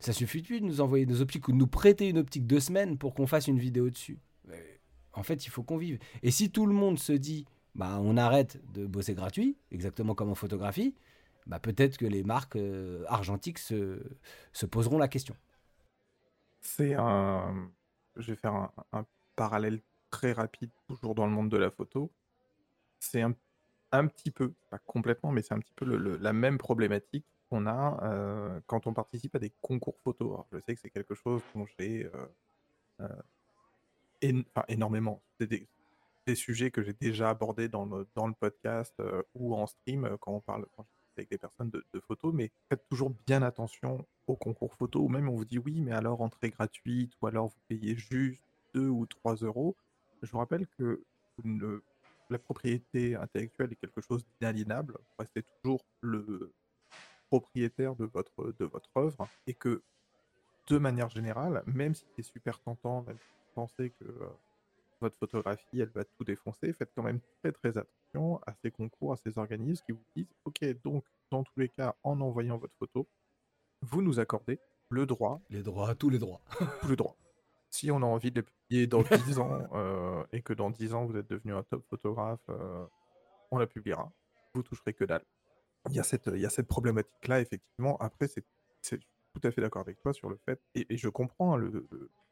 [0.00, 2.60] Ça suffit plus de nous envoyer des optiques ou de nous prêter une optique deux
[2.60, 4.18] semaines pour qu'on fasse une vidéo dessus.
[5.12, 5.98] En fait, il faut qu'on vive.
[6.22, 7.44] Et si tout le monde se dit,
[7.78, 10.96] bah, on arrête de bosser gratuit, exactement comme en photographie,
[11.46, 14.02] bah, peut-être que les marques euh, argentiques se,
[14.52, 15.36] se, poseront la question.
[16.60, 17.70] C'est un.
[18.16, 19.06] Je vais faire un,
[19.36, 19.80] parallèle
[20.10, 22.10] très rapide, toujours dans le monde de la photo.
[22.98, 23.32] C'est un,
[24.08, 28.60] petit peu, pas complètement, mais c'est un petit peu la même problématique qu'on a euh,
[28.66, 30.44] quand on participe à des concours photo.
[30.52, 32.10] je sais que c'est quelque chose dont j'ai
[33.00, 33.22] euh,
[34.66, 35.22] énormément.
[36.28, 40.04] Des, sujets que j'ai déjà abordés dans le, dans le podcast euh, ou en stream
[40.04, 40.66] euh, quand on parle
[41.16, 45.28] avec des personnes de, photos, mais faites toujours bien attention aux concours photos, ou même
[45.28, 48.40] on vous dit oui, mais alors entrée gratuite, ou alors vous payez juste
[48.74, 49.76] 2 ou 3 euros.
[50.22, 51.02] Je vous rappelle que
[52.30, 56.52] la propriété intellectuelle est quelque chose d'inaliénable, vous restez toujours le
[57.28, 59.82] propriétaire de votre, de votre œuvre, et que
[60.68, 64.28] de manière générale, même si c'est super tentant, même si vous pensez que euh,
[65.00, 66.72] votre photographie, elle va tout défoncer.
[66.72, 70.32] Faites quand même très très attention à ces concours, à ces organismes qui vous disent,
[70.44, 73.08] ok, donc dans tous les cas, en envoyant votre photo,
[73.82, 74.58] vous nous accordez
[74.90, 75.40] le droit.
[75.50, 76.40] Les droits, tous les droits.
[76.82, 77.16] tous les droits.
[77.70, 80.94] Si on a envie de les publier dans 10 ans euh, et que dans 10
[80.94, 82.86] ans vous êtes devenu un top photographe, euh,
[83.50, 84.10] on la publiera.
[84.54, 85.24] Vous toucherez que dalle.
[85.90, 87.96] Il y a cette, il y a cette problématique-là, effectivement.
[87.98, 88.44] Après, c'est
[88.82, 91.86] tout à fait d'accord avec toi sur le fait, et, je comprends hein, le,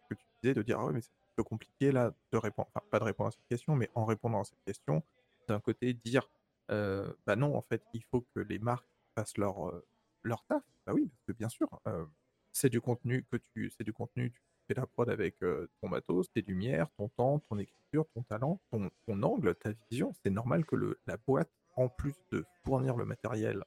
[0.09, 2.85] que tu disais de dire, ah ouais, mais c'est peu compliqué là de répondre, enfin
[2.91, 5.03] pas de répondre à cette question, mais en répondant à cette question,
[5.49, 6.29] d'un côté dire,
[6.71, 9.87] euh, bah non, en fait, il faut que les marques fassent leur, euh,
[10.23, 10.63] leur taf.
[10.87, 12.05] Bah oui, parce que bien sûr, euh,
[12.53, 16.31] c'est du contenu que tu, c'est du contenu, tu fais la prod avec ton matos,
[16.33, 20.13] tes lumières, ton temps, ton écriture, ton talent, ton, ton angle, ta vision.
[20.25, 23.63] C'est normal que le, la boîte, en plus de fournir le matériel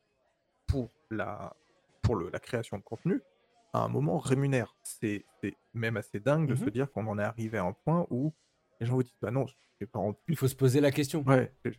[0.68, 1.56] pour la,
[2.02, 3.22] pour le, la création de contenu,
[3.74, 4.76] à un moment rémunère.
[4.84, 5.26] C'est
[5.74, 8.34] même assez dingue de se mmh dire qu'on en est arrivé à un point où
[8.80, 9.54] les gens vous disent Bah non, je
[9.86, 10.34] pas en plus.
[10.34, 11.24] Il faut se poser la question.
[11.26, 11.72] Ouais, vous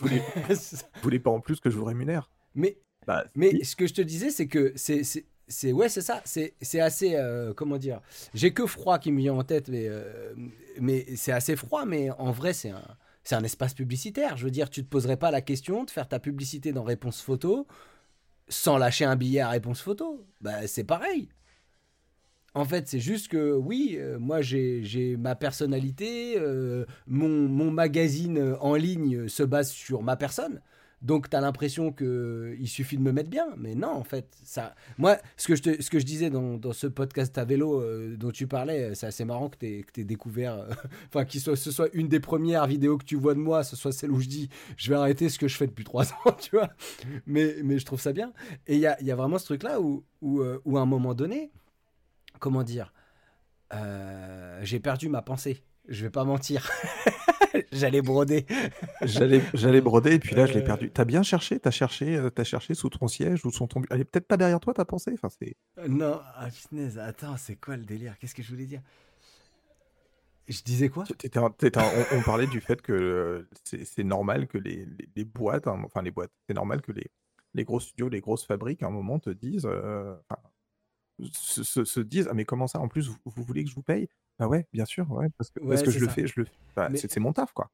[0.00, 0.22] voulez,
[1.02, 2.30] voulez, pas en plus que je vous rémunère.
[2.54, 5.02] Mais, bah, mais ce que je te disais, c'est que c'est.
[5.48, 6.22] C'est ouais, c'est ça.
[6.24, 8.00] C'est assez euh, comment dire.
[8.32, 10.32] J'ai que froid qui me vient en tête, mais euh,
[10.80, 11.84] mais c'est assez froid.
[11.84, 14.36] Mais en vrai, c'est un c'est un espace publicitaire.
[14.36, 17.20] Je veux dire, tu te poserais pas la question de faire ta publicité dans Réponse
[17.20, 17.66] Photo
[18.48, 20.26] sans lâcher un billet à réponse photo.
[20.40, 21.28] Bah, c'est pareil.
[22.54, 28.56] En fait, c'est juste que oui, euh, moi j'ai ma personnalité, euh, mon, mon, magazine
[28.60, 30.60] en ligne se base sur ma personne.
[31.02, 33.46] Donc tu as l'impression qu'il suffit de me mettre bien.
[33.56, 34.74] Mais non, en fait, ça.
[34.98, 37.80] Moi, ce que je, te, ce que je disais dans, dans ce podcast à vélo
[37.80, 40.54] euh, dont tu parlais, c'est assez marrant que tu aies, découvert.
[40.54, 40.70] Euh,
[41.08, 43.92] enfin, que ce soit une des premières vidéos que tu vois de moi, ce soit
[43.92, 46.50] celle où je dis je vais arrêter ce que je fais depuis trois ans, tu
[46.56, 46.70] vois.
[47.26, 48.32] Mais, mais je trouve ça bien.
[48.66, 50.86] Et il y a, y a, vraiment ce truc-là où, où, euh, où, à un
[50.86, 51.50] moment donné,
[52.38, 52.92] comment dire,
[54.62, 55.64] j'ai perdu ma pensée.
[55.88, 56.70] Je vais pas mentir.
[57.72, 58.46] J'allais broder.
[59.02, 60.64] J'allais, j'allais broder et puis là je l'ai euh.
[60.64, 60.90] perdu.
[60.90, 63.82] T'as bien cherché, t'as cherché, euh, t'as cherché sous ton siège ou sous ton.
[63.90, 65.12] Elle est peut-être pas derrière toi, t'as pensé.
[65.14, 65.28] Enfin.
[65.78, 66.48] Euh, non, ah,
[67.00, 68.18] Attends, c'est quoi le délire?
[68.18, 68.80] Qu'est-ce que je voulais dire?
[70.48, 71.04] Je disais quoi?
[72.12, 76.32] On, parlait du fait que c'est, normal que les, les, boîtes, hein, enfin les boîtes,
[76.48, 77.10] c'est normal que les,
[77.54, 79.68] les gros studios, les grosses fabriques, à un moment te disent,
[81.32, 82.80] se, se- se disent Ah, mais comment ça?
[82.80, 84.08] En plus, vous, vous voulez que je vous paye?
[84.42, 86.88] Bah ouais, bien sûr, ouais, parce que, parce que je le fais, je le bah,
[86.90, 87.70] Mais- c'est mon taf, quoi.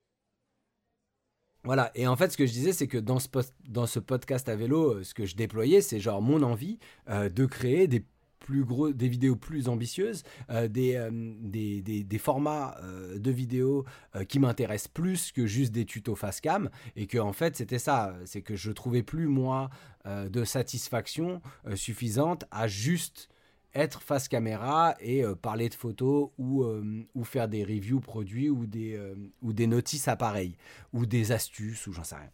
[1.65, 3.29] Voilà, et en fait, ce que je disais, c'est que dans ce,
[3.67, 7.31] dans ce podcast à vélo, euh, ce que je déployais, c'est genre mon envie euh,
[7.31, 8.05] de créer des
[8.39, 13.31] plus gros, des vidéos plus ambitieuses, euh, des, euh, des, des- des formats euh, de
[13.31, 13.87] vidéos
[14.29, 18.15] qui m'intéressent plus que juste des tutos face cam, et que en fait, c'était ça,
[18.27, 19.71] c'est que je trouvais plus moi
[20.07, 21.41] de satisfaction
[21.75, 23.29] suffisante à juste
[23.79, 28.51] être face caméra et euh, parler de photos ou, euh, ou faire des reviews produits
[28.51, 30.57] ou des, euh, ou des notices appareils
[30.93, 32.31] ou des astuces ou j'en sais rien.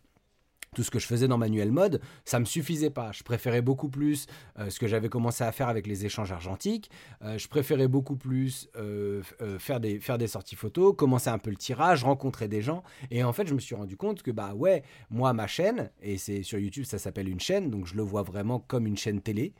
[0.74, 3.12] Tout ce que je faisais dans Manuel Mode, ça me suffisait pas.
[3.12, 4.26] Je préférais beaucoup plus
[4.58, 6.90] euh, ce que j'avais commencé à faire avec les échanges argentiques.
[7.22, 9.22] Euh, je préférais beaucoup plus euh,
[9.58, 12.82] faire, des, faire des sorties photos, commencer un peu le tirage, rencontrer des gens.
[13.10, 16.18] Et en fait, je me suis rendu compte que, bah ouais, moi, ma chaîne, et
[16.18, 19.20] c'est sur YouTube, ça s'appelle une chaîne, donc je le vois vraiment comme une chaîne
[19.20, 19.54] télé.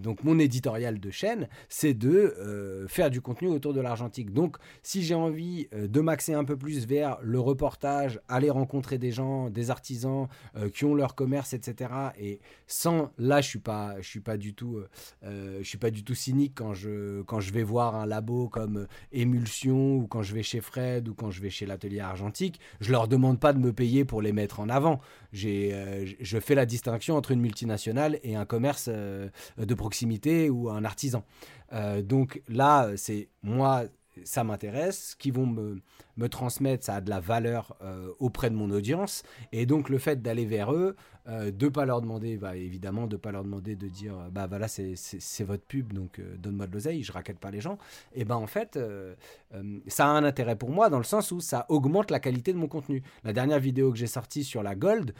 [0.00, 4.32] Donc mon éditorial de chaîne, c'est de faire du contenu autour de l'argentique.
[4.32, 9.12] Donc si j'ai envie de m'axer un peu plus vers le reportage, aller rencontrer des
[9.12, 10.23] gens, des artisans
[10.56, 11.90] euh, qui ont leur commerce, etc.
[12.18, 14.88] Et sans, là, je suis pas, je suis pas du tout, euh,
[15.24, 18.48] euh, je suis pas du tout cynique quand je quand je vais voir un labo
[18.48, 22.60] comme Émulsion ou quand je vais chez Fred ou quand je vais chez l'atelier argentique.
[22.80, 25.00] Je leur demande pas de me payer pour les mettre en avant.
[25.32, 30.84] J'ai, je fais la distinction entre une multinationale et un commerce de proximité ou un
[30.84, 31.24] artisan.
[32.02, 33.84] Donc là, c'est moi,
[34.22, 35.14] ça m'intéresse.
[35.18, 35.80] Qu'ils vont me,
[36.16, 39.22] me transmettre, ça a de la valeur euh, auprès de mon audience.
[39.52, 43.16] Et donc le fait d'aller vers eux, euh, de pas leur demander, bah, évidemment, de
[43.16, 44.94] pas leur demander de dire, bah voilà, c'est-
[45.44, 47.78] votre pub, donc euh, donne-moi de l'oseille, je raquette pas les gens.
[48.14, 49.14] Et ben en fait, euh,
[49.86, 52.58] ça a un intérêt pour moi dans le sens où ça augmente la qualité de
[52.58, 53.02] mon contenu.
[53.24, 55.14] La dernière vidéo que j'ai sortie sur la Gold,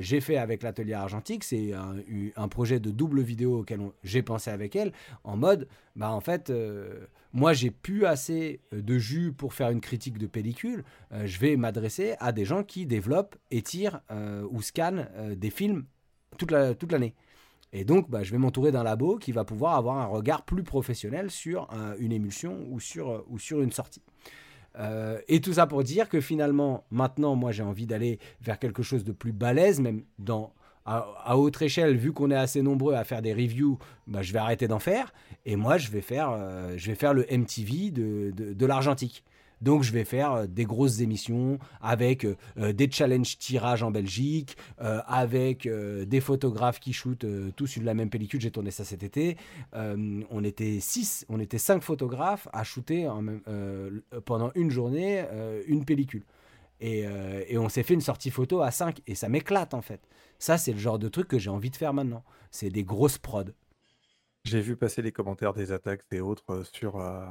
[0.00, 1.96] j'ai fait avec l'atelier argentique, c'est un,
[2.36, 4.92] un projet de double vidéo auquel j'ai pensé avec elle,
[5.22, 6.52] en mode, bah en fait,
[7.32, 11.56] moi j'ai plus assez de jus pour faire une critique de pellicule, euh, je vais
[11.56, 15.84] m'adresser à des gens qui développent et tirent euh, ou scannent euh, des films
[16.36, 17.14] toute la- toute l'année.
[17.72, 20.64] et donc, bah, je vais m'entourer d'un labo qui va pouvoir avoir un regard plus
[20.64, 24.02] professionnel sur une émulsion ou sur, une sortie.
[25.28, 29.02] Et tout ça pour dire que finalement, maintenant, moi, j'ai envie d'aller vers quelque chose
[29.02, 30.04] de plus balèze, même
[30.86, 34.38] à, autre échelle, vu qu'on est assez nombreux à faire des reviews, bah, je vais
[34.38, 35.12] arrêter d'en faire.
[35.44, 36.30] Et moi, je vais faire,
[36.76, 39.24] je vais faire le MTV de, de, de l'argentique.
[39.60, 44.56] Donc, je vais faire euh, des grosses émissions avec euh, des challenges tirages en Belgique,
[44.80, 48.40] euh, avec euh, des photographes qui shootent euh, tous sur la même pellicule.
[48.40, 49.36] J'ai tourné ça cet été.
[49.74, 53.08] Euh, on était six, on était cinq photographes à shooter
[53.48, 53.90] euh,
[54.24, 56.24] pendant une journée euh, une pellicule.
[56.80, 60.00] Et, euh, on s'est fait une sortie photo à 5 et ça m'éclate en fait.
[60.38, 62.24] Ça, c'est le genre de truc que j'ai envie de faire maintenant.
[62.50, 63.44] C'est des grosses prods.
[64.44, 67.24] J'ai vu passer les commentaires des attaques et autres euh, sur euh,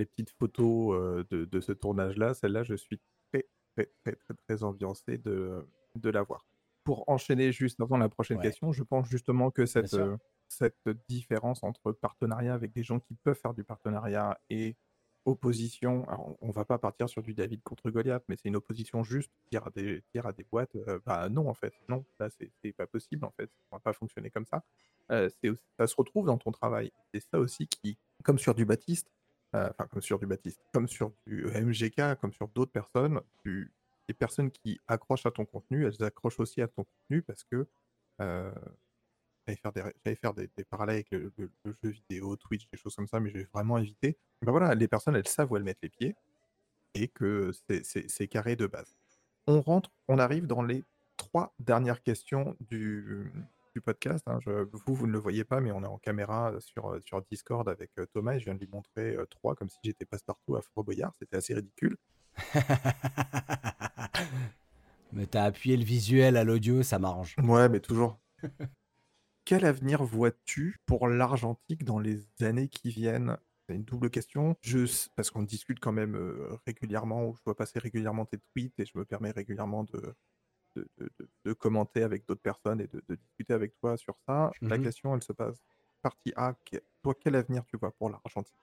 [0.00, 2.34] les petites photos euh, de, de ce tournage-là.
[2.34, 3.00] Celle-là, je suis
[3.32, 3.46] très,
[3.76, 5.64] très, très, très, très ambiancé de,
[5.94, 6.44] de la voir.
[6.84, 8.44] Pour enchaîner juste avant la prochaine Ouais.
[8.44, 10.16] question, je pense justement que cette, euh,
[10.48, 14.76] cette différence entre partenariat avec des gens qui peuvent faire du partenariat et
[15.26, 18.56] opposition, alors on, on va pas partir sur du David contre Goliath, mais c'est une
[18.56, 22.04] opposition juste, dire à des, dire à des boîtes, euh, bah non en fait, non,
[22.18, 24.64] là c'est pas possible en fait, ça va pas fonctionner comme ça.
[25.12, 26.90] Euh, c'est aussi- ça se retrouve dans ton travail.
[27.12, 29.10] C'est ça aussi qui, comme sur du Baptiste,
[29.52, 34.50] enfin comme sur du Baptiste, comme sur du MGK, comme sur d'autres personnes, les personnes
[34.50, 37.66] qui accrochent à ton contenu, elles accrochent aussi à ton contenu parce que
[38.20, 38.52] euh,
[39.46, 39.56] j'allais
[40.16, 43.38] faire, des, parallèles avec le, le- jeu vidéo, Twitch, des choses comme ça, mais je
[43.38, 44.18] vais vraiment éviter.
[44.42, 46.16] Ben voilà, les personnes, elles savent où elles mettent les pieds
[46.94, 48.96] et que c'est carré de base.
[49.46, 50.84] On rentre, on arrive dans les
[51.16, 53.32] trois dernières questions du,
[53.74, 54.22] du podcast.
[54.26, 54.38] hein.
[54.40, 57.22] Je- vous, vous ne le voyez pas, mais on est en caméra sur, euh, sur
[57.22, 60.04] Discord avec euh, Thomas et je viens de lui montrer euh, trois comme si j'étais
[60.04, 61.12] passe-partout à Fort Boyard.
[61.18, 61.96] C'était assez ridicule.
[65.12, 67.34] Mais t'as appuyé le visuel à l'audio, ça m'arrange.
[67.42, 68.18] Ouais, mais toujours.
[69.44, 73.36] Quel avenir vois-tu pour l'argentique dans les années qui viennent?
[73.68, 74.56] C'est une double question.
[74.62, 78.78] Je, parce qu'on discute quand même euh, régulièrement, ou je vois passer régulièrement tes tweets
[78.78, 80.14] et je me permets régulièrement de,
[80.76, 84.14] de, de- de- de commenter avec d'autres personnes et de, de discuter avec toi sur
[84.26, 84.50] ça.
[84.62, 84.84] La Mhm.
[84.84, 85.56] question, elle se passe.
[86.02, 86.54] Partie A,
[87.02, 88.54] toi, quel avenir tu vois pour l'argentique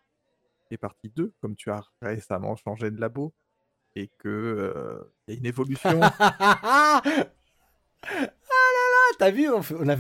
[0.71, 3.33] Et partie 2, comme tu as récemment changé de labo
[3.95, 5.99] et que euh, il y a une évolution.
[6.23, 7.01] ah
[8.05, 9.59] là là, t'as vu, a,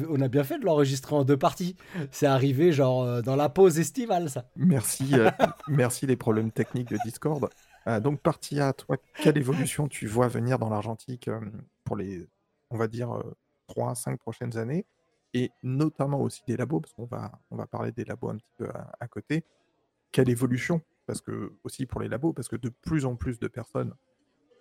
[0.09, 1.75] on a bien fait de l'enregistrer en deux parties.
[2.11, 4.49] C'est arrivé genre euh, dans la pause estivale, ça.
[4.55, 5.29] Merci, euh,
[5.67, 7.49] merci les problèmes techniques de Discord.
[7.87, 11.39] Euh, donc, partie A, toi, quelle évolution tu vois venir dans l'argentique euh,
[11.83, 12.27] pour les,
[12.69, 13.23] on va dire,
[13.69, 14.85] 3-5 prochaines années?
[15.33, 18.51] Et notamment aussi des labos, parce qu'on va, on va parler des labos un petit
[18.57, 18.67] peu
[18.99, 19.43] à, côté.
[20.11, 20.81] Quelle évolution?
[21.05, 23.93] Parce que aussi pour les labos, parce que de plus en plus de personnes,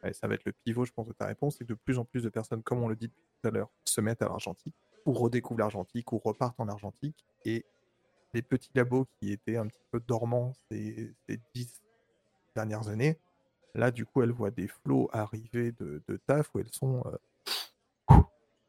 [0.05, 2.05] et ça va être le pivot, je pense, de ta réponse, c'est de plus en
[2.05, 4.74] plus de personnes, comme on le dit tout à l'heure, se mettent à l'argentique,
[5.05, 7.64] ou redécouvrent l'argentique, ou repartent en argentique, et
[8.34, 11.40] les petits labos qui étaient un petit peu dormants ces, ces
[12.57, 13.18] dernières années,
[13.75, 17.05] là, du coup, elles voient des flots arriver de, de taf où elles sont...
[17.07, 18.17] Euh,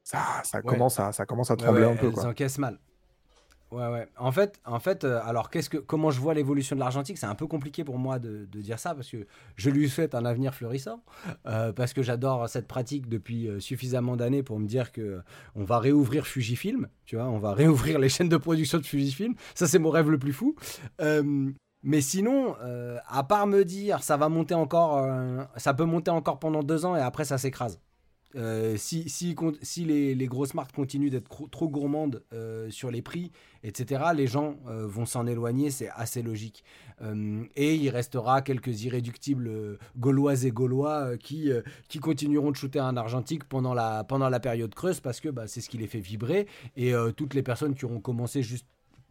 [0.04, 2.14] ça, ça, commence à, ça commence à trembler un peu.
[2.16, 2.80] Elles encaissent mal.
[3.72, 4.08] Ouais, ouais.
[4.18, 7.18] En fait, en fait euh, alors qu'est-ce que, comment je vois l'évolution de l'argentique?
[7.18, 10.24] C'est un peu compliqué pour moi de, dire ça parce que je lui souhaite un
[10.24, 11.04] avenir florissant,
[11.46, 15.20] euh, parce que j'adore cette pratique depuis euh, suffisamment d'années pour me dire que
[15.56, 19.36] on va réouvrir Fujifilm, tu vois, on va réouvrir les chaînes de production de Fujifilm.
[19.54, 20.56] Ça, c'est mon rêve le plus fou.
[21.84, 22.56] Mais sinon,
[23.08, 25.08] à part me dire ça va monter encore,
[25.58, 27.80] ça peut monter encore pendant deux ans et après ça s'écrase.
[28.36, 33.32] Euh, si, si, les, grosses marques continuent d'être trop gourmandes euh, sur les prix,
[33.64, 36.64] etc., les gens euh, vont s'en éloigner, c'est assez logique.
[37.56, 41.52] et il restera quelques irréductibles gauloises et gaulois qui,
[41.90, 45.46] qui continueront de shooter un argentique pendant la, pendant la période creuse parce que bah,
[45.46, 46.48] c'est ce qui les fait vibrer.
[46.76, 48.66] Et toutes les personnes qui auront commencé juste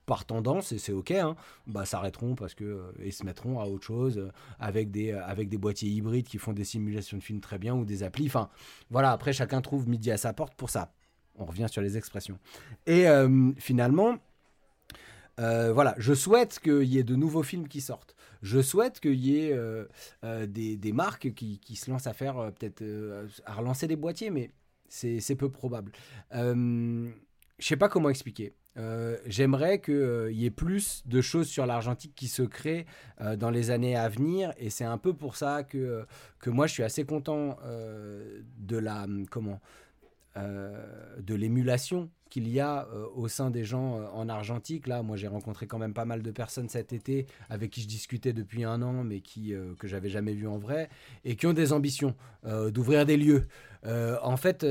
[0.06, 1.36] par tendance, et c'est ok, hein,
[1.66, 5.24] bah, s'arrêteront parce que euh, et se mettront à autre chose euh, avec des euh,
[5.26, 8.26] avec boîtiers hybrides qui font des simulations de films très bien ou des applis.
[8.26, 8.48] Enfin,
[8.90, 9.10] voilà.
[9.10, 10.92] Après, chacun trouve midi à sa porte pour ça.
[11.34, 12.38] On revient sur les expressions.
[12.86, 13.04] Et
[13.58, 14.16] finalement,
[15.36, 18.16] voilà, je souhaite qu'il y ait de nouveaux films qui sortent.
[18.40, 19.54] Je souhaite qu'il y ait
[20.22, 22.82] des, des, marques qui, qui, se lancent à faire peut-être
[23.44, 24.50] à relancer des boîtiers, mais
[24.88, 25.92] c'est peu probable.
[26.32, 27.10] je
[27.58, 28.54] sais pas comment expliquer.
[28.78, 32.86] Euh, j'aimerais qu'il euh, y ait plus de choses sur l'argentique qui se créent
[33.20, 34.52] euh, dans les années à venir.
[34.58, 36.04] Et c'est un peu pour ça que,
[36.38, 37.58] que moi, je suis assez content
[38.58, 39.60] de la comment
[40.36, 44.86] de l'émulation qu'il y a au sein des gens en argentique.
[44.86, 47.88] Là, moi, j'ai rencontré quand même pas mal de personnes cet été avec qui je
[47.88, 50.90] discutais depuis un an, mais qui que j'avais jamais vu en vrai
[51.24, 52.14] et qui ont des ambitions
[52.44, 53.46] d'ouvrir des lieux.
[53.84, 54.66] en fait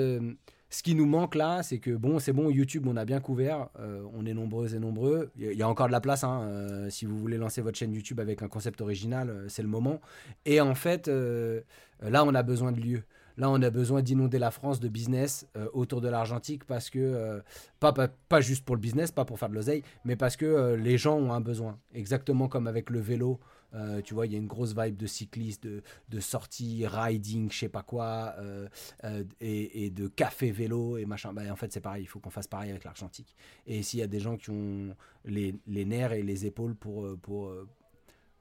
[0.76, 3.70] ce qui nous manque là, c'est que bon, c'est bon, YouTube, on a bien couvert,
[3.80, 5.32] euh, on est nombreux et nombreux.
[5.38, 7.94] Il y, a encore de la place, hein, euh, si vous voulez lancer votre chaîne
[7.94, 10.02] YouTube avec un concept original, euh, c'est le moment.
[10.44, 13.04] Et en fait, là, on a besoin de lieux.
[13.38, 17.42] Là, on a besoin d'inonder la France de business autour de l'argentique parce que,
[17.80, 20.76] pas, pas, pas, juste pour le business, pas pour faire de l'oseille, mais parce que
[20.76, 21.78] les gens ont un besoin.
[21.94, 23.40] Exactement comme avec le vélo.
[23.76, 27.52] Euh, tu vois, il y a une grosse vibe de cycliste, de, de sortie, riding,
[27.52, 28.68] je sais pas quoi, euh,
[29.04, 31.34] euh, et, de café vélo et machin.
[31.34, 33.36] Bah, en fait, c'est pareil, il faut qu'on fasse pareil avec l'Argentique.
[33.68, 34.96] Et s'il y a des gens qui ont
[35.26, 37.54] les, les, nerfs et les épaules pour, pour,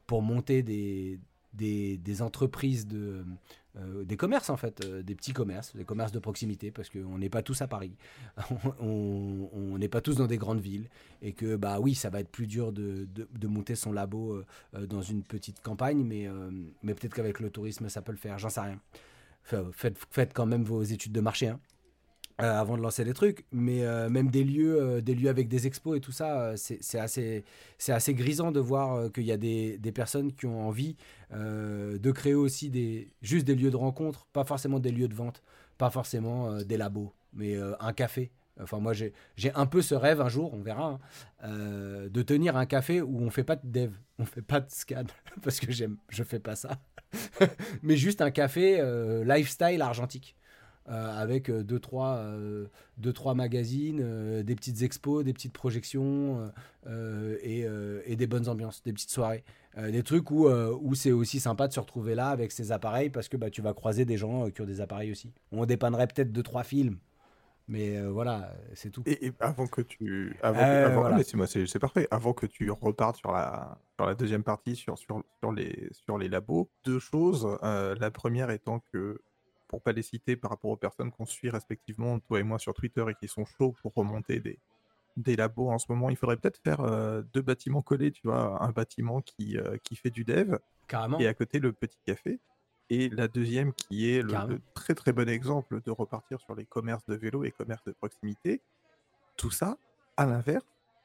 [0.07, 1.19] pour monter des,
[1.53, 3.25] des, des entreprises de,
[3.77, 7.19] euh, des commerces en fait, euh, des petits commerces, des commerces de proximité, parce qu'on
[7.19, 7.93] n'est pas tous à Paris,
[8.81, 10.89] on n'est pas tous dans des grandes villes,
[11.23, 14.87] et que bah oui, ça va être plus dur de, de, monter son labo euh,
[14.87, 16.29] dans une petite campagne, mais,
[16.83, 18.81] mais peut-être qu'avec le tourisme ça peut le faire, j'en sais rien.
[19.73, 21.49] faites, faites, quand même vos études de marché.
[21.49, 21.59] Hein.
[22.43, 25.47] Euh, avant de lancer des trucs, mais euh, même des lieux, euh, des lieux avec
[25.47, 27.45] des expos et tout ça, c'est assez,
[28.09, 30.97] grisant de voir qu'il y a des, des, personnes qui ont envie
[31.31, 35.45] de créer aussi des, juste des lieux de rencontre, pas forcément des lieux de vente,
[35.79, 38.33] pas forcément des labos, mais un café.
[38.61, 39.13] Enfin, moi, j'ai
[39.55, 40.99] un peu ce rêve un jour, on verra,
[41.41, 44.71] hein, de tenir un café où on fait pas de dev, on fait pas de
[44.71, 45.05] scan,
[45.43, 46.81] parce que j'aime, je fais pas ça,
[47.85, 48.83] mais juste un café
[49.25, 50.35] lifestyle argentique.
[50.91, 52.67] Euh, avec euh, deux trois, euh,
[52.99, 56.53] deux, trois magazines, des petites expos, des petites projections
[57.43, 57.67] et,
[58.05, 59.45] et, des bonnes ambiances, des petites soirées.
[59.77, 63.29] des trucs où, où c'est aussi sympa de se retrouver là avec ces appareils parce
[63.29, 65.33] que bah, tu vas croiser des gens qui ont des appareils aussi.
[65.53, 66.99] On dépannerait peut-être deux, trois films.
[67.67, 69.03] Mais voilà, c'est tout.
[69.07, 70.37] Et, avant que tu.
[70.43, 72.07] Avant, c'est parfait.
[72.11, 76.19] Avant que tu repartes sur la, sur la deuxième partie, sur, sur, sur, les, sur
[76.19, 77.49] les labos, deux choses.
[77.63, 79.19] la première étant que
[79.75, 82.75] pour pas les citer par rapport aux personnes qu'on suit respectivement, toi et moi sur
[82.75, 84.61] Twitter, et qui sont chauds pour remonter des,
[85.17, 88.63] des labos en ce moment, il faudrait peut-être faire euh, deux bâtiments collés, tu vois,
[88.63, 91.19] un bâtiment qui, euh, qui fait du dev, Carrément.
[91.19, 92.39] et à côté le petit café,
[92.89, 97.05] et la deuxième qui est le, très très bon exemple de repartir sur les commerces
[97.07, 98.61] de vélo et commerces de proximité.
[99.37, 99.77] Tout ça,
[100.17, 100.65] à l'inverse,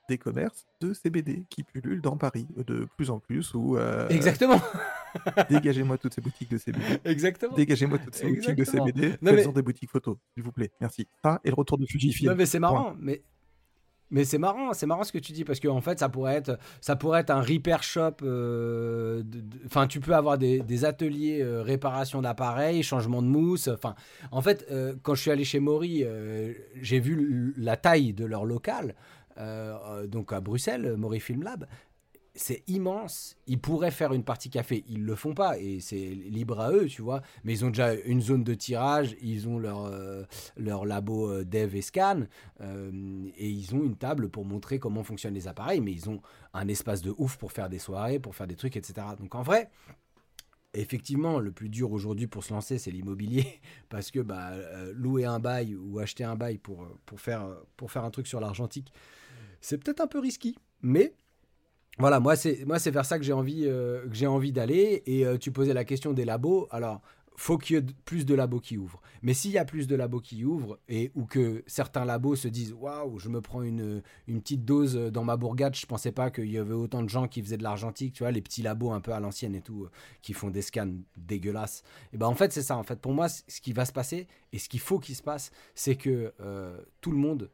[0.10, 3.56] des commerces de CBD qui pullulent dans Paris de plus en plus.
[3.56, 4.62] Où, euh, Exactement.
[5.50, 6.86] Dégagez-moi toutes ces boutiques de CBD.
[7.06, 7.56] Exactement.
[7.56, 9.18] Dégagez-moi toutes ces boutiques de CBD.
[9.24, 10.72] Faisons des boutiques photos, s'il vous plaît.
[10.80, 11.08] Merci.
[11.24, 12.32] Ah, et le retour de Fujifilm.
[12.32, 12.96] Non, mais c'est marrant.
[13.00, 13.24] Mais
[14.12, 16.36] mais c'est marrant, c'est marrant ce que tu dis parce qu'en en fait ça pourrait
[16.36, 19.24] être ça pourrait être un repair shop, euh,
[19.66, 23.68] enfin, tu peux avoir des, des ateliers euh, réparation d'appareils, changement de mousse.
[23.68, 23.96] Enfin,
[24.32, 26.06] en fait, euh, quand je suis allé chez Maury,
[26.82, 28.96] j'ai vu la taille de leur local,
[30.08, 31.66] donc à Bruxelles, Maury Film Lab.
[32.42, 33.36] C'est immense.
[33.48, 34.86] Ils pourraient faire une partie café.
[34.88, 37.22] Ils le font pas et c'est libre à eux, tu vois.
[37.44, 39.18] Mais ils ont déjà une zone de tirage.
[39.22, 40.24] Ils ont leur, euh,
[40.56, 42.22] leur labo euh, dev et scan.
[42.62, 45.82] euh, et ils ont une table pour montrer comment fonctionnent les appareils.
[45.82, 46.22] Mais ils ont
[46.54, 49.06] un espace de ouf pour faire des soirées, pour faire des trucs, etc.
[49.20, 49.70] Donc en vrai,
[50.74, 53.60] effectivement, le plus dur aujourd'hui pour se lancer, c'est l'immobilier.
[53.90, 54.54] Parce que bah,
[54.94, 58.40] louer un bail ou acheter un bail pour, pour, faire, pour faire un truc sur
[58.40, 58.94] l'argentique,
[59.60, 60.56] c'est peut-être un peu risqué.
[60.82, 61.14] Mais
[62.00, 65.04] voilà, moi c'est moi c'est vers ça que j'ai envie euh, que j'ai envie d'aller.
[65.06, 66.68] Et euh, tu posais la question des labos.
[66.72, 67.02] Alors
[67.36, 69.02] faut qu'il y ait plus de labos qui ouvrent.
[69.22, 72.48] Mais s'il y a plus de labos qui ouvrent et ou que certains labos se
[72.48, 76.32] disent waouh, je me prends une une petite dose dans ma bourgade, je pensais pas
[76.32, 78.92] qu'il y avait autant de gens qui faisaient de l'argentique, tu vois, les petits labos
[78.92, 79.90] un peu à l'ancienne et tout, euh,
[80.22, 81.84] qui font des scans dégueulasses.
[82.14, 82.78] Et ben en fait c'est ça.
[82.78, 85.24] En fait pour moi ce qui va se passer et ce qu'il faut qu'il se
[85.24, 86.34] passe, c'est que
[87.02, 87.50] tout le monde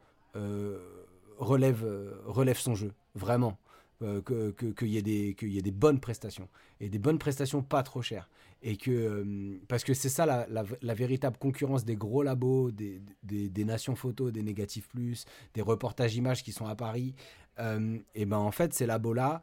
[1.40, 1.84] relève
[2.28, 3.58] relève son jeu, vraiment
[4.02, 6.50] euh, que- que- qu'il y, ait des- qu'il y ait des bonnes prestations.
[6.80, 8.30] Et des bonnes prestations pas trop chères.
[8.62, 13.02] Et que euh, parce que c'est ça la, la- véritable concurrence des gros labos des,
[13.24, 17.14] des- nations photos des négatifs plus des reportages images qui sont à Paris
[17.58, 19.42] Euh, et ben en fait ces labos là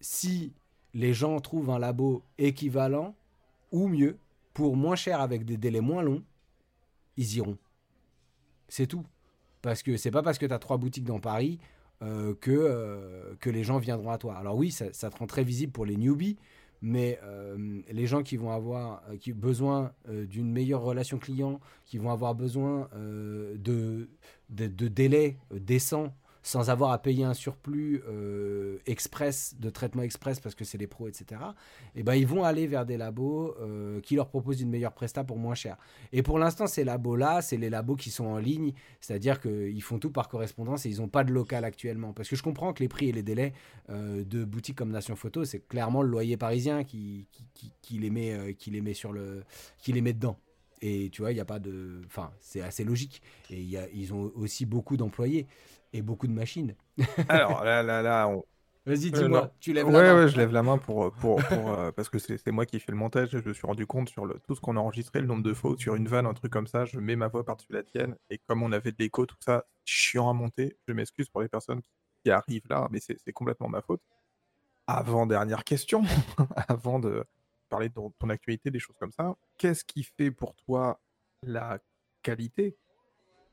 [0.00, 0.52] si
[0.94, 3.14] les gens trouvent un labo équivalent
[3.70, 4.16] ou mieux
[4.54, 6.22] pour moins cher avec des délais moins longs
[7.16, 7.58] ils iront.
[8.68, 9.04] C'est tout.
[9.62, 11.58] Parce que c'est pas parce que tu as trois boutiques dans Paris
[12.02, 14.34] euh, que, euh, que les gens viendront à toi.
[14.36, 16.38] Alors oui, ça, ça te rend très visible pour les newbies,
[16.80, 22.10] mais euh, les gens qui vont avoir qui besoin d'une meilleure relation client, qui vont
[22.10, 24.08] avoir besoin de,
[24.48, 30.54] de, délais décents sans avoir à payer un surplus euh, express, de traitement express parce
[30.54, 31.40] que c'est des pros, etc.,
[31.94, 35.24] et ben, ils vont aller vers des labos euh, qui leur proposent une meilleure presta
[35.24, 35.76] pour moins cher.
[36.12, 39.98] Et pour l'instant, ces labos-là, c'est les labos qui sont en ligne, c'est-à-dire qu'ils font
[39.98, 42.12] tout par correspondance et ils n'ont pas de local actuellement.
[42.12, 43.52] Parce que je comprends que les prix et les délais
[43.90, 47.26] euh, de boutiques comme Nation Photo, c'est clairement le loyer parisien qui,
[47.82, 49.44] qui, les, met, qui, les met sur le,
[49.78, 50.38] qui les met dedans.
[50.82, 52.00] Et tu vois, il n'y a pas de.
[52.06, 53.20] Enfin, c'est assez logique.
[53.50, 53.60] Et
[53.92, 55.46] ils ont aussi beaucoup d'employés
[55.92, 56.76] et beaucoup de machines.
[57.28, 58.44] Alors là, là, là, on...
[58.86, 60.24] Vas-y, Euh, dis-moi, tu lèves ouais, la main.
[60.24, 62.80] ouais, je lève la main pour, pour, pour, euh, parce que c'est c'est moi qui
[62.80, 65.20] fais le montage je me suis rendu compte sur le, tout ce qu'on a enregistré,
[65.20, 67.44] le nombre de fautes sur une vanne, un truc comme ça, je mets ma voix
[67.44, 70.92] par-dessus la tienne et comme on avait de l'écho, tout ça, chiant à monter, je
[70.94, 71.90] m'excuse pour les personnes qui,
[72.24, 74.02] qui arrivent là, mais c'est c'est complètement ma faute.
[74.86, 76.02] Avant dernière question,
[76.68, 77.24] avant de
[77.68, 81.00] parler de ton, ton actualité, des choses comme ça, qu'est-ce qui fait pour toi
[81.42, 81.78] la
[82.22, 82.76] qualité?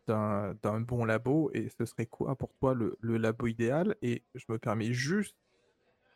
[0.08, 3.95] D'un bon labo et ce serait quoi pour toi le, le labo idéal?
[4.02, 5.36] Et je me permets juste,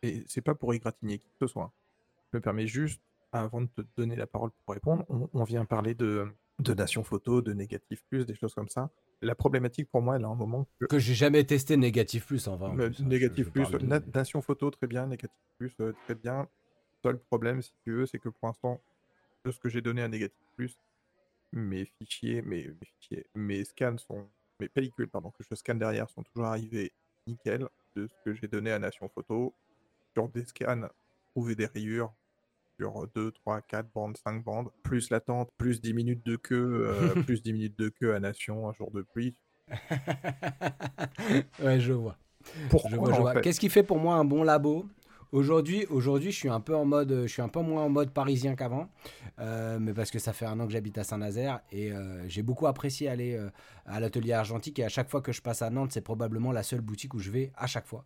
[0.01, 1.73] et c'est pas pour égratigner qui que ce soit,
[2.31, 5.65] je me permets juste, avant de te donner la parole pour répondre, on, on vient
[5.65, 6.27] parler de,
[6.59, 8.89] de Nation Photo, de Négatif Plus, des choses comme ça.
[9.21, 12.47] La problématique pour moi, elle a un moment que Que j'ai jamais testé Négatif Plus
[12.47, 12.75] en vrai.
[12.75, 16.15] plus, hein, négatif je- je plus, de- Nation photo très bien, négatif plus euh, très
[16.15, 16.47] bien.
[17.03, 18.81] Seul problème, si tu veux, c'est que pour l'instant,
[19.45, 20.75] de ce que j'ai donné à négatif plus,
[21.51, 26.09] mes fichiers, mes, mes fichiers, mes scans sont, mes pellicules, pardon, que je scanne derrière
[26.09, 26.93] sont toujours arrivés
[27.27, 29.53] nickel de ce que j'ai donné à Nation photo.
[30.13, 30.89] Sur des scans,
[31.33, 32.13] trouver des rayures
[32.79, 37.13] sur 2, 3, 4 bandes, 5 bandes, plus l'attente, plus 10 minutes de queue, euh,
[37.25, 39.35] plus 10 minutes de queue à Nation, un jour de pluie.
[41.61, 42.17] ouais, je vois.
[42.69, 43.41] Pourquoi Je vois, je vois.
[43.41, 44.85] Qu'est-ce qui fait pour moi un bon labo?
[45.31, 48.11] Aujourd'hui, aujourd'hui, je suis un peu en mode, je suis un peu moins en mode
[48.11, 48.89] parisien qu'avant,
[49.39, 52.41] euh, mais parce que ça fait un an que j'habite à Saint-Nazaire et euh, j'ai
[52.41, 53.49] beaucoup apprécié aller euh,
[53.85, 56.63] à l'atelier argentique et à chaque fois que je passe à Nantes, c'est probablement la
[56.63, 58.03] seule boutique où je vais à chaque fois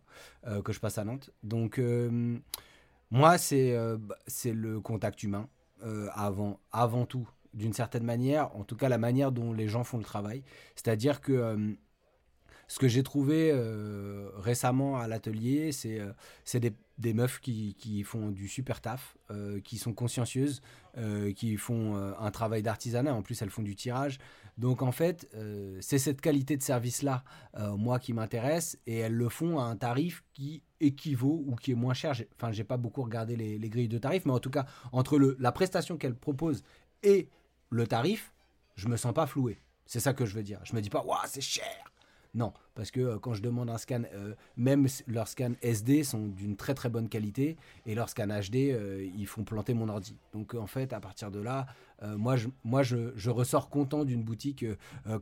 [0.64, 1.30] que je passe à Nantes.
[1.42, 1.80] Donc
[3.10, 5.48] moi, c'est bah, c'est le contact humain
[6.12, 9.98] avant, avant tout, d'une certaine manière, en tout cas la manière dont les gens font
[9.98, 10.44] le travail.
[10.76, 11.76] C'est-à-dire que
[12.68, 18.30] ce que j'ai trouvé euh, récemment à l'atelier, c'est euh, des, meufs qui, qui font
[18.30, 20.62] du super taf, euh, qui sont consciencieuses,
[20.98, 23.14] euh, qui font un travail d'artisanat.
[23.14, 24.18] En plus, elles font du tirage.
[24.58, 25.28] Donc, en fait,
[25.80, 27.22] c'est cette qualité de service-là,
[27.76, 28.78] moi, qui m'intéresse.
[28.86, 32.14] Et elles le font à un tarif qui équivaut ou qui est moins cher.
[32.36, 35.18] Enfin, j'ai pas beaucoup regardé les, les grilles de tarifs, mais en tout cas, entre
[35.38, 36.62] la prestation qu'elles proposent
[37.02, 37.28] et
[37.70, 38.32] le tarif,
[38.76, 39.60] je me sens pas floué.
[39.84, 40.60] C'est ça que je veux dire.
[40.64, 41.84] Je me dis pas, waouh, c'est cher.
[42.36, 46.28] Non, parce que euh, quand je demande un scan, euh, même leurs scans SD sont
[46.28, 47.56] d'une très très bonne qualité
[47.86, 50.18] et leurs scans HD, euh, ils font planter mon ordi.
[50.34, 51.66] Donc en fait, à partir de là,
[52.02, 54.66] moi, je, ressors content d'une boutique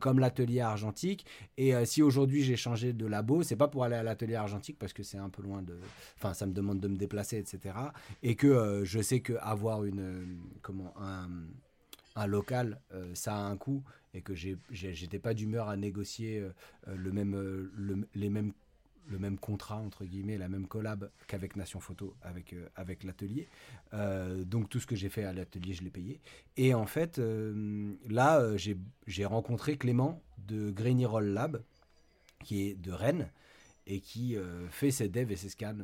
[0.01, 1.25] comme l'atelier argentique.
[1.55, 4.91] Et si aujourd'hui j'ai changé de labo, c'est pas pour aller à l'atelier argentique parce
[4.91, 5.77] que c'est un peu loin de.
[6.17, 7.75] Enfin, ça me demande de me déplacer, etc.
[8.23, 10.37] Et que je sais que avoir une.
[10.61, 11.29] comment un,
[12.15, 16.49] un local, euh, ça a un coût et que j'étais pas d'humeur à négocier euh,
[16.87, 18.53] euh, le même, le, les mêmes,
[19.07, 23.47] le même contrat, entre guillemets, la même collab qu'avec Nation Photo, avec, avec l'atelier.
[23.93, 26.19] Donc tout ce que j'ai fait à l'atelier, je l'ai payé.
[26.57, 27.21] Et en fait,
[28.09, 28.41] là,
[29.05, 31.61] j'ai rencontré Clément de Grainy Roll Lab,
[32.43, 33.29] qui est de Rennes,
[33.85, 34.37] et qui
[34.71, 35.77] fait ses devs et ses scans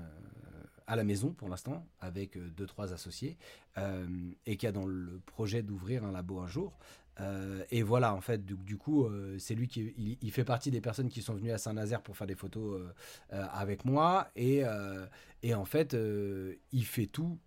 [0.91, 3.37] à la maison pour l'instant, avec euh, deux, trois associés,
[3.77, 4.05] euh,
[4.45, 6.77] et qui a dans le projet d'ouvrir un labo un jour.
[7.21, 9.07] Euh, et voilà, en fait, du, coup,
[9.39, 12.27] c'est lui qui il, fait partie des personnes qui sont venues à Saint-Nazaire pour faire
[12.27, 12.81] des photos
[13.29, 14.29] avec moi.
[14.35, 14.63] Et,
[15.43, 15.95] et en fait,
[16.71, 17.37] il fait tout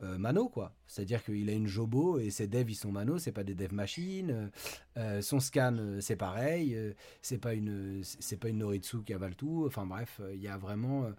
[0.00, 0.74] mano, quoi.
[0.86, 3.74] C'est-à-dire qu'il a une Jobo et ses devs, ils sont mano, c'est pas des devs
[3.74, 4.50] machines.
[5.20, 6.76] Son scan, c'est pareil.
[7.20, 9.64] c'est pas une, c'est pas une Noritsu qui avale tout.
[9.66, 11.12] Enfin bref, il y a vraiment.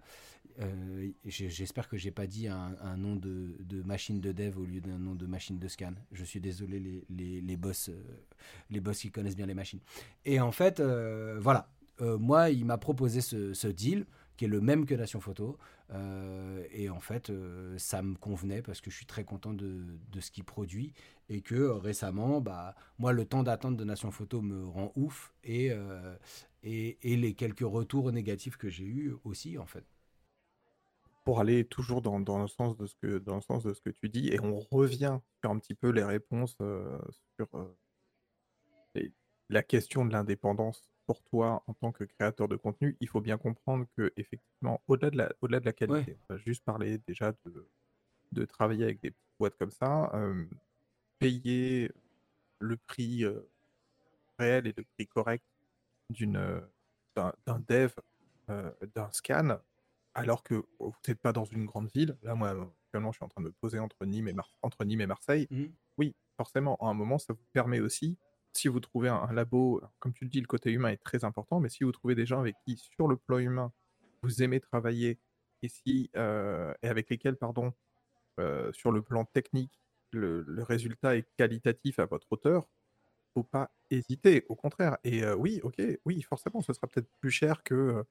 [0.60, 4.98] Euh, J'espère que j'ai pas dit un, nom de, machine de dev au lieu d'un
[4.98, 5.94] nom de machine de scan.
[6.12, 7.94] Je suis désolé les, boss, euh,
[8.70, 9.80] les boss qui connaissent bien les machines.
[10.24, 11.68] Et en fait, euh, voilà.
[12.00, 14.04] Moi, il m'a proposé ce, deal
[14.36, 15.58] qui est le même que Nation Photo.
[16.72, 17.30] Et en fait,
[17.76, 19.86] ça me convenait parce que je suis très content de,
[20.18, 20.92] ce qu'il produit
[21.28, 25.70] et que récemment, bah, moi, le temps d'attente de Nation Photo me rend ouf et,
[26.64, 29.84] et, et les quelques retours négatifs que j'ai eus aussi, en fait.
[31.24, 33.80] Pour aller toujours dans, dans le sens de ce que, dans le sens de ce
[33.80, 36.98] que tu dis, et on revient sur un petit peu les réponses euh,
[37.36, 37.74] sur euh,
[38.94, 39.12] les-
[39.48, 43.36] la question de l'indépendance pour toi en tant que créateur de contenu, il faut bien
[43.38, 47.32] comprendre que effectivement, au-delà de la, au-delà de la qualité, on va juste parler déjà
[47.44, 47.68] de,
[48.32, 50.46] de travailler avec des petites boîtes comme ça, euh,
[51.18, 51.90] payer
[52.58, 53.40] le prix euh,
[54.38, 55.44] réel et le prix correct
[56.10, 56.62] d'une,
[57.14, 57.32] d'un,
[57.68, 57.92] dev,
[58.48, 59.58] d'un scan,
[60.14, 62.16] alors que vous n'êtes pas dans une grande ville.
[62.22, 62.50] Là, moi,
[62.86, 65.06] actuellement, je suis en train de me poser entre Nîmes et, Mar- entre Nîmes et
[65.06, 65.48] Marseille.
[65.50, 65.72] Mhm.
[65.98, 68.18] Oui, forcément, à un moment, ça vous permet aussi,
[68.52, 71.24] si vous trouvez un, un labo, comme tu le dis, le côté humain est très
[71.24, 73.72] important, mais si vous trouvez des gens avec qui, sur le plan humain,
[74.22, 75.18] vous aimez travailler
[75.62, 77.72] et, si, euh, et avec lesquels, pardon,
[78.40, 79.80] euh, sur le plan technique,
[80.12, 82.68] le, le résultat est qualitatif à votre hauteur,
[83.34, 84.98] faut pas hésiter, au contraire.
[85.04, 88.04] Et euh, oui, ok, oui, forcément, ce sera peut-être plus cher que euh,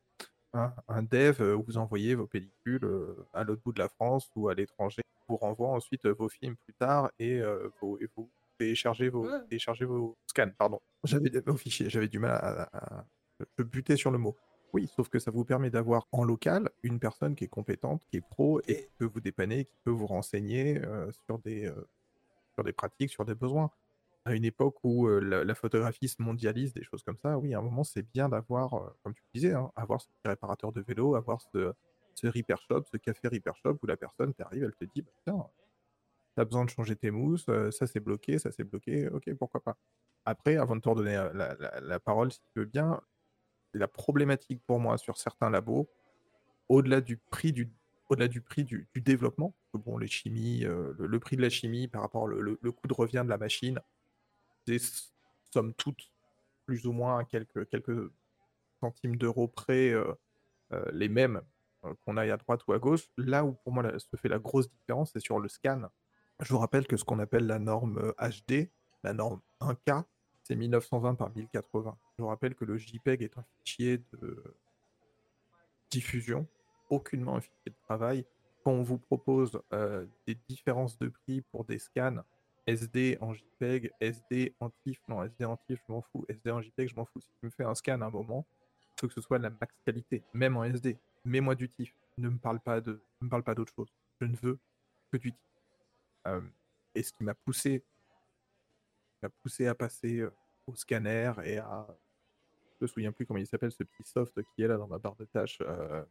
[0.53, 3.89] un, un dev euh, où vous envoyez vos pellicules euh, à l'autre bout de la
[3.89, 7.97] France ou à l'étranger, vous renvoie ensuite euh, vos films plus tard et, euh, vos,
[7.99, 9.39] et vous téléchargez vos, Ouais.
[9.49, 10.79] téléchargez vos scans, pardon.
[11.03, 13.05] J'avais vos fichiers, j'avais du mal à, à-
[13.57, 14.35] je butais sur le mot.
[14.73, 18.17] Oui, sauf que ça vous permet d'avoir en local une personne qui est compétente, qui
[18.17, 21.65] est pro et, Et- qui peut vous dépanner, qui peut vous renseigner euh, sur, des,
[21.67, 21.87] euh,
[22.55, 23.69] sur des pratiques, sur des besoins.
[24.25, 27.61] À une époque où la, photographie se mondialise, des choses comme ça, oui, à un
[27.61, 31.41] moment, c'est bien d'avoir, comme tu disais, hein, avoir ce petit réparateur de vélo, avoir
[31.41, 31.73] ce,
[32.15, 35.11] ce repair shop, ce café repair shop où la personne t'arrive, elle te dit, bah,
[35.23, 35.45] tiens,
[36.35, 39.77] t'as besoin de changer tes mousses, ça c'est bloqué, ça c'est bloqué, ok, pourquoi pas.
[40.25, 43.01] Après, avant de te redonner la, parole, si tu veux bien,
[43.73, 45.89] la problématique pour moi sur certains labos,
[46.69, 47.71] au-delà du prix du,
[48.09, 52.01] au-delà du prix du, développement, bon, les chimies, le, le prix de la chimie par
[52.01, 53.79] rapport au le, le coût de revient de la machine,
[54.65, 54.79] c'est
[55.51, 56.11] somme toute
[56.65, 58.09] plus ou moins à quelques, quelques
[58.79, 60.13] centimes d'euros près euh,
[60.73, 61.41] euh, les mêmes
[61.85, 63.07] euh, qu'on aille à droite ou à gauche.
[63.17, 65.83] Là où pour moi se fait la grosse différence, c'est sur le scan.
[66.39, 68.69] Je vous rappelle que ce qu'on appelle la norme HD,
[69.03, 70.03] la norme 1K,
[70.43, 71.97] c'est 1920 par 1080.
[72.17, 74.43] Je vous rappelle que le JPEG est un fichier de
[75.89, 76.47] diffusion,
[76.89, 78.25] aucunement un fichier de travail.
[78.63, 79.61] Quand on vous propose
[80.25, 82.23] des différences de prix pour des scans
[82.67, 86.61] SD en JPEG, SD en TIFF, non, SD en TIFF, je m'en fous, SD en
[86.61, 87.19] JPEG, je m'en fous.
[87.19, 88.45] Si tu me fais un scan à un moment,
[88.97, 90.97] il faut que ce soit de la max qualité, même en SD.
[91.25, 93.93] Mets-moi du TIFF, ne me parle pas de, ne me parle pas d'autre chose.
[94.21, 94.59] Je ne veux
[95.11, 95.41] que du TIFF.
[96.27, 96.41] Euh,
[96.95, 97.83] et ce qui m'a poussé,
[99.21, 100.31] m'a poussé à passer euh,
[100.67, 101.85] au scanner et à,
[102.79, 104.99] je me souviens plus comment il s'appelle ce petit soft qui est là dans ma
[104.99, 105.57] barre de tâches.
[105.61, 106.03] euh,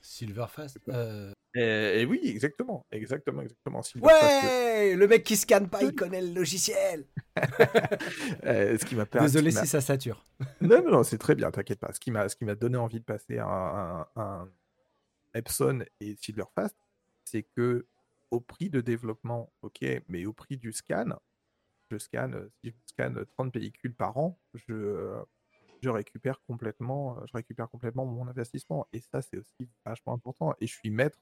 [0.00, 0.78] Silverfast.
[0.88, 3.82] euh, Et, et oui, exactement, exactement, exactement.
[4.00, 7.04] Ouais Le mec qui scanne pas, il connaît le logiciel.
[8.44, 10.24] euh, ce qui m'a permis- Désolé qui si ça sature.
[10.60, 11.92] Non, non, non, c'est très bien, t'inquiète pas.
[11.92, 14.48] Ce qui m'a, ce qui m'a donné envie de passer à un,
[15.34, 16.76] Epson et Silverfast,
[17.24, 17.86] c'est que
[18.30, 21.18] au prix de développement, ok, mais au prix du scan,
[21.90, 25.22] je scanne, si je scanne 30 pellicules par an, je, euh,
[25.82, 28.86] je récupère complètement, je récupère complètement mon investissement.
[28.92, 30.54] Et ça, c'est aussi vachement important.
[30.60, 31.18] Et je suis maître,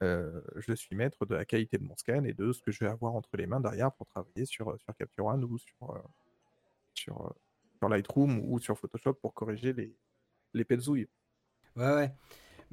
[0.00, 2.90] je suis maître de la qualité de mon scan et de ce que je vais
[2.90, 6.02] avoir entre les mains derrière pour travailler sur, sur Capture One ou sur,
[6.92, 7.34] sur,
[7.88, 9.96] Lightroom ou sur Photoshop pour corriger les,
[10.52, 11.08] les petzouilles.
[11.76, 12.12] Ouais, ouais.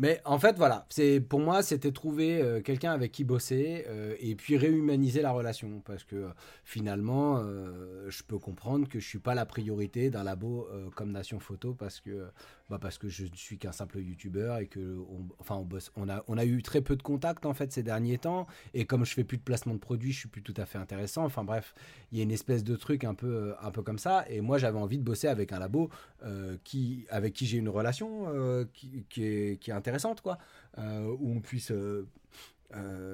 [0.01, 4.15] Mais en fait, voilà, c'est pour moi, c'était trouver euh, quelqu'un avec qui bosser euh,
[4.19, 5.81] et puis réhumaniser la relation.
[5.81, 6.29] Parce que
[6.63, 11.39] finalement, euh, je peux comprendre que je suis pas la priorité d'un labo comme Nation
[11.39, 12.27] Photo parce que
[12.69, 14.97] bah parce que je ne suis qu'un simple youtubeur et que
[15.39, 17.83] enfin on bosse on a on a eu très peu de contacts en fait ces
[17.83, 18.47] derniers temps.
[18.73, 20.77] Et comme je fais plus de placement de produits je suis plus tout à fait
[20.77, 21.25] intéressant.
[21.25, 21.73] Enfin bref
[22.11, 24.25] il y a une espèce de truc un peu euh, un peu comme ça.
[24.29, 25.89] Et moi j'avais envie de bosser avec un labo
[26.23, 30.37] euh, qui avec qui j'ai une relation euh, qui, qui, est, qui, est, intéressante quoi.
[30.77, 31.73] Où on puisse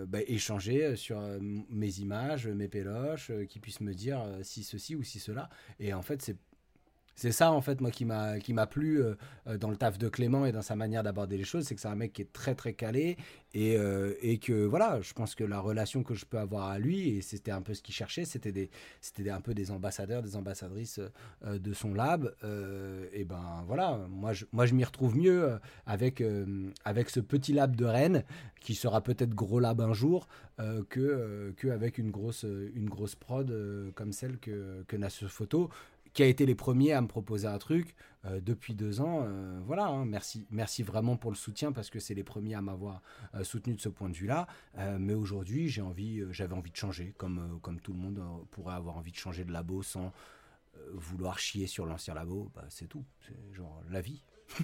[0.07, 5.19] bah, échanger sur mes images, mes péloches, qui puissent me dire si ceci ou si
[5.19, 5.49] cela.
[5.79, 6.37] Et en fait, c'est
[7.17, 9.15] c'est ça en fait moi qui m'a qui m'a plu euh,
[9.47, 11.81] euh, dans le taf de Clément et dans sa manière d'aborder les choses, c'est que
[11.81, 13.17] c'est un mec qui est très très calé
[13.55, 16.77] et, euh, et, que voilà, je pense que la relation que je peux avoir à
[16.77, 18.69] lui et c'était un peu ce qu'il cherchait, c'était des
[19.01, 20.99] c'était un peu des ambassadeurs, des ambassadrices
[21.43, 22.31] de son lab
[23.13, 26.23] et ben voilà, moi je moi je m'y retrouve mieux avec
[26.85, 28.23] avec ce petit lab de Rennes
[28.59, 30.27] qui sera peut-être gros lab un jour
[30.89, 33.51] que que avec une grosse une grosse prod
[33.95, 35.69] comme celle que que n'a ce photo
[36.17, 37.93] qui a été les premiers à me proposer un truc
[38.25, 39.21] euh, depuis deux ans.
[39.27, 42.61] Euh, voilà, hein, merci, merci vraiment pour le soutien parce que c'est les premiers à
[42.61, 43.03] m'avoir
[43.35, 44.47] euh, soutenu de ce point de vue-là.
[44.97, 48.97] mais aujourd'hui, j'ai envie, j'avais envie de changer, comme, comme tout le monde pourrait avoir
[48.97, 50.11] envie de changer de labo sans
[50.91, 52.51] vouloir chier sur l'ancien labo.
[52.55, 54.23] Bah, c'est tout, c'est genre la vie.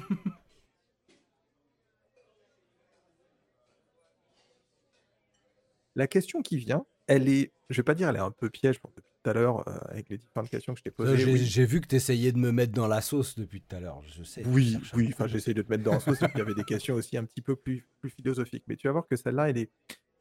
[5.96, 8.80] la question qui vient, elle est, je vais pas dire, elle est un peu piège
[9.24, 11.38] tout à l'heure euh, avec les différentes questions que je t'ai posées.
[11.38, 14.02] J'ai vu que tu essayais de me mettre dans la sauce depuis tout à l'heure,
[14.04, 14.46] je sais.
[14.46, 16.54] Oui, oui, enfin j'essaye de te mettre dans la sauce et puis il y avait
[16.54, 18.66] des questions aussi un petit peu plus, plus philosophiques.
[18.68, 19.72] Mais tu vas voir que celle-là, elle est,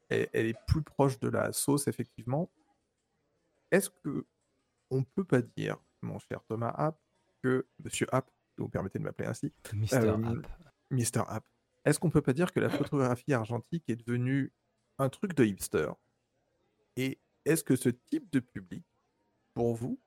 [0.09, 2.51] elle, est plus proche de la sauce, effectivement.
[3.71, 4.27] Est-ce que
[4.91, 7.01] on peut pas dire, mon cher Thomas App,
[7.43, 10.47] que Monsieur App, vous permettez de m'appeler ainsi, Mister euh, App,
[10.91, 11.45] Mister App,
[11.85, 14.53] est-ce qu'on peut pas dire que la photographie argentique est devenue
[14.99, 15.91] un truc de hipster?
[16.97, 18.85] Et est-ce que ce type de public
[19.55, 19.99] pour vous,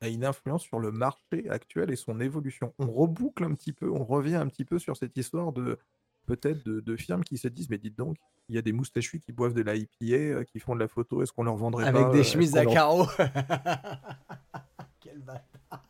[0.00, 2.72] a une influence sur le marché actuel et son évolution.
[2.78, 5.78] On reboucle un petit peu, on revient un petit peu sur cette histoire de
[6.26, 8.16] peut-être de, firmes qui se disent mais dites donc,
[8.48, 10.88] il y a des moustachus qui boivent de la IPA, euh, qui font de la
[10.88, 13.06] photo, est-ce qu'on leur vendrait Avec pas des euh, chemises à carreaux.
[15.00, 15.84] Quel bâtard.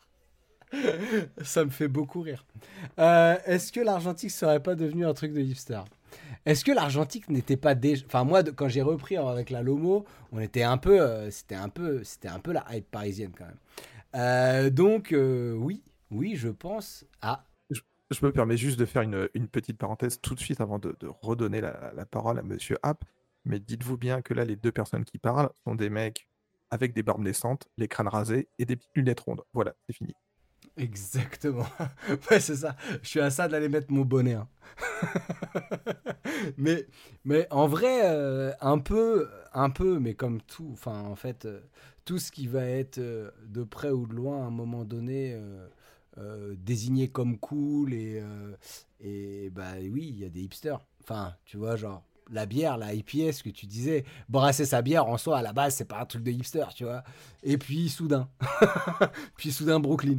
[1.43, 2.45] Ça me fait beaucoup rire.
[2.99, 5.81] Euh, est-ce que l'argentique serait pas devenu un truc de hipster?
[6.47, 8.05] Est-ce que l'argentique n'était pas déjà.
[8.07, 11.01] Enfin, moi, quand j'ai repris avec la Lomo, on était un peu.
[11.01, 12.03] Euh, c'était un peu.
[12.25, 13.59] Un peu la hype parisienne quand même.
[14.15, 17.45] Euh, donc, euh, oui, oui, je pense à.
[17.71, 21.61] Je, me permets juste de faire une, petite parenthèse tout de suite avant de, redonner
[21.61, 23.05] la, la, parole à Monsieur App.
[23.45, 26.27] Mais dites-vous bien que là, les deux personnes qui parlent sont des mecs
[26.71, 29.43] avec des barbes naissantes, les crânes rasés et des petites lunettes rondes.
[29.53, 30.15] Voilà, c'est fini.
[30.77, 31.67] Exactement.
[32.31, 32.77] ouais, c'est ça.
[33.03, 34.35] Je suis à ça d'aller mettre mon bonnet.
[34.35, 34.49] Hein.
[36.57, 36.87] mais,
[37.25, 41.61] mais en vrai, euh, un peu, un peu, mais comme tout, enfin, en fait, euh,
[42.05, 45.37] tout ce qui va être euh, de près ou de loin à un moment donné
[46.57, 48.21] désigné comme cool et,
[49.01, 50.81] et bah oui, il y a des hipsters.
[51.01, 55.17] Enfin, tu vois, genre, la bière, la IPS que tu disais, brasser sa bière en
[55.17, 57.03] soi, à la base, c'est pas un truc de hipster, tu vois.
[57.43, 58.29] Et puis soudain,
[59.37, 60.19] puis soudain Brooklyn,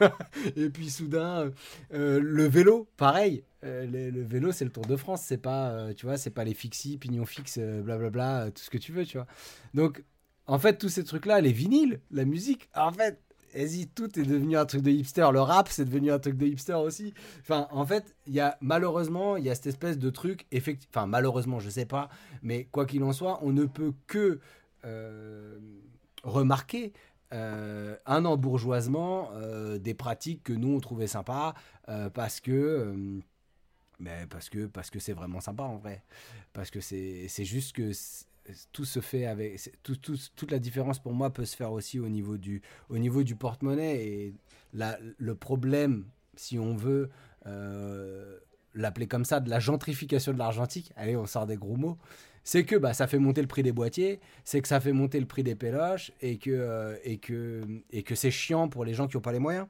[0.56, 1.50] et puis soudain
[1.92, 3.44] euh, le vélo, pareil.
[3.64, 6.44] Euh, le, vélo, c'est le Tour de France, c'est pas, euh, tu vois, c'est pas
[6.44, 9.26] les fixis, pignons fixes, blablabla, tout ce que tu veux, tu vois.
[9.74, 10.04] Donc,
[10.46, 13.20] en fait, tous ces trucs-là, les vinyles, la musique, en fait,
[13.54, 15.28] vas-y, tout est devenu un truc de hipster.
[15.32, 17.14] Le rap, c'est devenu un truc de hipster aussi.
[17.40, 20.46] Enfin, en fait, il y a malheureusement, il y a cette espèce de truc,
[20.90, 22.08] enfin, malheureusement, je sais pas,
[22.42, 24.40] mais quoi qu'il en soit, on ne peut que
[24.84, 25.58] euh,
[26.22, 26.92] remarquer
[27.32, 31.54] euh, un embourgeoisement euh, des pratiques que nous on trouvait sympas
[32.12, 32.94] parce que
[33.98, 36.02] mais parce que parce que c'est vraiment sympa en vrai
[36.52, 37.92] parce que c'est juste que
[38.72, 39.96] tout se fait avec tout,
[40.36, 43.36] toute la différence pour moi peut se faire aussi au niveau du au niveau du
[43.36, 44.34] porte-monnaie et
[44.72, 47.10] le problème si on veut
[47.46, 48.38] euh,
[48.74, 51.98] l'appeler comme ça de la gentrification de l'argentique allez on sort des gros mots
[52.48, 55.20] c'est que bah, ça fait monter le prix des boîtiers, c'est que ça fait monter
[55.20, 58.94] le prix des péloches et que, euh, et que, et que c'est chiant pour les
[58.94, 59.66] gens qui n'ont pas les moyens.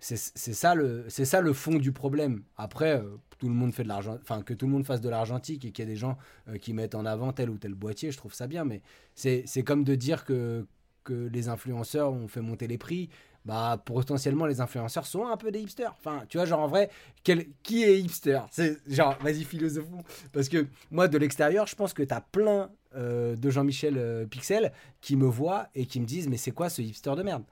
[0.00, 2.42] C'est ça, le, ça le fond du problème.
[2.56, 5.08] Après, euh, tout le monde fait de l'argent, enfin que tout le monde fasse de
[5.08, 6.16] l'argentique et qu'il y ait des gens
[6.48, 8.64] euh, qui mettent en avant tel ou tel boîtier, je trouve ça bien.
[8.64, 8.82] Mais
[9.14, 10.66] c'est comme de dire que,
[11.02, 13.08] que les influenceurs ont fait monter les prix,
[13.44, 15.94] bah potentiellement les influenceurs sont un peu des hipsters.
[15.98, 16.90] Enfin, tu vois, genre en vrai,
[17.24, 18.40] quel, qui est hipster?
[18.52, 20.04] C'est genre, vas-y, philosophons.
[20.32, 24.72] Parce que moi, de l'extérieur, je pense que tu as plein euh, de Jean-Michel Pixel
[25.00, 27.42] qui me voient et qui me disent, mais c'est quoi ce hipster de merde?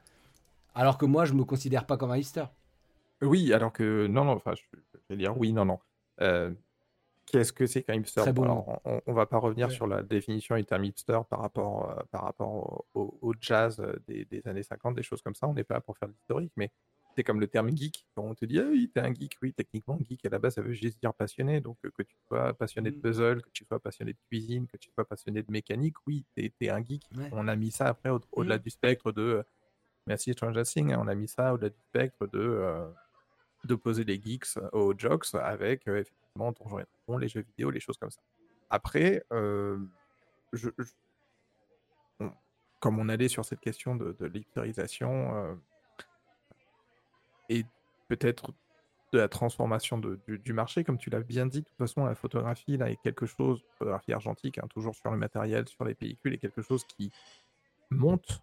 [0.77, 2.45] Alors que moi, je me considère pas comme un hipster.
[3.23, 4.63] Oui, alors que non, non, enfin, je,
[5.09, 5.79] vais dire oui, non, non.
[6.21, 6.53] Euh,
[7.25, 8.31] Qu'est-ce que c'est qu'un hipster?
[8.33, 9.75] Bon Alors, on, on va pas revenir Ouais.
[9.75, 13.81] sur la définition du terme hipster par rapport, euh, par rapport au, au- au jazz
[13.81, 15.49] euh, des, des années 50, des choses comme ça.
[15.49, 16.71] On n'est pas là pour faire de l'historique, mais
[17.17, 18.07] c'est comme le terme geek.
[18.15, 20.55] Quand on te dit, ah oui, t'es un geek, oui, techniquement, geek à la base,
[20.55, 21.61] ça veut juste dire passionné.
[21.61, 23.01] Donc, euh, que tu sois passionné de Mm.
[23.01, 26.53] puzzle, que tu sois passionné de cuisine, que tu sois passionné de mécanique, oui, t'es
[26.61, 27.09] es un geek.
[27.17, 27.29] Ouais.
[27.33, 28.63] On a mis ça après au- au-delà Mm.
[28.63, 29.43] du spectre de.
[30.07, 32.39] Euh, Merci Stranger Things, on a mis ça au-delà du spectre de.
[32.41, 32.89] euh,
[33.65, 37.81] d'opposer les geeks aux jocks avec euh, effectivement Donjons et Dragons, les jeux vidéo, les
[37.81, 38.20] choses comme ça.
[38.70, 39.78] Après, euh,
[42.81, 45.55] comme on allait sur cette question de, de l'hipsterisation euh,
[47.49, 47.65] et
[48.09, 48.52] peut-être
[49.12, 52.15] de la transformation de- du, marché, comme tu l'as bien dit, de toute façon, la
[52.15, 56.35] photographie là est quelque chose, photographie argentique, hein, toujours sur le matériel, sur les pellicules,
[56.35, 57.10] est quelque chose qui
[57.91, 58.43] monte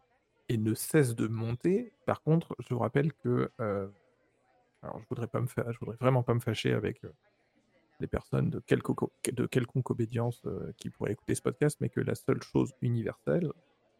[0.49, 1.93] et ne cesse de monter.
[2.05, 3.87] Par contre, je vous rappelle que euh,
[4.81, 7.09] alors, je voudrais pas me fa- je voudrais vraiment pas me fâcher avec euh,
[7.99, 8.91] les personnes de, quelque,
[9.31, 13.51] de quelconque obédience euh, qui pourraient écouter ce podcast, mais que la seule chose universelle,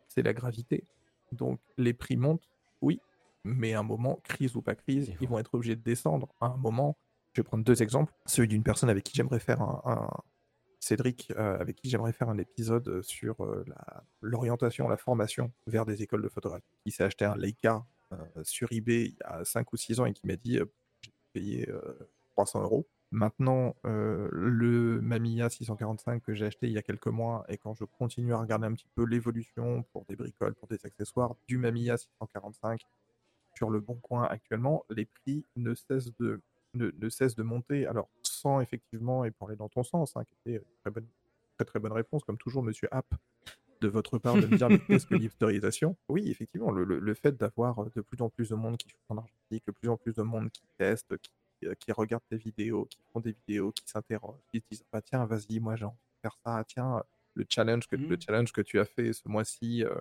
[0.10, 0.84] c'est la gravité.
[1.32, 2.50] Donc, les prix montent,
[2.82, 3.00] oui,
[3.46, 6.28] mais à un moment, crise ou pas crise, ils vont être obligés de descendre.
[6.42, 6.98] À un moment,
[7.34, 8.14] je vais prendre deux exemples.
[8.26, 10.10] Celui d'une personne avec qui j'aimerais faire un, un-
[10.84, 13.66] Cédric, euh, avec qui j'aimerais faire un épisode euh, sur euh,
[14.22, 16.66] l'orientation, la, formation vers des écoles de photographie.
[16.86, 17.86] Il s'est acheté un Leica
[18.44, 20.60] sur eBay il y a 5 ou 6 ans et qui m'a dit
[21.02, 21.82] j'ai payé euh,
[22.34, 22.88] 300 euros.
[23.10, 27.86] Maintenant, le Mamiya 645 que j'ai acheté il y a quelques mois, et quand je
[27.86, 31.98] continue à regarder un petit peu l'évolution pour des bricoles, pour des accessoires du Mamiya
[31.98, 32.82] 645
[33.56, 36.42] sur le bon coin actuellement, les prix ne cessent de,
[36.74, 37.86] ne, ne cessent de monter.
[37.88, 41.08] Alors, sans effectivement, et pour aller dans ton sens, hein, qui était une très bonne,
[41.58, 43.08] très très bonne réponse, comme toujours, monsieur App,
[43.82, 45.98] de votre part de me dire mais qu'est-ce que l'hipsterisation?
[46.10, 48.98] Oui, effectivement, le, le- le fait d'avoir de plus en plus de monde qui joue
[49.10, 51.32] en argentique, de plus en plus de monde qui teste, qui,
[51.66, 55.02] euh, qui regarde tes vidéos, qui font des vidéos, qui s'interrogent, qui se disent bah
[55.02, 57.04] tiens, vas-y, moi j'ai envie de faire ça, tiens,
[57.36, 58.22] le challenge que, le Mhm.
[58.22, 59.96] challenge que tu as fait ce mois-ci, euh,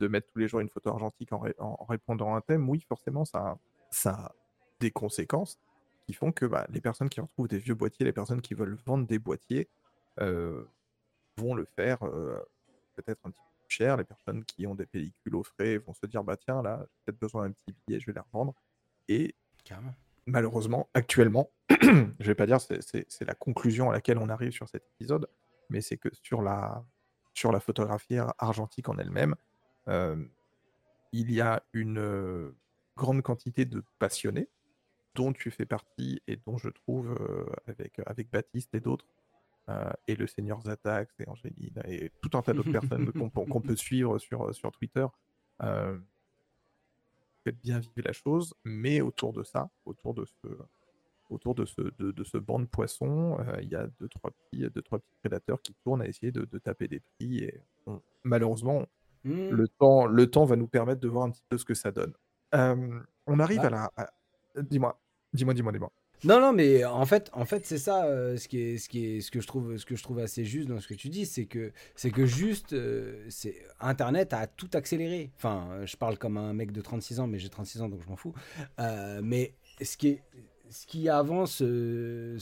[0.00, 2.40] de mettre tous les jours une photo argentique en, ré- en- en répondant à un
[2.40, 3.58] thème, oui, forcément, ça,
[3.90, 4.34] ça a
[4.80, 5.58] des conséquences
[6.08, 8.78] qui font que bah, les personnes qui retrouvent des vieux boîtiers, les personnes qui veulent
[8.86, 9.68] vendre des boîtiers,
[10.20, 10.64] euh,
[11.36, 12.38] vont le faire euh,
[12.94, 13.98] peut-être un petit peu plus cher.
[13.98, 16.96] Les personnes qui ont des pellicules au frais vont se dire bah tiens là, j'ai
[17.04, 18.54] peut-être besoin d'un petit billet, je vais les revendre.
[19.08, 19.94] Et Carrément.
[20.24, 24.86] malheureusement, actuellement, je vais pas dire c'est la conclusion à laquelle on arrive sur cet
[24.94, 25.28] épisode,
[25.68, 26.86] mais c'est que sur la
[27.34, 29.34] sur la photographie ar- argentique en elle-même,
[29.88, 30.24] euh,
[31.12, 32.54] il y a une
[32.96, 34.48] grande quantité de passionnés
[35.18, 39.06] dont tu fais partie et dont je trouve euh, avec avec Baptiste et d'autres
[39.68, 43.46] euh, et le Seigneur Zatax et Angéline et tout un tas d'autres personnes qu'on peut-
[43.52, 45.06] qu'on peut suivre sur, sur Twitter.
[45.62, 45.98] Euh,
[47.44, 50.48] faites bien vivre la chose, mais autour de ça, autour de ce,
[51.30, 54.30] autour de ce, de, de ce banc de poissons, euh, il y a deux trois,
[54.30, 57.38] petits, deux, trois petits prédateurs qui tournent à essayer de, de taper des prix.
[57.44, 58.84] Et on- malheureusement,
[59.24, 59.48] Hmm.
[59.50, 61.90] le temps, le temps va nous permettre de voir un petit peu ce que ça
[61.90, 62.12] donne.
[62.54, 63.66] Euh, on arrive Bah.
[63.66, 63.90] à la.
[63.96, 64.10] à-
[64.62, 64.96] Dis-moi,
[65.32, 65.92] dis-moi, dis-moi, dis-moi.
[66.24, 69.06] Non, non, mais en fait, en fait, c'est ça, euh, ce qui est, ce qui
[69.06, 71.08] est, ce que je trouve, ce que je trouve assez juste dans ce que tu
[71.08, 75.30] dis, c'est que, c'est que juste, euh, c'est Internet a tout accéléré.
[75.36, 78.02] Enfin, euh, je parle comme un mec de 36 ans, mais j'ai 36 ans donc
[78.02, 78.34] je m'en fous.
[79.22, 80.22] Mais ce qui est,
[80.70, 82.36] ce qui avant se,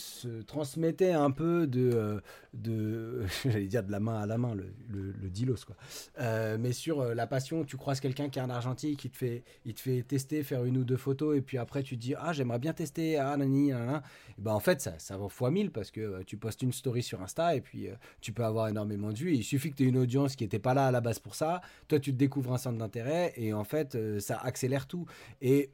[0.47, 2.21] transmettait un peu de, euh,
[2.55, 5.77] de, j'allais dire de la main à la main, le, le, dilos quoi.
[6.21, 9.17] Euh, mais sur euh, la passion, tu croises quelqu'un qui est en argentique, il te
[9.17, 12.01] fait, il te fait tester, faire une ou deux photos, et puis après tu te
[12.01, 13.73] dis ah j'aimerais bien tester, ah nani,
[14.39, 17.23] ben en fait ça, ça vaut fois 1000 parce que tu postes une story sur
[17.23, 17.89] Insta et puis
[18.21, 19.35] tu peux avoir énormément de vues.
[19.35, 21.35] Il suffit que tu aies une audience qui n'était pas là à la base pour
[21.35, 21.61] ça.
[21.89, 25.07] Toi tu te découvres un centre d'intérêt et en fait ça accélère tout.
[25.41, 25.71] Et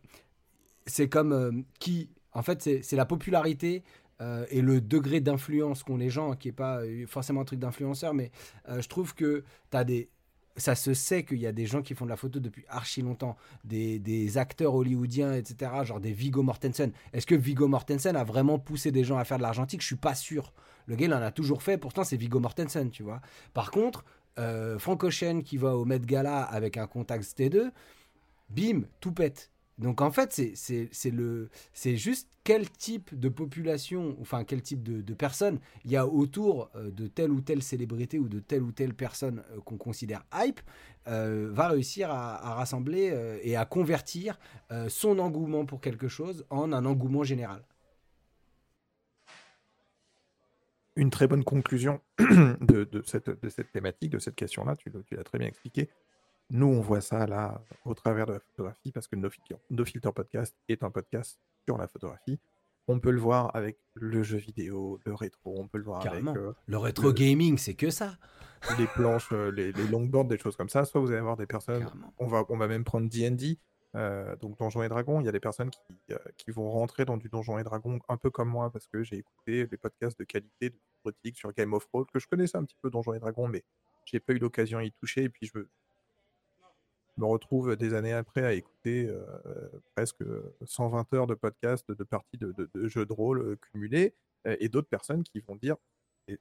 [0.86, 3.82] c'est comme qui, en fait c'est la popularité
[4.20, 7.58] euh, et le degré d'influence qu'ont les gens, qui est pas euh, forcément un truc
[7.58, 8.30] d'influenceur, mais
[8.68, 9.44] euh, je trouve que
[9.84, 10.08] des
[10.56, 13.02] ça se sait qu'il y a des gens qui font de la photo depuis archi
[13.02, 16.92] longtemps, des, acteurs hollywoodiens, etc., genre des Viggo Mortensen.
[17.12, 19.80] Est-ce que Viggo Mortensen a vraiment poussé des gens à faire de l'argentique?
[19.80, 20.52] Je suis pas sûr.
[20.86, 23.20] Le gars, il en a toujours fait, pourtant c'est Viggo Mortensen, tu vois.
[23.54, 24.04] Par contre,
[24.38, 27.70] euh, Frank Ocean qui va au Met Gala avec un Contax T2,
[28.50, 29.51] bim, tout pète.
[29.78, 35.91] Donc en fait, c'est- juste quel type de population, enfin quel type de, personnes il
[35.91, 39.42] y a autour euh, de telle ou telle célébrité ou de telle ou telle personne
[39.52, 40.60] euh, qu'on considère hype,
[41.09, 44.39] euh, va réussir à, rassembler et à convertir
[44.89, 47.65] son engouement pour quelque chose en un engouement général.
[50.97, 55.39] Une très bonne conclusion de, cette, de cette thématique, de cette question-là, tu l'as très
[55.39, 55.89] bien expliqué.
[56.52, 59.84] Nous, on voit ça là au travers de la photographie parce que No Filter, No
[59.84, 62.39] Filter Podcast est un podcast sur la photographie.
[62.89, 66.32] On peut le voir avec le jeu vidéo, le rétro, on peut le voir Carrément.
[66.32, 68.18] avec euh, Le rétro Le- gaming, c'est que ça.
[68.78, 70.84] les planches, euh, les, les longboards, des choses comme ça.
[70.84, 72.12] Soit vous allez avoir des personnes Carrément.
[72.18, 73.58] on va, on va même prendre D&D,
[73.94, 75.20] euh, donc Donjons et Dragons.
[75.20, 77.98] Il y a des personnes qui, euh, qui vont rentrer dans du Donjons et Dragons
[78.08, 81.52] un peu comme moi parce que j'ai écouté des podcasts de qualité de critique sur
[81.55, 83.64] Game of Thrones, que je connaissais un petit peu Donjons et Dragons, mais
[84.05, 85.22] j'ai pas eu l'occasion d'y toucher.
[85.24, 85.60] Et puis je
[87.16, 90.23] me, me retrouve des années après à écouter euh, presque
[90.65, 94.89] 120 heures de podcasts de parties de, de- de jeux de rôle cumulés et d'autres
[94.89, 95.76] personnes qui vont dire,
[96.28, 96.32] et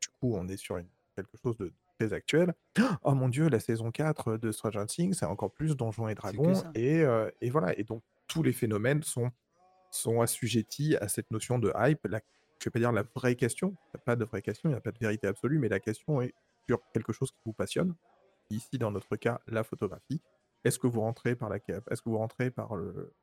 [0.00, 2.54] du coup on est sur une- quelque chose de très actuel,
[3.02, 6.54] oh mon dieu, la saison 4 de Stranger Things, c'est encore plus Donjons et Dragons.
[6.74, 9.30] Et, euh, et voilà, et donc tous les phénomènes sont,
[9.90, 12.06] sont assujettis à cette notion de hype.
[12.06, 12.20] La,
[12.60, 14.72] je vais pas dire la vraie question, il n'y a pas de vraie question, il
[14.72, 16.32] n'y a pas de vérité absolue, mais la question est
[16.68, 17.94] sur quelque chose qui vous passionne.
[18.50, 20.20] Ici, dans notre cas, la photographie.
[20.64, 23.14] Est-ce que vous rentrez par la Est-ce que vous rentrez par le,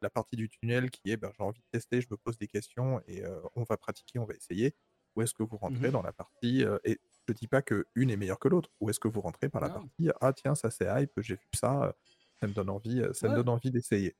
[0.00, 2.48] la partie du tunnel qui est ben, j'ai envie de tester, je me pose des
[2.48, 4.74] questions et euh, on va pratiquer, on va essayer?
[5.16, 5.92] Ou est-ce que vous rentrez Mhm.
[5.92, 8.70] dans la partie euh, et je dis pas que une est meilleure que l'autre.
[8.80, 9.70] Ou est-ce que vous rentrez par la Non.
[9.70, 11.92] partie ah tiens ça c'est hype, j'ai vu ça, euh,
[12.40, 14.16] ça me donne envie, ça me donne envie d'essayer.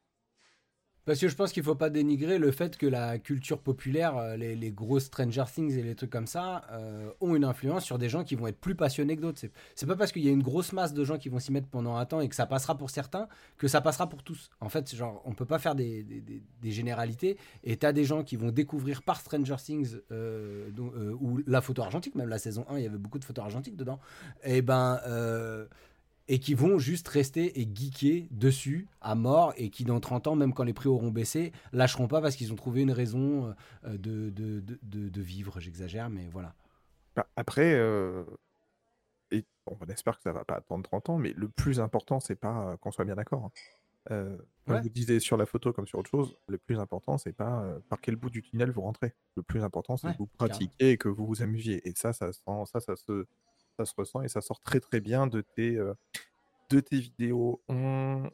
[1.04, 4.36] Parce que je pense qu'il faut pas dénigrer le fait que la culture populaire, euh,
[4.36, 7.98] les, les grosses Stranger Things et les trucs comme ça, euh, ont une influence sur
[7.98, 9.40] des gens qui vont être plus passionnés que d'autres.
[9.74, 11.66] C'est- pas parce qu'il y a une grosse masse de gens qui vont s'y mettre
[11.66, 13.26] pendant un temps et que ça passera pour certains
[13.58, 14.48] que ça passera pour tous.
[14.60, 16.06] En fait, genre, on peut pas faire des,
[16.62, 17.36] généralités.
[17.64, 20.70] Et t'as des gens qui vont découvrir par Stranger Things euh,
[21.20, 23.76] ou la photo argentique, même la saison 1, il y avait beaucoup de photos argentiques
[23.76, 23.98] dedans.
[24.44, 25.00] Et ben.
[26.32, 30.34] Et qui vont juste rester et geeker dessus à mort et qui dans 30 ans,
[30.34, 33.54] même quand les prix auront baissé, lâcheront pas parce qu'ils ont trouvé une raison
[33.84, 36.54] euh, de, de, de, vivre, j'exagère, mais voilà.
[37.14, 38.24] Bah, après, euh,
[39.30, 42.34] et on espère que ça va pas attendre 30 ans, mais le plus important, c'est
[42.34, 43.44] pas euh, qu'on soit bien d'accord.
[43.44, 43.50] hein.
[44.10, 44.36] Euh,
[44.66, 44.80] comme Ouais.
[44.80, 47.78] vous disais sur la photo comme sur autre chose, le plus important, c'est pas euh,
[47.88, 49.12] par quel bout du tunnel vous rentrez.
[49.36, 51.86] Le plus important, c'est Ouais, que vous pratiquiez et que vous vous amusiez.
[51.88, 52.40] Et ça, ça, sent,
[52.72, 53.26] ça, ça, se,
[53.78, 55.94] ça se ressent et ça sort très très bien de tes, euh,
[56.70, 57.62] de tes vidéos.
[57.68, 58.30] On,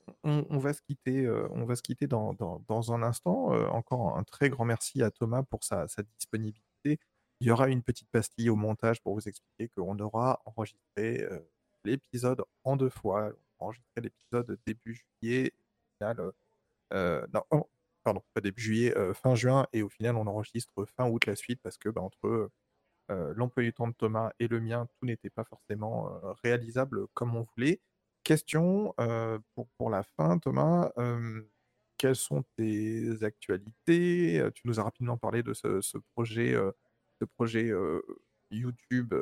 [0.58, 3.52] va se quitter, euh, on va se quitter dans, dans- dans un instant.
[3.54, 6.98] Euh, encore un très grand merci à Thomas pour sa, sa disponibilité.
[7.40, 11.24] Il y aura une petite pastille au montage pour vous expliquer qu'on aura enregistré
[11.84, 13.30] l'épisode en deux fois.
[13.60, 15.52] On a enregistré l'épisode début juillet,
[16.90, 17.68] non,
[18.02, 21.60] pardon, pas début juillet, fin juin, et au final on enregistre fin août la suite
[21.62, 22.50] parce que bah, entre
[23.10, 27.06] euh, l'emploi du temps de Thomas et le mien, tout n'était pas forcément euh, réalisable
[27.14, 27.80] comme on voulait.
[28.22, 30.92] Question euh, pour, pour la fin, Thomas.
[30.98, 31.42] euh,
[31.96, 34.48] quelles sont tes actualités?
[34.54, 36.56] Tu nous as rapidement parlé de ce, projet,
[37.34, 37.72] projet
[38.52, 39.12] YouTube,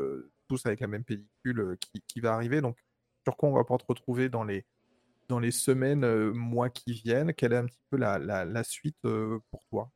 [0.46, 2.60] tous avec la même pellicule qui, va arriver.
[2.60, 2.76] Donc,
[3.24, 4.66] sur quoi on va pouvoir te retrouver dans les,
[5.28, 7.32] dans les semaines, mois qui viennent?
[7.32, 9.90] Quelle est un petit peu la, la, suite pour toi?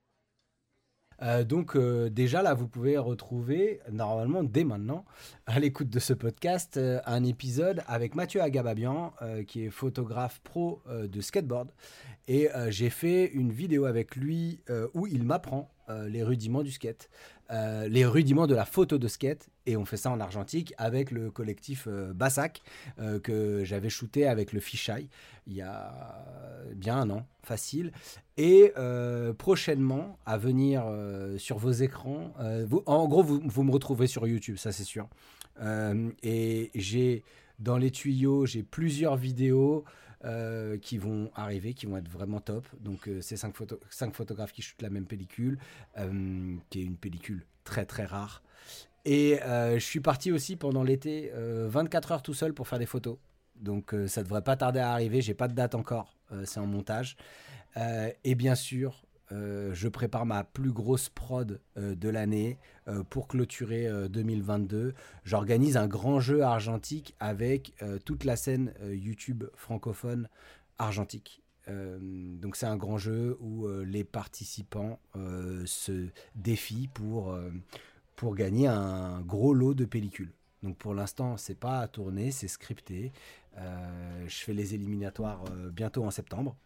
[1.23, 5.05] Euh, donc euh, déjà là, vous pouvez retrouver normalement dès maintenant
[5.47, 9.13] à l'écoute de ce podcast euh, un épisode avec Mathieu Agababian
[9.47, 11.71] qui est photographe pro de skateboard.
[12.29, 14.61] Et j'ai fait une vidéo avec lui
[14.95, 15.69] où il m'apprend
[16.07, 17.11] les rudiments du skate,
[17.51, 21.11] euh, les rudiments de la photo de skate et on fait ça en argentique avec
[21.11, 22.63] le collectif euh, Bassac
[23.01, 25.09] euh, que j'avais shooté avec le Fisheye
[25.47, 26.25] il y a
[26.75, 27.91] bien un an facile
[28.37, 28.73] et
[29.37, 30.85] prochainement, à venir
[31.39, 32.33] sur vos écrans,
[32.87, 35.09] en gros, vous, vous me retrouverez sur YouTube, ça c'est sûr.
[36.23, 37.25] Et j'ai
[37.59, 39.85] dans les tuyaux, j'ai plusieurs vidéos
[40.25, 42.67] euh, qui vont arriver, qui vont être vraiment top.
[42.81, 45.59] Donc, euh, c'est cinq, photo- cinq photographes qui shootent la même pellicule,
[45.99, 48.43] euh, qui est une pellicule très très rare.
[49.07, 52.87] Et je suis parti aussi pendant l'été, euh, 24 heures tout seul pour faire des
[52.87, 53.17] photos.
[53.57, 55.23] Donc, ça devrait pas tarder à arriver.
[55.23, 57.17] J'ai pas de date encore, c'est en montage.
[58.25, 63.29] Et bien sûr, euh, je prépare ma plus grosse prod euh, de l'année euh, pour
[63.29, 64.95] clôturer euh, 2022.
[65.25, 70.29] J'organise un grand jeu argentique avec toute la scène YouTube francophone
[70.79, 71.43] argentique.
[71.69, 77.39] Donc c'est un grand jeu où les participants se défient pour,
[78.17, 80.33] pour gagner un gros lot de pellicules.
[80.63, 83.13] Donc pour l'instant, c'est pas à tourner, c'est scripté.
[83.57, 86.57] Je fais les éliminatoires bientôt en septembre.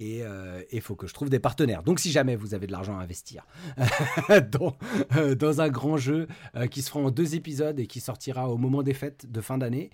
[0.00, 0.22] Et
[0.70, 1.82] il faut que je trouve des partenaires.
[1.82, 3.46] Donc si jamais vous avez de l'argent à investir
[4.52, 4.76] dans,
[5.34, 6.28] dans, un grand jeu
[6.70, 9.58] qui se fera en deux épisodes et qui sortira au moment des fêtes de fin
[9.58, 9.90] d'année,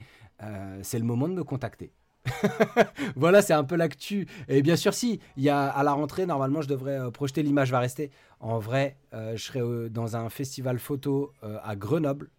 [0.82, 1.92] c'est le moment de me contacter.
[3.16, 4.26] voilà, c'est un peu l'actu.
[4.48, 7.42] Et bien sûr, si, il y a, à la rentrée, normalement, je devrais euh, projeter
[7.42, 8.10] l'image va rester.
[8.40, 12.30] En vrai, euh, je serai euh, dans un festival photo à Grenoble.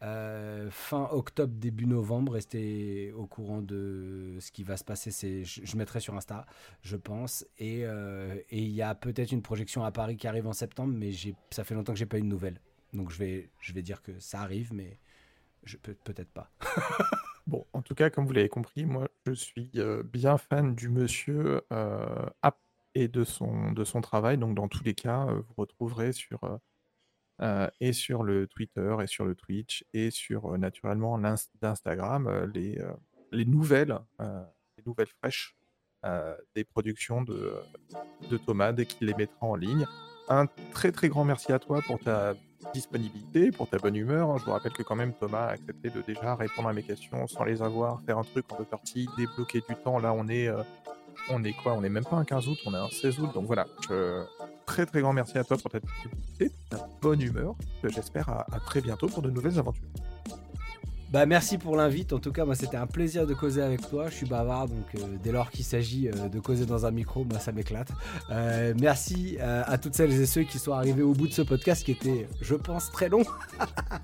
[0.00, 5.44] Fin octobre, début novembre, restez au courant de ce qui va se passer.
[5.44, 6.46] Je, mettrai sur Insta,
[6.82, 7.46] je pense.
[7.58, 7.84] Et
[8.50, 11.10] il y a peut-être une projection à Paris qui arrive en septembre, mais
[11.50, 12.60] ça fait longtemps que j'ai pas eu de nouvelles.
[12.92, 14.98] Donc je vais, je vais dire que ça arrive, mais
[16.04, 16.50] peut-être pas.
[17.46, 19.70] Bon, en tout cas, comme vous l'avez compris, moi, je suis
[20.04, 21.62] bien fan du monsieur
[22.94, 24.36] et de son, de son travail.
[24.36, 26.40] Donc, dans tous les cas, vous retrouverez sur,
[27.80, 32.78] et sur le Twitter, et sur le Twitch, et sur naturellement l'Instagram, les,
[33.32, 35.56] les nouvelles, les nouvelles fraîches
[36.54, 37.54] des productions de,
[38.30, 39.86] de Thomas dès qu'il les mettra en ligne.
[40.28, 42.34] Un très très grand merci à toi pour ta
[42.72, 44.30] disponibilité, pour ta bonne humeur.
[44.30, 44.36] Hein.
[44.38, 47.26] Je vous rappelle que quand même Thomas a accepté de déjà répondre à mes questions
[47.26, 49.98] sans les avoir, faire un truc en deux parties, débloquer du temps.
[49.98, 50.62] Là, on est, euh,
[51.30, 51.74] on est quoi?
[51.74, 53.30] On est même pas un 15 août, on est un 16 août.
[53.34, 53.66] Donc voilà,
[54.66, 55.78] très très grand merci à toi pour ta
[56.70, 57.54] ta bonne humeur.
[57.84, 59.88] J'espère à très bientôt pour de nouvelles aventures.
[61.10, 62.12] Bah merci pour l'invite.
[62.12, 64.08] En tout cas, moi c'était un plaisir de causer avec toi.
[64.10, 67.24] Je suis bavard, donc euh, dès lors qu'il s'agit euh, de causer dans un micro,
[67.24, 67.88] moi ça m'éclate.
[68.30, 71.84] Euh, merci à toutes celles et ceux qui sont arrivés au bout de ce podcast
[71.84, 73.22] qui était, je pense, très long.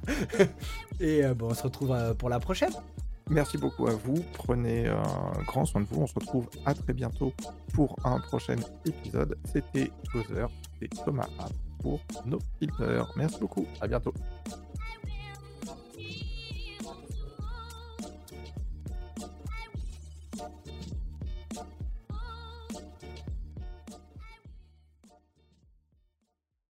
[1.00, 2.72] et bon, on se retrouve pour la prochaine.
[3.30, 4.22] Merci beaucoup à vous.
[4.34, 6.02] Prenez un grand soin de vous.
[6.02, 7.32] On se retrouve à très bientôt
[7.72, 9.38] pour un prochain épisode.
[9.44, 10.48] C'était Gozer,
[10.80, 11.28] c'était Thomas
[11.80, 13.06] pour nos filters.
[13.16, 13.66] Merci beaucoup.
[13.80, 14.12] À bientôt.